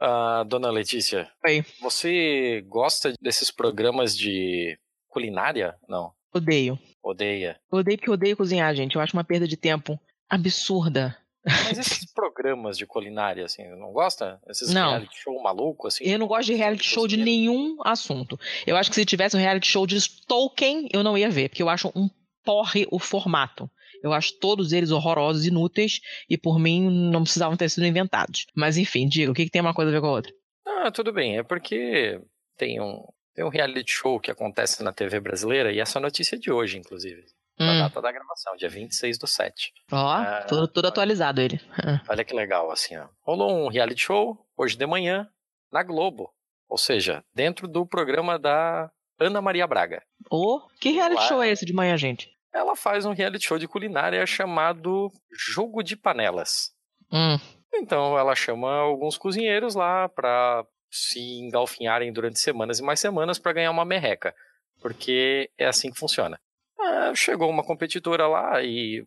Ah, 0.00 0.42
dona 0.46 0.70
Letícia, 0.70 1.30
Oi. 1.46 1.64
você 1.80 2.62
gosta 2.66 3.12
desses 3.20 3.50
programas 3.50 4.16
de 4.16 4.76
culinária? 5.08 5.76
Não. 5.88 6.12
Odeio. 6.34 6.78
Odeia. 7.02 7.60
Odeio 7.70 7.98
porque 7.98 8.10
odeio 8.10 8.36
cozinhar, 8.36 8.74
gente. 8.74 8.96
Eu 8.96 9.00
acho 9.00 9.16
uma 9.16 9.22
perda 9.22 9.46
de 9.46 9.56
tempo 9.56 10.00
absurda. 10.28 11.16
Mas 11.44 11.78
esses 11.78 12.06
programas 12.12 12.78
de 12.78 12.86
culinária, 12.86 13.44
assim, 13.44 13.64
não 13.76 13.92
gosta? 13.92 14.40
Esses 14.48 14.72
Não. 14.72 14.90
reality 14.90 15.16
show 15.18 15.42
maluco, 15.42 15.86
assim? 15.86 16.04
Eu 16.04 16.18
não 16.18 16.26
gosto 16.26 16.46
de 16.46 16.54
reality 16.54 16.84
show 16.84 17.06
de 17.06 17.16
nenhum 17.16 17.76
assunto. 17.84 18.38
Eu 18.66 18.76
acho 18.76 18.90
que 18.90 18.96
se 18.96 19.04
tivesse 19.04 19.36
um 19.36 19.40
reality 19.40 19.66
show 19.66 19.86
de 19.86 19.98
Tolkien, 20.26 20.88
eu 20.92 21.02
não 21.02 21.18
ia 21.18 21.30
ver, 21.30 21.48
porque 21.48 21.62
eu 21.62 21.68
acho 21.68 21.92
um 21.94 22.08
porre 22.42 22.86
o 22.90 22.98
formato. 22.98 23.70
Eu 24.02 24.12
acho 24.12 24.38
todos 24.38 24.72
eles 24.72 24.90
horrorosos, 24.90 25.46
inúteis, 25.46 26.00
e 26.28 26.36
por 26.36 26.58
mim 26.58 26.90
não 27.10 27.22
precisavam 27.22 27.56
ter 27.56 27.70
sido 27.70 27.86
inventados. 27.86 28.46
Mas 28.54 28.76
enfim, 28.76 29.06
diga, 29.06 29.30
o 29.30 29.34
que, 29.34 29.44
que 29.44 29.50
tem 29.50 29.62
uma 29.62 29.74
coisa 29.74 29.90
a 29.90 29.94
ver 29.94 30.00
com 30.00 30.08
a 30.08 30.12
outra? 30.12 30.32
Ah, 30.66 30.90
tudo 30.90 31.12
bem. 31.12 31.38
É 31.38 31.42
porque 31.42 32.20
tem 32.56 32.80
um, 32.80 33.02
tem 33.34 33.44
um 33.44 33.48
reality 33.48 33.90
show 33.90 34.20
que 34.20 34.30
acontece 34.30 34.82
na 34.82 34.92
TV 34.92 35.20
brasileira, 35.20 35.72
e 35.72 35.80
essa 35.80 35.98
notícia 35.98 36.36
é 36.36 36.38
de 36.38 36.52
hoje, 36.52 36.78
inclusive. 36.78 37.24
Na 37.58 37.72
Hum. 37.72 37.78
data 37.82 38.02
da 38.02 38.10
gravação, 38.10 38.56
dia 38.56 38.68
26 38.68 39.16
do 39.16 39.26
7. 39.28 39.72
Ó, 39.92 39.96
Ah, 39.96 40.44
todo, 40.48 40.66
todo 40.66 40.86
atualizado 40.86 41.40
ele. 41.40 41.60
Ah. 41.72 42.00
Olha 42.08 42.24
que 42.24 42.34
legal, 42.34 42.70
assim, 42.70 42.96
ó. 42.96 43.06
Rolou 43.22 43.50
um 43.50 43.68
reality 43.68 44.00
show 44.02 44.44
hoje 44.56 44.76
de 44.76 44.84
manhã 44.86 45.28
na 45.72 45.82
Globo. 45.82 46.32
Ou 46.68 46.76
seja, 46.78 47.24
dentro 47.32 47.68
do 47.68 47.86
programa 47.86 48.38
da 48.38 48.90
Ana 49.20 49.40
Maria 49.40 49.66
Braga. 49.66 50.02
Ô, 50.28 50.62
que 50.80 50.90
reality 50.90 51.20
Ué. 51.22 51.28
show 51.28 51.42
é 51.42 51.48
esse 51.48 51.64
de 51.64 51.72
manhã, 51.72 51.96
gente? 51.96 52.28
Ela 52.52 52.74
faz 52.74 53.04
um 53.04 53.12
reality 53.12 53.46
show 53.46 53.58
de 53.58 53.68
culinária 53.68 54.24
chamado 54.26 55.10
Jogo 55.32 55.82
de 55.82 55.96
Panelas. 55.96 56.72
Hum. 57.12 57.38
Então 57.72 58.18
ela 58.18 58.34
chama 58.34 58.72
alguns 58.74 59.16
cozinheiros 59.16 59.74
lá 59.76 60.08
pra 60.08 60.64
se 60.90 61.20
engalfinharem 61.40 62.12
durante 62.12 62.38
semanas 62.40 62.78
e 62.78 62.82
mais 62.82 62.98
semanas 62.98 63.38
pra 63.38 63.52
ganhar 63.52 63.70
uma 63.70 63.84
merreca. 63.84 64.34
Porque 64.80 65.50
é 65.58 65.66
assim 65.66 65.90
que 65.92 65.98
funciona. 65.98 66.38
Ah, 66.84 67.14
chegou 67.14 67.48
uma 67.50 67.64
competidora 67.64 68.26
lá 68.26 68.62
e 68.62 69.06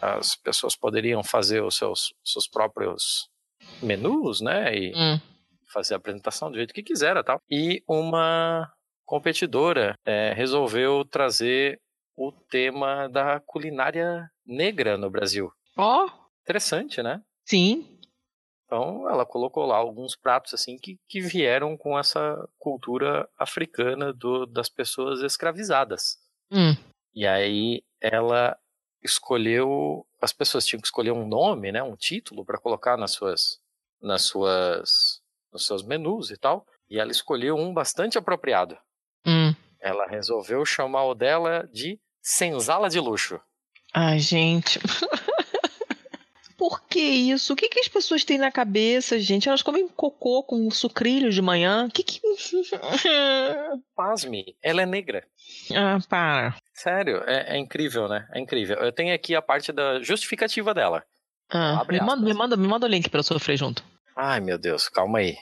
as 0.00 0.34
pessoas 0.36 0.76
poderiam 0.76 1.22
fazer 1.22 1.62
os 1.62 1.76
seus, 1.76 2.14
seus 2.24 2.48
próprios 2.48 3.28
menus, 3.82 4.40
né? 4.40 4.74
E 4.74 4.92
Hum. 4.96 5.20
fazer 5.72 5.94
a 5.94 5.96
apresentação 5.98 6.50
do 6.50 6.56
jeito 6.56 6.72
que 6.74 6.82
quiser 6.82 7.16
e 7.16 7.22
tal. 7.22 7.40
E 7.50 7.82
uma 7.86 8.70
competidora 9.04 9.94
é, 10.04 10.32
resolveu 10.32 11.04
trazer 11.04 11.80
o 12.16 12.32
tema 12.32 13.08
da 13.08 13.40
culinária 13.40 14.28
negra 14.46 14.96
no 14.96 15.10
Brasil. 15.10 15.50
Ó, 15.76 16.08
Interessante, 16.42 17.02
né? 17.02 17.22
sim. 17.44 17.94
Então 18.64 19.08
ela 19.08 19.24
colocou 19.24 19.64
lá 19.64 19.76
alguns 19.76 20.14
pratos 20.14 20.52
assim 20.52 20.76
que, 20.78 20.98
que 21.08 21.20
vieram 21.22 21.74
com 21.76 21.98
essa 21.98 22.36
cultura 22.58 23.26
africana 23.38 24.12
do, 24.12 24.44
das 24.44 24.68
pessoas 24.68 25.22
escravizadas. 25.22 26.18
Hum. 26.50 26.74
E 27.14 27.26
aí 27.26 27.82
ela 28.00 28.56
escolheu, 29.02 30.06
as 30.20 30.32
pessoas 30.32 30.66
tinham 30.66 30.80
que 30.80 30.86
escolher 30.86 31.12
um 31.12 31.26
nome, 31.26 31.72
né, 31.72 31.82
um 31.82 31.96
título 31.96 32.44
para 32.44 32.58
colocar 32.58 32.96
nas 32.96 33.12
suas, 33.12 33.60
nas 34.00 34.22
suas, 34.22 35.20
nos 35.52 35.66
seus 35.66 35.82
menus 35.82 36.30
e 36.30 36.36
tal. 36.36 36.66
E 36.88 36.98
ela 36.98 37.10
escolheu 37.10 37.56
um 37.56 37.72
bastante 37.72 38.18
apropriado. 38.18 38.76
Hum. 39.26 39.54
Ela 39.80 40.06
resolveu 40.06 40.64
chamar 40.64 41.04
o 41.04 41.14
dela 41.14 41.68
de 41.72 42.00
senzala 42.20 42.88
de 42.88 42.98
luxo. 42.98 43.40
Ai, 43.94 44.18
gente. 44.18 44.78
Por 46.58 46.82
que 46.88 46.98
isso? 47.00 47.52
O 47.52 47.56
que, 47.56 47.68
que 47.68 47.78
as 47.78 47.86
pessoas 47.88 48.24
têm 48.24 48.36
na 48.36 48.50
cabeça, 48.50 49.16
gente? 49.20 49.48
Elas 49.48 49.62
comem 49.62 49.86
cocô 49.88 50.42
com 50.42 50.68
sucrilhos 50.72 51.32
de 51.34 51.40
manhã? 51.40 51.86
O 51.86 51.90
que 51.90 52.02
que. 52.02 52.20
Pasme, 53.94 54.56
ela 54.62 54.82
é 54.82 54.86
negra. 54.86 55.24
ah, 55.74 55.98
para. 56.08 56.56
Sério, 56.74 57.22
é, 57.26 57.54
é 57.54 57.58
incrível, 57.58 58.08
né? 58.08 58.26
É 58.34 58.40
incrível. 58.40 58.76
Eu 58.78 58.92
tenho 58.92 59.14
aqui 59.14 59.34
a 59.34 59.42
parte 59.42 59.72
da 59.72 60.02
justificativa 60.02 60.74
dela. 60.74 61.04
Ah, 61.50 61.84
me, 61.88 62.00
manda, 62.00 62.22
me, 62.24 62.34
manda, 62.34 62.56
me 62.56 62.66
manda 62.68 62.86
o 62.86 62.88
link 62.90 63.08
pra 63.08 63.20
eu 63.20 63.24
sofrer 63.24 63.56
junto. 63.56 63.82
Ai, 64.16 64.40
meu 64.40 64.58
Deus, 64.58 64.88
calma 64.88 65.18
aí. 65.20 65.36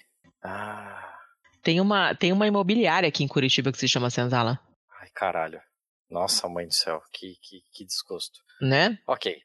Ah, 0.44 1.14
Tem 1.62 1.80
uma, 1.80 2.14
tem 2.14 2.30
uma 2.30 2.46
imobiliária 2.46 3.08
aqui 3.08 3.24
em 3.24 3.28
Curitiba 3.28 3.72
que 3.72 3.78
se 3.78 3.88
chama 3.88 4.10
Senzala, 4.10 4.60
ai, 5.00 5.08
caralho. 5.14 5.60
Nossa, 6.08 6.48
mãe 6.48 6.66
do 6.68 6.74
céu, 6.74 7.00
que, 7.12 7.34
que, 7.42 7.60
que 7.72 7.84
desgosto. 7.84 8.38
né? 8.60 8.96
Ok, 9.08 9.36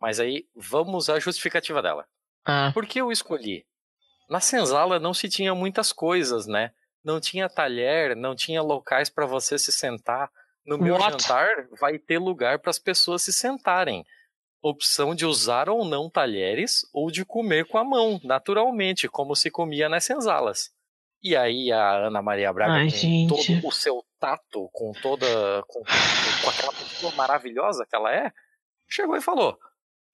mas 0.00 0.18
aí 0.20 0.46
vamos 0.54 1.08
à 1.10 1.18
justificativa 1.18 1.82
dela. 1.82 2.06
Ah, 2.44 2.70
Por 2.72 2.86
que 2.86 3.00
eu 3.00 3.12
escolhi? 3.12 3.64
Na 4.28 4.40
senzala 4.40 4.98
não 4.98 5.12
se 5.12 5.28
tinha 5.28 5.54
muitas 5.54 5.92
coisas, 5.92 6.46
né? 6.46 6.72
Não 7.04 7.20
tinha 7.20 7.48
talher, 7.48 8.14
não 8.14 8.34
tinha 8.34 8.62
locais 8.62 9.10
para 9.10 9.26
você 9.26 9.58
se 9.58 9.72
sentar. 9.72 10.30
No 10.64 10.78
meu 10.78 10.94
What? 10.94 11.22
jantar 11.22 11.66
vai 11.80 11.98
ter 11.98 12.18
lugar 12.18 12.58
para 12.58 12.70
as 12.70 12.78
pessoas 12.78 13.22
se 13.22 13.32
sentarem. 13.32 14.04
Opção 14.62 15.14
de 15.14 15.24
usar 15.24 15.68
ou 15.70 15.84
não 15.84 16.10
talheres 16.10 16.82
ou 16.92 17.10
de 17.10 17.24
comer 17.24 17.66
com 17.66 17.78
a 17.78 17.84
mão, 17.84 18.20
naturalmente, 18.22 19.08
como 19.08 19.34
se 19.34 19.50
comia 19.50 19.88
nas 19.88 20.04
senzalas. 20.04 20.70
E 21.22 21.34
aí 21.34 21.72
a 21.72 22.06
Ana 22.06 22.22
Maria 22.22 22.52
Braga, 22.52 22.74
Ai, 22.74 22.84
com 22.90 22.90
gente. 22.90 23.28
todo 23.28 23.66
o 23.68 23.72
seu 23.72 24.04
tato, 24.18 24.68
com 24.72 24.92
toda. 25.02 25.26
Com, 25.66 25.82
com 25.82 26.50
aquela 26.50 26.72
pessoa 26.72 27.12
maravilhosa 27.14 27.86
que 27.88 27.96
ela 27.96 28.14
é, 28.14 28.30
chegou 28.88 29.16
e 29.16 29.20
falou: 29.22 29.58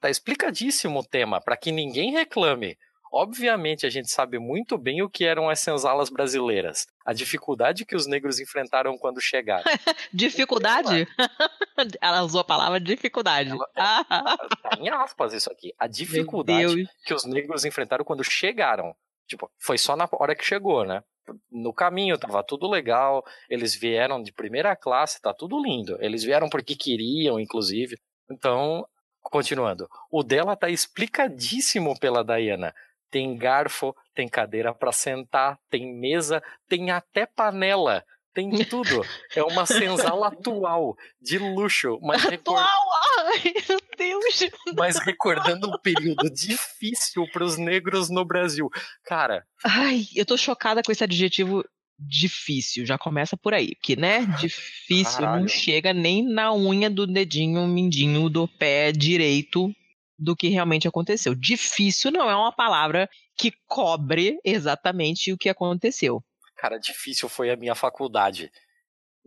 Tá 0.01 0.11
explicadíssimo 0.11 1.01
o 1.01 1.05
tema, 1.05 1.41
para 1.41 1.57
que 1.57 1.73
ninguém 1.73 2.13
reclame. 2.13 2.77
Obviamente, 3.13 3.87
a 3.87 3.89
gente 3.91 4.11
sabe 4.11 4.39
muito 4.39 4.77
bem 4.77 5.01
o 5.01 5.09
que 5.09 5.25
eram 5.25 5.49
as 5.49 5.61
senzalas 5.61 6.11
brasileiras. 6.11 6.87
A 7.05 7.13
dificuldade 7.15 7.87
que 7.87 7.97
os 7.97 8.07
negros 8.07 8.39
enfrentaram 8.41 8.99
quando 8.99 9.21
chegaram. 9.23 9.65
dificuldade? 10.13 11.07
Ela 12.01 12.23
usou 12.23 12.41
a 12.41 12.45
palavra 12.45 12.79
dificuldade. 12.81 13.51
Ela- 13.51 13.69
Ah, 13.77 14.05
Tá 14.63 14.77
em 14.79 14.89
aspas 14.91 15.33
isso 15.33 15.51
aqui. 15.51 15.73
A 15.79 15.87
dificuldade 15.87 16.87
que 17.05 17.15
os 17.15 17.25
negros 17.25 17.65
enfrentaram 17.65 18.05
quando 18.05 18.23
chegaram. 18.25 18.95
Tipo, 19.27 19.51
foi 19.59 19.79
só 19.79 19.97
na 19.97 20.09
hora 20.13 20.35
que 20.35 20.45
chegou, 20.45 20.85
né? 20.85 21.03
No 21.51 21.73
caminho 21.73 22.19
tava 22.19 22.43
tudo 22.45 22.69
legal, 22.69 23.25
eles 23.51 23.75
vieram 23.75 24.23
de 24.23 24.33
primeira 24.33 24.77
classe, 24.77 25.21
tá 25.21 25.33
tudo 25.35 25.61
lindo. 25.61 25.97
Eles 26.01 26.23
vieram 26.23 26.49
porque 26.49 26.77
queriam, 26.77 27.41
inclusive. 27.41 27.97
Então, 28.31 28.87
continuando. 29.31 29.89
O 30.11 30.23
dela 30.23 30.57
tá 30.57 30.69
explicadíssimo 30.69 31.99
pela 31.99 32.25
Diana. 32.25 32.75
Tem 33.11 33.37
garfo, 33.37 33.95
tem 34.15 34.29
cadeira 34.29 34.75
para 34.75 34.93
sentar, 34.93 35.59
tem 35.71 35.95
mesa, 35.95 36.43
tem 36.69 36.91
até 36.91 37.25
panela. 37.27 38.05
Tem 38.35 38.51
tudo. 38.67 39.03
É 39.35 39.43
uma 39.43 39.65
senzala 39.65 40.29
atual, 40.29 40.95
de 41.21 41.39
luxo, 41.39 41.99
mas 42.03 42.23
recor- 42.25 42.59
Atual! 42.59 42.87
Ai, 43.29 43.55
meu 43.69 43.79
Deus! 43.97 44.41
mas 44.77 44.99
recordando 44.99 45.69
um 45.71 45.79
período 45.79 46.29
difícil 46.31 47.27
para 47.33 47.43
os 47.43 47.57
negros 47.57 48.11
no 48.11 48.27
Brasil. 48.27 48.69
Cara, 49.05 49.43
Ai, 49.65 50.03
eu 50.15 50.27
tô 50.27 50.37
chocada 50.37 50.83
com 50.83 50.93
esse 50.93 51.03
adjetivo 51.03 51.65
difícil. 51.99 52.85
Já 52.87 52.99
começa 52.99 53.37
por 53.37 53.55
aí. 53.55 53.75
Porque, 53.77 53.97
né? 53.97 54.21
Difícil 54.41 55.21
não 55.23 55.29
Caralho. 55.29 55.49
chega 55.49 55.93
nem 55.93 56.23
na 56.23 56.53
unha 56.53 56.89
do 56.91 57.07
dedinho 57.07 57.67
mindinho 57.67 58.29
do 58.29 58.47
pé 58.47 58.93
direito 58.93 59.71
do 60.19 60.35
que 60.37 60.49
realmente 60.49 60.89
aconteceu. 60.89 61.35
Difícil 61.35 62.11
não 62.11 62.29
é 62.31 62.35
uma 62.37 62.53
palavra 62.53 63.09
que 63.37 63.53
cobre 63.67 64.39
exatamente 64.45 65.33
o 65.33 65.37
que 65.39 65.49
aconteceu. 65.49 66.23
cara, 66.57 66.79
difícil 66.79 67.29
foi 67.29 67.51
a 67.51 67.57
minha 67.57 67.75
faculdade. 67.75 68.51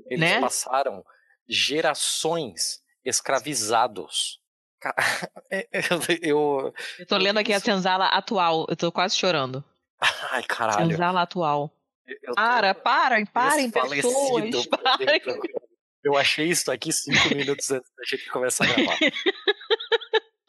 Eles 0.07 0.19
Né? 0.19 0.39
passaram 0.41 1.03
gerações 1.47 2.81
escravizados. 3.05 4.39
Ca- 4.79 4.95
é, 5.51 5.67
Eu, 5.73 6.17
eu- 6.21 6.73
Eu 6.99 7.05
tô 7.05 7.17
lendo 7.17 7.37
aqui 7.37 7.53
a 7.53 7.59
senzala 7.59 8.05
atual. 8.07 8.65
Eu 8.69 8.75
tô 8.75 8.91
quase 8.91 9.15
chorando. 9.15 9.63
Ai, 10.31 10.43
caralho. 10.43 10.89
Senzala 10.89 11.21
atual. 11.21 11.71
Eu 12.23 12.29
tô 12.29 12.35
Para, 12.35 12.73
parem, 12.73 13.25
parem, 13.31 13.69
desfalecido 13.69 14.07
pessoas. 14.09 14.65
por 14.67 14.77
Parem. 14.79 15.21
Eu 16.03 16.15
achei 16.17 16.47
isso 16.47 16.71
aqui 16.71 16.91
cinco 16.93 17.35
minutos 17.35 17.69
antes 17.71 17.89
da 17.97 18.03
gente 18.05 18.29
começar 18.29 18.63
a 18.65 18.73
gravar. 18.73 18.97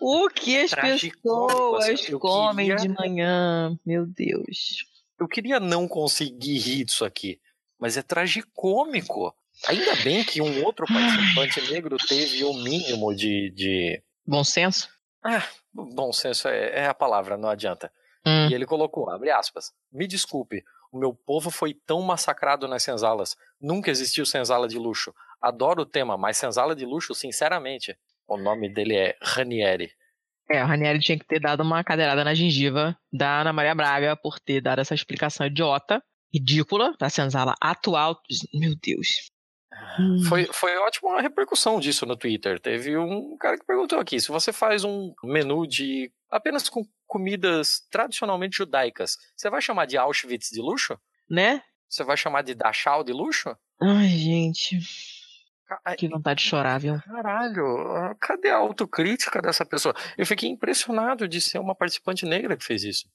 O 0.01 0.29
que 0.31 0.57
as 0.63 0.73
assim, 0.73 1.11
pessoas 1.11 2.07
comem 2.19 2.69
queria- 2.69 2.77
de 2.83 2.89
manhã? 2.89 3.79
Meu 3.85 4.07
Deus. 4.07 4.85
Eu 5.19 5.29
queria 5.29 5.61
não 5.61 5.87
conseguir 5.87 6.59
rir 6.59 6.85
disso 6.85 7.05
aqui, 7.05 7.39
mas 7.79 7.97
é 7.99 8.03
tragicômico. 8.03 9.35
Ainda 9.69 9.95
bem 9.97 10.25
que 10.25 10.41
um 10.41 10.65
outro 10.65 10.87
participante 10.87 11.61
negro 11.71 11.97
teve 12.09 12.43
o 12.45 12.55
mínimo 12.55 13.15
de, 13.15 13.51
de... 13.51 14.03
Bom 14.27 14.43
senso? 14.43 14.89
Ah, 15.23 15.47
bom 15.75 16.11
senso 16.15 16.49
é, 16.49 16.81
é 16.81 16.87
a 16.87 16.95
palavra, 16.95 17.37
não 17.37 17.51
adianta. 17.51 17.93
Hum. 18.25 18.49
E 18.49 18.55
ele 18.55 18.65
colocou, 18.65 19.11
abre 19.11 19.31
aspas, 19.31 19.71
me 19.93 20.07
desculpe, 20.07 20.65
o 20.93 20.99
meu 20.99 21.15
povo 21.15 21.51
foi 21.51 21.75
tão 21.75 22.03
massacrado 22.03 22.67
nas 22.67 22.83
senzalas. 22.83 23.37
Nunca 23.61 23.91
existiu 23.91 24.27
senzala 24.27 24.69
de 24.69 24.79
luxo. 24.79 25.15
Adoro 25.41 25.83
o 25.83 25.87
tema, 25.87 26.17
mas 26.17 26.37
senzala 26.37 26.75
de 26.75 26.85
luxo, 26.85 27.15
sinceramente. 27.15 27.97
O 28.27 28.37
nome 28.37 28.73
dele 28.73 28.97
é 28.97 29.17
Ranieri. 29.23 29.91
É, 30.51 30.59
a 30.59 30.67
Ranieri 30.67 30.99
tinha 30.99 31.19
que 31.19 31.27
ter 31.27 31.41
dado 31.41 31.63
uma 31.63 31.83
cadeirada 31.85 32.25
na 32.25 32.35
gengiva 32.35 32.97
da 33.13 33.41
Ana 33.41 33.53
Maria 33.53 33.75
Braga 33.75 34.17
por 34.17 34.41
ter 34.41 34.61
dado 34.61 34.81
essa 34.81 34.95
explicação 34.95 35.47
idiota, 35.47 36.03
ridícula, 36.33 36.95
da 36.99 37.09
senzala 37.09 37.55
atual. 37.61 38.21
Meu 38.53 38.75
Deus. 38.83 39.31
Hum. 39.99 40.25
Foi, 40.29 40.47
foi 40.53 40.77
ótima 40.79 41.19
a 41.19 41.21
repercussão 41.21 41.79
disso 41.79 42.05
no 42.05 42.17
Twitter. 42.17 42.59
Teve 42.61 42.99
um 42.99 43.37
cara 43.39 43.57
que 43.57 43.65
perguntou 43.65 44.01
aqui: 44.01 44.21
se 44.21 44.29
você 44.29 44.53
faz 44.53 44.83
um 44.85 45.15
menu 45.23 45.67
de 45.67 46.13
apenas 46.31 46.69
com 46.69 46.85
comidas 47.07 47.81
tradicionalmente 47.91 48.57
judaicas, 48.57 49.17
você 49.37 49.51
vai 49.51 49.61
chamar 49.61 49.87
de 49.87 49.97
Auschwitz 49.97 50.51
de 50.51 50.61
luxo? 50.61 50.99
Né? 51.29 51.63
Você 51.89 52.05
vai 52.05 52.17
chamar 52.17 52.43
de 52.43 52.55
Dachau 52.55 53.03
de 53.03 53.13
luxo? 53.13 53.57
Ai, 53.81 54.09
gente. 54.09 54.79
Que 55.97 56.09
vontade 56.09 56.43
de 56.43 56.49
chorar, 56.49 56.79
viu? 56.79 57.01
Caralho, 57.03 58.17
cadê 58.21 58.51
a 58.51 58.57
autocrítica 58.57 59.41
dessa 59.41 59.65
pessoa? 59.65 59.95
Eu 60.19 60.27
fiquei 60.27 60.49
impressionado 60.49 61.29
de 61.29 61.41
ser 61.41 61.59
uma 61.59 61.75
participante 61.75 62.27
negra 62.27 62.57
que 62.57 62.65
fez 62.65 62.83
isso. 62.83 63.09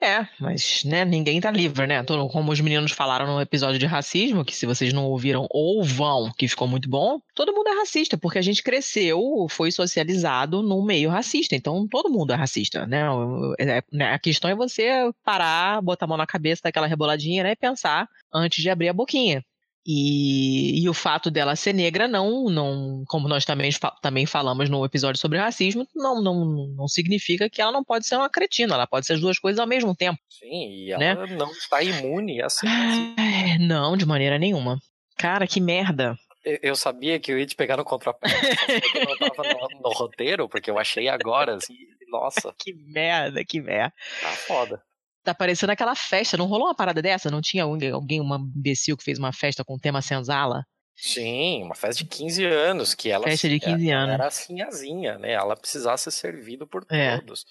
É, 0.00 0.26
mas, 0.40 0.82
né, 0.84 1.04
ninguém 1.04 1.40
tá 1.40 1.50
livre, 1.50 1.86
né? 1.86 2.02
Como 2.04 2.52
os 2.52 2.60
meninos 2.60 2.92
falaram 2.92 3.26
no 3.26 3.40
episódio 3.40 3.78
de 3.78 3.86
racismo, 3.86 4.44
que 4.44 4.54
se 4.54 4.66
vocês 4.66 4.92
não 4.92 5.04
ouviram 5.06 5.46
ou 5.50 5.82
vão, 5.84 6.30
que 6.36 6.48
ficou 6.48 6.66
muito 6.68 6.88
bom, 6.88 7.20
todo 7.34 7.52
mundo 7.52 7.68
é 7.68 7.78
racista, 7.78 8.16
porque 8.18 8.38
a 8.38 8.42
gente 8.42 8.62
cresceu, 8.62 9.46
foi 9.48 9.70
socializado 9.70 10.62
num 10.62 10.84
meio 10.84 11.10
racista, 11.10 11.54
então 11.54 11.86
todo 11.88 12.10
mundo 12.10 12.32
é 12.32 12.36
racista, 12.36 12.86
né? 12.86 13.08
O- 13.10 13.54
é- 13.58 13.82
né, 13.92 14.12
A 14.14 14.18
questão 14.18 14.50
é 14.50 14.54
você 14.54 15.10
parar, 15.24 15.80
botar 15.82 16.06
a 16.06 16.08
mão 16.08 16.16
na 16.16 16.26
cabeça 16.26 16.62
daquela 16.64 16.86
reboladinha, 16.86 17.42
né, 17.42 17.52
e 17.52 17.56
pensar 17.56 18.08
antes 18.32 18.62
de 18.62 18.70
abrir 18.70 18.88
a 18.88 18.92
boquinha. 18.92 19.42
E, 19.86 20.82
e 20.82 20.88
o 20.88 20.94
fato 20.94 21.30
dela 21.30 21.54
ser 21.54 21.72
negra 21.72 22.08
não, 22.08 22.46
não 22.50 23.04
como 23.06 23.28
nós 23.28 23.44
também, 23.44 23.70
também 24.02 24.26
falamos 24.26 24.68
no 24.68 24.84
episódio 24.84 25.20
sobre 25.20 25.38
racismo, 25.38 25.86
não, 25.94 26.20
não, 26.20 26.44
não 26.76 26.88
significa 26.88 27.48
que 27.48 27.62
ela 27.62 27.70
não 27.70 27.84
pode 27.84 28.04
ser 28.06 28.16
uma 28.16 28.28
cretina, 28.28 28.74
ela 28.74 28.86
pode 28.86 29.06
ser 29.06 29.12
as 29.14 29.20
duas 29.20 29.38
coisas 29.38 29.60
ao 29.60 29.66
mesmo 29.66 29.94
tempo. 29.94 30.18
Sim, 30.28 30.86
e 30.88 30.96
Né? 30.98 31.10
ela 31.12 31.26
não 31.28 31.50
está 31.52 31.82
imune 31.82 32.42
a 32.42 32.50
ser. 32.50 32.66
Ai, 32.66 33.58
Não, 33.60 33.96
de 33.96 34.04
maneira 34.04 34.38
nenhuma. 34.38 34.78
Cara, 35.16 35.46
que 35.46 35.60
merda. 35.60 36.16
Eu- 36.44 36.58
Eu 36.62 36.76
sabia 36.76 37.18
que 37.20 37.30
eu 37.32 37.38
ia 37.38 37.46
te 37.46 37.54
pegar 37.56 37.76
no 37.76 37.84
que 37.84 38.98
eu 38.98 39.04
não 39.04 39.16
tava 39.16 39.48
no, 39.72 39.80
no 39.82 39.92
roteiro, 39.92 40.48
porque 40.48 40.70
eu 40.70 40.78
achei 40.78 41.08
agora, 41.08 41.54
assim, 41.56 41.74
nossa, 42.10 42.52
Que 42.58 42.72
merda, 42.74 43.44
que 43.44 43.60
merda. 43.60 43.92
tá 44.20 44.28
foda. 44.46 44.82
Tá 45.26 45.34
parecendo 45.34 45.72
aquela 45.72 45.94
festa. 45.96 46.36
Não 46.36 46.46
rolou 46.46 46.68
uma 46.68 46.74
parada 46.74 47.02
dessa? 47.02 47.30
Não 47.30 47.40
tinha 47.40 47.64
alguém, 47.64 48.20
uma 48.20 48.36
imbecil 48.36 48.96
que 48.96 49.02
fez 49.04 49.18
uma 49.18 49.32
festa 49.32 49.64
com 49.64 49.76
tema 49.76 50.00
senzala? 50.00 50.64
Sim, 50.94 51.64
uma 51.64 51.74
festa 51.74 52.02
de 52.02 52.08
15 52.08 52.44
anos, 52.46 52.94
que 52.94 53.10
ela, 53.10 53.24
Festa 53.24 53.48
de 53.48 53.60
15 53.60 53.90
ela 53.90 54.02
anos. 54.02 54.14
era 54.14 54.30
sinhazinha, 54.30 55.18
né? 55.18 55.32
Ela 55.32 55.54
precisava 55.56 55.96
ser 55.98 56.10
servida 56.10 56.66
por 56.66 56.86
É. 56.90 57.18
todos. 57.18 57.44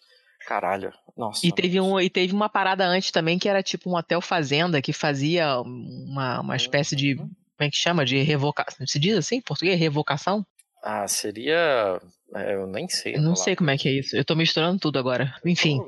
Caralho. 0.47 0.91
Nossa. 1.17 1.45
E 1.45 1.51
teve, 1.51 1.79
um, 1.79 1.99
e 1.99 2.09
teve 2.09 2.33
uma 2.33 2.47
parada 2.49 2.85
antes 2.85 3.11
também 3.11 3.37
que 3.37 3.49
era 3.49 3.61
tipo 3.61 3.89
um 3.89 3.95
hotel 3.95 4.21
fazenda 4.21 4.81
que 4.81 4.93
fazia 4.93 5.59
uma, 5.59 6.39
uma 6.41 6.55
espécie 6.55 6.95
de. 6.95 7.13
Uhum. 7.15 7.29
Como 7.57 7.67
é 7.67 7.69
que 7.69 7.77
chama? 7.77 8.05
De 8.05 8.21
revocação. 8.21 8.85
Se 8.87 8.97
diz 8.99 9.17
assim 9.17 9.35
em 9.37 9.41
português? 9.41 9.79
Revocação? 9.79 10.45
Ah, 10.83 11.07
seria. 11.07 11.99
é, 12.35 12.53
Eu 12.53 12.67
nem 12.67 12.87
sei. 12.89 13.13
Eu 13.15 13.21
não 13.21 13.33
falar. 13.33 13.43
sei 13.43 13.55
como 13.55 13.69
é 13.71 13.77
que 13.77 13.87
é 13.89 13.91
isso. 13.93 14.15
Eu 14.15 14.23
tô 14.25 14.35
misturando 14.35 14.79
tudo 14.79 14.99
agora. 14.99 15.33
Enfim. 15.45 15.79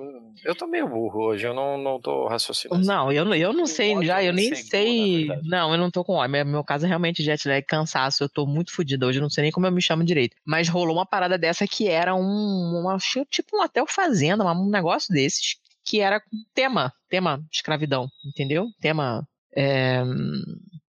Eu 0.43 0.55
tô 0.55 0.65
meio 0.67 0.87
burro 0.87 1.21
hoje, 1.27 1.45
eu 1.45 1.53
não, 1.53 1.77
não 1.77 1.99
tô 1.99 2.27
raciocinando. 2.27 2.85
Não, 2.85 3.11
eu, 3.11 3.25
não- 3.25 3.35
eu 3.35 3.51
não 3.53 3.65
sei 3.65 3.91
ódio 3.95 4.07
já, 4.07 4.23
eu 4.23 4.33
nem 4.33 4.49
sei. 4.69 5.27
Não, 5.43 5.71
eu 5.71 5.77
não 5.77 5.91
tô 5.91 6.03
com 6.03 6.13
ódio. 6.13 6.31
Meu, 6.31 6.45
meu 6.45 6.63
caso 6.63 6.85
é 6.85 6.87
realmente 6.87 7.23
jet 7.23 7.47
lag, 7.47 7.61
cansaço. 7.65 8.23
Eu 8.23 8.29
tô 8.29 8.45
muito 8.45 8.73
fodida 8.73 9.05
hoje, 9.05 9.19
eu 9.19 9.23
não 9.23 9.29
sei 9.29 9.43
nem 9.43 9.51
como 9.51 9.65
eu 9.67 9.71
me 9.71 9.81
chamo 9.81 10.03
direito. 10.03 10.35
Mas 10.45 10.67
rolou 10.69 10.95
uma 10.95 11.05
parada 11.05 11.37
dessa 11.37 11.67
que 11.67 11.87
era 11.87 12.15
um. 12.15 12.79
Uma, 12.79 12.97
tipo 13.29 13.57
um 13.57 13.63
hotel 13.63 13.85
fazenda, 13.87 14.43
um 14.45 14.69
negócio 14.69 15.13
desses, 15.13 15.55
que 15.83 15.99
era 15.99 16.19
com 16.19 16.37
tema. 16.53 16.93
Tema 17.09 17.41
escravidão, 17.51 18.07
entendeu? 18.25 18.67
Tema. 18.79 19.27
É, 19.55 20.03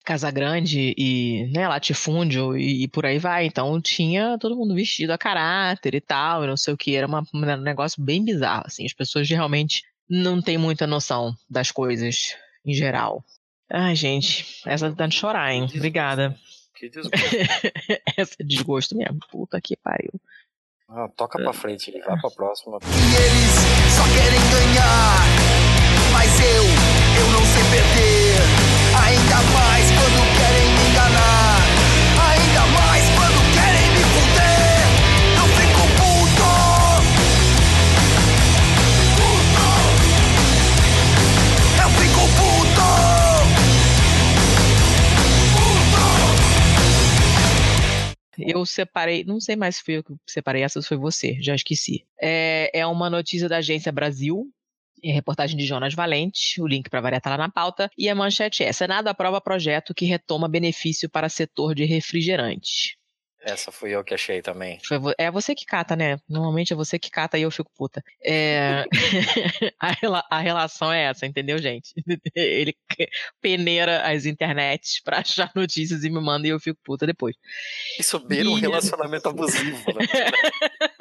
Casa 0.05 0.29
Grande 0.31 0.93
e 0.97 1.49
né, 1.51 1.67
latifúndio 1.67 2.55
e, 2.57 2.83
e 2.83 2.87
por 2.87 3.05
aí 3.05 3.17
vai. 3.17 3.45
Então 3.47 3.81
tinha 3.81 4.37
todo 4.39 4.55
mundo 4.55 4.75
vestido 4.75 5.11
a 5.11 5.17
caráter 5.17 5.95
e 5.95 6.01
tal, 6.01 6.43
e 6.43 6.47
não 6.47 6.55
sei 6.55 6.73
o 6.73 6.77
que. 6.77 6.95
Era 6.95 7.07
uma- 7.07 7.25
um 7.33 7.39
negócio 7.57 8.01
bem 8.01 8.23
bizarro. 8.23 8.63
Assim, 8.65 8.85
as 8.85 8.93
pessoas 8.93 9.27
realmente 9.29 9.81
não 10.09 10.41
têm 10.41 10.57
muita 10.57 10.85
noção 10.85 11.33
das 11.49 11.71
coisas 11.71 12.35
em 12.65 12.73
geral. 12.73 13.23
Ai, 13.71 13.95
gente, 13.95 14.61
essa 14.65 14.91
tá 14.93 15.07
de 15.07 15.15
chorar, 15.15 15.51
hein? 15.51 15.67
Obrigada. 15.75 16.37
Que 16.77 16.87
desgosto. 16.91 17.17
essa 18.15 18.35
é 18.39 18.43
desgosto 18.43 18.95
mesmo. 18.95 19.17
Puta 19.31 19.59
que 19.59 19.75
pariu. 19.75 20.11
Ah, 20.87 21.07
toca 21.17 21.39
pra 21.41 21.51
frente, 21.51 21.91
vai 21.91 22.19
pra 22.21 22.29
próxima. 22.29 22.77
E 22.83 22.85
eles 22.85 23.95
só 23.95 24.03
querem 24.13 24.39
ganhar. 24.51 25.17
Mas 26.13 26.39
eu, 26.39 26.63
eu 26.63 27.31
não 27.33 27.41
sei 27.45 27.63
perder. 27.71 28.64
Ainda 29.03 29.41
mais 29.53 29.91
quando 29.91 30.19
querem 30.37 30.67
me 30.73 30.83
enganar. 30.89 31.57
Ainda 32.29 32.63
mais 32.77 33.03
quando 33.15 33.39
querem 33.53 33.87
me 33.91 34.03
fuder. 34.13 34.79
Eu 35.39 35.47
fico 35.57 35.83
puto. 35.99 36.51
Puto. 39.17 39.67
Eu 41.81 41.89
fico 41.99 42.23
puto. 42.37 42.85
Eu 48.37 48.65
separei, 48.65 49.23
não 49.23 49.39
sei 49.39 49.55
mais 49.55 49.77
se 49.77 49.83
fui 49.83 49.97
eu 49.97 50.03
que 50.03 50.13
separei 50.27 50.61
essa 50.61 50.77
ou 50.79 50.83
se 50.83 50.89
foi 50.89 50.97
você, 50.97 51.37
já 51.41 51.55
esqueci. 51.55 52.05
É, 52.21 52.69
é 52.73 52.85
uma 52.85 53.09
notícia 53.09 53.47
da 53.47 53.57
Agência 53.57 53.91
Brasil, 53.91 54.51
é 55.03 55.11
reportagem 55.11 55.57
de 55.57 55.65
Jonas 55.65 55.93
Valente, 55.93 56.61
o 56.61 56.67
link 56.67 56.89
para 56.89 57.01
variar 57.01 57.21
tá 57.21 57.29
lá 57.31 57.37
na 57.37 57.49
pauta, 57.51 57.89
e 57.97 58.09
a 58.09 58.15
manchete 58.15 58.63
é: 58.63 58.71
Senado 58.71 59.07
aprova 59.07 59.39
projeto 59.41 59.93
que 59.93 60.05
retoma 60.05 60.47
benefício 60.47 61.09
para 61.09 61.29
setor 61.29 61.73
de 61.75 61.85
refrigerante. 61.85 62.97
Essa 63.47 63.71
fui 63.71 63.91
eu 63.91 64.03
que 64.03 64.11
achei 64.15 64.41
também. 64.41 64.79
É 65.19 65.29
você 65.29 65.53
que 65.53 65.65
cata, 65.67 65.95
né? 65.95 66.17
Normalmente 66.27 66.73
é 66.73 66.75
você 66.75 66.97
que 66.97 67.11
cata 67.11 67.37
e 67.37 67.43
eu 67.43 67.51
fico 67.51 67.69
puta. 67.77 68.01
É, 68.25 68.85
a, 69.79 69.91
rela- 69.91 70.25
a 70.31 70.39
relação 70.39 70.91
é 70.91 71.03
essa, 71.03 71.27
entendeu, 71.27 71.59
gente? 71.59 71.93
Ele 72.35 72.75
peneira 73.39 74.01
as 74.01 74.25
internets 74.25 74.99
pra 75.03 75.19
achar 75.19 75.51
notícias 75.55 76.03
e 76.03 76.09
me 76.09 76.19
manda 76.19 76.47
e 76.47 76.49
eu 76.49 76.59
fico 76.59 76.79
puta 76.83 77.05
depois. 77.05 77.35
Isso 77.99 78.17
beira 78.17 78.49
um 78.49 78.57
E- 78.57 78.61
relacionamento 78.61 79.29
abusivo, 79.29 79.77
né? 79.93 80.07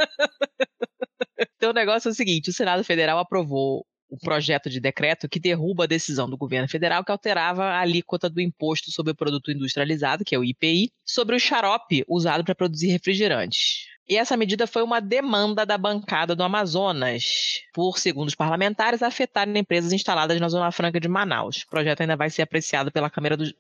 Então 1.65 1.71
o 1.71 1.75
negócio 1.75 2.09
é 2.09 2.13
o 2.13 2.15
seguinte: 2.15 2.51
o 2.51 2.53
Senado 2.53 2.85
Federal 2.85 3.19
aprovou 3.19 3.87
o 4.07 4.19
projeto 4.19 4.69
de 4.69 4.79
decreto 4.79 5.27
que 5.27 5.41
derruba 5.41 5.85
a 5.85 5.87
decisão 5.87 6.29
do 6.29 6.37
governo 6.37 6.69
federal 6.69 7.03
que 7.03 7.11
alterava 7.11 7.65
a 7.65 7.81
alíquota 7.81 8.29
do 8.29 8.39
imposto 8.39 8.91
sobre 8.91 9.13
o 9.13 9.17
produto 9.17 9.51
industrializado, 9.51 10.27
que 10.27 10.35
é 10.35 10.39
o 10.39 10.45
IPI, 10.45 10.93
sobre 11.03 11.35
o 11.35 11.41
xarope 11.41 12.05
usado 12.07 12.45
para 12.45 12.55
produzir 12.55 12.89
refrigerantes. 12.89 13.87
E 14.09 14.17
essa 14.19 14.37
medida 14.37 14.67
foi 14.67 14.83
uma 14.83 15.01
demanda 15.01 15.65
da 15.65 15.79
bancada 15.79 16.37
do 16.37 16.43
Amazonas, 16.43 17.63
por, 17.73 17.99
segundo 17.99 18.29
os 18.29 18.35
parlamentares, 18.35 19.03
afetar 19.03 19.49
empresas 19.49 19.93
instaladas 19.93 20.39
na 20.39 20.49
Zona 20.49 20.71
Franca 20.71 21.01
de 21.01 21.09
Manaus. 21.09 21.63
O 21.63 21.69
projeto 21.69 22.03
ainda 22.03 22.15
vai 22.15 22.29
ser 22.29 22.43
apreciado 22.43 22.93
pela 22.93 23.09
Câmara 23.09 23.37
dos. 23.37 23.55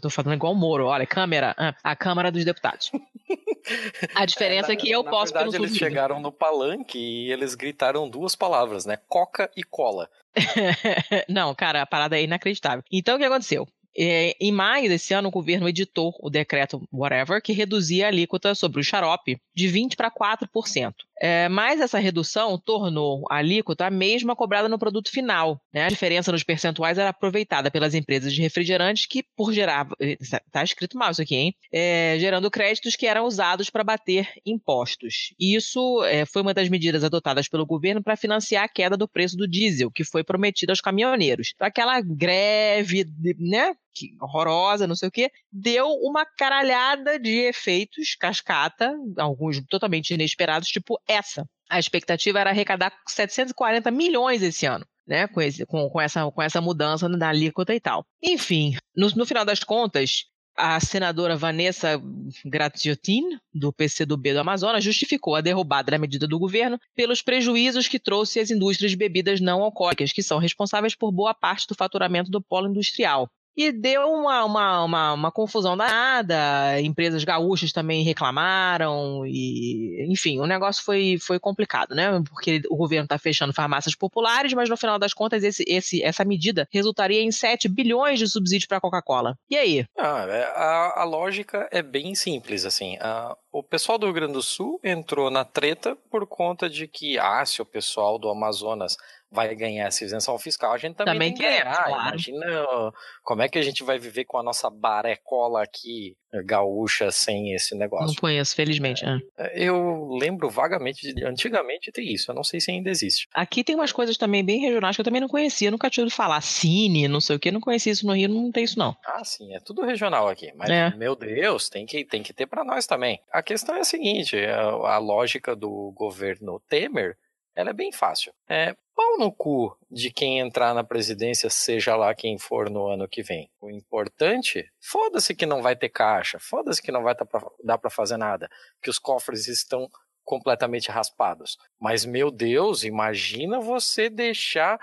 Tô 0.00 0.10
falando 0.10 0.34
igual 0.34 0.52
o 0.52 0.56
Moro, 0.56 0.86
olha, 0.86 1.06
Câmara, 1.06 1.54
ah, 1.56 1.74
a 1.82 1.94
Câmara 1.94 2.32
dos 2.32 2.44
Deputados. 2.44 2.90
A 4.14 4.26
diferença 4.26 4.74
é, 4.74 4.76
que 4.76 4.90
eu 4.90 5.02
Na 5.02 5.10
posso, 5.10 5.32
não 5.32 5.40
verdade, 5.42 5.64
eles 5.64 5.76
chegaram 5.76 6.20
no 6.20 6.30
palanque 6.30 6.98
e 6.98 7.32
eles 7.32 7.54
gritaram 7.54 8.08
duas 8.10 8.36
palavras, 8.36 8.84
né? 8.84 8.98
Coca 9.08 9.50
e 9.56 9.62
cola. 9.62 10.10
Não, 11.28 11.54
cara, 11.54 11.80
a 11.82 11.86
parada 11.86 12.18
é 12.18 12.22
inacreditável. 12.22 12.84
Então, 12.92 13.16
o 13.16 13.18
que 13.18 13.24
aconteceu? 13.24 13.66
É, 13.96 14.36
em 14.40 14.52
maio 14.52 14.88
desse 14.88 15.14
ano, 15.14 15.28
o 15.28 15.32
governo 15.32 15.68
editou 15.68 16.14
o 16.20 16.28
decreto 16.28 16.82
whatever 16.92 17.40
que 17.40 17.52
reduzia 17.52 18.06
a 18.06 18.08
alíquota 18.08 18.54
sobre 18.54 18.80
o 18.80 18.84
xarope 18.84 19.38
de 19.54 19.68
20% 19.68 19.96
para 19.96 20.10
4%. 20.10 20.94
É, 21.20 21.48
mas 21.48 21.80
essa 21.80 21.98
redução 21.98 22.58
tornou 22.58 23.24
a 23.30 23.36
alíquota 23.36 23.86
a 23.86 23.90
mesma 23.90 24.34
cobrada 24.34 24.68
no 24.68 24.78
produto 24.78 25.10
final. 25.10 25.60
né? 25.72 25.84
A 25.84 25.88
diferença 25.88 26.32
nos 26.32 26.42
percentuais 26.42 26.98
era 26.98 27.10
aproveitada 27.10 27.70
pelas 27.70 27.94
empresas 27.94 28.32
de 28.32 28.42
refrigerantes 28.42 29.06
que, 29.06 29.22
por 29.36 29.52
gerar. 29.52 29.86
Está 30.00 30.62
escrito 30.62 30.98
mal 30.98 31.12
isso 31.12 31.22
aqui, 31.22 31.36
hein? 31.36 31.54
É, 31.72 32.16
gerando 32.18 32.50
créditos 32.50 32.96
que 32.96 33.06
eram 33.06 33.26
usados 33.26 33.70
para 33.70 33.84
bater 33.84 34.28
impostos. 34.44 35.32
E 35.38 35.54
isso 35.54 36.02
é, 36.04 36.26
foi 36.26 36.42
uma 36.42 36.52
das 36.52 36.68
medidas 36.68 37.04
adotadas 37.04 37.48
pelo 37.48 37.64
governo 37.64 38.02
para 38.02 38.16
financiar 38.16 38.64
a 38.64 38.68
queda 38.68 38.96
do 38.96 39.08
preço 39.08 39.36
do 39.36 39.46
diesel, 39.46 39.90
que 39.90 40.04
foi 40.04 40.24
prometida 40.24 40.72
aos 40.72 40.80
caminhoneiros. 40.80 41.52
Então, 41.54 41.66
aquela 41.66 42.00
greve, 42.00 43.06
né? 43.38 43.74
Que- 43.94 44.14
horrorosa, 44.20 44.86
não 44.86 44.96
sei 44.96 45.08
o 45.08 45.12
quê, 45.12 45.30
deu 45.52 45.88
uma 46.02 46.26
caralhada 46.26 47.18
de 47.18 47.30
efeitos 47.46 48.14
cascata, 48.14 48.94
alguns 49.18 49.60
totalmente 49.68 50.12
inesperados, 50.12 50.68
tipo 50.68 51.00
essa. 51.08 51.46
A 51.70 51.78
expectativa 51.78 52.38
era 52.40 52.50
arrecadar 52.50 52.92
740 53.08 53.90
milhões 53.90 54.42
esse 54.42 54.66
ano. 54.66 54.84
Né, 55.06 55.26
com, 55.28 55.38
esse- 55.42 55.66
com- 55.66 55.86
com 55.90 56.00
essa, 56.00 56.30
com 56.30 56.40
essa 56.40 56.62
mudança 56.62 57.06
na 57.10 57.28
alíquota 57.28 57.74
e 57.74 57.78
tal. 57.78 58.06
Enfim, 58.22 58.74
no, 58.96 59.06
no 59.10 59.26
final 59.26 59.44
das 59.44 59.60
contas, 59.62 60.24
a 60.56 60.80
senadora 60.80 61.36
Vanessa 61.36 62.00
Gratiotin, 62.48 63.22
do 63.52 63.72
PCdoB 63.72 64.32
do 64.32 64.40
Amazonas, 64.40 64.82
justificou 64.84 65.34
a 65.34 65.40
derrubada 65.40 65.90
da 65.90 65.98
medida 65.98 66.26
do 66.26 66.38
governo 66.38 66.78
pelos 66.94 67.20
prejuízos 67.20 67.88
que 67.88 67.98
trouxe 67.98 68.40
às 68.40 68.50
indústrias 68.50 68.92
de 68.92 68.96
bebidas 68.96 69.40
não 69.40 69.62
alcoólicas, 69.62 70.12
que 70.12 70.22
são 70.22 70.38
responsáveis 70.38 70.94
por 70.94 71.10
boa 71.12 71.34
parte 71.34 71.66
do 71.66 71.74
faturamento 71.74 72.30
do 72.30 72.40
polo 72.40 72.68
industrial. 72.68 73.28
E 73.56 73.70
deu 73.70 74.02
uma, 74.10 74.44
uma, 74.44 74.84
uma, 74.84 75.12
uma 75.12 75.32
confusão 75.32 75.76
danada, 75.76 76.80
empresas 76.80 77.22
gaúchas 77.24 77.72
também 77.72 78.02
reclamaram, 78.02 79.24
e 79.26 80.06
enfim, 80.10 80.40
o 80.40 80.46
negócio 80.46 80.84
foi, 80.84 81.16
foi 81.20 81.38
complicado, 81.38 81.94
né? 81.94 82.22
Porque 82.28 82.62
o 82.68 82.76
governo 82.76 83.04
está 83.04 83.18
fechando 83.18 83.52
farmácias 83.52 83.94
populares, 83.94 84.52
mas 84.52 84.68
no 84.68 84.76
final 84.76 84.98
das 84.98 85.14
contas 85.14 85.42
esse, 85.44 85.64
esse, 85.68 86.02
essa 86.02 86.24
medida 86.24 86.68
resultaria 86.72 87.22
em 87.22 87.30
7 87.30 87.68
bilhões 87.68 88.18
de 88.18 88.26
subsídios 88.28 88.66
para 88.66 88.78
a 88.78 88.80
Coca-Cola. 88.80 89.36
E 89.48 89.56
aí? 89.56 89.86
Ah, 89.98 90.26
é, 90.28 90.44
a, 90.54 91.02
a 91.02 91.04
lógica 91.04 91.68
é 91.70 91.82
bem 91.82 92.14
simples, 92.14 92.64
assim. 92.64 92.96
A- 93.00 93.36
o 93.58 93.62
pessoal 93.62 93.96
do 93.98 94.06
Rio 94.06 94.14
Grande 94.14 94.32
do 94.34 94.42
Sul 94.42 94.80
entrou 94.82 95.30
na 95.30 95.44
treta 95.44 95.96
por 96.10 96.26
conta 96.26 96.68
de 96.68 96.88
que, 96.88 97.18
ah, 97.18 97.44
se 97.46 97.62
o 97.62 97.66
pessoal 97.66 98.18
do 98.18 98.28
Amazonas 98.28 98.96
vai 99.30 99.52
ganhar 99.56 99.86
essa 99.88 100.04
isenção 100.04 100.38
fiscal, 100.38 100.72
a 100.72 100.78
gente 100.78 100.94
também, 100.94 101.14
Também 101.14 101.34
tem 101.34 101.42
que 101.42 101.48
ganhar. 101.50 101.84
claro. 101.84 102.08
Imagina 102.08 102.92
como 103.24 103.42
é 103.42 103.48
que 103.48 103.58
a 103.58 103.62
gente 103.62 103.82
vai 103.82 103.98
viver 103.98 104.24
com 104.26 104.38
a 104.38 104.42
nossa 104.44 104.70
barecola 104.70 105.60
aqui, 105.60 106.14
gaúcha, 106.44 107.10
sem 107.10 107.52
esse 107.52 107.72
Não 107.74 107.80
negócio. 107.80 108.20
conheço, 108.20 108.54
felizmente. 108.54 109.04
né? 109.04 109.18
Eu 109.54 110.08
lembro 110.20 110.48
vagamente, 110.48 111.12
de, 111.12 111.24
antigamente 111.24 111.90
tem 111.90 112.12
isso, 112.12 112.30
eu 112.30 112.34
não 112.34 112.44
sei 112.44 112.60
se 112.60 112.70
ainda 112.70 112.90
existe. 112.90 113.26
Aqui 113.34 113.64
tem 113.64 113.74
umas 113.74 113.90
coisas 113.90 114.16
também 114.16 114.44
bem 114.44 114.60
regionais 114.60 114.94
que 114.96 115.00
eu 115.00 115.04
também 115.04 115.20
não 115.20 115.28
conhecia, 115.28 115.68
nunca 115.70 115.90
tinha 115.90 116.04
ouvido 116.04 116.14
falar. 116.16 116.40
Cine, 116.40 117.08
não 117.08 117.20
sei 117.20 117.34
o 117.34 117.40
que, 117.40 117.50
não 117.50 117.60
conhecia 117.60 117.90
isso 117.92 118.06
no 118.06 118.14
Rio, 118.14 118.28
não 118.28 118.52
tem 118.52 118.62
isso 118.62 118.78
não. 118.78 118.96
Ah, 119.04 119.24
sim, 119.24 119.52
é 119.54 119.58
tudo 119.58 119.82
regional 119.84 120.28
aqui. 120.28 120.52
Mas, 120.54 120.70
É. 120.70 120.90
meu 120.96 121.16
Deus, 121.16 121.68
tem 121.68 121.84
que, 121.86 122.04
tem 122.04 122.22
que 122.22 122.32
ter 122.32 122.46
para 122.46 122.64
nós 122.64 122.86
também. 122.86 123.18
Questão 123.44 123.76
é 123.76 123.80
a 123.80 123.84
seguinte: 123.84 124.36
a, 124.36 124.62
a 124.94 124.98
lógica 124.98 125.54
do 125.54 125.92
governo 125.92 126.60
Temer 126.68 127.16
ela 127.54 127.70
é 127.70 127.72
bem 127.72 127.92
fácil. 127.92 128.32
É 128.48 128.74
pau 128.96 129.18
no 129.18 129.32
cu 129.32 129.76
de 129.88 130.10
quem 130.10 130.40
entrar 130.40 130.74
na 130.74 130.82
presidência, 130.82 131.48
seja 131.48 131.94
lá 131.94 132.14
quem 132.14 132.36
for 132.36 132.68
no 132.68 132.88
ano 132.88 133.08
que 133.08 133.22
vem. 133.22 133.48
O 133.60 133.70
importante, 133.70 134.68
foda-se 134.80 135.34
que 135.34 135.46
não 135.46 135.62
vai 135.62 135.76
ter 135.76 135.88
caixa, 135.88 136.38
foda-se 136.40 136.82
que 136.82 136.90
não 136.90 137.02
vai 137.02 137.14
tá 137.14 137.24
pra- 137.24 137.48
dar 137.62 137.78
para 137.78 137.90
fazer 137.90 138.16
nada, 138.16 138.48
que 138.82 138.90
os 138.90 138.98
cofres 138.98 139.46
estão 139.46 139.88
completamente 140.24 140.90
raspados. 140.90 141.56
Mas, 141.78 142.04
meu 142.04 142.30
Deus, 142.30 142.82
imagina 142.82 143.60
você 143.60 144.10
deixar 144.10 144.80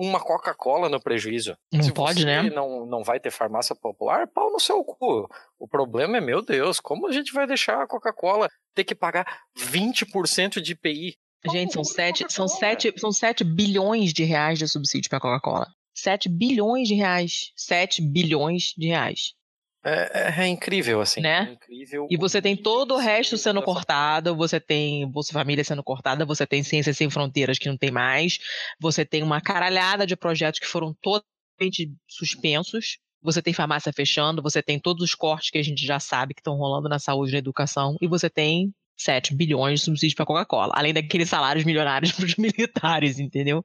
uma 0.00 0.18
Coca-Cola 0.18 0.88
no 0.88 0.98
prejuízo. 0.98 1.54
Não 1.70 1.82
Se 1.82 1.92
pode, 1.92 2.20
você 2.20 2.24
né? 2.24 2.42
Não, 2.48 2.86
não 2.86 3.04
vai 3.04 3.20
ter 3.20 3.30
farmácia 3.30 3.76
popular, 3.76 4.26
pau 4.26 4.50
no 4.50 4.58
seu 4.58 4.82
cu. 4.82 5.28
O 5.58 5.68
problema 5.68 6.16
é, 6.16 6.20
meu 6.22 6.40
Deus, 6.40 6.80
como 6.80 7.06
a 7.06 7.12
gente 7.12 7.34
vai 7.34 7.46
deixar 7.46 7.82
a 7.82 7.86
Coca-Cola 7.86 8.48
ter 8.74 8.84
que 8.84 8.94
pagar 8.94 9.26
20% 9.58 10.62
de 10.62 10.72
IPI? 10.72 11.16
Gente, 11.50 11.74
são 11.74 11.84
7, 11.84 12.26
são, 12.30 12.48
sete, 12.48 12.92
são 12.98 13.12
7 13.12 13.44
bilhões 13.44 14.12
de 14.12 14.24
reais 14.24 14.58
de 14.58 14.66
subsídio 14.66 15.10
para 15.10 15.18
a 15.18 15.20
Coca-Cola. 15.20 15.66
7 15.94 16.30
bilhões 16.30 16.88
de 16.88 16.94
reais. 16.94 17.52
7 17.54 18.00
bilhões 18.00 18.74
de 18.76 18.88
reais. 18.88 19.34
É, 19.84 20.40
é- 20.40 20.44
é 20.44 20.46
incrível, 20.46 21.00
assim. 21.00 21.20
Né? 21.20 21.48
É 21.48 21.52
incrível. 21.52 22.06
E 22.10 22.16
você 22.16 22.42
tem 22.42 22.56
todo 22.56 22.94
o 22.94 22.98
resto 22.98 23.36
sendo 23.38 23.62
cortado, 23.62 24.36
você 24.36 24.60
tem 24.60 25.08
Bolsa 25.10 25.32
Família 25.32 25.64
sendo 25.64 25.82
cortada, 25.82 26.24
você 26.26 26.46
tem 26.46 26.62
Ciências 26.62 26.96
Sem 26.96 27.08
Fronteiras 27.08 27.58
que 27.58 27.68
não 27.68 27.76
tem 27.76 27.90
mais, 27.90 28.38
você 28.78 29.04
tem 29.04 29.22
uma 29.22 29.40
caralhada 29.40 30.06
de 30.06 30.16
projetos 30.16 30.60
que 30.60 30.66
foram 30.66 30.94
totalmente 31.00 31.90
suspensos, 32.06 32.98
você 33.22 33.40
tem 33.42 33.52
farmácia 33.52 33.92
fechando, 33.92 34.42
você 34.42 34.62
tem 34.62 34.78
todos 34.78 35.02
os 35.02 35.14
cortes 35.14 35.50
que 35.50 35.58
a 35.58 35.62
gente 35.62 35.84
já 35.84 35.98
sabe 35.98 36.34
que 36.34 36.40
estão 36.40 36.56
rolando 36.56 36.88
na 36.88 36.98
saúde 36.98 37.30
e 37.30 37.32
na 37.34 37.38
educação, 37.38 37.96
e 38.00 38.06
você 38.06 38.28
tem 38.30 38.72
7 38.98 39.34
bilhões 39.34 39.80
de 39.80 39.84
subsídio 39.86 40.16
para 40.16 40.26
Coca-Cola, 40.26 40.72
além 40.76 40.92
daqueles 40.92 41.28
salários 41.28 41.64
milionários 41.64 42.12
para 42.12 42.26
os 42.26 42.36
militares, 42.36 43.18
entendeu? 43.18 43.64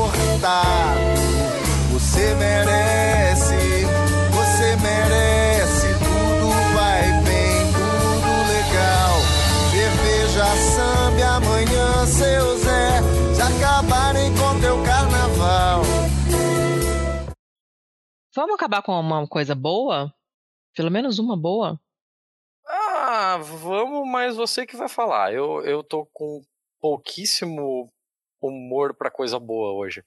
Você 1.91 2.33
merece, 2.33 3.53
você 4.33 4.75
merece. 4.81 5.87
Tudo 5.99 6.49
vai 6.73 7.03
bem, 7.21 7.61
tudo 7.71 8.31
legal. 8.49 9.21
Cerveja, 9.69 10.45
samba, 10.55 11.35
amanhã, 11.35 12.05
seu 12.07 12.57
Zé. 12.57 13.01
Se 13.35 13.41
acabarem 13.43 14.31
com 14.31 14.59
teu 14.59 14.83
carnaval. 14.83 15.83
Vamos 18.35 18.55
acabar 18.55 18.81
com 18.81 18.99
uma 18.99 19.27
coisa 19.27 19.53
boa? 19.53 20.11
Pelo 20.75 20.89
menos 20.89 21.19
uma 21.19 21.37
boa? 21.37 21.79
Ah, 22.65 23.37
vamos, 23.37 24.09
mas 24.09 24.35
você 24.35 24.65
que 24.65 24.75
vai 24.75 24.89
falar. 24.89 25.31
Eu, 25.31 25.61
eu 25.61 25.83
tô 25.83 26.07
com 26.11 26.41
pouquíssimo 26.79 27.93
humor 28.41 28.95
pra 28.95 29.11
coisa 29.11 29.39
boa 29.39 29.73
hoje. 29.73 30.03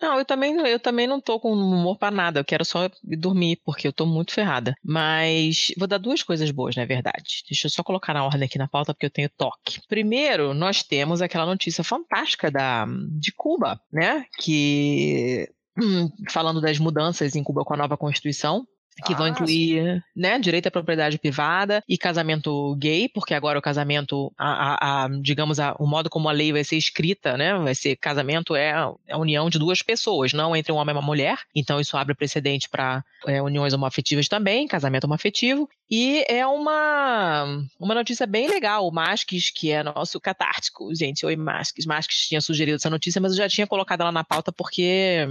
Não, 0.00 0.18
eu 0.18 0.24
também, 0.24 0.54
eu 0.56 0.78
também 0.78 1.06
não 1.06 1.20
tô 1.20 1.40
com 1.40 1.52
humor 1.52 1.98
pra 1.98 2.10
nada. 2.10 2.40
Eu 2.40 2.44
quero 2.44 2.64
só 2.64 2.84
ir 2.86 3.16
dormir, 3.16 3.60
porque 3.64 3.88
eu 3.88 3.92
tô 3.92 4.06
muito 4.06 4.32
ferrada. 4.32 4.74
Mas 4.82 5.72
vou 5.76 5.88
dar 5.88 5.98
duas 5.98 6.22
coisas 6.22 6.50
boas, 6.50 6.76
na 6.76 6.84
verdade. 6.84 7.42
Deixa 7.48 7.66
eu 7.66 7.70
só 7.70 7.82
colocar 7.82 8.14
na 8.14 8.24
ordem 8.24 8.44
aqui 8.44 8.58
na 8.58 8.68
pauta, 8.68 8.94
porque 8.94 9.06
eu 9.06 9.10
tenho 9.10 9.28
toque. 9.36 9.80
Primeiro, 9.88 10.54
nós 10.54 10.82
temos 10.82 11.20
aquela 11.20 11.46
notícia 11.46 11.82
fantástica 11.82 12.50
da, 12.50 12.86
de 13.18 13.32
Cuba, 13.32 13.80
né? 13.92 14.24
Que. 14.40 15.48
hum, 15.76 16.08
Falando 16.30 16.60
das 16.60 16.78
mudanças 16.78 17.34
em 17.34 17.42
Cuba 17.42 17.64
com 17.64 17.74
a 17.74 17.76
nova 17.76 17.96
Constituição, 17.96 18.66
que 19.04 19.14
vão 19.14 19.26
Ah, 19.26 19.28
incluir 19.30 20.02
né, 20.14 20.38
direito 20.38 20.66
à 20.66 20.70
propriedade 20.70 21.18
privada 21.18 21.82
e 21.88 21.96
casamento 21.96 22.74
gay, 22.76 23.08
porque 23.08 23.34
agora 23.34 23.58
o 23.58 23.62
casamento, 23.62 24.32
a, 24.36 24.74
a- 24.74 25.04
a- 25.04 25.08
digamos, 25.20 25.58
a- 25.60 25.74
o 25.78 25.86
modo 25.86 26.10
como 26.10 26.28
a 26.28 26.32
lei 26.32 26.52
vai 26.52 26.64
ser 26.64 26.76
escrita, 26.76 27.36
né, 27.36 27.54
vai 27.58 27.74
ser 27.74 27.96
casamento 27.96 28.54
é 28.56 28.72
a, 28.72 28.92
é 29.06 29.12
a 29.14 29.18
união 29.18 29.48
de 29.48 29.58
duas 29.58 29.82
pessoas, 29.82 30.32
não 30.32 30.54
entre 30.56 30.72
um 30.72 30.76
homem 30.76 30.94
e 30.94 30.98
uma 30.98 31.04
mulher. 31.04 31.38
Então 31.54 31.80
isso 31.80 31.96
abre 31.96 32.14
precedente 32.14 32.68
para 32.68 33.04
uniões 33.42 33.72
homoafetivas 33.74 34.28
também, 34.28 34.66
casamento 34.66 35.04
homoafetivo. 35.04 35.68
E 35.90 36.24
é 36.28 36.46
uma, 36.46 37.44
uma 37.78 37.94
notícia 37.94 38.26
bem 38.26 38.48
legal. 38.48 38.86
O 38.86 38.92
Masques, 38.92 39.50
que 39.50 39.70
é 39.70 39.82
nosso 39.82 40.20
catártico, 40.20 40.94
gente, 40.94 41.24
oi 41.24 41.34
Masques. 41.36 41.86
Masques 41.86 42.28
tinha 42.28 42.40
sugerido 42.40 42.76
essa 42.76 42.90
notícia, 42.90 43.20
mas 43.20 43.32
eu 43.32 43.38
já 43.38 43.48
tinha 43.48 43.66
colocado 43.66 44.02
ela 44.02 44.12
na 44.12 44.22
pauta 44.24 44.52
porque, 44.52 45.26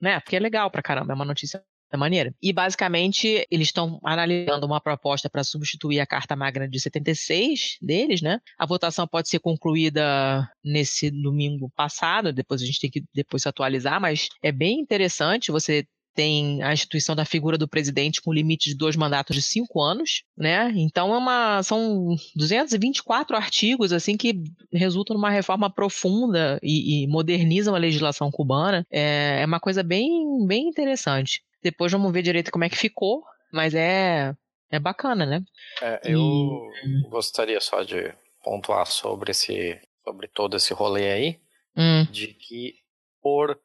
né, 0.00 0.18
porque 0.20 0.36
é 0.36 0.40
legal 0.40 0.70
pra 0.70 0.82
caramba, 0.82 1.12
é 1.12 1.14
uma 1.14 1.24
notícia 1.24 1.62
da 1.92 1.98
maneira. 1.98 2.34
E 2.42 2.52
basicamente 2.52 3.46
eles 3.50 3.68
estão 3.68 4.00
analisando 4.02 4.66
uma 4.66 4.80
proposta 4.80 5.28
para 5.28 5.44
substituir 5.44 6.00
a 6.00 6.06
Carta 6.06 6.34
Magna 6.34 6.66
de 6.66 6.80
76 6.80 7.76
deles, 7.82 8.22
né? 8.22 8.40
A 8.58 8.64
votação 8.64 9.06
pode 9.06 9.28
ser 9.28 9.38
concluída 9.38 10.48
nesse 10.64 11.10
domingo 11.10 11.70
passado, 11.76 12.32
depois 12.32 12.62
a 12.62 12.64
gente 12.64 12.80
tem 12.80 12.90
que 12.90 13.04
depois 13.14 13.46
atualizar, 13.46 14.00
mas 14.00 14.28
é 14.42 14.50
bem 14.50 14.80
interessante. 14.80 15.52
Você 15.52 15.86
tem 16.14 16.62
a 16.62 16.72
instituição 16.72 17.14
da 17.14 17.24
figura 17.24 17.58
do 17.58 17.68
presidente 17.68 18.20
com 18.20 18.32
limite 18.32 18.70
de 18.70 18.76
dois 18.76 18.96
mandatos 18.96 19.34
de 19.34 19.42
cinco 19.42 19.82
anos, 19.82 20.22
né? 20.36 20.72
Então 20.76 21.12
é 21.12 21.18
uma 21.18 21.62
são 21.62 22.14
224 22.36 23.36
artigos 23.36 23.92
assim 23.92 24.16
que 24.16 24.42
resultam 24.72 25.14
numa 25.14 25.30
reforma 25.30 25.70
profunda 25.70 26.58
e, 26.62 27.04
e 27.04 27.06
modernizam 27.06 27.74
a 27.74 27.78
legislação 27.78 28.30
cubana. 28.30 28.86
É, 28.90 29.40
é 29.42 29.46
uma 29.46 29.60
coisa 29.60 29.82
bem 29.82 30.10
bem 30.46 30.68
interessante. 30.68 31.42
Depois 31.62 31.90
vamos 31.92 32.12
ver 32.12 32.22
direito 32.22 32.50
como 32.50 32.64
é 32.64 32.68
que 32.68 32.76
ficou, 32.76 33.22
mas 33.52 33.74
é 33.74 34.34
é 34.70 34.78
bacana, 34.78 35.26
né? 35.26 35.42
É, 35.82 36.00
eu 36.04 36.70
gostaria 37.10 37.60
só 37.60 37.82
de 37.82 38.12
pontuar 38.42 38.86
sobre 38.86 39.30
esse, 39.32 39.78
sobre 40.02 40.28
todo 40.28 40.56
esse 40.56 40.72
rolê 40.72 41.12
aí, 41.12 41.40
Hum. 41.76 42.04
de 42.10 42.28
que, 42.28 42.74
por 43.22 43.58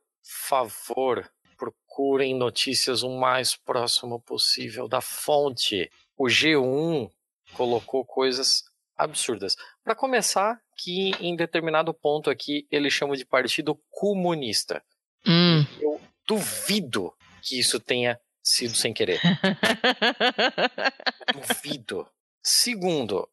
favor, 0.47 1.29
procurem 1.57 2.35
notícias 2.35 3.03
o 3.03 3.09
mais 3.17 3.55
próximo 3.55 4.19
possível 4.21 4.87
da 4.87 5.01
fonte. 5.01 5.89
O 6.17 6.25
G1 6.25 7.09
colocou 7.53 8.05
coisas 8.05 8.63
absurdas. 8.97 9.55
Para 9.83 9.95
começar, 9.95 10.59
que 10.77 11.11
em 11.21 11.35
determinado 11.35 11.93
ponto 11.93 12.29
aqui 12.29 12.67
ele 12.71 12.89
chama 12.89 13.15
de 13.15 13.25
partido 13.25 13.79
comunista. 13.89 14.83
Hum. 15.25 15.65
Eu 15.79 15.99
duvido 16.27 17.13
que 17.47 17.59
isso 17.59 17.79
tenha 17.79 18.19
sido 18.43 18.75
sem 18.75 18.93
querer. 18.93 19.19
Duvido. 21.33 22.07
Segundo, 22.43 23.27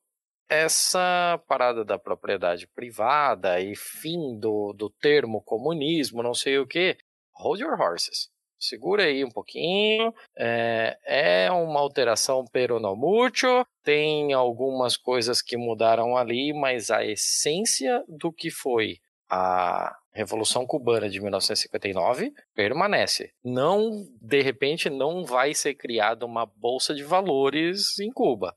essa 0.49 1.41
parada 1.49 1.85
da 1.85 1.99
propriedade 1.99 2.67
privada 2.69 3.61
e 3.61 3.75
fim 3.77 4.39
do, 4.39 4.73
do 4.73 4.91
termo 4.91 5.43
comunismo, 5.43 6.23
não 6.23 6.35
sei 6.35 6.59
o 6.59 6.67
que, 6.67 6.97
hold 7.35 7.61
your 7.61 7.81
horses. 7.81 8.33
Segura 8.59 9.05
aí 9.05 9.25
um 9.25 9.31
pouquinho. 9.31 10.15
É, 10.37 10.99
é 11.05 11.51
uma 11.51 11.81
alteração 11.81 12.45
pero 12.51 12.81
no 12.81 12.97
mucho. 12.97 13.67
Tem 13.83 14.33
algumas 14.33 14.97
coisas 14.97 15.43
que 15.43 15.57
mudaram 15.57 16.17
ali, 16.17 16.53
mas 16.55 16.91
a 16.91 17.05
essência 17.05 18.03
do 18.09 18.33
que 18.33 18.51
foi 18.51 18.99
a 19.29 19.95
Revolução 20.15 20.65
Cubana 20.67 21.09
de 21.11 21.21
1959 21.21 22.33
permanece. 22.55 23.33
Não, 23.45 24.07
de 24.21 24.43
repente, 24.43 24.89
não 24.89 25.25
vai 25.25 25.53
ser 25.55 25.75
criada 25.75 26.25
uma 26.25 26.47
bolsa 26.47 26.95
de 26.95 27.03
valores 27.03 27.99
em 27.99 28.11
Cuba. 28.13 28.55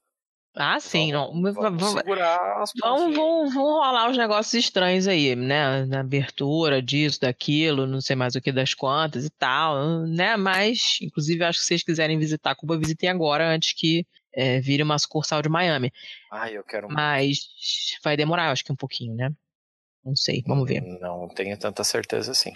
Ah, 0.60 0.80
sim, 0.80 1.12
não. 1.12 1.32
Vamos 1.34 1.54
Vamos- 1.56 1.92
segurar 1.92 2.62
as 2.64 2.72
Vão, 2.82 3.12
vão, 3.14 3.50
vão 3.50 3.64
rolar 3.80 4.10
uns 4.10 4.18
negócios 4.18 4.54
estranhos 4.56 5.08
aí, 5.08 5.36
né? 5.36 5.86
Na 5.86 6.00
abertura 6.00 6.82
disso, 6.82 7.22
daquilo, 7.22 7.86
não 7.86 8.02
sei 8.02 8.16
mais 8.16 8.34
o 8.36 8.42
que 8.42 8.52
das 8.52 8.74
quantas 8.74 9.24
e 9.26 9.30
tal, 9.30 10.02
né? 10.08 10.36
Mas, 10.36 10.98
inclusive, 11.02 11.44
acho 11.44 11.60
que 11.60 11.64
se 11.64 11.68
vocês 11.68 11.84
quiserem 11.84 12.18
visitar 12.18 12.56
Cuba, 12.56 12.78
visitem 12.78 13.10
agora, 13.10 13.48
antes 13.48 13.74
que 13.74 14.04
é, 14.34 14.60
vire 14.60 14.82
uma 14.82 14.98
sucursal 14.98 15.44
de 15.44 15.50
Miami. 15.50 15.92
Ai, 16.32 16.58
eu 16.58 16.64
quero 16.64 16.88
Mas 16.90 17.38
vai 18.04 18.18
demorar, 18.18 18.52
acho 18.52 18.64
que 18.64 18.72
um 18.72 18.76
pouquinho, 18.76 19.16
né? 19.16 19.30
Não 20.08 20.16
sei, 20.16 20.42
vamos 20.48 20.68
ver. 20.70 20.82
Não 20.82 21.28
tenho 21.28 21.58
tanta 21.58 21.84
certeza 21.84 22.32
assim. 22.32 22.52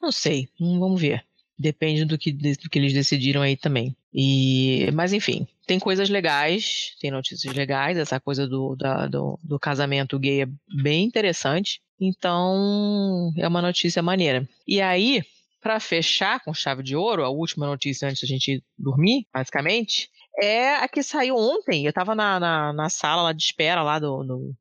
Não 0.00 0.12
sei, 0.12 0.48
hum, 0.60 0.78
vamos 0.78 1.00
ver. 1.00 1.24
Depende 1.58 2.04
do 2.04 2.16
que, 2.16 2.32
do 2.32 2.70
que 2.70 2.78
eles 2.78 2.92
decidiram 2.92 3.42
aí 3.42 3.56
também. 3.56 3.96
E, 4.14 4.88
mas 4.94 5.12
enfim, 5.12 5.46
tem 5.66 5.78
coisas 5.80 6.08
legais, 6.08 6.94
tem 7.00 7.10
notícias 7.10 7.54
legais. 7.54 7.98
Essa 7.98 8.20
coisa 8.20 8.46
do, 8.46 8.76
da- 8.76 9.06
do, 9.08 9.38
do 9.42 9.58
casamento 9.58 10.18
gay 10.18 10.42
é 10.42 10.48
bem 10.82 11.04
interessante. 11.04 11.80
Então, 12.00 13.32
é 13.36 13.46
uma 13.46 13.62
notícia 13.62 14.02
maneira. 14.02 14.48
E 14.66 14.80
aí, 14.80 15.22
para 15.60 15.78
fechar 15.80 16.40
com 16.44 16.54
chave 16.54 16.82
de 16.82 16.96
ouro, 16.96 17.24
a 17.24 17.28
última 17.30 17.66
notícia 17.66 18.08
antes 18.08 18.22
da 18.22 18.26
gente 18.28 18.62
dormir, 18.78 19.26
basicamente, 19.32 20.08
é 20.40 20.76
a 20.76 20.88
que 20.88 21.02
saiu 21.02 21.36
ontem. 21.36 21.84
Eu 21.86 21.92
tava 21.92 22.14
na, 22.14 22.40
na, 22.40 22.72
na 22.72 22.88
sala 22.88 23.22
lá 23.22 23.32
de 23.32 23.42
espera, 23.42 23.82
lá 23.82 23.98
do, 23.98 24.22
do- 24.24 24.54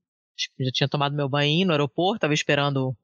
Já 0.60 0.72
tinha 0.72 0.90
tomado 0.90 1.16
meu 1.16 1.30
banho 1.30 1.66
no 1.66 1.72
aeroporto, 1.72 2.22
tava 2.22 2.34
esperando 2.34 2.96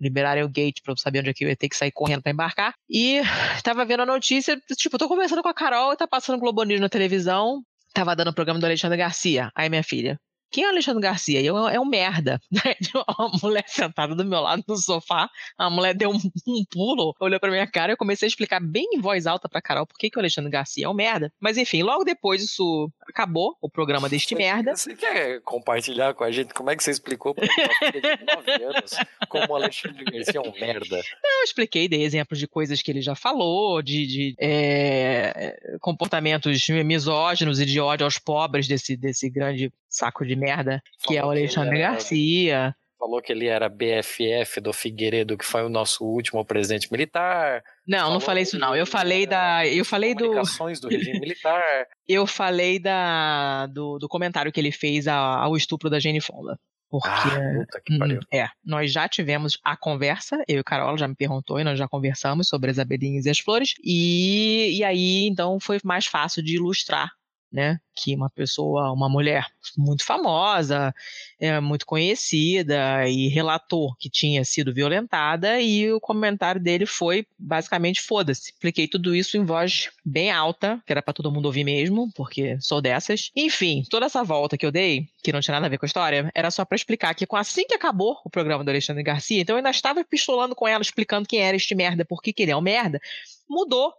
liberarem 0.00 0.42
o 0.42 0.48
gate 0.48 0.82
pra 0.82 0.92
eu 0.92 0.96
saber 0.96 1.20
onde 1.20 1.30
é 1.30 1.34
que 1.34 1.44
eu 1.44 1.48
ia 1.48 1.56
ter 1.56 1.68
que 1.68 1.76
sair 1.76 1.92
correndo 1.92 2.22
pra 2.22 2.32
embarcar. 2.32 2.74
E 2.88 3.20
tava 3.62 3.84
vendo 3.84 4.02
a 4.02 4.06
notícia, 4.06 4.60
tipo, 4.76 4.98
tô 4.98 5.08
conversando 5.08 5.42
com 5.42 5.48
a 5.48 5.54
Carol 5.54 5.92
e 5.92 5.96
tá 5.96 6.06
passando 6.06 6.38
Globo 6.38 6.62
News 6.64 6.80
na 6.80 6.88
televisão. 6.88 7.62
Tava 7.92 8.16
dando 8.16 8.28
o 8.28 8.34
programa 8.34 8.58
do 8.58 8.66
Alexandre 8.66 8.98
Garcia. 8.98 9.50
Aí 9.54 9.68
minha 9.68 9.84
filha, 9.84 10.18
quem 10.50 10.64
é 10.64 10.66
o 10.68 10.70
Alexandre 10.70 11.02
Garcia? 11.02 11.40
Eu, 11.40 11.56
é 11.68 11.78
um 11.80 11.84
merda. 11.84 12.40
uma 13.18 13.30
mulher 13.42 13.64
sentada 13.66 14.14
do 14.14 14.24
meu 14.24 14.40
lado 14.40 14.62
no 14.66 14.76
sofá, 14.76 15.28
a 15.58 15.68
mulher 15.70 15.94
deu 15.94 16.10
um, 16.10 16.20
um 16.46 16.64
pulo, 16.70 17.14
olhou 17.20 17.40
pra 17.40 17.50
minha 17.50 17.66
cara 17.66 17.90
e 17.90 17.94
eu 17.94 17.96
comecei 17.96 18.26
a 18.26 18.28
explicar 18.28 18.60
bem 18.60 18.86
em 18.92 19.00
voz 19.00 19.26
alta 19.26 19.48
pra 19.48 19.60
Carol 19.60 19.86
por 19.86 19.98
que, 19.98 20.10
que 20.10 20.16
o 20.16 20.20
Alexandre 20.20 20.50
Garcia 20.50 20.86
é 20.86 20.88
um 20.88 20.94
merda. 20.94 21.32
Mas 21.40 21.58
enfim, 21.58 21.82
logo 21.82 22.04
depois 22.04 22.42
isso 22.42 22.90
acabou, 23.08 23.56
o 23.60 23.68
programa 23.68 24.08
deste 24.08 24.34
merda. 24.34 24.76
Você 24.76 24.94
quer 24.94 25.40
compartilhar 25.42 26.14
com 26.14 26.24
a 26.24 26.30
gente 26.30 26.54
como 26.54 26.70
é 26.70 26.76
que 26.76 26.84
você 26.84 26.90
explicou 26.90 27.34
pra 27.34 27.44
uma 27.44 27.90
filha 27.90 28.16
de 28.16 28.24
9 28.24 28.64
anos 28.64 28.92
como 29.28 29.52
o 29.52 29.56
Alexandre 29.56 30.04
Garcia 30.04 30.40
é 30.42 30.48
um 30.48 30.52
merda? 30.52 30.96
Não, 31.22 31.40
eu 31.40 31.44
expliquei, 31.44 31.88
dei 31.88 32.02
exemplos 32.02 32.38
de 32.38 32.46
coisas 32.46 32.80
que 32.80 32.90
ele 32.90 33.02
já 33.02 33.14
falou, 33.14 33.82
de, 33.82 34.06
de 34.06 34.34
é, 34.38 35.56
comportamentos 35.80 36.68
misóginos 36.84 37.60
e 37.60 37.66
de 37.66 37.80
ódio 37.80 38.04
aos 38.04 38.18
pobres 38.18 38.68
desse, 38.68 38.96
desse 38.96 39.28
grande 39.28 39.72
saco 39.88 40.26
de 40.26 40.33
merda 40.36 40.82
que 41.06 41.16
é 41.16 41.20
o 41.20 41.22
Falou 41.22 41.32
que 41.32 41.38
ele 41.38 41.44
Alexandre 41.46 41.78
era- 41.80 41.90
Garcia. 41.92 42.76
Falou 42.98 43.20
que 43.20 43.32
ele 43.32 43.46
era 43.48 43.68
BFF 43.68 44.60
do 44.62 44.72
Figueiredo, 44.72 45.36
que 45.36 45.44
foi 45.44 45.62
o 45.62 45.68
nosso 45.68 46.02
último 46.04 46.42
presidente 46.44 46.90
militar. 46.90 47.62
Não, 47.86 47.98
não 47.98 48.06
Falou 48.06 48.20
falei 48.20 48.42
isso 48.44 48.58
não. 48.58 48.74
Eu 48.74 48.86
falei 48.86 49.26
da, 49.26 49.66
eu 49.66 49.84
falei 49.84 50.14
do, 50.14 50.30
do 50.30 50.88
regime 50.88 51.20
militar. 51.20 51.62
eu 52.08 52.26
falei 52.26 52.78
da 52.78 53.66
do, 53.66 53.98
do 53.98 54.08
comentário 54.08 54.50
que 54.50 54.58
ele 54.58 54.72
fez 54.72 55.06
ao 55.06 55.54
estupro 55.54 55.90
da 55.90 55.98
Jane 56.00 56.20
Fonda. 56.20 56.58
Porque 56.88 57.08
Ah. 57.10 57.66
Hum, 57.90 58.20
É, 58.32 58.46
nós 58.64 58.90
já 58.92 59.06
tivemos 59.08 59.58
a 59.64 59.76
conversa, 59.76 60.36
eu 60.48 60.58
e 60.58 60.60
a 60.60 60.64
Carol 60.64 60.96
já 60.96 61.08
me 61.08 61.16
perguntou 61.16 61.58
e 61.60 61.64
nós 61.64 61.76
já 61.78 61.88
conversamos 61.88 62.48
sobre 62.48 62.70
as 62.70 62.78
abelhinhas 62.78 63.26
e 63.26 63.30
as 63.30 63.38
flores, 63.40 63.74
e, 63.84 64.78
e 64.78 64.84
aí 64.84 65.26
então 65.26 65.58
foi 65.60 65.78
mais 65.84 66.06
fácil 66.06 66.42
de 66.42 66.54
ilustrar, 66.56 67.10
né, 67.54 67.78
que 67.94 68.16
uma 68.16 68.28
pessoa, 68.28 68.90
uma 68.90 69.08
mulher 69.08 69.46
muito 69.78 70.04
famosa, 70.04 70.92
é, 71.38 71.60
muito 71.60 71.86
conhecida 71.86 73.08
e 73.08 73.28
relatou 73.28 73.94
que 73.94 74.10
tinha 74.10 74.44
sido 74.44 74.74
violentada 74.74 75.60
e 75.60 75.92
o 75.92 76.00
comentário 76.00 76.60
dele 76.60 76.84
foi 76.84 77.24
basicamente 77.38 78.00
foda-se. 78.00 78.50
Expliquei 78.50 78.88
tudo 78.88 79.14
isso 79.14 79.36
em 79.36 79.44
voz 79.44 79.90
bem 80.04 80.32
alta, 80.32 80.82
que 80.84 80.92
era 80.92 81.00
pra 81.00 81.14
todo 81.14 81.30
mundo 81.30 81.46
ouvir 81.46 81.62
mesmo, 81.62 82.10
porque 82.16 82.58
sou 82.60 82.80
dessas. 82.80 83.30
Enfim, 83.36 83.84
toda 83.88 84.06
essa 84.06 84.24
volta 84.24 84.58
que 84.58 84.66
eu 84.66 84.72
dei, 84.72 85.06
que 85.22 85.32
não 85.32 85.40
tinha 85.40 85.54
nada 85.54 85.66
a 85.66 85.70
ver 85.70 85.78
com 85.78 85.84
a 85.84 85.86
história, 85.86 86.32
era 86.34 86.50
só 86.50 86.64
pra 86.64 86.74
explicar 86.74 87.14
que 87.14 87.24
assim 87.34 87.66
que 87.66 87.74
acabou 87.74 88.20
o 88.24 88.30
programa 88.30 88.64
do 88.64 88.70
Alexandre 88.70 89.04
Garcia, 89.04 89.42
então 89.42 89.54
eu 89.54 89.58
ainda 89.58 89.70
estava 89.70 90.02
pistolando 90.04 90.56
com 90.56 90.66
ela, 90.66 90.82
explicando 90.82 91.28
quem 91.28 91.40
era 91.40 91.56
este 91.56 91.74
merda, 91.74 92.04
por 92.04 92.20
que 92.20 92.34
ele 92.38 92.50
é 92.50 92.56
um 92.56 92.60
merda, 92.60 93.00
mudou 93.48 93.92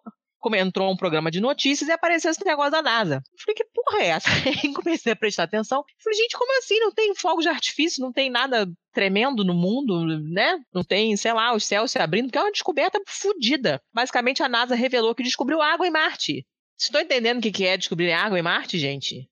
entrou 0.53 0.91
um 0.91 0.97
programa 0.97 1.31
de 1.31 1.39
notícias 1.39 1.89
e 1.89 1.91
apareceu 1.93 2.29
esse 2.29 2.45
negócio 2.45 2.71
da 2.71 2.81
NASA. 2.81 3.15
Eu 3.15 3.39
Falei, 3.43 3.55
que 3.55 3.65
porra 3.73 4.03
é 4.03 4.07
essa? 4.07 4.27
Aí 4.63 4.73
comecei 4.73 5.13
a 5.13 5.15
prestar 5.15 5.43
atenção. 5.43 5.83
Falei, 6.03 6.19
gente, 6.19 6.37
como 6.37 6.59
assim? 6.59 6.79
Não 6.79 6.91
tem 6.91 7.15
fogos 7.15 7.43
de 7.43 7.49
artifício, 7.49 8.03
não 8.03 8.11
tem 8.11 8.29
nada 8.29 8.67
tremendo 8.93 9.43
no 9.43 9.53
mundo, 9.53 10.05
né? 10.29 10.59
Não 10.73 10.83
tem, 10.83 11.15
sei 11.17 11.33
lá, 11.33 11.53
os 11.53 11.65
céus 11.65 11.91
se 11.91 11.99
abrindo, 11.99 12.31
que 12.31 12.37
é 12.37 12.41
uma 12.41 12.51
descoberta 12.51 13.01
fodida. 13.07 13.81
Basicamente, 13.93 14.43
a 14.43 14.49
NASA 14.49 14.75
revelou 14.75 15.15
que 15.15 15.23
descobriu 15.23 15.61
água 15.61 15.87
em 15.87 15.91
Marte. 15.91 16.45
Vocês 16.77 16.89
estão 16.89 17.01
entendendo 17.01 17.39
o 17.39 17.51
que 17.51 17.65
é 17.65 17.77
descobrir 17.77 18.11
água 18.11 18.37
em 18.37 18.41
Marte, 18.41 18.77
gente? 18.77 19.29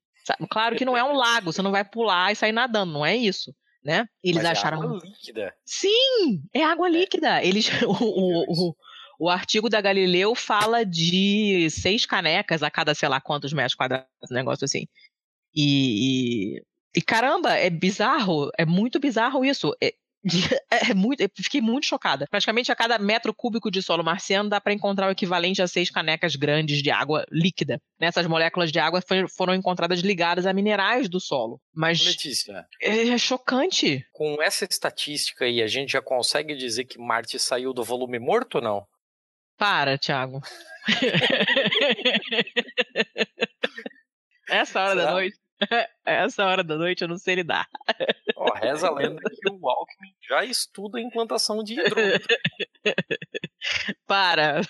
Claro 0.49 0.76
que 0.76 0.85
não 0.85 0.98
é 0.98 1.03
um 1.03 1.14
lago, 1.14 1.52
você 1.52 1.61
não 1.61 1.72
vai 1.72 1.84
pular 1.84 2.31
e 2.31 2.35
sair 2.35 2.53
nadando, 2.53 2.94
não 2.94 3.06
é 3.06 3.15
isso. 3.15 3.53
Né? 3.84 4.07
Eles 4.23 4.38
Mas 4.38 4.45
é 4.45 4.52
acharam. 4.52 4.81
água 4.81 5.02
líquida. 5.03 5.53
Sim, 5.65 6.41
é 6.53 6.64
água 6.64 6.88
líquida. 6.88 7.44
Eles, 7.44 7.68
o, 7.84 7.91
o, 7.91 8.69
o, 8.69 8.76
o 9.19 9.30
artigo 9.30 9.69
da 9.69 9.81
Galileu 9.81 10.35
fala 10.35 10.85
de 10.85 11.69
seis 11.69 12.06
canecas 12.06 12.64
a 12.64 12.72
cada 12.72 12.94
sei 12.94 13.10
lá 13.10 13.22
quantos 13.22 13.53
metros 13.53 13.76
quadrados, 13.76 14.07
um 14.31 14.34
negócio 14.34 14.65
assim. 14.65 14.85
E, 15.56 16.56
e, 16.57 16.64
e, 16.95 17.02
caramba, 17.02 17.53
é 17.53 17.69
bizarro, 17.69 18.49
é 18.57 18.65
muito 18.65 18.99
bizarro 18.99 19.45
isso. 19.45 19.76
É, 19.81 19.94
é 20.90 20.94
muito, 20.94 21.22
eu 21.22 21.30
fiquei 21.35 21.61
muito 21.61 21.85
chocada. 21.85 22.26
Praticamente 22.30 22.72
a 22.72 22.76
cada 22.76 22.98
metro 22.98 23.34
cúbico 23.34 23.69
de 23.69 23.81
solo 23.81 24.03
marciano 24.03 24.49
dá 24.49 24.60
para 24.60 24.73
encontrar 24.73 25.07
o 25.07 25.11
equivalente 25.11 25.61
a 25.61 25.68
seis 25.68 25.90
canecas 25.90 26.35
grandes 26.35 26.81
de 26.81 26.90
água 26.90 27.26
líquida. 27.30 27.80
Nessas 27.99 28.26
moléculas 28.26 28.72
de 28.72 28.80
água 28.80 29.02
foram 29.35 29.53
encontradas 29.53 29.99
ligadas 29.99 30.45
a 30.45 30.53
minerais 30.53 31.10
do 31.10 31.19
solo. 31.19 31.60
Mas 31.73 32.03
Letícia, 32.03 32.65
é, 32.81 33.10
é 33.10 33.18
chocante. 33.18 34.06
com 34.11 34.41
essa 34.41 34.65
estatística 34.65 35.45
aí, 35.45 35.61
a 35.61 35.68
gente 35.68 35.91
já 35.91 36.02
consegue 36.02 36.56
dizer 36.56 36.85
que 36.85 36.98
Marte 36.98 37.38
saiu 37.38 37.73
do 37.73 37.84
volume 37.84 38.19
morto 38.19 38.56
ou 38.56 38.61
não? 38.61 38.88
Para, 39.58 39.98
Thiago. 39.98 40.42
Essa 44.50 44.82
hora 44.82 44.96
da 44.96 45.02
Será? 45.02 45.12
noite. 45.14 45.38
Essa 46.06 46.46
hora 46.46 46.64
da 46.64 46.78
noite 46.78 47.02
eu 47.04 47.08
não 47.08 47.18
sei 47.18 47.36
lidar. 47.36 47.68
Ó, 48.36 48.54
reza 48.54 48.88
a 48.88 48.92
lenda 48.92 49.22
que 49.22 49.50
o 49.50 49.70
Alckmin 49.70 50.12
já 50.28 50.44
estuda 50.44 50.98
a 50.98 51.02
implantação 51.02 51.64
de 51.64 51.80
hidrômetro. 51.80 52.36
Para. 54.06 54.62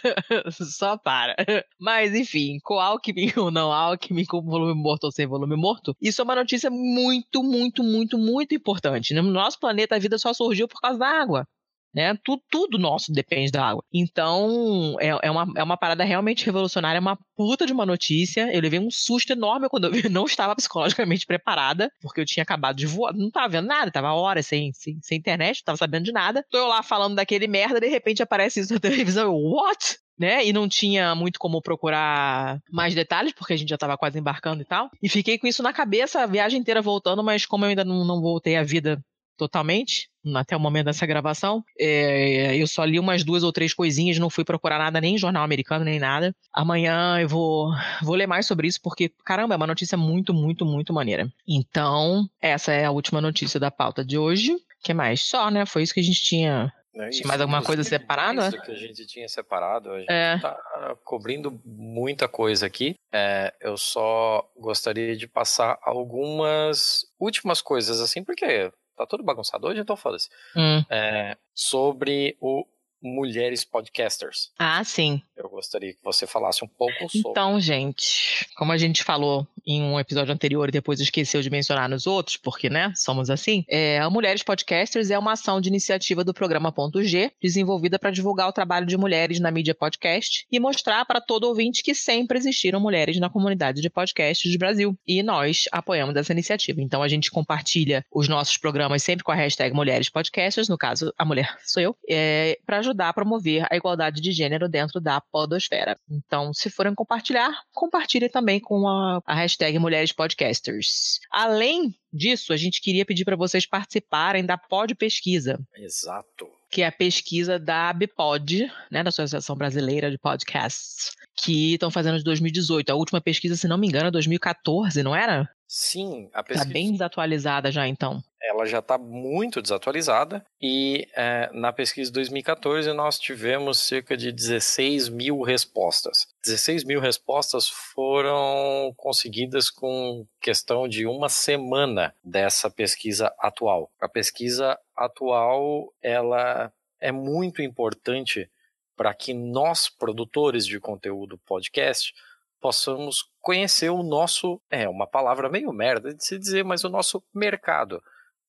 Só 0.52 0.98
para. 0.98 1.36
Mas, 1.80 2.14
enfim, 2.14 2.60
com 2.64 2.80
Alckmin 2.80 3.34
ou 3.38 3.50
não 3.50 3.72
Alckmin, 3.72 4.26
com 4.26 4.42
volume 4.44 4.80
morto 4.80 5.06
ou 5.06 5.12
sem 5.12 5.26
volume 5.26 5.56
morto, 5.56 5.96
isso 6.00 6.22
é 6.22 6.24
uma 6.24 6.36
notícia 6.36 6.70
muito, 6.70 7.44
muito, 7.44 7.84
muito, 7.84 8.18
muito 8.18 8.54
importante. 8.54 9.16
No 9.16 9.24
nosso 9.24 9.60
planeta, 9.60 9.96
a 9.96 10.00
vida 10.00 10.20
só 10.20 10.32
surgiu 10.32 10.68
por 10.68 10.80
causa 10.80 11.00
da 11.00 11.08
água. 11.08 11.48
Né? 11.94 12.18
Tudo, 12.24 12.42
tudo 12.50 12.80
nosso 12.80 13.12
depende 13.12 13.52
da 13.52 13.66
água. 13.68 13.84
Então, 13.94 14.98
é, 15.00 15.10
é, 15.22 15.30
uma, 15.30 15.54
é 15.56 15.64
uma 15.64 15.78
parada 15.78 16.04
realmente 16.04 16.46
revolucionária, 16.46 16.98
é 16.98 17.00
uma 17.00 17.18
puta 17.36 17.68
de 17.68 17.74
uma 17.74 17.86
notícia. 17.86 18.52
Eu 18.52 18.62
levei 18.62 18.80
um 18.80 18.90
susto 18.90 19.32
enorme 19.32 19.70
quando 19.70 19.92
eu 19.96 20.10
não 20.10 20.26
estava 20.26 20.56
psicologicamente 20.56 21.26
preparada, 21.26 21.92
porque 22.02 22.20
eu 22.20 22.26
tinha 22.26 22.42
acabado 22.42 22.78
de 22.78 22.88
voar, 22.88 23.14
não 23.14 23.30
tava 23.30 23.50
vendo 23.50 23.68
nada, 23.68 23.92
tava 23.92 24.12
horas 24.14 24.48
sem, 24.48 24.74
sem, 24.74 25.00
sem 25.02 25.18
internet, 25.20 25.58
não 25.58 25.66
tava 25.66 25.78
sabendo 25.78 26.06
de 26.06 26.12
nada. 26.12 26.44
Tô 26.50 26.58
eu 26.58 26.68
lá 26.68 26.82
falando 26.82 27.16
daquele 27.16 27.48
merda, 27.48 27.80
de 27.80 27.88
repente 27.88 28.24
aparece 28.24 28.62
isso 28.62 28.74
na 28.74 28.80
televisão, 28.82 29.26
eu, 29.26 29.36
what? 29.36 29.98
Né? 30.18 30.46
E 30.46 30.54
não 30.54 30.68
tinha 30.68 31.14
muito 31.16 31.40
como 31.40 31.62
procurar 31.62 32.60
mais 32.72 32.96
detalhes, 32.96 33.34
porque 33.34 33.54
a 33.54 33.58
gente 33.58 33.70
já 33.70 33.78
tava 33.78 33.98
quase 33.98 34.18
embarcando 34.18 34.62
e 34.62 34.66
tal. 34.66 34.90
E 35.02 35.10
fiquei 35.10 35.38
com 35.38 35.48
isso 35.48 35.62
na 35.62 35.74
cabeça 35.74 36.22
a 36.22 36.28
viagem 36.28 36.60
inteira 36.60 36.82
voltando, 36.82 37.24
mas 37.24 37.46
como 37.46 37.66
eu 37.66 37.70
ainda 37.70 37.84
não, 37.84 38.06
não 38.06 38.22
voltei 38.22 38.56
à 38.56 38.64
vida 38.64 39.04
totalmente, 39.38 40.08
até 40.36 40.56
o 40.56 40.60
momento 40.60 40.86
dessa 40.86 41.06
gravação. 41.06 41.64
É, 41.80 42.56
eu 42.56 42.68
só 42.68 42.84
li 42.84 43.00
umas 43.00 43.24
duas 43.24 43.44
ou 43.44 43.52
três 43.52 43.74
coisinhas, 43.74 44.18
não 44.20 44.30
fui 44.30 44.44
procurar 44.44 44.78
nada, 44.80 45.02
nem 45.02 45.16
em 45.16 45.18
jornal 45.18 45.44
americano, 45.44 45.84
nem 45.86 46.00
nada. 46.00 46.34
Amanhã 46.54 47.20
eu 47.20 47.28
vou, 47.28 47.72
vou 48.02 48.16
ler 48.16 48.28
mais 48.28 48.46
sobre 48.46 48.68
isso, 48.68 48.80
porque, 48.82 49.12
caramba, 49.26 49.56
é 49.56 49.58
uma 49.58 49.68
notícia 49.68 49.98
muito, 49.98 50.34
muito, 50.34 50.66
muito 50.66 50.94
maneira. 50.94 51.28
Então, 51.48 52.28
essa 52.42 52.72
é 52.72 52.86
a 52.86 52.92
última 52.92 53.20
notícia 53.22 53.60
da 53.60 53.70
pauta 53.72 54.04
de 54.04 54.18
hoje. 54.18 54.54
O 54.54 54.60
que 54.84 54.94
mais? 54.94 55.22
Só, 55.22 55.50
né? 55.50 55.66
Foi 55.66 55.82
isso 55.84 55.94
que 55.94 56.00
a 56.00 56.04
gente 56.04 56.22
tinha. 56.22 56.72
Tinha 56.94 57.10
Isso, 57.10 57.28
mais 57.28 57.42
alguma 57.42 57.64
coisa 57.64 57.84
separada? 57.84 58.40
mais 58.42 58.54
do 58.54 58.62
que 58.62 58.72
a 58.72 58.76
gente 58.76 59.08
tinha 59.08 59.28
separado. 59.28 59.90
A 59.92 60.00
gente 60.00 60.12
É. 60.12 60.38
tá 60.38 60.56
cobrindo 61.04 61.60
muita 61.66 62.28
coisa 62.28 62.68
aqui. 62.68 62.94
É, 63.12 63.52
eu 63.60 63.76
só 63.78 64.48
gostaria 64.56 65.16
de 65.18 65.28
passar 65.28 65.80
algumas 65.82 67.00
últimas 67.20 67.62
coisas, 67.64 68.00
assim, 68.00 68.24
porque 68.24 68.72
tá 68.96 69.06
tudo 69.06 69.24
bagunçado 69.24 69.68
hoje, 69.68 69.80
então 69.80 69.96
foda-se. 69.96 70.30
Hum. 70.56 70.84
É, 70.90 71.38
sobre 71.54 72.38
o 72.40 72.66
Mulheres 73.04 73.66
Podcasters. 73.66 74.52
Ah, 74.58 74.82
sim. 74.84 75.22
Eu 75.36 75.50
gostaria 75.50 75.94
que 75.94 76.00
você 76.02 76.26
falasse 76.26 76.64
um 76.64 76.68
pouco 76.68 77.10
sobre. 77.10 77.30
Então, 77.30 77.60
gente, 77.60 78.48
como 78.56 78.72
a 78.72 78.78
gente 78.78 79.04
falou 79.04 79.46
em 79.68 79.82
um 79.82 80.00
episódio 80.00 80.34
anterior 80.34 80.70
e 80.70 80.72
depois 80.72 81.00
esqueceu 81.00 81.42
de 81.42 81.50
mencionar 81.50 81.90
nos 81.90 82.08
outros, 82.08 82.38
porque, 82.38 82.70
né, 82.70 82.94
somos 82.96 83.30
assim, 83.30 83.66
é, 83.70 84.00
a 84.00 84.10
Mulheres 84.10 84.44
Podcasters 84.44 85.12
é 85.12 85.20
uma 85.20 85.34
ação 85.34 85.60
de 85.60 85.70
iniciativa 85.70 86.24
do 86.24 86.34
programa 86.34 86.72
Ponto 86.72 87.04
G, 87.04 87.32
desenvolvida 87.42 88.00
para 88.00 88.12
divulgar 88.12 88.48
o 88.48 88.54
trabalho 88.54 88.86
de 88.86 88.98
mulheres 88.98 89.40
na 89.40 89.52
mídia 89.52 89.76
podcast 89.76 90.46
e 90.52 90.60
mostrar 90.60 91.04
para 91.06 91.20
todo 91.20 91.46
ouvinte 91.46 91.84
que 91.84 91.94
sempre 91.94 92.38
existiram 92.38 92.80
mulheres 92.80 93.20
na 93.20 93.30
comunidade 93.30 93.82
de 93.82 93.90
podcasts 93.90 94.52
do 94.52 94.58
Brasil. 94.58 94.98
E 95.06 95.22
nós 95.22 95.66
apoiamos 95.72 96.16
essa 96.16 96.32
iniciativa. 96.32 96.82
Então, 96.82 97.04
a 97.04 97.08
gente 97.08 97.30
compartilha 97.30 98.06
os 98.12 98.30
nossos 98.30 98.58
programas 98.58 99.04
sempre 99.04 99.24
com 99.24 99.32
a 99.32 99.36
hashtag 99.36 99.76
Mulheres 99.76 100.10
Podcasters, 100.10 100.70
no 100.70 100.78
caso, 100.78 101.14
a 101.18 101.26
mulher 101.26 101.58
sou 101.66 101.82
eu, 101.82 101.96
é, 102.10 102.58
para 102.66 102.80
ajudar 102.80 102.93
a 103.02 103.14
promover 103.14 103.68
a 103.70 103.76
igualdade 103.76 104.22
de 104.22 104.32
gênero 104.32 104.70
dentro 104.70 105.00
da 105.00 105.20
podosfera. 105.20 105.98
Então, 106.10 106.54
se 106.54 106.70
forem 106.70 106.94
compartilhar, 106.96 107.52
compartilhe 107.74 108.30
também 108.30 108.60
com 108.60 108.88
a, 108.88 109.22
a 109.26 109.34
hashtag 109.34 109.78
Mulheres 109.80 110.12
Podcasters. 110.12 111.20
Além 111.32 111.94
disso, 112.12 112.54
a 112.54 112.58
gente 112.58 112.82
queria 112.82 113.06
pedir 113.06 113.26
para 113.26 113.36
vocês 113.36 113.66
participarem 113.66 114.46
da 114.46 114.58
Pod 114.58 114.94
Pesquisa, 114.96 115.60
Exato. 115.76 116.48
que 116.70 116.82
é 116.82 116.88
a 116.88 116.92
pesquisa 116.92 117.58
da 117.58 117.90
ABPOD, 117.90 118.72
né, 118.92 119.04
da 119.04 119.10
Associação 119.10 119.56
Brasileira 119.56 120.12
de 120.12 120.18
Podcasts, 120.18 121.12
que 121.36 121.74
estão 121.74 121.90
fazendo 121.92 122.18
de 122.18 122.24
2018. 122.24 122.90
A 122.92 122.96
última 122.96 123.22
pesquisa, 123.22 123.56
se 123.56 123.68
não 123.68 123.78
me 123.78 123.88
engano, 123.88 124.08
é 124.08 124.12
2014, 124.12 125.02
não 125.04 125.16
era? 125.16 125.50
Sim, 125.68 126.30
a 126.34 126.38
Tá 126.38 126.44
pesquisa 126.44 126.66
bem 126.74 126.92
desatualizada 126.92 127.72
já, 127.72 127.88
então. 127.88 128.22
ela 128.40 128.66
já 128.66 128.78
está 128.78 128.96
muito 128.98 129.60
desatualizada 129.60 130.46
e 130.62 131.08
é, 131.16 131.50
na 131.52 131.74
pesquisa 131.74 132.12
de 132.12 132.14
2014 132.16 132.94
nós 132.94 133.18
tivemos 133.18 133.80
cerca 133.80 134.16
de 134.16 134.32
16 134.32 135.10
mil 135.10 135.42
respostas. 135.42 136.28
16 136.46 136.84
mil 136.84 137.00
respostas 137.00 137.68
foram 137.70 138.94
conseguidas 138.96 139.72
com 139.72 140.28
questão 140.40 140.88
de 140.88 141.08
uma 141.08 141.30
semana 141.30 142.14
dessa 142.24 142.70
pesquisa 142.70 143.34
atual. 143.40 143.90
A 144.00 144.08
pesquisa 144.08 144.78
atual 144.96 145.92
ela 146.04 146.72
é 147.02 147.12
muito 147.12 147.62
importante 147.64 148.48
para 148.96 149.14
que 149.14 149.34
nós, 149.34 149.90
produtores 149.90 150.66
de 150.66 150.80
conteúdo 150.80 151.38
podcast, 151.46 152.14
possamos 152.60 153.30
conhecer 153.42 153.90
o 153.90 154.04
nosso, 154.04 154.62
é 154.70 154.88
uma 154.88 155.06
palavra 155.06 155.50
meio 155.50 155.74
merda 155.74 156.14
de 156.14 156.26
se 156.26 156.40
dizer, 156.40 156.64
mas 156.64 156.84
o 156.84 156.90
nosso 156.90 157.22
mercado. 157.34 158.02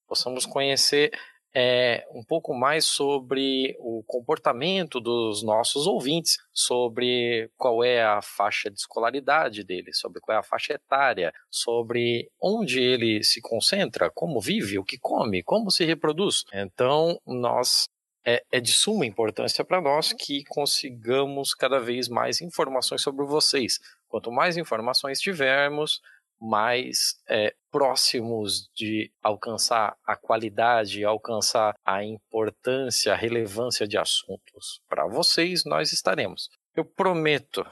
Possamos 0.07 0.47
conhecer 0.47 1.11
é, 1.55 2.05
um 2.13 2.23
pouco 2.23 2.53
mais 2.53 2.85
sobre 2.85 3.77
o 3.79 4.03
comportamento 4.07 5.01
dos 5.01 5.43
nossos 5.43 5.87
ouvintes, 5.87 6.39
sobre 6.53 7.49
qual 7.57 7.85
é 7.85 8.03
a 8.03 8.21
faixa 8.21 8.69
de 8.69 8.79
escolaridade 8.79 9.63
dele, 9.63 9.93
sobre 9.93 10.21
qual 10.21 10.37
é 10.37 10.41
a 10.41 10.45
faixa 10.45 10.75
etária, 10.75 11.33
sobre 11.49 12.29
onde 12.41 12.83
ele 12.83 13.23
se 13.23 13.41
concentra, 13.41 14.11
como 14.11 14.41
vive, 14.41 14.79
o 14.79 14.85
que 14.85 14.99
come, 14.99 15.43
como 15.45 15.71
se 15.71 15.85
reproduz. 15.85 16.45
Então, 16.53 17.21
nós 17.25 17.89
é, 18.27 18.45
é 18.51 18.61
de 18.61 18.73
suma 18.73 19.05
importância 19.05 19.65
para 19.65 19.81
nós 19.81 20.13
que 20.13 20.45
consigamos 20.45 21.55
cada 21.55 21.79
vez 21.79 22.09
mais 22.09 22.41
informações 22.41 23.03
sobre 23.03 23.25
vocês. 23.25 23.79
Quanto 24.09 24.33
mais 24.33 24.57
informações 24.57 25.21
tivermos, 25.21 26.01
mais 26.41 27.17
é, 27.29 27.55
próximos 27.71 28.69
de 28.75 29.11
alcançar 29.23 29.97
a 30.07 30.17
qualidade, 30.17 31.05
alcançar 31.05 31.75
a 31.85 32.05
importância, 32.05 33.13
a 33.13 33.17
relevância 33.17 33.87
de 33.87 33.97
assuntos 33.97 34.81
para 34.89 35.07
vocês, 35.07 35.65
nós 35.65 35.93
estaremos. 35.93 36.51
Eu 36.75 36.85
prometo. 36.85 37.65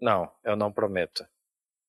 Não, 0.00 0.30
eu 0.42 0.56
não 0.56 0.72
prometo. 0.72 1.26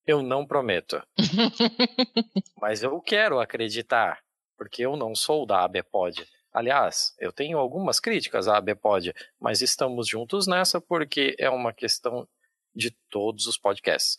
Eu 0.06 0.22
não 0.22 0.46
prometo. 0.46 1.02
Mas 2.60 2.82
eu 2.82 3.00
quero 3.00 3.40
acreditar, 3.40 4.20
porque 4.56 4.82
eu 4.82 4.96
não 4.96 5.14
sou 5.14 5.44
da 5.44 5.64
ABPOD. 5.64 6.26
Aliás, 6.56 7.14
eu 7.18 7.30
tenho 7.30 7.58
algumas 7.58 8.00
críticas 8.00 8.48
à 8.48 8.56
ABPOD, 8.56 9.12
mas 9.38 9.60
estamos 9.60 10.08
juntos 10.08 10.46
nessa 10.46 10.80
porque 10.80 11.36
é 11.38 11.50
uma 11.50 11.70
questão 11.70 12.26
de 12.74 12.96
todos 13.10 13.46
os 13.46 13.58
podcasts. 13.58 14.16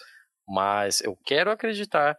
Mas 0.48 1.02
eu 1.02 1.16
quero 1.26 1.50
acreditar 1.50 2.16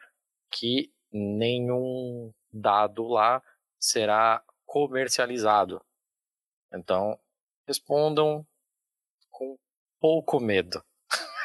que 0.51 0.93
nenhum 1.13 2.33
dado 2.53 3.07
lá 3.07 3.41
será 3.79 4.43
comercializado. 4.67 5.81
Então, 6.75 7.17
respondam 7.69 8.45
com 9.31 9.57
pouco 10.01 10.41
medo. 10.41 10.83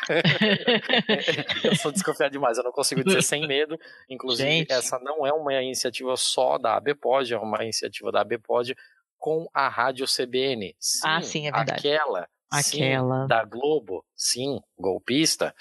eu 1.63 1.75
sou 1.75 1.91
desconfiado 1.91 2.31
demais, 2.31 2.57
eu 2.57 2.63
não 2.63 2.71
consigo 2.71 3.03
dizer 3.03 3.21
sem 3.21 3.47
medo. 3.47 3.80
Inclusive, 4.09 4.49
Gente. 4.49 4.71
essa 4.71 4.99
não 4.99 5.25
é 5.25 5.34
uma 5.34 5.53
iniciativa 5.61 6.15
só 6.15 6.57
da 6.57 6.75
ABPOD, 6.75 7.34
é 7.34 7.38
uma 7.38 7.63
iniciativa 7.63 8.11
da 8.11 8.21
ABPOD 8.21 8.75
com 9.17 9.47
a 9.53 9.69
rádio 9.69 10.05
CBN. 10.05 10.75
Sim, 10.80 11.01
ah, 11.05 11.21
sim, 11.21 11.47
é 11.47 11.51
verdade. 11.51 11.80
Aquela, 11.80 12.27
aquela. 12.51 13.21
Sim, 13.21 13.27
da 13.27 13.45
Globo, 13.45 14.05
sim, 14.15 14.59
golpista. 14.77 15.55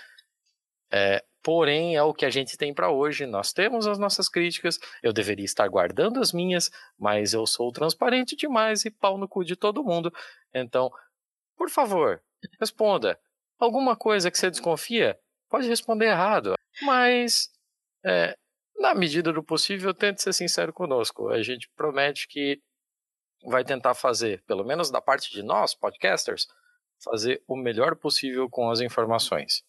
É, 0.91 1.25
porém, 1.43 1.97
é 1.97 2.03
o 2.03 2.13
que 2.13 2.27
a 2.27 2.31
gente 2.31 2.57
tem 2.57 2.75
para 2.75 2.91
hoje. 2.91 3.25
Nós 3.25 3.53
temos 3.53 3.87
as 3.87 3.99
nossas 3.99 4.29
críticas. 4.29 4.79
Eu 5.03 5.13
deveria 5.13 5.45
estar 5.45 5.67
guardando 5.69 6.21
as 6.21 6.33
minhas, 6.33 6.71
mas 6.99 7.33
eu 7.33 7.47
sou 7.47 7.73
transparente 7.73 8.37
demais 8.37 8.85
e 8.85 8.91
pau 8.91 9.17
no 9.17 9.29
cu 9.29 9.45
de 9.45 9.57
todo 9.57 9.85
mundo. 9.85 10.13
Então, 10.53 10.91
por 11.57 11.71
favor, 11.71 12.21
responda 12.61 13.19
alguma 13.65 13.97
coisa 13.97 14.31
que 14.31 14.39
você 14.39 14.51
desconfia, 14.51 15.19
pode 15.49 15.69
responder 15.69 16.07
errado. 16.07 16.55
Mas, 16.83 17.49
é, 18.05 18.37
na 18.79 18.95
medida 18.95 19.33
do 19.33 19.43
possível, 19.43 19.93
tente 19.93 20.23
ser 20.23 20.33
sincero 20.33 20.73
conosco. 20.73 21.29
A 21.29 21.43
gente 21.43 21.69
promete 21.77 22.27
que 22.29 22.61
vai 23.45 23.65
tentar 23.65 23.95
fazer, 23.95 24.43
pelo 24.47 24.65
menos 24.65 24.91
da 24.91 25.01
parte 25.01 25.31
de 25.31 25.43
nós, 25.43 25.75
podcasters, 25.75 26.47
fazer 27.03 27.43
o 27.47 27.57
melhor 27.57 27.97
possível 27.97 28.49
com 28.49 28.71
as 28.71 28.81
informações. 28.81 29.63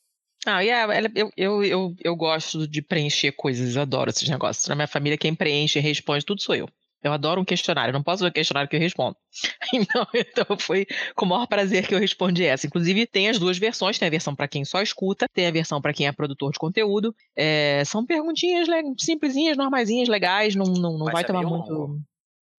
Ah, 0.46 0.60
yeah, 0.60 1.10
eu, 1.16 1.32
eu, 1.38 1.64
eu, 1.64 1.96
eu 2.04 2.16
gosto 2.16 2.68
de 2.68 2.82
preencher 2.82 3.32
coisas, 3.32 3.78
adoro 3.78 4.10
esses 4.10 4.28
negócios. 4.28 4.68
Na 4.68 4.76
minha 4.76 4.88
família, 4.88 5.18
quem 5.18 5.34
preenche 5.34 5.80
e 5.80 5.82
responde 5.82 6.26
tudo 6.26 6.42
sou 6.42 6.54
eu. 6.54 6.68
Eu 7.04 7.12
adoro 7.12 7.42
um 7.42 7.46
questionário, 7.46 7.94
não 7.94 8.02
posso 8.02 8.24
ver 8.24 8.32
questionário 8.32 8.70
que 8.70 8.76
eu 8.76 8.80
respondo. 8.80 9.16
Então, 9.74 10.08
então 10.14 10.58
foi 10.60 10.86
com 11.16 11.26
o 11.26 11.30
maior 11.30 11.48
prazer 11.48 11.88
que 11.88 11.96
eu 11.96 12.00
respondi 12.00 12.46
essa. 12.46 12.68
Inclusive, 12.68 13.08
tem 13.08 13.28
as 13.28 13.40
duas 13.40 13.58
versões: 13.58 13.98
tem 13.98 14.08
a 14.08 14.12
versão 14.12 14.36
para 14.36 14.48
quem 14.48 14.64
só 14.64 14.82
escuta, 14.82 15.28
tem 15.34 15.48
a 15.48 15.52
versão 15.52 15.82
para 15.82 15.94
quem 15.94 16.08
é 16.08 16.12
produtor 16.12 16.52
de 16.52 16.60
conteúdo. 16.60 17.14
É, 17.36 17.84
são 17.86 18.06
perguntinhas 18.06 18.68
simplesinhas, 19.00 19.58
normaisinhas, 19.58 20.08
legais, 20.08 20.56
não, 20.56 20.66
não, 20.66 20.98
não 20.98 21.06
vai 21.08 21.24
é 21.24 21.26
tomar 21.26 21.42
muito. 21.42 21.74
Longo. 21.74 22.00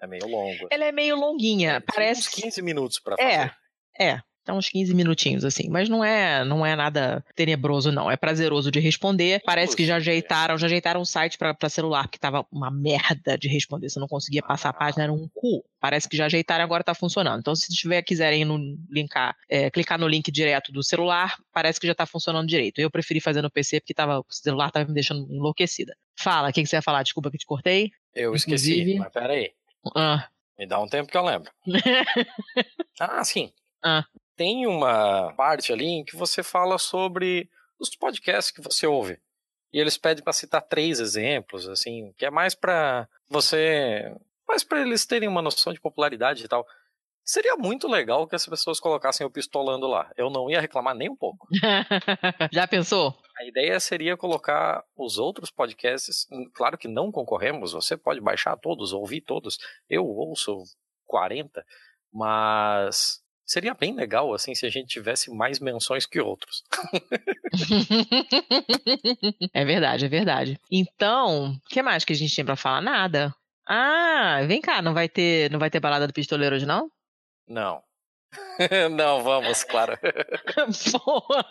É 0.03 0.07
meio 0.07 0.27
longo. 0.27 0.67
Ela 0.71 0.85
é 0.85 0.93
meio 0.93 1.17
longuinha. 1.17 1.83
parece 1.95 2.21
uns 2.21 2.29
15 2.29 2.63
minutos 2.63 2.99
para 2.99 3.15
é, 3.19 3.37
fazer. 3.37 3.55
É, 3.99 4.05
é. 4.07 4.23
Tá 4.45 4.53
uns 4.53 4.69
15 4.69 4.95
minutinhos, 4.95 5.43
assim. 5.43 5.71
Mas 5.71 5.89
não 5.89 6.05
é 6.05 6.45
não 6.45 6.67
é 6.67 6.77
nada 6.77 7.25
tenebroso, 7.35 7.91
não. 7.91 8.11
É 8.11 8.17
prazeroso 8.17 8.71
de 8.71 8.79
responder. 8.79 9.41
Parece 9.43 9.75
que 9.75 9.87
já 9.87 9.97
ajeitaram, 9.97 10.59
já 10.59 10.67
ajeitaram 10.67 11.01
o 11.01 11.07
site 11.07 11.39
para 11.39 11.57
celular, 11.71 12.03
porque 12.03 12.19
tava 12.19 12.47
uma 12.53 12.71
merda 12.71 13.39
de 13.39 13.49
responder. 13.49 13.89
Você 13.89 13.99
não 13.99 14.07
conseguia 14.07 14.43
passar 14.43 14.69
a 14.69 14.73
página, 14.75 15.05
era 15.05 15.13
um 15.13 15.27
cu. 15.33 15.65
Parece 15.81 16.07
que 16.07 16.17
já 16.17 16.27
ajeitaram 16.27 16.63
agora 16.63 16.85
tá 16.85 16.95
funcionando. 16.95 17.41
Então, 17.41 17.57
se 17.57 17.73
tiver 17.75 18.03
quiserem 18.03 18.45
no, 18.45 18.59
linkar, 18.91 19.35
é, 19.49 19.71
clicar 19.71 19.99
no 19.99 20.07
link 20.07 20.31
direto 20.31 20.71
do 20.71 20.83
celular, 20.83 21.37
parece 21.51 21.81
que 21.81 21.87
já 21.87 21.95
tá 21.95 22.05
funcionando 22.05 22.47
direito. 22.47 22.79
Eu 22.81 22.91
preferi 22.91 23.21
fazer 23.21 23.41
no 23.41 23.51
PC 23.51 23.81
porque 23.81 23.95
tava, 23.95 24.21
o 24.21 24.27
celular 24.29 24.71
tava 24.71 24.87
me 24.87 24.95
deixando 24.95 25.27
enlouquecida. 25.33 25.97
Fala, 26.19 26.51
o 26.51 26.53
que, 26.53 26.63
que 26.63 26.69
você 26.69 26.77
ia 26.77 26.83
falar? 26.83 27.03
Desculpa 27.03 27.31
que 27.31 27.39
te 27.39 27.47
cortei. 27.47 27.91
Eu 28.15 28.35
Inclusive... 28.35 28.81
esqueci, 28.81 28.99
mas 28.99 29.11
peraí. 29.11 29.53
Ah. 29.97 30.29
Me 30.59 30.67
dá 30.67 30.79
um 30.79 30.87
tempo 30.87 31.11
que 31.11 31.17
eu 31.17 31.25
lembro. 31.25 31.51
ah, 33.01 33.25
sim. 33.25 33.51
Ah 33.83 34.05
tem 34.37 34.67
uma 34.67 35.33
parte 35.35 35.73
ali 35.73 35.87
em 35.87 36.05
que 36.05 36.17
você 36.17 36.43
fala 36.43 36.79
sobre 36.79 37.49
os 37.79 37.95
podcasts 37.95 38.51
que 38.51 38.63
você 38.63 38.87
ouve. 38.87 39.21
E 39.73 39.81
eles 39.81 39.99
pedem 39.99 40.23
para 40.23 40.33
citar 40.33 40.63
três 40.63 41.01
exemplos, 41.01 41.69
assim, 41.69 42.13
que 42.17 42.25
é 42.25 42.31
mais 42.31 42.55
para 42.55 43.09
você, 43.29 44.15
mais 44.47 44.63
para 44.63 44.81
eles 44.81 45.05
terem 45.05 45.29
uma 45.29 45.43
noção 45.43 45.73
de 45.73 45.81
popularidade 45.81 46.45
e 46.45 46.49
tal. 46.49 46.65
Seria 47.25 47.57
muito 47.57 47.89
legal 47.89 48.29
que 48.29 48.37
as 48.37 48.47
pessoas 48.47 48.79
colocassem 48.79 49.27
o 49.27 49.31
pistolando 49.31 49.87
lá. 49.87 50.13
Eu 50.17 50.29
não 50.29 50.49
ia 50.51 50.61
reclamar 50.61 50.95
nem 50.95 51.09
um 51.09 51.17
pouco. 51.17 51.49
Já 52.53 52.69
pensou? 52.69 53.19
A 53.37 53.45
ideia 53.47 53.81
seria 53.81 54.17
colocar 54.17 54.85
os 54.95 55.19
outros 55.19 55.51
podcasts. 55.51 56.27
Claro 56.55 56.77
que 56.77 56.87
não 56.87 57.11
concorremos, 57.11 57.73
você 57.73 57.97
pode 57.97 58.21
baixar 58.21 58.57
todos, 58.59 58.93
ouvir 58.93 59.23
todos. 59.23 59.59
Eu 59.89 60.07
ouço 60.07 60.63
40, 61.07 61.65
mas 62.13 63.24
Seria 63.47 63.75
bem 63.75 63.95
legal, 63.95 64.33
assim, 64.33 64.55
se 64.55 64.65
a 64.65 64.71
gente 64.71 64.89
tivesse 64.89 65.31
mais 65.31 65.61
menções 65.61 66.07
que 66.07 66.19
outros. 66.19 66.65
é 69.53 69.65
verdade, 69.65 70.07
é 70.07 70.09
verdade. 70.09 70.59
Então, 70.71 71.53
o 71.53 71.61
que 71.69 71.83
mais 71.83 72.05
que 72.05 72.15
a 72.15 72.17
gente 72.17 72.33
tinha 72.33 72.45
pra 72.45 72.57
falar? 72.57 72.81
Nada. 72.81 73.35
Ah, 73.67 74.41
vem 74.47 74.61
cá, 74.61 74.81
não 74.81 74.95
vai 74.95 75.09
ter, 75.09 75.51
não 75.51 75.59
vai 75.59 75.71
ter 75.71 75.81
balada 75.81 76.07
do 76.07 76.13
pistoleiro 76.13 76.57
hoje, 76.57 76.65
não? 76.65 76.91
Não. 77.47 77.83
não, 78.91 79.23
vamos, 79.23 79.63
claro. 79.65 79.99
Boa. 81.05 81.45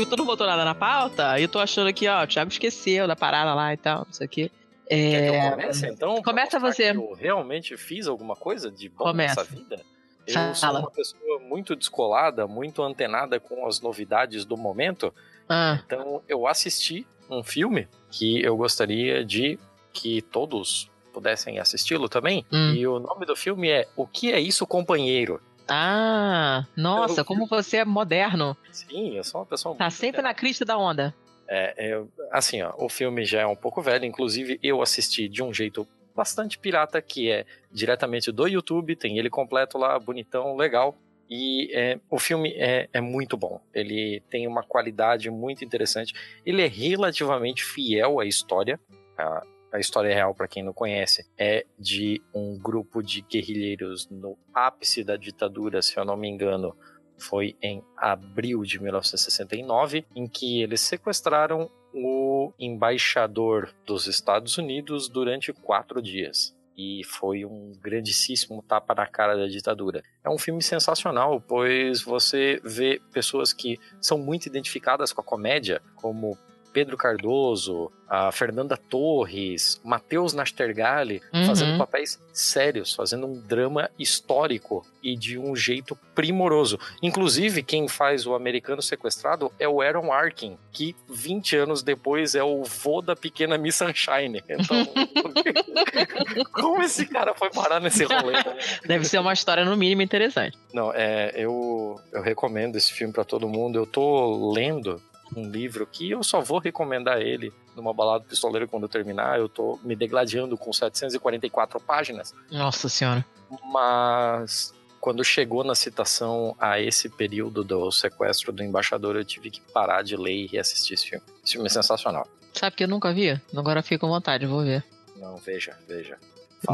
Que 0.00 0.10
tu 0.10 0.16
não 0.16 0.24
botou 0.24 0.46
nada 0.46 0.64
na 0.64 0.74
pauta, 0.74 1.38
e 1.38 1.44
eu 1.44 1.48
tô 1.48 1.58
achando 1.58 1.88
aqui, 1.88 2.08
ó, 2.08 2.24
o 2.24 2.26
Thiago 2.26 2.50
esqueceu 2.50 3.06
da 3.06 3.14
parada 3.14 3.54
lá 3.54 3.72
e 3.72 3.76
tal, 3.76 4.04
não 4.06 4.12
sei 4.12 4.26
o 4.26 4.30
quê. 4.30 4.50
É... 4.88 5.10
Quer 5.10 5.30
que 5.30 5.36
eu 5.36 5.50
comece, 5.50 5.86
então? 5.86 6.22
Começa 6.22 6.58
você. 6.58 6.90
eu 6.90 7.14
realmente 7.14 7.76
fiz 7.76 8.06
alguma 8.06 8.36
coisa 8.36 8.70
de 8.70 8.88
bom 8.88 9.04
Começa. 9.04 9.40
nessa 9.40 9.54
vida? 9.54 9.80
Eu 10.26 10.34
Fala. 10.34 10.54
sou 10.54 10.70
uma 10.70 10.90
pessoa 10.90 11.38
muito 11.40 11.76
descolada, 11.76 12.46
muito 12.46 12.82
antenada 12.82 13.38
com 13.38 13.66
as 13.66 13.80
novidades 13.80 14.44
do 14.44 14.56
momento. 14.56 15.12
Ah. 15.48 15.80
Então, 15.84 16.22
eu 16.26 16.46
assisti 16.46 17.06
um 17.30 17.42
filme 17.42 17.88
que 18.10 18.42
eu 18.42 18.56
gostaria 18.56 19.24
de 19.24 19.58
que 19.92 20.22
todos 20.22 20.90
pudessem 21.12 21.58
assisti-lo 21.58 22.08
também. 22.08 22.44
Hum. 22.52 22.74
E 22.74 22.86
o 22.86 22.98
nome 22.98 23.24
do 23.26 23.36
filme 23.36 23.70
é 23.70 23.86
O 23.96 24.06
que 24.06 24.32
é 24.32 24.40
isso, 24.40 24.66
companheiro? 24.66 25.40
Ah, 25.68 26.64
nossa, 26.76 27.20
Eu- 27.20 27.24
como 27.24 27.46
você 27.46 27.78
é 27.78 27.84
moderno. 27.84 28.56
Sim, 28.70 29.16
eu 29.16 29.24
sou 29.24 29.40
uma 29.40 29.46
pessoa 29.46 29.74
Tá 29.74 29.90
sempre 29.90 30.22
na 30.22 30.34
crista 30.34 30.64
da 30.64 30.76
onda. 30.76 31.14
É, 31.48 31.74
eu- 31.94 32.10
assim, 32.32 32.62
ó, 32.62 32.72
o 32.78 32.88
filme 32.88 33.24
já 33.24 33.40
é 33.42 33.46
um 33.46 33.56
pouco 33.56 33.82
velho, 33.82 34.04
inclusive 34.04 34.58
eu 34.62 34.80
assisti 34.82 35.28
de 35.28 35.42
um 35.42 35.52
jeito 35.52 35.86
bastante 36.14 36.58
pirata, 36.58 37.02
que 37.02 37.30
é 37.30 37.44
diretamente 37.72 38.30
do 38.30 38.46
YouTube, 38.46 38.94
tem 38.96 39.18
ele 39.18 39.28
completo 39.28 39.76
lá, 39.78 39.98
bonitão, 39.98 40.56
legal. 40.56 40.96
E 41.28 41.70
é, 41.74 41.98
o 42.10 42.18
filme 42.18 42.52
é, 42.56 42.88
é 42.92 43.00
muito 43.00 43.36
bom. 43.36 43.60
Ele 43.72 44.22
tem 44.30 44.46
uma 44.46 44.62
qualidade 44.62 45.30
muito 45.30 45.64
interessante. 45.64 46.14
Ele 46.44 46.62
é 46.62 46.66
relativamente 46.68 47.64
fiel 47.64 48.20
à 48.20 48.26
história. 48.26 48.78
A, 49.18 49.42
a 49.74 49.80
história 49.80 50.14
real, 50.14 50.32
para 50.32 50.46
quem 50.46 50.62
não 50.62 50.72
conhece, 50.72 51.26
é 51.36 51.66
de 51.76 52.22
um 52.32 52.56
grupo 52.56 53.02
de 53.02 53.22
guerrilheiros 53.22 54.08
no 54.08 54.38
ápice 54.54 55.02
da 55.02 55.16
ditadura, 55.16 55.82
se 55.82 55.98
eu 55.98 56.04
não 56.04 56.16
me 56.16 56.28
engano, 56.28 56.76
foi 57.18 57.56
em 57.60 57.82
abril 57.96 58.62
de 58.62 58.80
1969, 58.80 60.06
em 60.14 60.28
que 60.28 60.62
eles 60.62 60.80
sequestraram 60.80 61.68
o 61.92 62.52
embaixador 62.56 63.74
dos 63.84 64.06
Estados 64.06 64.56
Unidos 64.58 65.08
durante 65.08 65.52
quatro 65.52 66.00
dias. 66.00 66.56
E 66.78 67.02
foi 67.04 67.44
um 67.44 67.72
grandíssimo 67.80 68.62
tapa 68.62 68.94
na 68.94 69.08
cara 69.08 69.36
da 69.36 69.46
ditadura. 69.46 70.04
É 70.22 70.30
um 70.30 70.38
filme 70.38 70.62
sensacional, 70.62 71.40
pois 71.40 72.00
você 72.00 72.60
vê 72.62 73.00
pessoas 73.12 73.52
que 73.52 73.76
são 74.00 74.18
muito 74.18 74.46
identificadas 74.46 75.12
com 75.12 75.20
a 75.20 75.24
comédia, 75.24 75.82
como 75.96 76.38
Pedro 76.74 76.96
Cardoso, 76.96 77.90
a 78.08 78.30
Fernanda 78.32 78.76
Torres, 78.76 79.80
Matheus 79.84 80.34
Nastergalli, 80.34 81.22
Uhum. 81.32 81.46
fazendo 81.46 81.78
papéis 81.78 82.20
sérios, 82.32 82.92
fazendo 82.92 83.26
um 83.26 83.40
drama 83.40 83.88
histórico 83.98 84.84
e 85.02 85.16
de 85.16 85.38
um 85.38 85.54
jeito 85.56 85.96
primoroso. 86.14 86.78
Inclusive, 87.02 87.62
quem 87.62 87.86
faz 87.88 88.26
o 88.26 88.34
americano 88.34 88.82
sequestrado 88.82 89.50
é 89.58 89.68
o 89.68 89.80
Aaron 89.80 90.12
Arkin, 90.12 90.58
que 90.72 90.94
20 91.08 91.56
anos 91.56 91.82
depois 91.82 92.34
é 92.34 92.42
o 92.42 92.62
vô 92.64 93.00
da 93.00 93.14
pequena 93.16 93.56
Miss 93.56 93.76
Sunshine. 93.76 94.42
Então, 94.50 94.84
como 96.52 96.82
esse 96.82 97.06
cara 97.06 97.34
foi 97.34 97.50
parar 97.50 97.80
nesse 97.80 98.04
rolê? 98.04 98.34
Deve 98.86 99.04
ser 99.04 99.18
uma 99.18 99.32
história, 99.32 99.64
no 99.64 99.76
mínimo, 99.76 100.02
interessante. 100.02 100.56
Não, 100.72 100.92
é, 100.92 101.32
eu, 101.36 102.00
eu 102.12 102.20
recomendo 102.22 102.76
esse 102.76 102.92
filme 102.92 103.12
pra 103.12 103.24
todo 103.24 103.48
mundo. 103.48 103.78
Eu 103.78 103.86
tô 103.86 104.52
lendo 104.52 105.00
um 105.36 105.50
livro 105.50 105.86
que 105.86 106.10
eu 106.10 106.22
só 106.22 106.40
vou 106.40 106.58
recomendar 106.58 107.20
ele 107.20 107.52
numa 107.76 107.92
balada 107.92 108.24
pistoleira 108.24 108.66
quando 108.66 108.84
eu 108.84 108.88
terminar. 108.88 109.38
Eu 109.38 109.48
tô 109.48 109.78
me 109.82 109.94
degladiando 109.96 110.56
com 110.56 110.72
744 110.72 111.80
páginas, 111.80 112.34
Nossa 112.50 112.88
senhora. 112.88 113.24
mas 113.72 114.72
quando 115.00 115.22
chegou 115.22 115.62
na 115.64 115.74
citação 115.74 116.56
a 116.58 116.80
esse 116.80 117.08
período 117.08 117.62
do 117.62 117.90
sequestro 117.90 118.52
do 118.52 118.62
embaixador, 118.62 119.16
eu 119.16 119.24
tive 119.24 119.50
que 119.50 119.60
parar 119.60 120.02
de 120.02 120.16
ler 120.16 120.44
e 120.44 120.46
reassistir 120.46 120.94
esse 120.94 121.08
filme. 121.10 121.24
Esse 121.44 121.52
filme 121.52 121.66
é 121.66 121.70
sensacional. 121.70 122.26
Sabe 122.54 122.76
que 122.76 122.84
eu 122.84 122.88
nunca 122.88 123.12
vi? 123.12 123.38
Agora 123.54 123.82
fico 123.82 124.06
com 124.06 124.12
vontade, 124.12 124.46
vou 124.46 124.62
ver. 124.62 124.82
Não, 125.16 125.36
veja, 125.36 125.76
veja. 125.86 126.16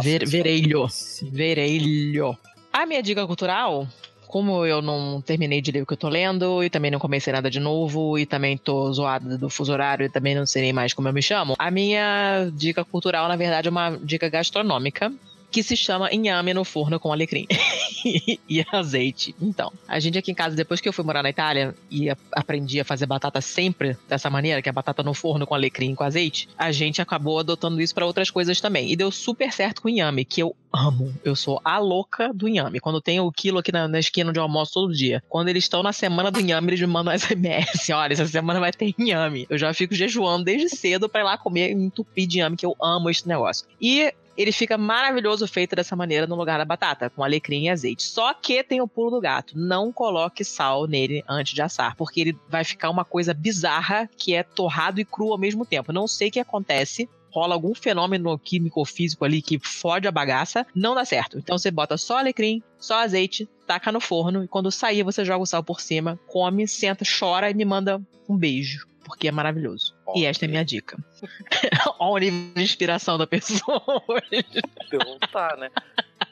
Ver, 0.00 0.24
verelho. 0.28 0.86
Verelho. 1.32 2.38
A 2.72 2.86
minha 2.86 3.02
dica 3.02 3.26
cultural, 3.26 3.88
como 4.30 4.64
eu 4.64 4.80
não 4.80 5.20
terminei 5.20 5.60
de 5.60 5.72
ler 5.72 5.82
o 5.82 5.86
que 5.86 5.92
eu 5.92 5.96
tô 5.98 6.08
lendo, 6.08 6.62
e 6.62 6.70
também 6.70 6.90
não 6.90 7.00
comecei 7.00 7.32
nada 7.32 7.50
de 7.50 7.58
novo, 7.58 8.16
e 8.16 8.24
também 8.24 8.56
tô 8.56 8.92
zoada 8.92 9.36
do 9.36 9.50
fuso 9.50 9.72
horário, 9.72 10.06
e 10.06 10.08
também 10.08 10.36
não 10.36 10.46
sei 10.46 10.62
nem 10.62 10.72
mais 10.72 10.94
como 10.94 11.08
eu 11.08 11.12
me 11.12 11.20
chamo, 11.20 11.54
a 11.58 11.70
minha 11.70 12.48
dica 12.54 12.84
cultural, 12.84 13.26
na 13.28 13.34
verdade, 13.34 13.66
é 13.66 13.70
uma 13.70 13.98
dica 14.02 14.28
gastronômica. 14.28 15.12
Que 15.50 15.62
se 15.62 15.76
chama 15.76 16.12
inhame 16.12 16.54
no 16.54 16.64
forno 16.64 17.00
com 17.00 17.12
alecrim 17.12 17.46
e 18.48 18.64
azeite. 18.70 19.34
Então, 19.40 19.72
a 19.86 19.98
gente 19.98 20.18
aqui 20.18 20.30
em 20.30 20.34
casa, 20.34 20.54
depois 20.54 20.80
que 20.80 20.88
eu 20.88 20.92
fui 20.92 21.04
morar 21.04 21.22
na 21.22 21.30
Itália 21.30 21.74
e 21.90 22.08
aprendi 22.32 22.80
a 22.80 22.84
fazer 22.84 23.06
batata 23.06 23.40
sempre 23.40 23.96
dessa 24.08 24.30
maneira, 24.30 24.62
que 24.62 24.68
é 24.68 24.72
batata 24.72 25.02
no 25.02 25.14
forno 25.14 25.46
com 25.46 25.54
alecrim 25.54 25.92
e 25.92 25.96
com 25.96 26.04
azeite, 26.04 26.48
a 26.56 26.70
gente 26.70 27.02
acabou 27.02 27.38
adotando 27.38 27.80
isso 27.80 27.94
para 27.94 28.06
outras 28.06 28.30
coisas 28.30 28.60
também. 28.60 28.90
E 28.90 28.96
deu 28.96 29.10
super 29.10 29.52
certo 29.52 29.82
com 29.82 29.88
inhame, 29.88 30.24
que 30.24 30.42
eu 30.42 30.54
amo. 30.72 31.12
Eu 31.24 31.34
sou 31.34 31.60
a 31.64 31.78
louca 31.78 32.32
do 32.32 32.48
inhame. 32.48 32.80
Quando 32.80 33.00
tem 33.00 33.20
o 33.20 33.30
quilo 33.32 33.58
aqui 33.58 33.72
na, 33.72 33.88
na 33.88 33.98
esquina 33.98 34.32
eu 34.34 34.42
almoço 34.42 34.72
todo 34.74 34.92
dia. 34.92 35.22
Quando 35.28 35.48
eles 35.48 35.64
estão 35.64 35.82
na 35.82 35.92
semana 35.92 36.30
do 36.30 36.40
inhame, 36.40 36.68
eles 36.68 36.80
me 36.80 36.86
mandam 36.86 37.12
SMS. 37.16 37.90
Olha, 37.90 38.12
essa 38.12 38.26
semana 38.26 38.60
vai 38.60 38.72
ter 38.72 38.94
inhame. 38.98 39.46
Eu 39.50 39.58
já 39.58 39.72
fico 39.74 39.94
jejuando 39.94 40.44
desde 40.44 40.68
cedo 40.68 41.08
pra 41.08 41.20
ir 41.20 41.24
lá 41.24 41.36
comer 41.36 41.74
um 41.74 41.82
entupi 41.82 42.26
de 42.26 42.38
inhame, 42.38 42.56
que 42.56 42.66
eu 42.66 42.76
amo 42.80 43.10
esse 43.10 43.26
negócio. 43.26 43.66
E 43.80 44.12
ele 44.40 44.52
fica 44.52 44.78
maravilhoso 44.78 45.46
feito 45.46 45.76
dessa 45.76 45.94
maneira 45.94 46.26
no 46.26 46.34
lugar 46.34 46.56
da 46.56 46.64
batata, 46.64 47.10
com 47.10 47.22
alecrim 47.22 47.64
e 47.64 47.68
azeite. 47.68 48.02
Só 48.02 48.32
que 48.32 48.64
tem 48.64 48.80
o 48.80 48.88
pulo 48.88 49.10
do 49.10 49.20
gato. 49.20 49.52
Não 49.54 49.92
coloque 49.92 50.42
sal 50.44 50.86
nele 50.86 51.22
antes 51.28 51.52
de 51.52 51.60
assar, 51.60 51.94
porque 51.94 52.22
ele 52.22 52.38
vai 52.48 52.64
ficar 52.64 52.88
uma 52.88 53.04
coisa 53.04 53.34
bizarra 53.34 54.08
que 54.16 54.34
é 54.34 54.42
torrado 54.42 54.98
e 54.98 55.04
cru 55.04 55.30
ao 55.30 55.38
mesmo 55.38 55.66
tempo. 55.66 55.92
Não 55.92 56.08
sei 56.08 56.28
o 56.28 56.32
que 56.32 56.40
acontece. 56.40 57.06
Rola 57.30 57.54
algum 57.54 57.74
fenômeno 57.74 58.36
químico 58.38 58.80
ou 58.80 58.86
físico 58.86 59.26
ali 59.26 59.42
que 59.42 59.58
fode 59.58 60.08
a 60.08 60.10
bagaça, 60.10 60.66
não 60.74 60.94
dá 60.94 61.04
certo. 61.04 61.38
Então 61.38 61.56
você 61.56 61.70
bota 61.70 61.96
só 61.96 62.18
alecrim, 62.18 62.60
só 62.78 63.00
azeite, 63.00 63.48
taca 63.66 63.92
no 63.92 64.00
forno 64.00 64.42
e 64.42 64.48
quando 64.48 64.68
sair 64.72 65.04
você 65.04 65.24
joga 65.24 65.44
o 65.44 65.46
sal 65.46 65.62
por 65.62 65.80
cima, 65.80 66.18
come, 66.26 66.66
senta, 66.66 67.04
chora 67.04 67.48
e 67.48 67.54
me 67.54 67.64
manda 67.64 68.02
um 68.28 68.36
beijo, 68.36 68.84
porque 69.10 69.28
é 69.28 69.32
maravilhoso. 69.32 69.94
E 70.14 70.24
esta 70.24 70.44
é 70.44 70.46
a 70.46 70.50
minha 70.50 70.64
dica. 70.64 70.96
Olha 71.98 72.12
o 72.12 72.18
nível 72.18 72.54
de 72.54 72.62
inspiração 72.62 73.18
da 73.18 73.26
pessoa 73.26 73.82
hoje. 74.06 74.44
Então 74.86 75.18
tá, 75.32 75.56
né? 75.56 75.70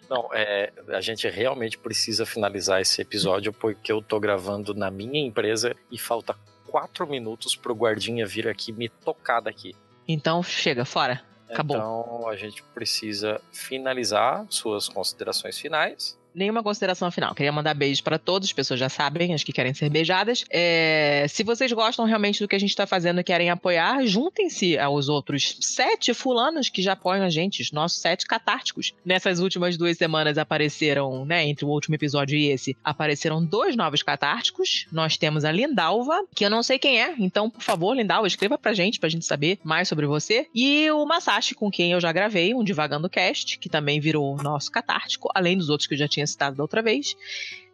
Não, 0.08 0.30
é, 0.32 0.72
a 0.88 1.00
gente 1.00 1.28
realmente 1.28 1.76
precisa 1.76 2.24
finalizar 2.24 2.80
esse 2.80 3.02
episódio 3.02 3.52
porque 3.52 3.92
eu 3.92 4.00
tô 4.00 4.18
gravando 4.18 4.72
na 4.72 4.90
minha 4.90 5.20
empresa 5.20 5.76
e 5.90 5.98
falta 5.98 6.34
quatro 6.66 7.06
minutos 7.06 7.54
pro 7.54 7.74
guardinha 7.74 8.26
vir 8.26 8.48
aqui 8.48 8.72
me 8.72 8.88
tocar 8.88 9.40
daqui. 9.40 9.74
Então 10.06 10.42
chega, 10.42 10.84
fora. 10.84 11.22
Acabou. 11.50 11.76
Então 11.76 12.28
a 12.28 12.36
gente 12.36 12.62
precisa 12.74 13.40
finalizar 13.52 14.46
suas 14.48 14.88
considerações 14.88 15.58
finais. 15.58 16.17
Nenhuma 16.34 16.62
consideração 16.62 17.10
final. 17.10 17.34
Queria 17.34 17.52
mandar 17.52 17.74
beijos 17.74 18.00
para 18.00 18.18
todos, 18.18 18.48
as 18.48 18.52
pessoas 18.52 18.78
já 18.78 18.88
sabem, 18.88 19.34
as 19.34 19.42
que 19.42 19.52
querem 19.52 19.74
ser 19.74 19.88
beijadas. 19.88 20.44
É, 20.50 21.26
se 21.28 21.42
vocês 21.42 21.72
gostam 21.72 22.04
realmente 22.04 22.40
do 22.40 22.48
que 22.48 22.56
a 22.56 22.60
gente 22.60 22.70
está 22.70 22.86
fazendo 22.86 23.20
e 23.20 23.24
querem 23.24 23.50
apoiar, 23.50 24.04
juntem-se 24.06 24.78
aos 24.78 25.08
outros 25.08 25.56
sete 25.60 26.14
fulanos 26.14 26.68
que 26.68 26.82
já 26.82 26.92
apoiam 26.92 27.24
a 27.24 27.30
gente, 27.30 27.62
os 27.62 27.72
nossos 27.72 28.00
sete 28.00 28.26
catárticos. 28.26 28.92
Nessas 29.04 29.40
últimas 29.40 29.76
duas 29.76 29.96
semanas 29.96 30.38
apareceram, 30.38 31.24
né, 31.24 31.46
entre 31.46 31.64
o 31.64 31.68
último 31.68 31.94
episódio 31.94 32.38
e 32.38 32.46
esse, 32.46 32.76
apareceram 32.84 33.44
dois 33.44 33.76
novos 33.76 34.02
catárticos. 34.02 34.86
Nós 34.92 35.16
temos 35.16 35.44
a 35.44 35.52
Lindalva, 35.52 36.24
que 36.34 36.44
eu 36.44 36.50
não 36.50 36.62
sei 36.62 36.78
quem 36.78 37.02
é, 37.02 37.14
então, 37.18 37.50
por 37.50 37.62
favor, 37.62 37.94
Lindalva, 37.94 38.26
escreva 38.26 38.56
pra 38.56 38.72
gente, 38.72 39.00
pra 39.00 39.08
gente 39.08 39.24
saber 39.24 39.58
mais 39.64 39.88
sobre 39.88 40.06
você. 40.06 40.46
E 40.54 40.90
o 40.90 41.04
Masashi, 41.04 41.54
com 41.54 41.70
quem 41.70 41.92
eu 41.92 42.00
já 42.00 42.12
gravei, 42.12 42.54
um 42.54 42.62
Divagando 42.62 43.08
Cast, 43.08 43.58
que 43.58 43.68
também 43.68 44.00
virou 44.00 44.36
nosso 44.42 44.70
catártico, 44.70 45.28
além 45.34 45.56
dos 45.56 45.68
outros 45.68 45.86
que 45.86 45.94
eu 45.94 45.98
já 45.98 46.08
tinha 46.08 46.17
citado 46.26 46.56
da 46.56 46.62
outra 46.62 46.82
vez. 46.82 47.16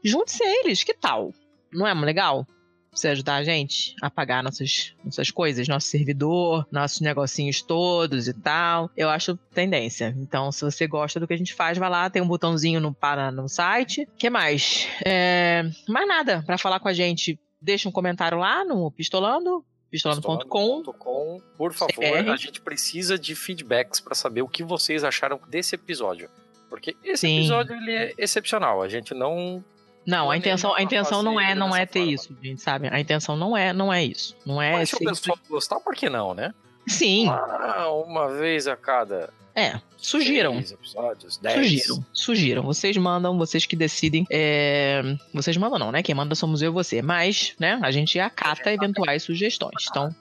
Junte-se 0.02 0.42
a 0.42 0.60
eles, 0.60 0.84
que 0.84 0.94
tal? 0.94 1.32
Não 1.72 1.86
é 1.86 1.94
legal? 1.94 2.46
Você 2.94 3.08
ajudar 3.08 3.36
a 3.36 3.44
gente 3.44 3.96
a 4.00 4.08
pagar 4.08 4.42
nossas, 4.42 4.94
nossas 5.04 5.28
coisas, 5.30 5.66
nosso 5.66 5.88
servidor, 5.88 6.64
nossos 6.70 7.00
negocinhos 7.00 7.60
todos 7.60 8.28
e 8.28 8.32
tal. 8.32 8.88
Eu 8.96 9.10
acho 9.10 9.36
tendência. 9.52 10.14
Então, 10.16 10.52
se 10.52 10.64
você 10.64 10.86
gosta 10.86 11.18
do 11.18 11.26
que 11.26 11.34
a 11.34 11.36
gente 11.36 11.54
faz, 11.54 11.76
vai 11.76 11.90
lá, 11.90 12.08
tem 12.08 12.22
um 12.22 12.28
botãozinho 12.28 12.80
no, 12.80 12.94
para, 12.94 13.32
no 13.32 13.48
site. 13.48 14.08
que 14.16 14.30
mais? 14.30 14.86
É, 15.04 15.64
mais 15.88 16.06
nada. 16.06 16.44
Pra 16.46 16.56
falar 16.56 16.78
com 16.78 16.86
a 16.86 16.92
gente, 16.92 17.38
deixa 17.60 17.88
um 17.88 17.92
comentário 17.92 18.38
lá 18.38 18.64
no 18.64 18.90
Pistolando, 18.92 19.64
pistolando.com. 19.90 21.40
Por 21.56 21.72
favor, 21.72 22.04
a 22.04 22.36
gente 22.36 22.60
precisa 22.60 23.18
de 23.18 23.34
feedbacks 23.34 24.00
para 24.00 24.14
saber 24.14 24.42
o 24.42 24.48
que 24.48 24.62
vocês 24.62 25.02
acharam 25.02 25.40
desse 25.48 25.74
episódio. 25.74 26.28
Porque 26.76 26.96
esse 27.04 27.26
Sim. 27.26 27.38
episódio 27.38 27.74
ele 27.76 27.92
é 27.92 28.12
excepcional. 28.18 28.82
A 28.82 28.88
gente 28.88 29.14
não 29.14 29.64
Não, 30.06 30.18
a 30.18 30.24
Planeja 30.24 30.38
intenção, 30.38 30.74
a 30.74 30.82
intenção 30.82 31.22
não 31.22 31.40
é, 31.40 31.54
não 31.54 31.74
é 31.74 31.86
ter 31.86 32.00
forma. 32.00 32.12
isso, 32.14 32.36
gente, 32.42 32.60
sabe? 32.62 32.88
A 32.90 33.00
intenção 33.00 33.36
não 33.36 33.56
é, 33.56 33.72
não 33.72 33.92
é 33.92 34.04
isso. 34.04 34.36
Não 34.44 34.60
é 34.60 34.72
Mas 34.72 34.90
se 34.90 34.96
o 34.96 34.98
pessoal 34.98 35.38
gostar, 35.48 35.80
por 35.80 35.94
que 35.94 36.08
não, 36.10 36.34
né? 36.34 36.52
Sim, 36.86 37.28
Ah, 37.28 37.88
uma 38.06 38.28
vez 38.28 38.66
a 38.68 38.76
cada 38.76 39.32
é. 39.56 39.80
Sugiram. 39.96 40.58
episódios, 40.58 41.38
dez. 41.38 41.54
Sugiram, 41.54 42.06
sugiram. 42.12 42.62
Vocês 42.64 42.96
mandam, 42.96 43.38
vocês 43.38 43.64
que 43.64 43.76
decidem. 43.76 44.26
é, 44.30 45.00
Vocês 45.32 45.56
mandam 45.56 45.78
não, 45.78 45.92
né? 45.92 46.02
Quem 46.02 46.14
manda 46.14 46.34
somos 46.34 46.60
eu 46.60 46.70
e 46.72 46.74
você. 46.74 47.00
Mas, 47.00 47.54
né, 47.58 47.78
a 47.80 47.90
gente 47.92 48.18
acata 48.18 48.70
eventuais 48.72 49.22
sugestões. 49.22 49.86
Então, 49.88 50.14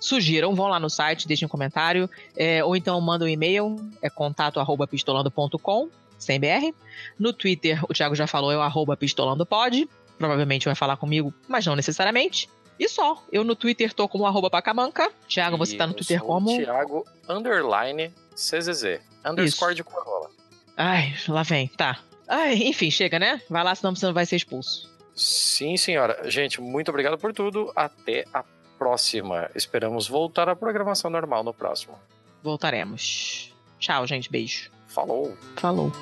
sugiram, 0.00 0.54
vão 0.54 0.66
lá 0.66 0.80
no 0.80 0.88
site, 0.88 1.28
deixem 1.28 1.46
um 1.46 1.48
comentário, 1.48 2.08
é, 2.36 2.64
ou 2.64 2.74
então 2.74 3.00
mandam 3.00 3.28
um 3.28 3.30
e-mail, 3.30 3.76
é 4.00 4.08
contato@pistolando.com, 4.08 5.88
sem 6.18 6.40
BR. 6.40 6.74
No 7.18 7.32
Twitter, 7.32 7.84
o 7.88 7.92
Thiago 7.92 8.14
já 8.14 8.26
falou, 8.26 8.50
é 8.50 8.56
o 8.56 8.62
arroba 8.62 8.96
pistolandopod, 8.96 9.88
provavelmente 10.18 10.64
vai 10.64 10.74
falar 10.74 10.96
comigo, 10.96 11.32
mas 11.46 11.66
não 11.66 11.76
necessariamente. 11.76 12.48
E 12.78 12.88
só, 12.88 13.22
eu 13.30 13.44
no 13.44 13.54
Twitter 13.54 13.92
tô 13.92 14.08
como 14.08 14.24
arroba 14.24 14.48
pacamanca. 14.48 15.12
Thiago, 15.28 15.56
e 15.56 15.58
você 15.58 15.76
tá 15.76 15.86
no 15.86 15.92
Twitter 15.92 16.22
como? 16.22 16.48
Thiago, 16.56 17.06
underline, 17.28 18.10
CZZ, 18.34 19.00
underscore 19.24 19.72
Isso. 19.72 19.76
de 19.76 19.84
corola. 19.84 20.30
Ai, 20.76 21.14
lá 21.28 21.42
vem, 21.42 21.68
tá. 21.68 22.00
Ai, 22.26 22.54
enfim, 22.54 22.90
chega, 22.90 23.18
né? 23.18 23.42
Vai 23.50 23.62
lá, 23.62 23.74
senão 23.74 23.94
você 23.94 24.06
não 24.06 24.14
vai 24.14 24.24
ser 24.24 24.36
expulso. 24.36 24.88
Sim, 25.14 25.76
senhora. 25.76 26.30
Gente, 26.30 26.60
muito 26.60 26.88
obrigado 26.88 27.18
por 27.18 27.34
tudo. 27.34 27.70
Até 27.76 28.24
a 28.32 28.42
próxima. 28.80 29.50
Esperamos 29.54 30.08
voltar 30.08 30.48
à 30.48 30.56
programação 30.56 31.10
normal 31.10 31.44
no 31.44 31.52
próximo. 31.52 31.98
Voltaremos. 32.42 33.54
Tchau, 33.78 34.06
gente. 34.06 34.30
Beijo. 34.30 34.70
Falou. 34.88 35.36
Falou. 35.56 35.92